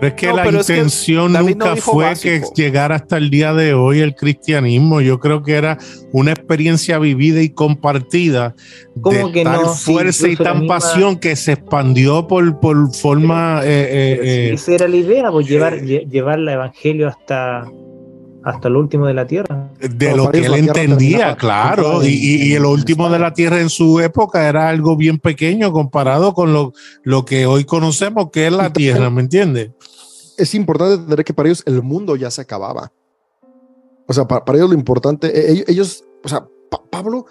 Pero 0.00 0.06
es 0.08 0.14
que 0.14 0.26
No, 0.28 0.36
la 0.36 0.42
pero 0.44 0.60
es 0.60 0.66
que 0.66 0.72
intención 0.74 1.32
no 1.32 1.42
nunca 1.42 1.76
fue 1.76 2.06
básico. 2.06 2.52
que 2.54 2.62
llegara 2.62 2.96
hasta 2.96 3.16
el 3.18 3.30
día 3.30 3.52
de 3.54 3.72
hoy 3.74 4.00
el 4.00 4.14
cristianismo. 4.16 5.00
Yo 5.00 5.20
creo 5.20 5.42
que 5.42 5.52
era 5.54 5.78
una 6.12 6.32
experiencia 6.32 6.98
vivida 6.98 7.40
y 7.40 7.50
compartida 7.50 8.54
¿Cómo 9.00 9.28
de 9.28 9.32
que 9.32 9.44
tal 9.44 9.62
no? 9.62 9.74
Sí, 9.74 9.92
fuerza 9.92 10.28
y 10.28 10.36
tan 10.36 10.60
misma- 10.60 10.74
pasión 10.74 11.16
que 11.16 11.36
se 11.36 11.52
expandió 11.52 12.26
por, 12.26 12.58
por 12.58 12.92
forma 12.94 13.60
eh, 13.64 13.66
eh, 13.68 14.20
eh, 14.22 14.52
esa 14.54 14.72
era 14.72 14.88
la 14.88 14.96
idea, 14.96 15.30
pues 15.30 15.46
llevar, 15.48 15.74
lle- 15.80 16.08
llevar 16.08 16.38
el 16.38 16.48
evangelio 16.48 17.08
hasta, 17.08 17.64
hasta 18.44 18.68
lo 18.68 18.80
último 18.80 19.06
de 19.06 19.14
la 19.14 19.26
tierra. 19.26 19.70
de 19.78 20.16
lo 20.16 20.30
que 20.30 20.38
él 20.46 20.54
entendía, 20.54 21.36
claro. 21.36 22.02
Y, 22.02 22.08
y- 22.08 22.42
y 22.50 22.54
en 22.54 22.64
último 22.64 23.08
de 23.10 23.18
la 23.18 23.32
tierra 23.32 23.60
en 23.60 23.68
su 23.70 24.00
época 24.00 24.48
era 24.48 24.68
algo 24.68 24.96
bien 24.96 25.18
pequeño 25.18 25.72
comparado 25.72 26.34
con 26.34 26.52
lo, 26.52 26.72
lo 27.04 27.24
que 27.24 27.46
hoy 27.46 27.64
conocemos 27.64 28.30
que 28.32 28.46
es 28.48 28.52
la 28.52 28.72
tierra, 28.72 29.10
¿me 29.10 29.20
entiendes? 29.22 29.70
es 30.38 30.54
importante 30.54 30.94
entender 30.94 31.24
que 31.24 31.34
para 31.34 31.48
ellos 31.50 31.62
el 31.66 31.82
mundo 31.82 32.16
ya 32.16 32.30
se 32.30 32.40
acababa. 32.40 32.90
O 34.08 34.12
sea, 34.12 34.26
para, 34.26 34.44
para 34.44 34.58
ellos 34.58 34.70
lo 34.70 34.74
importante, 34.76 35.28
eh, 35.28 35.52
ellos, 35.52 35.64
ellos- 35.68 36.04
o 36.24 36.28
sea, 36.28 36.46
Pa- 36.70 36.82
Pablo, 36.90 37.26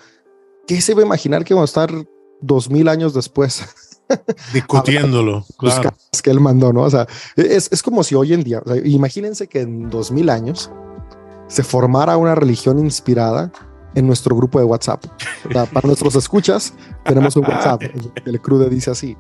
¿qué 0.68 0.80
se 0.80 0.92
iba 0.94 1.02
a 1.02 1.06
imaginar 1.06 1.44
que 1.44 1.54
iba 1.54 1.62
a 1.62 1.66
estar 1.66 1.92
dos 2.40 2.70
mil 2.70 2.88
años 2.88 3.14
después? 3.14 3.64
Discutiéndolo, 4.54 5.46
Los 5.62 5.74
claro. 5.80 5.96
que 6.24 6.30
él 6.30 6.40
mandó, 6.40 6.72
¿no? 6.74 6.84
O 6.84 6.90
sea, 6.90 7.08
es, 7.36 7.70
es 7.72 7.82
como 7.84 8.04
si 8.04 8.16
hoy 8.16 8.34
en 8.34 8.44
día, 8.44 8.62
o 8.66 8.70
sea, 8.74 8.82
imagínense 8.86 9.48
que 9.48 9.62
en 9.62 9.90
dos 9.90 10.12
mil 10.12 10.30
años 10.30 10.72
se 11.52 11.64
formara 11.64 12.16
una 12.18 12.34
religión 12.36 12.80
inspirada 12.80 13.52
en 13.94 14.08
nuestro 14.08 14.36
grupo 14.36 14.58
de 14.60 14.66
WhatsApp. 14.66 15.04
O 15.50 15.52
sea, 15.52 15.66
para 15.66 15.86
nuestros 15.86 16.16
escuchas, 16.16 16.74
tenemos 17.04 17.36
un 17.36 17.44
WhatsApp, 17.46 17.82
el, 18.26 18.40
crude 18.42 18.70
dice 18.70 18.92
así. 18.92 19.18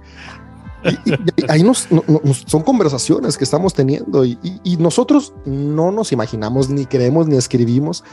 Y, 0.83 1.09
y- 1.11 1.13
y 1.37 1.45
ahí 1.49 1.61
nos, 1.61 1.91
no- 1.91 2.03
no- 2.07 2.21
nos- 2.23 2.43
son 2.47 2.63
conversaciones 2.63 3.37
que 3.37 3.43
estamos 3.43 3.73
teniendo 3.73 4.23
y, 4.23 4.39
y- 4.63 4.77
nosotros 4.77 5.33
no 5.45 5.91
nos 5.91 6.11
imaginamos, 6.13 6.69
ni 6.69 6.85
creemos, 6.85 7.27
ni 7.27 7.35
escribimos 7.35 8.03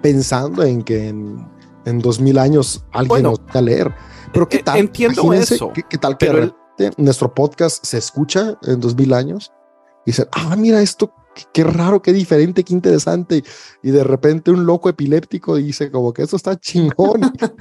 pensando 0.00 0.62
en 0.62 0.82
que 0.82 1.08
en, 1.08 1.46
en 1.84 1.98
dos 1.98 2.20
mil 2.20 2.38
años 2.38 2.84
alguien 2.92 3.08
Bueno, 3.08 3.30
nos 3.32 3.40
va 3.40 3.58
a 3.58 3.62
leer. 3.62 3.94
Pero 4.32 4.48
qué 4.48 4.58
eh, 4.58 4.62
tal, 4.64 4.78
entiendo 4.78 5.22
Imagínense 5.22 5.56
eso, 5.56 5.72
¿qué, 5.74 5.82
qué 5.82 5.98
tal 5.98 6.16
que 6.16 6.26
el- 6.26 6.54
nuestro 6.96 7.34
podcast 7.34 7.84
se 7.84 7.98
escucha 7.98 8.56
en 8.62 8.80
dos 8.80 8.96
mil 8.96 9.12
años 9.12 9.52
y 10.06 10.12
dicen, 10.12 10.26
ah, 10.32 10.54
mira 10.56 10.80
esto, 10.80 11.12
qué, 11.38 11.44
qué 11.54 11.64
raro, 11.64 12.02
qué 12.02 12.12
diferente, 12.12 12.64
qué 12.64 12.74
interesante. 12.74 13.42
Y 13.82 13.90
de 13.92 14.02
repente 14.02 14.50
un 14.50 14.66
loco 14.66 14.88
epiléptico 14.88 15.56
dice 15.56 15.90
como 15.90 16.12
que 16.12 16.22
esto 16.22 16.34
está 16.36 16.58
chingón 16.58 17.20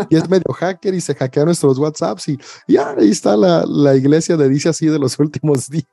y 0.10 0.16
es 0.18 0.28
medio 0.30 0.52
hacker 0.54 0.94
y 0.96 1.02
se 1.02 1.14
hackea 1.16 1.46
nuestros 1.46 1.78
WhatsApps 1.78 2.30
y 2.30 2.38
ya 2.68 2.96
ahí 2.98 3.10
está 3.12 3.38
la, 3.38 3.64
la 3.68 3.96
iglesia 3.96 4.36
de 4.38 4.50
dice 4.50 4.70
así 4.70 4.88
de 4.88 4.98
los 5.00 5.20
últimos 5.20 5.70
días. 5.70 5.86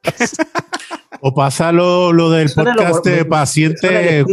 O 1.21 1.33
pasa 1.35 1.73
lo, 1.73 2.13
lo 2.13 2.31
del 2.31 2.51
podcast 2.53 3.05
de 3.05 3.25
paciente, 3.25 4.25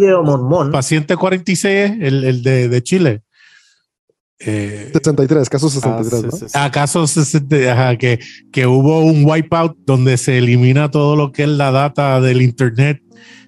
paciente 0.72 1.16
46, 1.16 1.92
el, 2.02 2.24
el 2.24 2.44
de, 2.44 2.68
de 2.70 2.84
Chile. 2.84 3.22
Eh, 4.44 4.90
63, 4.92 5.48
caso 5.50 5.68
Ah, 5.68 5.70
63, 6.04 6.10
sí, 6.10 6.26
¿no? 6.26 6.32
sí, 6.32 6.46
sí. 6.50 6.58
¿Acaso 6.58 7.06
se- 7.06 7.26
se- 7.26 7.70
ajá, 7.70 7.96
que, 7.98 8.20
que 8.52 8.66
hubo 8.66 9.02
un 9.06 9.24
wipeout 9.24 9.78
donde 9.86 10.18
se 10.18 10.40
elimina 10.40 10.90
todo 10.90 11.16
lo 11.16 11.32
que 11.32 11.44
es 11.44 11.50
la 11.50 11.70
data 11.72 12.20
del 12.20 12.42
internet 12.42 13.02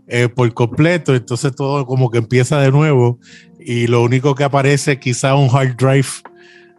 eh, 0.08 0.30
por 0.30 0.54
completo? 0.54 1.16
Entonces 1.16 1.56
todo 1.56 1.86
como 1.86 2.10
que 2.12 2.18
empieza 2.20 2.60
de 2.60 2.72
nuevo 2.72 3.20
y 3.60 3.88
lo 3.88 4.02
único 4.04 4.36
que 4.36 4.44
aparece 4.44 4.94
es 4.94 5.00
quizá 5.00 5.36
un 5.36 5.50
hard 5.56 5.76
drive 5.78 6.08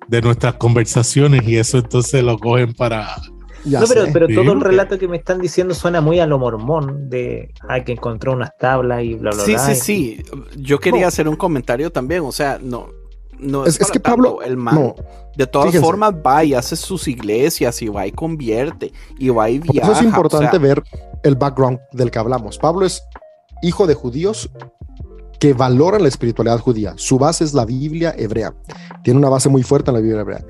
de 0.08 0.20
nuestras 0.22 0.54
conversaciones 0.54 1.42
y 1.48 1.56
eso 1.56 1.78
entonces 1.78 2.22
lo 2.22 2.38
cogen 2.38 2.74
para... 2.74 3.08
Ya 3.64 3.80
No, 3.80 3.86
pero, 3.88 4.04
sé. 4.04 4.10
pero 4.12 4.26
Sí, 4.26 4.34
todo 4.34 4.52
el 4.52 4.60
relato 4.60 4.98
que 4.98 5.08
me 5.08 5.16
están 5.16 5.40
diciendo 5.40 5.72
suena 5.74 6.02
muy 6.02 6.20
a 6.20 6.26
lo 6.26 6.38
mormón 6.38 7.08
de 7.08 7.50
hay 7.66 7.82
que 7.84 7.92
encontró 7.92 8.32
unas 8.32 8.50
tablas 8.58 9.02
y 9.04 9.14
bla 9.14 9.30
bla 9.30 9.42
Sí, 9.44 9.52
bla. 9.52 9.60
sí, 9.60 9.74
sí. 9.74 10.22
Yo 10.56 10.78
quería 10.78 11.06
hacer 11.06 11.28
un 11.28 11.36
comentario 11.36 11.90
también. 11.90 12.22
O 12.24 12.32
sea, 12.32 12.58
no. 12.62 12.88
No 13.44 13.64
Es- 13.66 13.74
es, 13.74 13.80
es 13.82 13.86
para 13.88 13.92
que. 13.92 14.00
Pablo- 14.00 14.42
el 14.42 14.56
man, 14.56 14.74
no. 14.74 14.94
de 15.36 15.46
todas 15.46 15.66
Fíjense. 15.68 15.84
formas, 15.86 16.14
va 16.14 16.44
y 16.44 16.54
hace 16.54 16.76
sus 16.76 17.06
iglesias 17.08 17.80
y 17.82 17.88
va 17.88 18.06
y 18.06 18.12
convierte 18.12 18.92
y 19.18 19.28
va 19.30 19.50
y 19.50 19.58
Por 19.58 19.72
viaja. 19.72 19.90
eso 19.92 20.00
es 20.00 20.04
importante 20.06 20.46
o 20.46 20.50
sea, 20.50 20.58
ver 20.58 20.82
el 21.22 21.34
background 21.36 21.78
del 21.92 22.10
que 22.10 22.18
hablamos. 22.18 22.58
Pablo 22.58 22.86
es 22.86 23.02
hijo 23.62 23.86
de 23.86 23.94
judíos 23.94 24.50
que 25.40 25.52
valoran 25.52 26.02
la 26.02 26.08
espiritualidad 26.08 26.58
judía. 26.60 26.94
Su 26.96 27.18
base 27.18 27.44
es 27.44 27.52
la 27.52 27.64
Biblia 27.64 28.14
hebrea. 28.16 28.54
Tiene 29.02 29.18
una 29.18 29.28
base 29.28 29.48
muy 29.48 29.62
fuerte 29.62 29.90
en 29.90 29.94
la 29.96 30.00
Biblia 30.00 30.20
hebrea. 30.20 30.44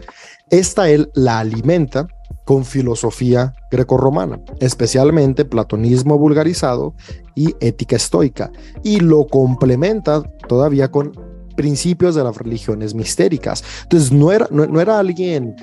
Esta 0.51 0.89
él 0.91 1.11
la 1.15 1.39
alimenta 1.41 2.07
con 2.45 2.65
filosofía 2.67 3.55
grecorromana, 3.71 4.39
especialmente 4.61 5.47
platonismo 5.47 6.19
vulgarizado 6.19 6.95
y 7.35 7.55
ética 7.61 7.97
estoica, 7.97 8.53
y 8.83 9.01
lo 9.01 9.27
complementa 9.27 10.23
todavía 10.47 10.91
con 10.91 11.13
principios 11.57 12.15
de 12.15 12.25
las 12.25 12.37
religiones 12.37 12.95
mistéricas. 12.95 13.63
Entonces 13.85 14.13
no 14.13 14.33
era, 14.33 14.49
no, 14.51 14.81
era 14.81 14.99
alguien 14.99 15.55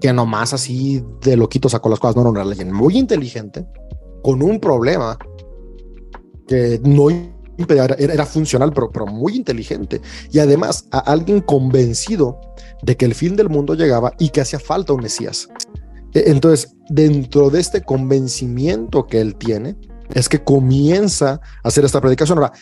que 0.00 0.12
nomás 0.12 0.52
así 0.52 1.02
de 1.22 1.36
loquito 1.36 1.68
sacó 1.68 1.88
las 1.88 2.00
cosas, 2.00 2.16
no, 2.16 2.30
era 2.32 2.42
alguien 2.42 2.72
muy 2.72 2.98
inteligente, 2.98 3.66
con 4.22 4.42
un 4.42 4.58
problema 4.58 5.16
que 6.46 6.80
no 6.82 7.08
era 7.68 8.26
funcional, 8.26 8.72
pero, 8.72 8.90
pero 8.90 9.06
muy 9.06 9.36
inteligente, 9.36 10.00
y 10.32 10.38
además 10.40 10.86
a 10.90 10.98
alguien 10.98 11.40
convencido 11.40 12.40
de 12.82 12.96
que 12.96 13.04
el 13.04 13.14
fin 13.14 13.36
del 13.36 13.48
mundo 13.48 13.74
llegaba 13.74 14.12
y 14.18 14.30
que 14.30 14.40
hacía 14.40 14.58
falta 14.58 14.92
un 14.92 15.02
Mesías. 15.02 15.48
E- 16.14 16.24
Entonces, 16.26 16.74
dentro 16.88 17.50
de 17.50 17.60
este 17.60 17.82
convencimiento 17.82 19.06
que 19.06 19.20
él 19.20 19.36
tiene, 19.36 19.76
es 20.14 20.28
que 20.28 20.42
comienza 20.42 21.40
a 21.62 21.68
hacer 21.68 21.84
esta 21.84 22.00
predicación. 22.00 22.38
Ahora, 22.38 22.52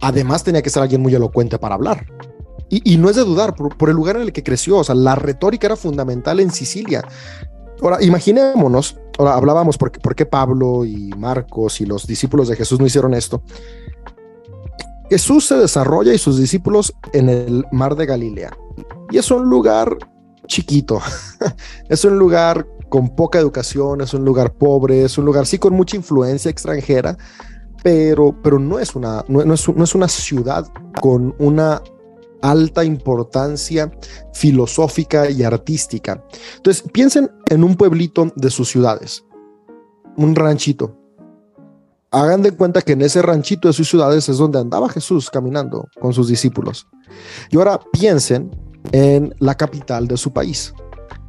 además 0.00 0.44
tenía 0.44 0.62
que 0.62 0.70
ser 0.70 0.82
alguien 0.82 1.00
muy 1.00 1.14
elocuente 1.14 1.58
para 1.58 1.74
hablar. 1.74 2.06
Y, 2.68 2.96
no 2.96 3.08
es 3.08 3.14
de 3.14 3.22
dudar 3.22 3.54
por, 3.54 3.88
el 3.88 3.94
lugar 3.94 4.16
en 4.16 4.22
el 4.22 4.32
que 4.32 4.42
creció, 4.42 4.78
o 4.78 4.84
sea, 4.84 4.96
la 4.96 5.14
retórica 5.14 5.68
era 5.68 5.76
fundamental 5.76 6.40
en 6.40 6.50
Sicilia. 6.50 7.06
Ahora, 7.80 8.02
imaginémonos, 8.02 8.98
ahora 9.18 9.34
hablábamos 9.34 9.78
por, 9.78 9.92
por 9.92 10.16
qué 10.16 10.26
Pablo 10.26 10.84
y 10.84 11.10
Marcos 11.16 11.80
y 11.80 11.86
los 11.86 12.08
discípulos 12.08 12.48
de 12.48 12.56
Jesús 12.56 12.80
no 12.80 12.86
hicieron 12.86 13.14
esto. 13.14 13.40
Jesús 15.08 15.46
se 15.46 15.56
desarrolla 15.56 16.12
y 16.12 16.18
sus 16.18 16.38
discípulos 16.38 16.92
en 17.12 17.28
el 17.28 17.64
mar 17.70 17.94
de 17.94 18.06
Galilea. 18.06 18.56
Y 19.10 19.18
es 19.18 19.30
un 19.30 19.48
lugar 19.48 19.96
chiquito, 20.48 21.00
es 21.88 22.04
un 22.04 22.18
lugar 22.18 22.66
con 22.88 23.14
poca 23.14 23.38
educación, 23.38 24.00
es 24.00 24.14
un 24.14 24.24
lugar 24.24 24.54
pobre, 24.54 25.04
es 25.04 25.18
un 25.18 25.24
lugar 25.24 25.46
sí 25.46 25.58
con 25.58 25.74
mucha 25.74 25.96
influencia 25.96 26.50
extranjera, 26.50 27.16
pero, 27.82 28.34
pero 28.42 28.58
no, 28.58 28.78
es 28.78 28.94
una, 28.94 29.24
no, 29.28 29.40
es, 29.40 29.68
no 29.68 29.84
es 29.84 29.94
una 29.94 30.08
ciudad 30.08 30.66
con 31.00 31.34
una 31.38 31.82
alta 32.42 32.84
importancia 32.84 33.90
filosófica 34.32 35.30
y 35.30 35.42
artística. 35.42 36.22
Entonces, 36.56 36.84
piensen 36.92 37.30
en 37.48 37.64
un 37.64 37.76
pueblito 37.76 38.32
de 38.36 38.50
sus 38.50 38.68
ciudades, 38.68 39.24
un 40.16 40.34
ranchito. 40.34 40.96
Hagan 42.10 42.42
de 42.42 42.52
cuenta 42.52 42.82
que 42.82 42.92
en 42.92 43.02
ese 43.02 43.20
ranchito 43.20 43.68
de 43.68 43.74
sus 43.74 43.88
ciudades 43.88 44.28
es 44.28 44.38
donde 44.38 44.58
andaba 44.58 44.88
Jesús 44.88 45.28
caminando 45.28 45.88
con 46.00 46.12
sus 46.12 46.28
discípulos. 46.28 46.86
Y 47.50 47.56
ahora 47.56 47.80
piensen 47.92 48.50
en 48.92 49.34
la 49.38 49.54
capital 49.56 50.06
de 50.06 50.16
su 50.16 50.32
país. 50.32 50.72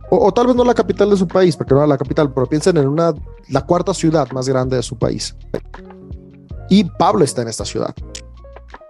O, 0.10 0.28
o 0.28 0.34
tal 0.34 0.48
vez 0.48 0.56
no 0.56 0.64
la 0.64 0.74
capital 0.74 1.10
de 1.10 1.18
su 1.18 1.28
país, 1.28 1.58
porque 1.58 1.74
no 1.74 1.82
era 1.82 1.88
la 1.88 1.98
capital, 1.98 2.32
pero 2.32 2.48
piensen 2.48 2.78
en 2.78 2.88
una, 2.88 3.14
la 3.50 3.66
cuarta 3.66 3.94
ciudad 3.94 4.30
más 4.32 4.48
grande 4.48 4.78
de 4.78 4.84
su 4.84 4.98
país. 4.98 5.36
Y 6.70 6.84
Pablo 6.84 7.24
está 7.24 7.42
en 7.42 7.48
esta 7.48 7.66
ciudad. 7.66 7.94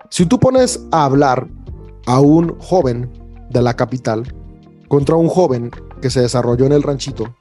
Si 0.09 0.25
tú 0.25 0.39
pones 0.39 0.79
a 0.91 1.05
hablar 1.05 1.47
a 2.05 2.19
un 2.19 2.57
joven 2.59 3.11
de 3.49 3.61
la 3.61 3.75
capital 3.75 4.33
contra 4.87 5.15
un 5.15 5.27
joven 5.27 5.71
que 6.01 6.09
se 6.09 6.21
desarrolló 6.21 6.65
en 6.65 6.71
el 6.71 6.83
ranchito, 6.83 7.35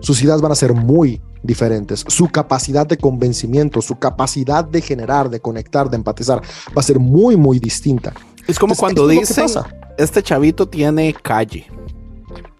sus 0.00 0.22
ideas 0.22 0.40
van 0.40 0.52
a 0.52 0.54
ser 0.54 0.74
muy 0.74 1.20
diferentes. 1.42 2.04
Su 2.08 2.28
capacidad 2.28 2.86
de 2.86 2.96
convencimiento, 2.96 3.82
su 3.82 3.96
capacidad 3.96 4.64
de 4.64 4.80
generar, 4.80 5.30
de 5.30 5.40
conectar, 5.40 5.90
de 5.90 5.96
empatizar, 5.96 6.40
va 6.40 6.80
a 6.80 6.82
ser 6.82 6.98
muy, 6.98 7.36
muy 7.36 7.58
distinta. 7.58 8.12
Es 8.46 8.58
como 8.58 8.74
Entonces, 8.74 8.80
cuando 8.80 9.08
dicen, 9.08 9.46
este 9.98 10.22
chavito 10.22 10.68
tiene 10.68 11.14
calle. 11.14 11.66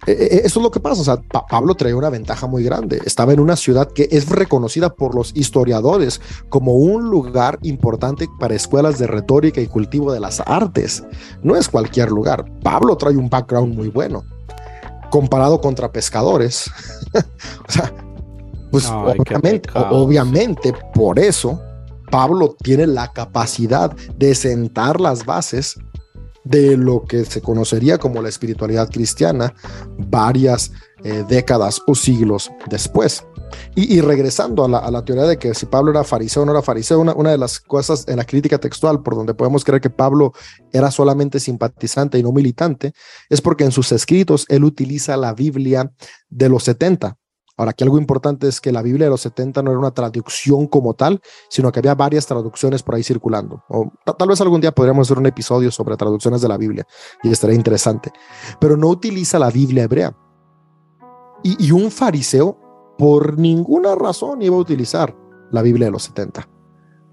Eh, 0.07 0.13
eh, 0.13 0.41
Eso 0.45 0.61
es 0.61 0.63
lo 0.63 0.71
que 0.71 0.81
pasa. 0.81 1.01
O 1.01 1.05
sea, 1.05 1.17
Pa- 1.17 1.47
Pablo 1.47 1.75
traía 1.75 1.97
una 1.97 2.11
ventaja 2.11 2.47
muy 2.47 2.63
grande. 2.63 3.01
Estaba 3.05 3.33
en 3.33 3.41
una 3.41 3.57
ciudad 3.57 3.91
que 3.91 4.09
es 4.11 4.29
reconocida 4.29 4.91
por 4.95 5.15
los 5.15 5.33
historiadores 5.35 6.21
como 6.49 6.75
un 6.75 7.11
lugar 7.11 7.59
importante 7.63 8.29
para 8.39 8.55
escuelas 8.55 8.99
de 8.99 9.07
retórica 9.07 9.61
y 9.61 9.67
cultivo 9.67 10.13
de 10.13 10.21
las 10.21 10.41
artes. 10.41 11.03
No 11.43 11.57
es 11.57 11.69
cualquier 11.69 12.11
lugar. 12.11 12.45
Pablo 12.63 12.97
trae 12.97 13.17
un 13.17 13.31
background 13.31 13.75
muy 13.75 13.89
bueno. 13.89 14.25
Comparado 15.11 15.61
contra 15.61 15.91
pescadores. 15.93 16.71
o 17.69 17.73
sea, 17.73 17.93
pues 18.71 18.87
obviamente, 18.91 19.71
obviamente 19.75 20.75
por 20.95 21.19
eso 21.21 21.61
Pablo 22.11 22.57
tiene 22.63 22.87
la 22.89 23.13
capacidad 23.13 23.95
de 24.19 24.35
sentar 24.35 25.01
las 25.01 25.25
bases 25.25 25.77
de 26.45 26.77
lo 26.77 27.05
que 27.05 27.25
se 27.25 27.41
conocería 27.41 27.99
como 27.99 28.23
la 28.23 28.29
espiritualidad 28.29 28.91
cristiana 28.91 29.55
varias 29.99 30.73
eh, 31.03 31.25
décadas 31.29 31.81
o 31.87 31.95
siglos 31.95 32.51
después. 32.71 33.25
Y, 33.75 34.01
regresando 34.01 34.65
a 34.65 34.69
la, 34.69 34.79
a 34.79 34.91
la 34.91 35.05
teoría 35.05 35.25
de 35.25 35.39
que 35.39 35.55
si 35.55 35.67
Pablo 35.67 35.91
era 35.91 36.03
fariseo 36.03 36.43
o 36.43 36.47
no 36.47 36.53
era 36.53 36.63
fariseo, 36.63 36.99
una, 36.99 37.15
una 37.15 37.31
de 37.31 37.39
las 37.39 37.61
cosas 37.61 38.05
en 38.09 38.17
la 38.17 38.25
crítica 38.25 38.59
textual 38.59 39.03
por 39.03 39.15
donde 39.15 39.35
podemos 39.35 39.65
creer 39.65 39.81
que 39.81 39.91
Pablo 39.91 40.33
era 40.73 40.91
solamente 40.91 41.39
simpatizante 41.39 42.19
y 42.19 42.23
no 42.23 42.33
militante, 42.33 42.93
es 43.29 43.41
porque 43.41 43.65
en 43.65 43.71
sus 43.71 43.93
escritos 43.93 44.45
él 44.49 44.65
utiliza 44.65 45.17
la 45.17 45.35
Biblia 45.35 45.93
de 46.29 46.49
los 46.49 46.65
70. 46.65 47.17
Ahora, 47.57 47.71
aquí 47.71 47.85
algo 47.85 47.99
importante 47.99 48.49
es 48.49 48.61
que 48.61 48.73
la 48.73 48.83
Biblia 48.83 49.07
de 49.07 49.11
los 49.11 49.21
70 49.21 49.63
no 49.63 49.71
era 49.71 49.79
una 49.79 49.93
traducción 49.93 50.67
como 50.67 50.95
tal, 50.95 51.21
sino 51.49 51.71
que 51.71 51.79
había 51.79 51.95
varias 51.95 52.27
traducciones 52.27 52.83
por 52.83 52.97
ahí 52.97 53.03
circulando. 53.05 53.63
O 53.69 53.93
ta- 54.05 54.13
tal 54.15 54.29
vez 54.29 54.41
algún 54.41 54.61
día 54.61 54.73
podríamos 54.73 55.07
hacer 55.07 55.19
un 55.19 55.27
episodio 55.27 55.71
sobre 55.71 55.97
traducciones 55.97 56.41
de 56.41 56.49
la 56.49 56.57
Biblia 56.57 56.85
y 57.23 57.31
estaría 57.31 57.55
interesante. 57.57 58.11
Pero 58.59 58.77
no 58.77 58.89
utiliza 58.89 59.39
la 59.39 59.51
Biblia 59.51 59.85
hebrea. 59.85 60.17
Y, 61.43 61.67
y 61.67 61.71
un 61.73 61.91
fariseo, 61.91 62.59
por 62.99 63.39
ninguna 63.39 63.95
razón, 63.95 64.43
iba 64.43 64.57
a 64.57 64.59
utilizar 64.61 65.15
la 65.51 65.63
Biblia 65.63 65.87
de 65.87 65.93
los 65.93 66.03
70. 66.05 66.49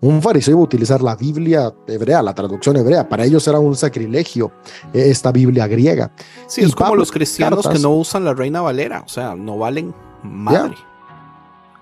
Un 0.04 0.22
fariseo 0.22 0.54
iba 0.54 0.62
a 0.62 0.64
utilizar 0.64 1.04
la 1.04 1.16
Biblia 1.16 1.72
hebrea, 1.86 2.24
la 2.24 2.34
traducción 2.34 2.76
hebrea. 2.78 3.08
Para 3.08 3.26
ellos 3.26 3.48
era 3.48 3.60
un 3.60 3.76
sacrilegio 3.76 4.52
eh, 4.94 5.10
esta 5.12 5.32
Biblia 5.32 5.68
griega. 5.68 6.12
Sí, 6.48 6.62
Y 6.62 6.66
es 6.66 6.74
como 6.74 6.88
Pablo, 6.88 7.02
los 7.02 7.12
cristianos 7.12 7.58
cartas. 7.62 7.74
que 7.80 7.84
no 7.84 7.94
usan 7.96 8.24
la 8.26 8.34
Reina 8.34 8.62
Valera. 8.62 9.04
O 9.06 9.10
sea, 9.10 9.36
no 9.36 9.58
valen 9.60 9.94
madre. 10.24 10.76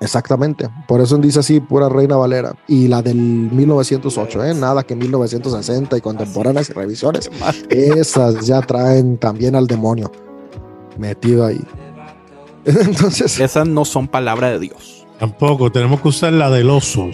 Exactamente. 0.02 0.70
Por 0.88 1.02
eso 1.02 1.18
dice 1.18 1.40
así, 1.40 1.60
pura 1.60 1.90
Reina 1.90 2.16
Valera. 2.16 2.56
Y 2.68 2.88
la 2.88 3.02
del 3.02 3.18
1908, 3.18 4.46
¿eh? 4.46 4.54
Nada 4.54 4.84
que 4.84 4.96
1960 4.96 5.98
y 5.98 6.02
contemporáneas 6.02 6.70
y 6.70 6.74
revisiones. 6.74 7.30
Esas 7.70 8.46
ya 8.46 8.62
traen 8.62 9.18
también 9.18 9.56
al 9.56 9.68
demonio 9.68 10.12
metido 10.98 11.46
ahí. 11.46 11.62
Entonces, 12.66 13.40
Esas 13.40 13.68
no 13.68 13.86
son 13.86 14.08
palabra 14.08 14.52
de 14.52 14.60
Dios. 14.60 15.06
Tampoco, 15.20 15.72
tenemos 15.72 16.00
que 16.02 16.08
usar 16.08 16.32
la 16.34 16.50
del 16.50 16.70
oso. 16.70 17.10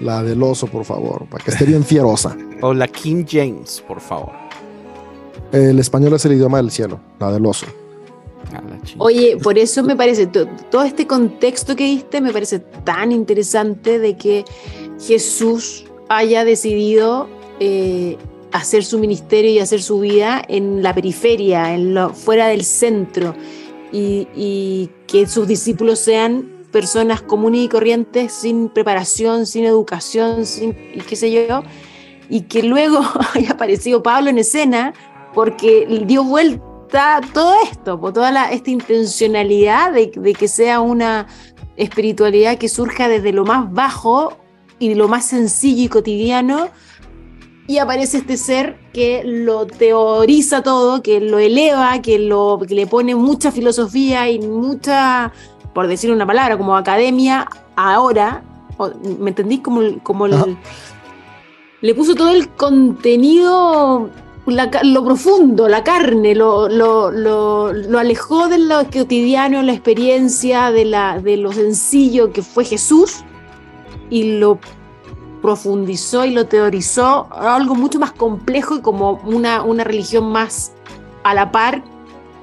la 0.00 0.22
del 0.22 0.42
oso, 0.42 0.66
por 0.66 0.84
favor, 0.84 1.26
para 1.30 1.44
que 1.44 1.52
esté 1.52 1.64
bien 1.64 1.84
fierosa. 1.84 2.36
O 2.62 2.74
la 2.74 2.88
King 2.88 3.24
James, 3.28 3.82
por 3.86 4.00
favor. 4.00 4.32
El 5.52 5.78
español 5.78 6.14
es 6.14 6.24
el 6.24 6.32
idioma 6.32 6.56
del 6.56 6.72
cielo, 6.72 6.98
la 7.20 7.30
del 7.30 7.46
oso. 7.46 7.66
A 8.52 8.60
la 8.62 8.78
ching- 8.82 8.96
Oye, 8.98 9.36
por 9.42 9.58
eso 9.58 9.82
me 9.82 9.96
parece, 9.96 10.26
to- 10.26 10.46
todo 10.70 10.82
este 10.84 11.06
contexto 11.06 11.74
que 11.76 11.84
diste 11.84 12.20
me 12.20 12.32
parece 12.32 12.58
tan 12.60 13.12
interesante 13.12 13.98
de 13.98 14.16
que 14.16 14.44
Jesús 15.00 15.84
haya 16.08 16.44
decidido 16.44 17.28
eh, 17.60 18.16
hacer 18.52 18.84
su 18.84 18.98
ministerio 18.98 19.50
y 19.50 19.58
hacer 19.58 19.82
su 19.82 20.00
vida 20.00 20.42
en 20.48 20.82
la 20.82 20.94
periferia, 20.94 21.74
en 21.74 21.94
lo, 21.94 22.10
fuera 22.14 22.48
del 22.48 22.64
centro, 22.64 23.34
y, 23.92 24.28
y 24.34 24.90
que 25.06 25.26
sus 25.26 25.46
discípulos 25.46 25.98
sean 26.00 26.50
personas 26.72 27.22
comunes 27.22 27.60
y 27.64 27.68
corrientes 27.68 28.32
sin 28.32 28.68
preparación, 28.68 29.46
sin 29.46 29.64
educación, 29.64 30.44
sin 30.46 30.70
y 30.94 31.00
qué 31.00 31.14
sé 31.16 31.30
yo, 31.32 31.62
y 32.28 32.42
que 32.42 32.62
luego 32.64 33.00
haya 33.34 33.52
aparecido 33.52 34.02
Pablo 34.02 34.30
en 34.30 34.38
escena 34.38 34.92
porque 35.34 35.86
dio 36.06 36.24
vuelta 36.24 36.62
todo 36.86 37.54
esto, 37.70 38.00
por 38.00 38.12
toda 38.12 38.30
la- 38.30 38.50
esta 38.52 38.70
intencionalidad 38.70 39.92
de, 39.92 40.12
de 40.14 40.32
que 40.34 40.48
sea 40.48 40.80
una 40.80 41.26
espiritualidad 41.76 42.58
que 42.58 42.68
surja 42.68 43.08
desde 43.08 43.32
lo 43.32 43.44
más 43.44 43.72
bajo 43.72 44.36
y 44.78 44.94
lo 44.94 45.08
más 45.08 45.24
sencillo 45.26 45.82
y 45.84 45.88
cotidiano, 45.88 46.68
y 47.66 47.78
aparece 47.78 48.18
este 48.18 48.36
ser 48.36 48.78
que 48.92 49.22
lo 49.24 49.66
teoriza 49.66 50.62
todo, 50.62 51.02
que 51.02 51.20
lo 51.20 51.38
eleva, 51.38 52.02
que, 52.02 52.18
lo, 52.18 52.60
que 52.68 52.74
le 52.74 52.86
pone 52.86 53.14
mucha 53.14 53.50
filosofía 53.50 54.28
y 54.28 54.38
mucha, 54.40 55.32
por 55.74 55.86
decir 55.86 56.10
una 56.12 56.26
palabra, 56.26 56.58
como 56.58 56.76
academia, 56.76 57.48
ahora, 57.74 58.44
¿me 59.18 59.30
entendís? 59.30 59.60
Como, 59.60 59.80
como 60.02 60.26
el- 60.26 60.56
le 61.80 61.94
puso 61.94 62.14
todo 62.14 62.30
el 62.30 62.48
contenido, 62.50 64.10
la 64.46 64.70
lo 64.82 65.04
profundo, 65.04 65.68
la 65.68 65.82
carne, 65.82 66.34
lo, 66.34 66.68
lo, 66.68 67.10
lo- 67.10 67.72
lo 67.72 67.98
alejó 67.98 68.48
de 68.48 68.58
lo 68.58 68.84
cotidiano, 68.90 69.62
la 69.62 69.72
experiencia, 69.72 70.70
de, 70.70 70.84
la, 70.84 71.18
de 71.18 71.36
lo 71.38 71.52
sencillo 71.52 72.32
que 72.32 72.42
fue 72.42 72.64
Jesús 72.64 73.24
y 74.10 74.38
lo 74.38 74.58
profundizó 75.40 76.24
y 76.24 76.30
lo 76.30 76.46
teorizó 76.46 77.26
a 77.30 77.54
algo 77.56 77.74
mucho 77.74 77.98
más 77.98 78.12
complejo 78.12 78.76
y 78.76 78.80
como 78.80 79.20
una, 79.24 79.62
una 79.62 79.84
religión 79.84 80.30
más 80.30 80.72
a 81.22 81.34
la 81.34 81.50
par 81.52 81.82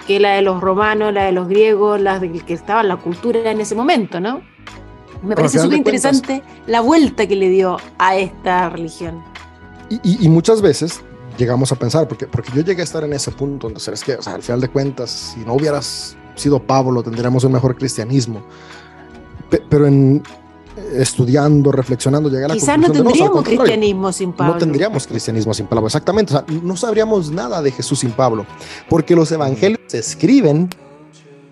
que 0.07 0.19
la 0.19 0.33
de 0.33 0.41
los 0.41 0.61
romanos, 0.61 1.13
la 1.13 1.25
de 1.25 1.31
los 1.31 1.47
griegos, 1.47 1.99
la 2.01 2.19
de 2.19 2.31
que 2.31 2.53
estaba 2.53 2.83
la 2.83 2.97
cultura 2.97 3.51
en 3.51 3.61
ese 3.61 3.75
momento, 3.75 4.19
¿no? 4.19 4.41
Me 5.23 5.35
parece 5.35 5.59
súper 5.59 5.77
interesante 5.77 6.41
la 6.65 6.81
vuelta 6.81 7.27
que 7.27 7.35
le 7.35 7.49
dio 7.49 7.77
a 7.99 8.15
esta 8.17 8.69
religión. 8.69 9.23
Y, 9.89 9.95
y- 10.03 10.17
y 10.25 10.29
muchas 10.29 10.61
veces 10.63 11.03
llegamos 11.37 11.71
a 11.71 11.75
pensar, 11.75 12.07
porque, 12.07 12.27
porque 12.27 12.51
yo 12.55 12.61
llegué 12.61 12.81
a 12.81 12.83
estar 12.83 13.03
en 13.03 13.13
ese 13.13 13.31
punto 13.31 13.67
donde 13.69 13.79
es 13.93 14.03
que, 14.03 14.15
o 14.15 14.21
sea, 14.21 14.33
al 14.35 14.41
final 14.43 14.61
de 14.61 14.69
cuentas, 14.69 15.33
si 15.33 15.41
no 15.41 15.53
hubieras 15.55 16.15
sido 16.35 16.61
Pablo, 16.61 17.03
tendríamos 17.03 17.43
un 17.43 17.51
mejor 17.53 17.75
cristianismo. 17.75 18.43
Pe- 19.49 19.63
pero 19.69 19.85
en 19.87 20.23
estudiando, 20.95 21.71
reflexionando, 21.71 22.29
llegué 22.29 22.45
a 22.45 22.47
la 22.49 22.53
Quizás 22.53 22.77
no 22.79 22.89
tendríamos 22.91 23.31
contrario, 23.31 23.59
cristianismo 23.59 24.11
sin 24.11 24.31
Pablo. 24.33 24.53
No 24.53 24.59
tendríamos 24.59 25.05
cristianismo 25.07 25.53
sin 25.53 25.67
Pablo, 25.67 25.87
exactamente. 25.87 26.33
O 26.33 26.37
sea, 26.39 26.45
no 26.61 26.75
sabríamos 26.77 27.29
nada 27.29 27.61
de 27.61 27.71
Jesús 27.71 27.99
sin 27.99 28.11
Pablo, 28.11 28.45
porque 28.89 29.15
los 29.15 29.31
evangelios 29.31 29.79
se 29.87 29.99
escriben 29.99 30.69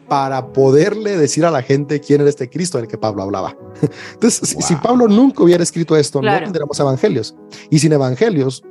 para 0.07 0.47
poderle 0.53 1.17
decir 1.17 1.45
a 1.45 1.51
la 1.51 1.61
gente 1.61 1.99
quién 1.99 2.21
era 2.21 2.29
este 2.29 2.49
Cristo 2.49 2.77
del 2.79 2.87
que 2.87 2.97
Pablo 2.97 3.21
hablaba. 3.21 3.55
Entonces, 4.13 4.49
si- 4.49 4.61
si 4.61 4.73
Wow. 4.75 4.83
Pablo 4.83 5.07
nunca 5.07 5.43
hubiera 5.43 5.61
escrito 5.63 5.95
esto, 5.95 6.19
Claro. 6.21 6.39
no 6.39 6.43
tendríamos 6.45 6.79
evangelios. 6.79 7.35
Y 7.69 7.77
sin 7.79 7.91
evangelios, 7.93 8.63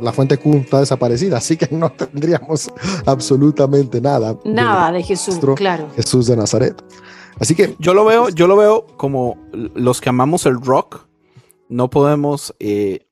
la 0.00 0.12
fuente 0.12 0.38
Q 0.38 0.56
está 0.56 0.80
desaparecida, 0.80 1.38
así 1.38 1.56
que 1.56 1.68
no 1.70 1.90
tendríamos 1.92 2.70
absolutamente 3.06 4.00
nada. 4.00 4.34
de 4.34 4.50
Nada 4.50 4.92
de 4.92 5.02
Jesús, 5.02 5.28
nuestro 5.28 5.54
claro. 5.54 5.88
Jesús 5.96 6.26
de 6.26 6.36
Nazaret. 6.36 6.82
Así 7.40 7.54
que 7.54 7.76
Yo 7.78 7.94
lo 7.94 8.04
veo, 8.04 8.28
yo 8.30 8.46
lo 8.46 8.56
veo 8.56 8.86
como 8.96 9.36
los 9.52 10.00
que 10.00 10.08
amamos 10.08 10.46
el 10.46 10.60
rock, 10.60 11.06
no 11.68 11.90
podemos 11.90 12.54
eh, 12.58 13.06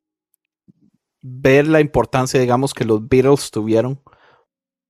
ver 1.23 1.69
la 1.69 1.81
importancia, 1.81 2.41
digamos, 2.41 2.75
que 2.75 2.85
los 2.85 3.09
Beatles 3.09 3.51
tuvieron 3.51 4.01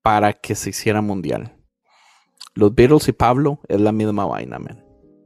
para 0.03 0.33
que 0.33 0.55
se 0.55 0.71
hiciera 0.71 1.01
mundial. 1.03 1.57
Los 2.55 2.75
Beatles 2.75 3.09
y 3.09 3.13
Pablo 3.13 3.61
es 3.69 3.81
la 3.81 3.93
misma 3.93 4.25
vaina, 4.25 4.59
man. 4.59 4.83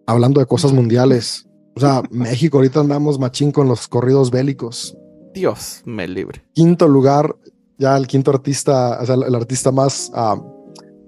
hablando 0.06 0.40
de 0.40 0.46
cosas 0.46 0.72
mundiales, 0.72 1.46
o 1.76 1.80
sea, 1.80 2.02
México 2.10 2.58
ahorita 2.58 2.80
andamos 2.80 3.18
machín 3.18 3.52
con 3.52 3.68
los 3.68 3.86
corridos 3.88 4.30
bélicos. 4.30 4.96
Dios 5.34 5.82
me 5.84 6.06
libre. 6.08 6.42
quinto 6.54 6.88
lugar, 6.88 7.34
ya 7.78 7.96
el 7.96 8.06
quinto 8.06 8.30
artista, 8.30 8.98
o 9.00 9.06
sea, 9.06 9.14
el, 9.14 9.22
el 9.24 9.34
artista 9.34 9.70
más 9.72 10.10
ah, 10.14 10.40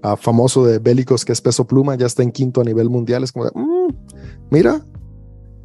ah, 0.03 0.16
famoso 0.16 0.65
de 0.65 0.78
bélicos 0.78 1.24
que 1.24 1.32
es 1.32 1.40
Peso 1.40 1.66
Pluma, 1.66 1.97
ya 1.97 2.07
está 2.07 2.23
en 2.23 2.32
quinto 2.32 2.61
a 2.61 2.65
nivel 2.65 2.89
mundial. 2.89 3.24
Es 3.24 3.32
como 3.32 3.47
de, 3.47 3.51
mm, 3.55 3.89
mira, 4.51 4.81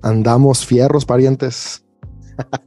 andamos 0.01 0.65
fierros, 0.65 1.05
parientes. 1.05 1.83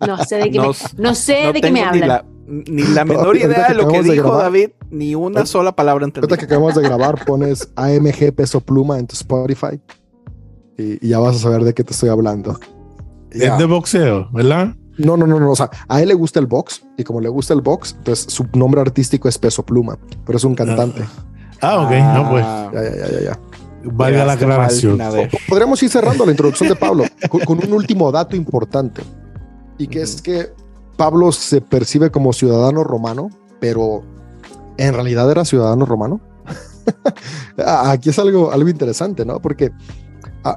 No 0.06 0.16
sé 0.24 0.36
de 0.36 0.50
qué 0.50 0.60
me, 0.60 0.70
no 0.98 1.14
sé 1.14 1.44
No 1.44 1.52
de 1.52 1.60
qué 1.60 1.70
me 1.70 1.80
tengo 1.80 1.92
ni 1.92 2.00
hablan. 2.02 2.08
la, 2.08 2.24
ni 2.46 2.82
la 2.82 3.04
menor 3.04 3.26
Ahorita 3.26 3.46
idea 3.46 3.68
de 3.68 3.74
lo 3.74 3.88
que 3.88 4.02
dijo 4.02 4.22
grabar. 4.24 4.42
David, 4.44 4.70
ni 4.90 5.14
una 5.14 5.46
sola 5.46 5.76
palabra 5.76 6.04
Ahorita 6.04 6.20
entendida. 6.20 6.36
que 6.38 6.44
acabamos 6.46 6.74
de 6.74 6.82
grabar, 6.82 7.24
pones 7.24 7.70
AMG 7.76 8.32
Peso 8.34 8.60
Pluma 8.60 8.98
en 8.98 9.06
tu 9.06 9.14
Spotify 9.14 9.80
y, 10.76 11.04
y 11.06 11.08
ya 11.10 11.18
vas 11.20 11.36
a 11.36 11.38
saber 11.38 11.62
de 11.62 11.74
qué 11.74 11.84
te 11.84 11.92
estoy 11.92 12.08
hablando. 12.08 12.58
Es 13.30 13.56
de 13.58 13.64
boxeo, 13.66 14.28
¿verdad? 14.32 14.74
No, 15.04 15.16
no, 15.16 15.26
no, 15.26 15.40
no. 15.40 15.50
O 15.50 15.56
sea, 15.56 15.70
a 15.88 16.00
él 16.02 16.08
le 16.08 16.14
gusta 16.14 16.40
el 16.40 16.46
box 16.46 16.82
y 16.96 17.04
como 17.04 17.20
le 17.20 17.28
gusta 17.28 17.54
el 17.54 17.60
box, 17.60 17.94
entonces 17.98 18.32
su 18.32 18.46
nombre 18.54 18.80
artístico 18.80 19.28
es 19.28 19.38
Peso 19.38 19.64
Pluma, 19.64 19.98
pero 20.24 20.38
es 20.38 20.44
un 20.44 20.54
cantante. 20.54 21.02
Ah, 21.60 21.80
ok, 21.80 21.90
no, 22.14 22.30
pues. 22.30 22.44
Ah, 22.46 22.70
Ya, 22.72 22.82
ya, 22.82 22.90
ya, 22.96 23.10
ya, 23.10 23.20
ya. 23.20 23.38
valga 23.84 24.24
la 24.24 24.32
aclaración. 24.34 24.98
Podríamos 25.48 25.82
ir 25.82 25.90
cerrando 25.90 26.24
la 26.24 26.30
introducción 26.32 26.68
de 26.68 26.76
Pablo 26.76 27.04
con, 27.28 27.40
con 27.40 27.58
un 27.64 27.72
último 27.72 28.10
dato 28.12 28.36
importante. 28.36 29.02
Y 29.78 29.86
que 29.86 30.02
es 30.02 30.20
que 30.20 30.52
Pablo 30.96 31.32
se 31.32 31.60
percibe 31.60 32.10
como 32.10 32.32
ciudadano 32.32 32.84
romano, 32.84 33.30
pero 33.58 34.02
en 34.76 34.94
realidad 34.94 35.30
era 35.30 35.44
ciudadano 35.44 35.86
romano. 35.86 36.20
Aquí 37.56 38.10
es 38.10 38.18
algo, 38.18 38.52
algo 38.52 38.68
interesante, 38.68 39.24
¿no? 39.24 39.40
Porque 39.40 39.70
ah, 39.70 40.09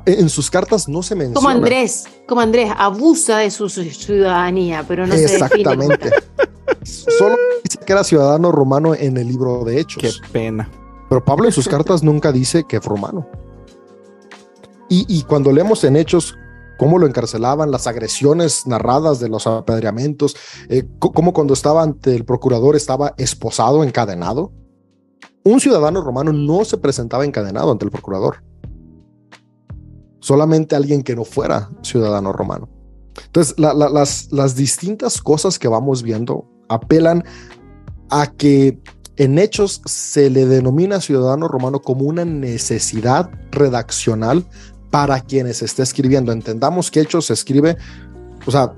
en 0.06 0.30
sus 0.30 0.50
cartas 0.50 0.88
no 0.88 1.04
se 1.04 1.16
menciona. 1.16 1.36
Como 1.36 1.50
Andrés, 1.50 2.06
como 2.28 2.42
Andrés, 2.42 2.72
abusa 2.78 3.40
de 3.40 3.52
su 3.52 3.66
ci- 3.66 3.92
ciudadanía, 3.92 4.86
pero 4.88 5.06
no 5.06 5.14
se. 5.14 5.24
Exactamente. 5.26 6.10
Solo 6.84 7.36
dice 7.64 7.80
que 7.86 7.92
era 7.94 8.04
ciudadano 8.04 8.52
romano 8.52 8.96
en 8.96 9.18
el 9.18 9.28
libro 9.28 9.64
de 9.64 9.80
Hechos. 9.80 10.02
Qué 10.02 10.30
pena. 10.32 10.70
Pero 11.10 11.24
Pablo 11.24 11.46
en 11.46 11.52
sus 11.52 11.68
cartas 11.68 12.02
nunca 12.04 12.32
dice 12.32 12.64
que 12.68 12.78
es 12.78 12.86
romano. 12.86 13.28
Y, 14.90 15.06
y 15.08 15.24
cuando 15.24 15.52
leemos 15.52 15.84
en 15.84 15.96
Hechos 15.96 16.36
cómo 16.78 16.98
lo 16.98 17.08
encarcelaban, 17.08 17.72
las 17.72 17.88
agresiones 17.88 18.66
narradas 18.68 19.20
de 19.20 19.30
los 19.30 19.48
apedreamientos, 19.48 20.36
eh, 20.70 20.86
cómo 21.00 21.34
cuando 21.34 21.54
estaba 21.54 21.84
ante 21.84 22.16
el 22.16 22.26
procurador 22.26 22.76
estaba 22.76 23.14
esposado, 23.18 23.84
encadenado. 23.84 24.52
Un 25.44 25.60
ciudadano 25.60 26.02
romano 26.02 26.32
no 26.34 26.64
se 26.66 26.78
presentaba 26.78 27.26
encadenado 27.26 27.72
ante 27.72 27.86
el 27.86 27.92
procurador. 27.92 28.44
Solamente 30.24 30.74
alguien 30.78 31.04
que 31.04 31.18
no 31.18 31.26
fuera 31.26 31.70
ciudadano 31.82 32.32
romano. 32.32 32.70
Entonces, 33.26 33.56
la- 33.58 33.74
la- 33.74 33.90
las, 33.90 34.32
las 34.32 34.56
distintas 34.56 35.22
cosas 35.22 35.60
que 35.60 35.68
vamos 35.68 36.02
viendo 36.02 36.46
apelan 36.70 37.26
a 38.10 38.28
que 38.32 38.80
en 39.18 39.38
hechos 39.38 39.82
se 39.86 40.30
le 40.30 40.46
denomina 40.46 41.02
ciudadano 41.02 41.50
romano 41.50 41.82
como 41.82 42.06
una 42.06 42.24
necesidad 42.24 43.30
redaccional 43.52 44.46
para 44.92 45.20
quienes 45.20 45.62
esté 45.62 45.84
escribiendo. 45.84 46.32
Entendamos 46.32 46.90
que 46.90 47.02
hechos 47.02 47.26
se 47.26 47.34
escribe, 47.34 47.76
o 48.46 48.52
sea, 48.52 48.74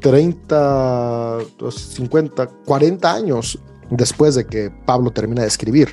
30, 0.00 1.38
50, 1.70 2.46
40 2.64 3.12
años 3.14 3.58
después 3.90 4.34
de 4.34 4.46
que 4.46 4.70
Pablo 4.86 5.10
termina 5.10 5.42
de 5.42 5.48
escribir. 5.48 5.88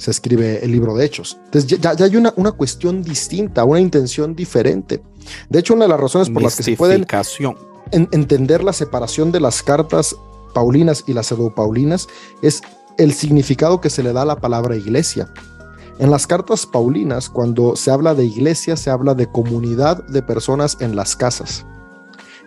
Se 0.00 0.10
escribe 0.10 0.64
el 0.64 0.72
libro 0.72 0.94
de 0.94 1.04
Hechos. 1.04 1.38
Entonces 1.44 1.78
ya, 1.78 1.92
ya 1.94 2.06
hay 2.06 2.16
una, 2.16 2.32
una 2.36 2.52
cuestión 2.52 3.02
distinta, 3.02 3.64
una 3.64 3.80
intención 3.80 4.34
diferente. 4.34 5.02
De 5.50 5.58
hecho, 5.58 5.74
una 5.74 5.84
de 5.84 5.90
las 5.90 6.00
razones 6.00 6.30
por 6.30 6.42
las 6.42 6.56
que 6.56 6.62
se 6.62 6.70
pueden 6.78 7.04
en- 7.92 8.08
entender 8.12 8.64
la 8.64 8.72
separación 8.72 9.30
de 9.30 9.40
las 9.40 9.62
cartas 9.62 10.16
paulinas 10.54 11.04
y 11.06 11.12
las 11.12 11.26
pseudopaulinas 11.26 12.06
es 12.40 12.62
el 12.96 13.12
significado 13.12 13.82
que 13.82 13.90
se 13.90 14.02
le 14.02 14.14
da 14.14 14.22
a 14.22 14.24
la 14.24 14.40
palabra 14.40 14.74
iglesia. 14.74 15.30
En 15.98 16.10
las 16.10 16.26
cartas 16.26 16.64
paulinas, 16.64 17.28
cuando 17.28 17.76
se 17.76 17.90
habla 17.90 18.14
de 18.14 18.24
iglesia, 18.24 18.78
se 18.78 18.88
habla 18.88 19.14
de 19.14 19.26
comunidad 19.30 20.02
de 20.06 20.22
personas 20.22 20.78
en 20.80 20.96
las 20.96 21.14
casas. 21.14 21.66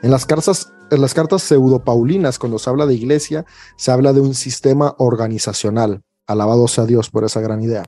En 0.01 0.09
las 0.09 0.25
cartas, 0.25 0.73
en 0.89 1.01
las 1.01 1.13
cartas 1.13 1.43
pseudopaulinas, 1.43 2.39
cuando 2.39 2.57
se 2.57 2.67
habla 2.71 2.87
de 2.87 2.95
iglesia, 2.95 3.45
se 3.77 3.91
habla 3.91 4.11
de 4.11 4.21
un 4.21 4.33
sistema 4.33 4.95
organizacional. 4.97 6.01
Alabado 6.27 6.67
sea 6.67 6.85
Dios 6.85 7.09
por 7.09 7.23
esa 7.25 7.41
gran 7.41 7.61
idea. 7.61 7.83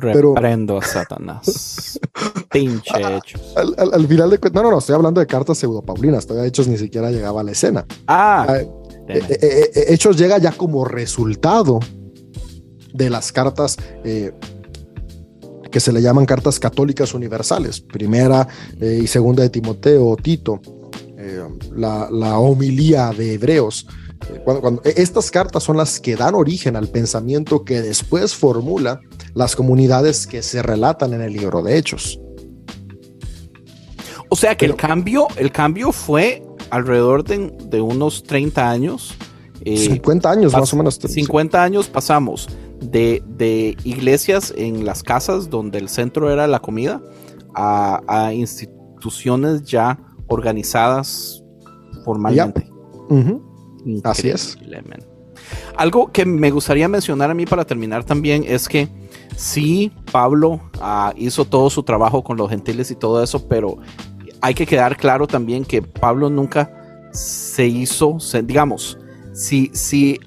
Pero- 0.00 0.34
Reprendo 0.34 0.78
a 0.78 0.82
Satanás. 0.82 1.98
Pinche 2.50 2.90
hechos. 3.16 3.40
Al, 3.56 3.74
al- 3.78 3.94
al 3.94 4.06
final 4.06 4.30
de 4.30 4.38
cuentas, 4.38 4.62
no, 4.62 4.68
no, 4.68 4.72
no, 4.74 4.78
estoy 4.78 4.94
hablando 4.94 5.20
de 5.20 5.26
cartas 5.26 5.58
pseudopaulinas, 5.58 6.26
todavía 6.26 6.48
Hechos 6.48 6.66
ni 6.68 6.76
siquiera 6.78 7.10
llegaba 7.10 7.40
a 7.40 7.44
la 7.44 7.52
escena. 7.52 7.86
Ah, 8.06 8.46
Ah, 8.48 8.56
Eh, 8.58 9.22
eh, 9.30 9.70
eh, 9.74 9.84
Hechos 9.88 10.18
llega 10.18 10.36
ya 10.38 10.52
como 10.52 10.84
resultado 10.84 11.80
de 12.92 13.08
las 13.08 13.32
cartas 13.32 13.76
que 15.70 15.80
se 15.80 15.92
le 15.92 16.02
llaman 16.02 16.26
cartas 16.26 16.58
católicas 16.58 17.14
universales, 17.14 17.80
primera 17.80 18.46
y 18.80 19.06
segunda 19.06 19.42
de 19.42 19.50
Timoteo, 19.50 20.16
Tito, 20.16 20.60
la, 21.74 22.08
la 22.10 22.38
homilía 22.38 23.10
de 23.16 23.34
Hebreos. 23.34 23.86
Eh, 24.30 24.40
cuando- 24.44 24.60
cuando- 24.60 24.82
eh, 24.84 24.94
estas 24.96 25.30
cartas 25.30 25.62
son 25.62 25.76
las 25.76 26.00
que 26.00 26.16
dan 26.16 26.34
origen 26.34 26.76
al 26.76 26.88
pensamiento 26.88 27.64
que 27.64 27.80
después 27.82 28.34
formula 28.34 29.00
las 29.34 29.54
comunidades 29.56 30.26
que 30.26 30.42
se 30.42 30.62
relatan 30.62 31.12
en 31.14 31.22
el 31.22 31.32
libro 31.32 31.62
de 31.62 31.76
Hechos. 31.78 32.20
o 34.30 34.36
sea 34.36 34.56
que 34.56 34.66
el 34.66 34.76
cambio, 34.76 35.26
el 35.36 35.50
cambio 35.50 35.90
fue 35.92 36.42
alrededor 36.70 37.24
de, 37.24 37.50
de 37.70 37.80
unos 37.80 38.22
30 38.24 38.68
años. 38.68 39.14
Eh, 39.64 39.76
50 39.78 40.30
años 40.30 40.52
más 40.60 40.72
o 40.74 40.76
menos. 40.76 40.96
50 40.96 41.62
años 41.62 41.88
pasamos 41.88 42.46
de, 42.80 43.22
de 43.26 43.74
iglesias 43.84 44.52
en 44.56 44.84
las 44.84 45.02
casas 45.02 45.48
donde 45.48 45.78
el 45.78 45.88
centro 45.88 46.30
era 46.30 46.46
la 46.46 46.58
comida 46.60 47.00
a, 47.54 48.02
a 48.06 48.34
instituciones 48.34 49.62
ya 49.62 49.98
organizadas 50.26 51.42
formalmente. 52.04 52.68
Ujú. 53.08 53.42
Así 54.04 54.28
es. 54.28 54.58
Algo 55.76 56.10
que 56.12 56.24
me 56.26 56.50
gustaría 56.50 56.88
mencionar 56.88 57.30
a 57.30 57.34
mí 57.34 57.46
para 57.46 57.64
terminar 57.64 58.04
también 58.04 58.44
es 58.46 58.68
que 58.68 58.88
sí, 59.36 59.92
Pablo 60.10 60.60
ah, 60.80 61.12
hizo 61.16 61.44
todo 61.44 61.70
su 61.70 61.82
trabajo 61.82 62.22
con 62.24 62.36
los 62.36 62.50
gentiles 62.50 62.90
y 62.90 62.96
todo 62.96 63.22
eso, 63.22 63.48
pero 63.48 63.78
hay 64.40 64.54
que 64.54 64.66
quedar 64.66 64.96
claro 64.96 65.26
también 65.26 65.64
que 65.64 65.80
Pablo 65.82 66.28
nunca 66.28 67.08
se 67.12 67.66
hizo, 67.66 68.18
se- 68.20 68.42
digamos, 68.42 68.98
si, 69.32 69.70
si 69.72 70.18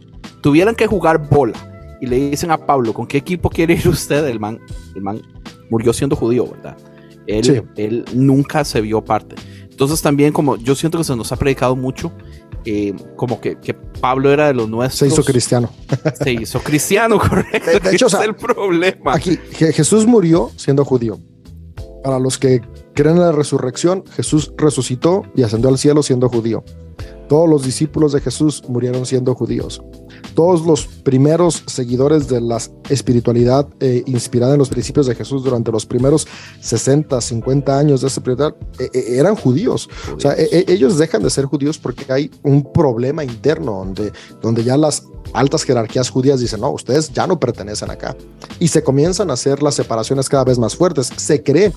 tuvieran 0.42 0.76
que 0.76 0.88
jugar 0.88 1.30
bola 1.30 1.54
y 2.02 2.08
le 2.08 2.30
dicen 2.32 2.50
a 2.52 2.58
Pablo, 2.66 2.94
¿con 2.94 3.06
qué 3.06 3.18
equipo 3.18 3.50
quiere 3.50 3.74
ir 3.76 3.88
usted? 3.90 4.26
El 4.28 4.40
man, 4.40 4.60
el 4.96 5.02
man 5.02 5.22
murió 5.70 5.94
siendo 5.94 6.16
judío, 6.16 6.48
¿verdad? 6.48 6.78
Él, 7.28 7.44
Sí. 7.46 7.62
él 7.76 8.06
nunca 8.14 8.64
se 8.66 8.82
vio 8.82 9.04
parte. 9.04 9.36
Entonces 9.72 10.02
también 10.02 10.32
como 10.32 10.58
yo 10.58 10.76
siento 10.76 10.98
que 11.00 11.04
se 11.04 11.16
nos 11.16 11.32
ha 11.32 11.36
predicado 11.38 11.76
mucho, 11.76 12.12
eh, 12.66 12.94
como 13.16 13.42
que, 13.42 13.58
que 13.60 13.74
Pablo 13.74 14.32
era 14.32 14.48
de 14.48 14.54
los 14.54 14.66
Se 14.66 14.72
nuestros. 14.72 15.12
hizo 15.14 15.24
cristiano. 15.24 15.70
Se 16.22 16.32
hizo 16.34 16.60
cristiano, 16.60 17.18
correcto. 17.30 17.72
De- 17.72 17.80
de 17.80 17.96
hecho, 17.96 18.06
o 18.06 18.08
Ese 18.08 18.18
sea, 18.18 18.22
es 18.22 18.28
el 18.30 18.36
problema. 18.36 19.16
Aquí, 19.16 19.40
Je- 19.58 19.74
Jesús 19.74 20.06
murió 20.06 20.52
siendo 20.58 20.86
judío. 20.86 21.18
Para 22.04 22.20
los 22.20 22.38
que 22.38 22.62
creen 22.94 23.16
en 23.18 23.22
la 23.24 23.32
resurrección, 23.32 24.04
Jesús 24.16 24.54
resucitó 24.58 25.24
y 25.36 25.44
ascendió 25.44 25.70
al 25.70 25.78
cielo 25.78 26.04
siendo 26.04 26.30
judío. 26.30 26.64
Todos 27.32 27.50
los 27.50 27.64
discípulos 27.64 28.12
de 28.12 28.20
Jesús 28.20 28.62
murieron 28.68 29.06
siendo 29.06 29.34
judíos. 29.36 29.82
Todos 30.36 30.66
los 30.66 30.86
primeros 30.86 31.64
seguidores 31.66 32.28
de 32.28 32.42
la 32.42 32.58
espiritualidad 32.90 33.70
eh, 33.80 34.04
inspirada 34.06 34.52
en 34.52 34.60
los 34.60 34.68
principios 34.68 35.08
de 35.08 35.16
Jesús 35.16 35.42
durante 35.42 35.72
los 35.72 35.86
primeros 35.86 36.28
60, 36.60 37.22
50 37.22 37.80
años 37.80 38.02
de 38.02 38.08
esa 38.08 38.20
espiritualidad 38.20 38.58
eh, 38.80 38.90
eh, 38.94 39.04
eran 39.18 39.38
judíos. 39.38 39.90
O 40.14 40.20
sea, 40.20 40.34
e- 40.34 40.50
e- 40.52 40.66
ellos 40.74 40.98
dejan 40.98 41.24
de 41.24 41.30
ser 41.30 41.46
judíos 41.46 41.78
porque 41.78 42.12
hay 42.12 42.30
un 42.44 42.70
problema 42.74 43.24
interno 43.24 43.76
donde, 43.78 44.12
donde 44.42 44.66
ya 44.66 44.76
las 44.76 45.06
altas 45.32 45.64
jerarquías 45.64 46.10
judías 46.10 46.42
dicen, 46.42 46.60
no, 46.60 46.72
ustedes 46.72 47.14
ya 47.14 47.28
no 47.28 47.40
pertenecen 47.40 47.92
acá. 47.92 48.14
Y 48.60 48.68
se 48.68 48.84
comienzan 48.84 49.30
a 49.30 49.36
hacer 49.36 49.64
las 49.64 49.76
separaciones 49.76 50.28
cada 50.28 50.44
vez 50.44 50.60
más 50.60 50.76
fuertes. 50.76 51.10
Se 51.16 51.42
cree 51.42 51.72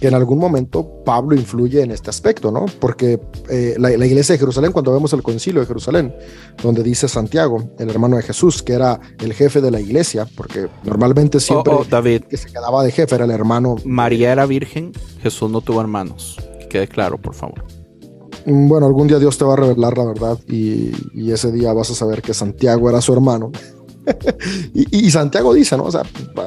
que 0.00 0.08
en 0.08 0.14
algún 0.14 0.38
momento 0.38 1.02
Pablo 1.04 1.34
influye 1.34 1.82
en 1.82 1.90
este 1.90 2.10
aspecto, 2.10 2.50
¿no? 2.50 2.66
Porque 2.80 3.18
eh, 3.48 3.74
la, 3.78 3.90
la 3.90 4.06
iglesia 4.06 4.34
de 4.34 4.38
Jerusalén, 4.38 4.72
cuando 4.72 4.92
vemos 4.92 5.12
el 5.12 5.22
concilio 5.22 5.60
de 5.60 5.66
Jerusalén, 5.66 6.14
donde 6.62 6.82
dice 6.82 7.08
Santiago, 7.08 7.70
el 7.78 7.88
hermano 7.90 8.16
de 8.16 8.22
Jesús, 8.22 8.62
que 8.62 8.74
era 8.74 9.00
el 9.22 9.32
jefe 9.32 9.60
de 9.60 9.70
la 9.70 9.80
iglesia, 9.80 10.26
porque 10.36 10.68
normalmente 10.84 11.40
siempre 11.40 11.72
Oh, 11.72 11.80
oh, 11.80 11.84
David, 11.88 12.22
que 12.24 12.36
se 12.36 12.48
quedaba 12.50 12.82
de 12.84 12.92
jefe 12.92 13.14
era 13.14 13.24
el 13.24 13.30
hermano 13.30 13.76
María 13.84 14.32
era 14.32 14.46
virgen, 14.46 14.92
Jesús 15.22 15.50
no 15.50 15.60
tuvo 15.60 15.80
hermanos. 15.80 16.36
Que 16.60 16.68
quede 16.68 16.88
claro, 16.88 17.18
por 17.18 17.34
favor. 17.34 17.64
Mm, 18.44 18.68
Bueno, 18.68 18.86
algún 18.86 19.08
día 19.08 19.18
Dios 19.18 19.38
te 19.38 19.44
va 19.44 19.54
a 19.54 19.56
revelar 19.56 19.96
la 19.96 20.04
verdad 20.04 20.38
y, 20.48 20.92
y 21.14 21.32
ese 21.32 21.50
día 21.52 21.72
vas 21.72 21.90
a 21.90 21.94
saber 21.94 22.22
que 22.22 22.34
Santiago 22.34 22.88
era 22.90 23.00
su 23.00 23.12
hermano. 23.12 23.50
y, 24.74 25.06
y 25.06 25.10
Santiago 25.10 25.52
dice, 25.54 25.76
¿no? 25.76 25.84
O 25.84 25.90
sea, 25.92 26.02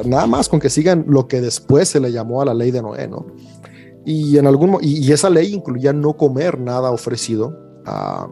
nada 0.05 0.27
más 0.27 0.49
con 0.49 0.59
que 0.59 0.69
sigan 0.69 1.05
lo 1.07 1.27
que 1.27 1.41
después 1.41 1.89
se 1.89 1.99
le 1.99 2.11
llamó 2.11 2.41
a 2.41 2.45
la 2.45 2.53
ley 2.53 2.71
de 2.71 2.81
Noé, 2.81 3.07
¿no? 3.07 3.25
Y, 4.05 4.37
en 4.37 4.47
algún, 4.47 4.77
y, 4.81 5.05
y 5.05 5.11
esa 5.11 5.29
ley 5.29 5.53
incluía 5.53 5.93
no 5.93 6.15
comer 6.15 6.59
nada 6.59 6.89
ofrecido 6.91 7.55
a, 7.85 8.27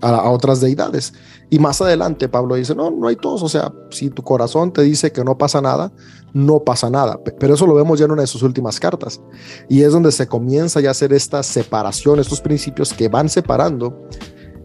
a, 0.00 0.08
a 0.08 0.30
otras 0.30 0.60
deidades. 0.60 1.12
Y 1.50 1.58
más 1.58 1.80
adelante 1.80 2.28
Pablo 2.28 2.54
dice, 2.56 2.74
no, 2.74 2.90
no 2.90 3.06
hay 3.06 3.16
todos, 3.16 3.42
o 3.42 3.48
sea, 3.48 3.72
si 3.90 4.10
tu 4.10 4.22
corazón 4.22 4.72
te 4.72 4.82
dice 4.82 5.12
que 5.12 5.22
no 5.22 5.36
pasa 5.38 5.60
nada, 5.60 5.92
no 6.32 6.64
pasa 6.64 6.90
nada. 6.90 7.22
Pe- 7.22 7.32
Pero 7.38 7.54
eso 7.54 7.66
lo 7.66 7.74
vemos 7.74 7.98
ya 7.98 8.06
en 8.06 8.12
una 8.12 8.22
de 8.22 8.26
sus 8.26 8.42
últimas 8.42 8.80
cartas. 8.80 9.20
Y 9.68 9.82
es 9.82 9.92
donde 9.92 10.10
se 10.10 10.26
comienza 10.26 10.80
ya 10.80 10.88
a 10.88 10.92
hacer 10.92 11.12
esta 11.12 11.42
separación, 11.42 12.18
estos 12.18 12.40
principios 12.40 12.92
que 12.92 13.08
van 13.08 13.28
separando 13.28 14.08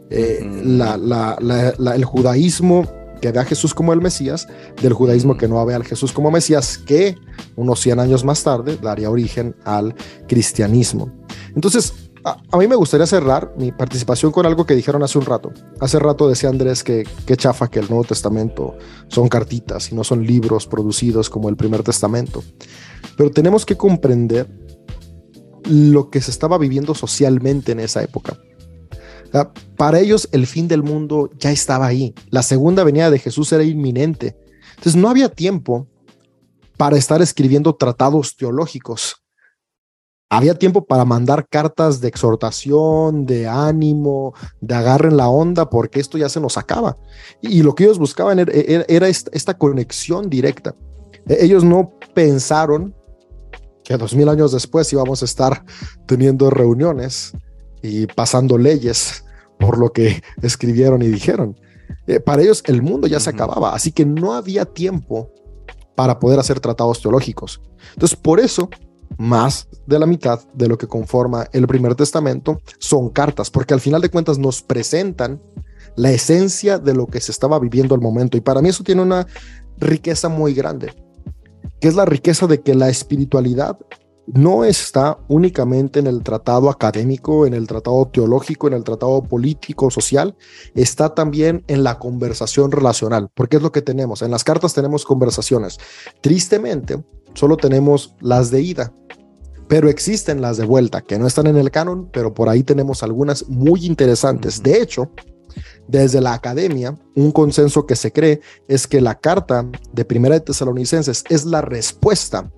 eh, 0.09 0.39
Ujú. 0.41 0.61
la- 0.63 0.97
la- 0.97 1.37
la- 1.39 1.73
la- 1.77 1.95
el 1.95 2.05
judaísmo 2.05 2.83
que 3.19 3.31
ve 3.31 3.39
a 3.39 3.45
Jesús 3.45 3.73
como 3.73 3.93
el 3.93 4.01
Mesías, 4.01 4.47
del 4.81 4.93
judaísmo 4.93 5.37
que 5.37 5.47
no 5.47 5.63
ve 5.65 5.75
al 5.75 5.83
Jesús 5.83 6.11
como 6.11 6.31
Mesías, 6.31 6.77
que 6.77 7.17
unos 7.55 7.79
100 7.79 7.99
años 7.99 8.23
más 8.23 8.43
tarde 8.43 8.77
daría 8.81 9.09
origen 9.09 9.55
al 9.65 9.95
cristianismo. 10.27 11.11
Entonces, 11.55 11.93
a, 12.23 12.37
a 12.51 12.57
mí 12.57 12.67
me 12.67 12.75
gustaría 12.75 13.05
cerrar 13.05 13.53
mi 13.57 13.71
participación 13.71 14.31
con 14.31 14.45
algo 14.45 14.65
que 14.65 14.75
dijeron 14.75 15.03
hace 15.03 15.17
un 15.17 15.25
rato. 15.25 15.51
Hace 15.79 15.99
rato 15.99 16.27
decía 16.27 16.49
Andrés 16.49 16.83
que 16.83 17.07
qué 17.25 17.37
chafa 17.37 17.69
que 17.69 17.79
el 17.79 17.89
Nuevo 17.89 18.03
Testamento 18.03 18.77
son 19.07 19.29
cartitas 19.29 19.91
y 19.91 19.95
no 19.95 20.03
son 20.03 20.25
libros 20.25 20.67
producidos 20.67 21.29
como 21.29 21.49
el 21.49 21.55
Primer 21.55 21.83
Testamento. 21.83 22.43
pero 23.15 23.31
tenemos 23.31 23.65
que 23.65 23.75
comprender 23.75 24.47
lo 25.69 26.09
que 26.09 26.21
se 26.21 26.31
estaba 26.31 26.57
viviendo 26.57 26.95
socialmente 26.95 27.71
en 27.71 27.79
esa 27.79 28.01
época. 28.01 28.37
Para 29.77 29.99
ellos 29.99 30.27
el 30.31 30.47
fin 30.47 30.67
del 30.67 30.83
mundo 30.83 31.29
ya 31.37 31.51
estaba 31.51 31.87
ahí. 31.87 32.13
La 32.29 32.43
segunda 32.43 32.83
venida 32.83 33.09
de 33.09 33.19
Jesús 33.19 33.51
era 33.51 33.63
inminente. 33.63 34.37
Entonces 34.69 34.95
no 34.95 35.09
había 35.09 35.29
tiempo 35.29 35.87
para 36.77 36.97
estar 36.97 37.21
escribiendo 37.21 37.75
tratados 37.75 38.35
teológicos. 38.37 39.23
Había 40.29 40.53
tiempo 40.53 40.85
para 40.85 41.05
mandar 41.05 41.47
cartas 41.49 42.01
de 42.01 42.07
exhortación, 42.07 43.25
de 43.25 43.47
ánimo, 43.47 44.35
de 44.61 44.75
agarren 44.75 45.17
la 45.17 45.27
onda, 45.27 45.69
porque 45.69 45.99
esto 45.99 46.19
ya 46.19 46.29
se 46.29 46.39
nos 46.39 46.57
acaba. 46.57 46.95
Y 47.41 47.63
lo 47.63 47.73
que 47.73 47.85
ellos 47.85 47.97
buscaban 47.97 48.37
era, 48.39 49.07
esta 49.07 49.57
conexión 49.57 50.29
directa. 50.29 50.75
E, 51.27 51.43
ellos 51.43 51.63
no 51.63 51.93
pensaron 52.13 52.95
que 53.83 53.97
dos 53.97 54.15
mil 54.15 54.29
años 54.29 54.51
después 54.51 54.93
íbamos 54.93 55.23
a 55.23 55.25
estar 55.25 55.65
teniendo 56.05 56.51
reuniones 56.51 57.33
y 57.81 58.07
pasando 58.07 58.57
leyes 58.57 59.23
por 59.59 59.77
lo 59.77 59.91
que 59.91 60.21
escribieron 60.41 61.01
y 61.01 61.07
dijeron. 61.07 61.59
Eh, 62.07 62.19
para 62.19 62.41
ellos 62.41 62.63
el 62.65 62.81
mundo 62.81 63.07
ya 63.07 63.19
se 63.19 63.29
acababa, 63.29 63.73
así 63.73 63.91
que 63.91 64.05
no 64.05 64.33
había 64.33 64.65
tiempo 64.65 65.31
para 65.95 66.19
poder 66.19 66.39
hacer 66.39 66.59
tratados 66.59 67.01
teológicos. 67.01 67.61
Entonces, 67.93 68.17
por 68.17 68.39
eso, 68.39 68.69
más 69.17 69.67
de 69.85 69.99
la 69.99 70.05
mitad 70.05 70.39
de 70.53 70.67
lo 70.67 70.77
que 70.77 70.87
conforma 70.87 71.47
el 71.51 71.67
primer 71.67 71.95
testamento 71.95 72.61
son 72.77 73.09
cartas, 73.09 73.49
porque 73.49 73.73
al 73.73 73.81
final 73.81 74.01
de 74.01 74.09
cuentas 74.09 74.37
nos 74.37 74.61
presentan 74.61 75.41
la 75.95 76.11
esencia 76.11 76.79
de 76.79 76.93
lo 76.93 77.07
que 77.07 77.19
se 77.19 77.31
estaba 77.31 77.59
viviendo 77.59 77.95
al 77.95 78.01
momento. 78.01 78.37
Y 78.37 78.41
para 78.41 78.61
mí 78.61 78.69
eso 78.69 78.83
tiene 78.83 79.01
una 79.01 79.27
riqueza 79.77 80.29
muy 80.29 80.53
grande, 80.53 80.93
que 81.81 81.87
es 81.87 81.95
la 81.95 82.05
riqueza 82.05 82.47
de 82.47 82.61
que 82.61 82.75
la 82.75 82.89
espiritualidad 82.89 83.77
no 84.33 84.63
está 84.63 85.17
únicamente 85.27 85.99
en 85.99 86.07
el 86.07 86.23
tratado 86.23 86.69
académico, 86.69 87.45
en 87.45 87.53
el 87.53 87.67
tratado 87.67 88.07
teológico, 88.07 88.67
en 88.67 88.73
el 88.73 88.83
tratado 88.83 89.23
político, 89.23 89.89
social, 89.89 90.35
está 90.75 91.15
también 91.15 91.63
en 91.67 91.83
la 91.83 91.97
conversación 91.97 92.71
relacional, 92.71 93.29
porque 93.33 93.57
es 93.57 93.63
lo 93.63 93.71
que 93.71 93.81
tenemos. 93.81 94.21
En 94.21 94.31
las 94.31 94.43
cartas 94.43 94.73
tenemos 94.73 95.05
conversaciones. 95.05 95.79
Tristemente, 96.21 97.03
solo 97.33 97.57
tenemos 97.57 98.15
las 98.19 98.51
de 98.51 98.61
ida, 98.61 98.93
pero 99.67 99.89
existen 99.89 100.41
las 100.41 100.57
de 100.57 100.65
vuelta, 100.65 101.01
que 101.01 101.17
no 101.17 101.27
están 101.27 101.47
en 101.47 101.57
el 101.57 101.71
canon, 101.71 102.09
pero 102.11 102.33
por 102.33 102.49
ahí 102.49 102.63
tenemos 102.63 103.03
algunas 103.03 103.47
muy 103.47 103.85
interesantes. 103.85 104.61
De 104.61 104.81
hecho, 104.81 105.11
desde 105.87 106.21
la 106.21 106.33
academia, 106.33 106.95
un 107.15 107.31
consenso 107.31 107.87
que 107.87 107.95
se 107.95 108.11
cree 108.11 108.41
es 108.67 108.85
que 108.85 109.01
la 109.01 109.15
carta 109.15 109.65
de 109.91 110.05
Primera 110.05 110.35
de 110.35 110.41
Tesalonicenses 110.41 111.23
es 111.29 111.45
la 111.45 111.61
respuesta 111.61 112.51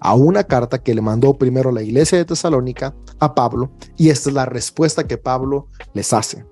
a 0.00 0.14
una 0.14 0.44
carta 0.44 0.82
que 0.82 0.94
le 0.94 1.00
mandó 1.00 1.34
primero 1.34 1.72
la 1.72 1.82
iglesia 1.82 2.18
de 2.18 2.24
Tesalónica 2.24 2.94
a 3.18 3.34
Pablo 3.34 3.70
y 3.96 4.10
esta 4.10 4.30
es 4.30 4.34
la 4.34 4.46
respuesta 4.46 5.06
que 5.06 5.18
Pablo 5.18 5.68
les 5.94 6.12
hace. 6.12 6.44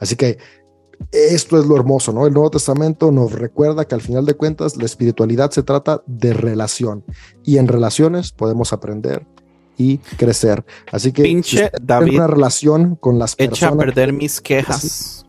Así 0.00 0.16
que 0.16 0.38
esto 1.12 1.58
es 1.58 1.66
lo 1.66 1.76
hermoso, 1.76 2.12
¿no? 2.12 2.26
El 2.26 2.32
Nuevo 2.32 2.50
Testamento 2.50 3.12
nos 3.12 3.32
recuerda 3.32 3.84
que 3.84 3.94
al 3.94 4.00
final 4.00 4.24
de 4.24 4.34
cuentas 4.34 4.76
la 4.76 4.84
espiritualidad 4.84 5.50
se 5.50 5.62
trata 5.62 6.02
de 6.06 6.32
relación 6.32 7.04
y 7.44 7.58
en 7.58 7.68
relaciones 7.68 8.32
podemos 8.32 8.72
aprender 8.72 9.26
y 9.76 9.98
crecer. 9.98 10.64
Así 10.90 11.12
que 11.12 11.22
Pinche 11.22 11.70
David, 11.82 12.14
una 12.14 12.26
relación 12.26 12.96
con 12.96 13.18
las 13.18 13.36
personas. 13.36 13.58
Echa 13.58 13.68
a 13.68 13.76
perder 13.76 14.12
mis 14.12 14.40
quejas 14.40 15.25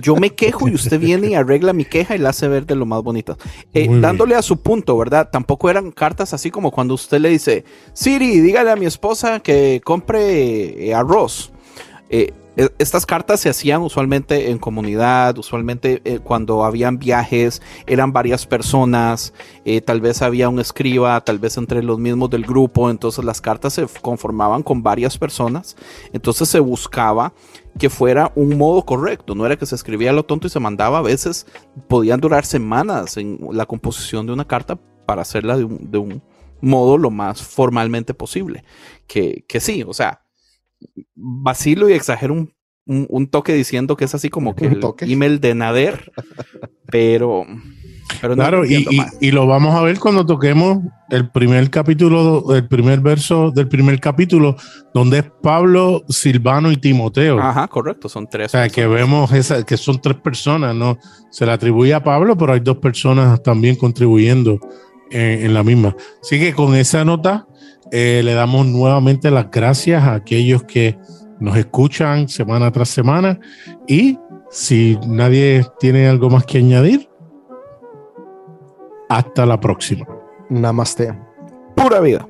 yo 0.00 0.16
me 0.16 0.30
quejo 0.30 0.68
y 0.68 0.74
usted 0.74 0.98
viene 0.98 1.28
y 1.28 1.34
arregla 1.34 1.72
mi 1.72 1.84
queja 1.84 2.14
y 2.14 2.18
la 2.18 2.30
hace 2.30 2.48
ver 2.48 2.66
de 2.66 2.74
lo 2.74 2.86
más 2.86 3.02
bonito. 3.02 3.36
Eh, 3.74 3.88
dándole 4.00 4.34
a 4.34 4.42
su 4.42 4.60
punto, 4.60 4.96
¿verdad? 4.96 5.28
Tampoco 5.30 5.70
eran 5.70 5.90
cartas 5.90 6.34
así 6.34 6.50
como 6.50 6.70
cuando 6.70 6.94
usted 6.94 7.20
le 7.20 7.30
dice, 7.30 7.64
Siri, 7.92 8.40
dígale 8.40 8.70
a 8.70 8.76
mi 8.76 8.86
esposa 8.86 9.40
que 9.40 9.80
compre 9.84 10.88
eh, 10.88 10.94
arroz. 10.94 11.52
Eh, 12.10 12.32
e, 12.58 12.68
estas 12.78 13.06
cartas 13.06 13.38
se 13.38 13.48
hacían 13.48 13.82
usualmente 13.82 14.50
en 14.50 14.58
comunidad, 14.58 15.38
usualmente 15.38 16.02
eh, 16.04 16.18
cuando 16.18 16.64
habían 16.64 16.98
viajes, 16.98 17.62
eran 17.86 18.12
varias 18.12 18.46
personas, 18.46 19.32
eh, 19.64 19.80
tal 19.80 20.00
vez 20.00 20.22
había 20.22 20.48
un 20.48 20.58
escriba, 20.58 21.20
tal 21.20 21.38
vez 21.38 21.56
entre 21.56 21.84
los 21.84 22.00
mismos 22.00 22.30
del 22.30 22.42
grupo, 22.42 22.90
entonces 22.90 23.24
las 23.24 23.40
cartas 23.40 23.74
se 23.74 23.86
conformaban 24.02 24.64
con 24.64 24.82
varias 24.82 25.16
personas, 25.16 25.76
entonces 26.12 26.48
se 26.48 26.58
buscaba 26.58 27.32
que 27.78 27.90
fuera 27.90 28.32
un 28.34 28.58
modo 28.58 28.84
correcto, 28.84 29.34
no 29.34 29.46
era 29.46 29.56
que 29.56 29.66
se 29.66 29.74
escribía 29.74 30.12
lo 30.12 30.24
tonto 30.24 30.46
y 30.46 30.50
se 30.50 30.60
mandaba, 30.60 30.98
a 30.98 31.02
veces 31.02 31.46
podían 31.88 32.20
durar 32.20 32.44
semanas 32.44 33.16
en 33.16 33.38
la 33.52 33.66
composición 33.66 34.26
de 34.26 34.32
una 34.32 34.46
carta 34.46 34.78
para 35.06 35.22
hacerla 35.22 35.56
de 35.56 35.64
un, 35.98 36.22
modo 36.60 36.98
lo 36.98 37.10
más 37.10 37.40
formalmente 37.40 38.14
posible, 38.14 38.64
que, 39.06 39.44
que 39.48 39.60
sí, 39.60 39.84
o 39.86 39.94
sea, 39.94 40.24
vacilo 41.14 41.88
y 41.88 41.92
exagero 41.92 42.34
un, 42.34 42.52
un, 42.84 43.26
toque 43.28 43.54
diciendo 43.54 43.96
que 43.96 44.06
es 44.06 44.14
así 44.14 44.28
como 44.28 44.56
que 44.56 44.66
el 44.66 44.80
email 45.00 45.40
de 45.40 45.54
Nader, 45.54 46.12
pero... 46.90 47.46
pero 48.20 48.34
claro, 48.34 48.64
y, 48.64 48.86
y, 49.20 49.30
lo 49.30 49.46
vamos 49.46 49.74
a 49.74 49.82
ver 49.82 49.98
cuando 49.98 50.24
toquemos 50.24 50.78
el 51.10 51.28
primer 51.28 51.70
capítulo, 51.70 52.44
el 52.54 52.66
primer 52.66 53.00
verso 53.00 53.50
del 53.50 53.68
primer 53.68 54.00
capítulo, 54.00 54.56
donde 54.94 55.18
es 55.18 55.24
Pablo, 55.42 56.04
Silvano 56.08 56.72
y 56.72 56.76
Timoteo. 56.76 57.38
Ajá, 57.38 57.68
correcto, 57.68 58.08
son 58.08 58.26
tres. 58.28 58.46
O 58.46 58.58
sea, 58.58 58.68
que 58.68 58.86
vemos 58.86 59.32
esa, 59.32 59.64
que 59.64 59.76
son 59.76 60.00
tres 60.00 60.16
personas, 60.16 60.74
¿no? 60.74 60.98
Se 61.30 61.46
le 61.46 61.52
atribuye 61.52 61.94
a 61.94 62.02
Pablo, 62.02 62.36
pero 62.36 62.52
hay 62.52 62.60
dos 62.60 62.78
personas 62.78 63.42
también 63.42 63.76
contribuyendo 63.76 64.58
en, 65.10 65.46
en 65.46 65.54
la 65.54 65.62
misma. 65.62 65.94
Así 66.22 66.38
que 66.38 66.52
con 66.52 66.74
esa 66.74 67.04
nota 67.04 67.46
eh, 67.90 68.20
le 68.22 68.34
damos 68.34 68.66
nuevamente 68.66 69.30
las 69.30 69.50
gracias 69.50 70.02
a 70.02 70.14
aquellos 70.14 70.64
que 70.64 70.98
nos 71.40 71.56
escuchan 71.56 72.28
semana 72.28 72.70
tras 72.70 72.88
semana 72.88 73.38
y 73.86 74.18
si 74.50 74.98
nadie 75.06 75.64
tiene 75.78 76.08
algo 76.08 76.28
más 76.28 76.44
que 76.44 76.58
añadir, 76.58 77.07
hasta 79.08 79.46
la 79.46 79.58
próxima. 79.58 80.06
Namaste. 80.48 81.18
Pura 81.74 82.00
vida. 82.00 82.28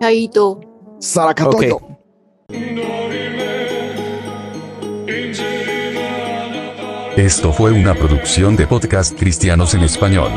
Chaito. 0.00 0.60
Saracatoyo. 0.98 1.80
Esto 7.16 7.52
fue 7.52 7.72
una 7.72 7.94
producción 7.94 8.54
de 8.54 8.66
podcast 8.66 9.18
cristianos 9.18 9.74
en 9.74 9.82
español. 9.82 10.30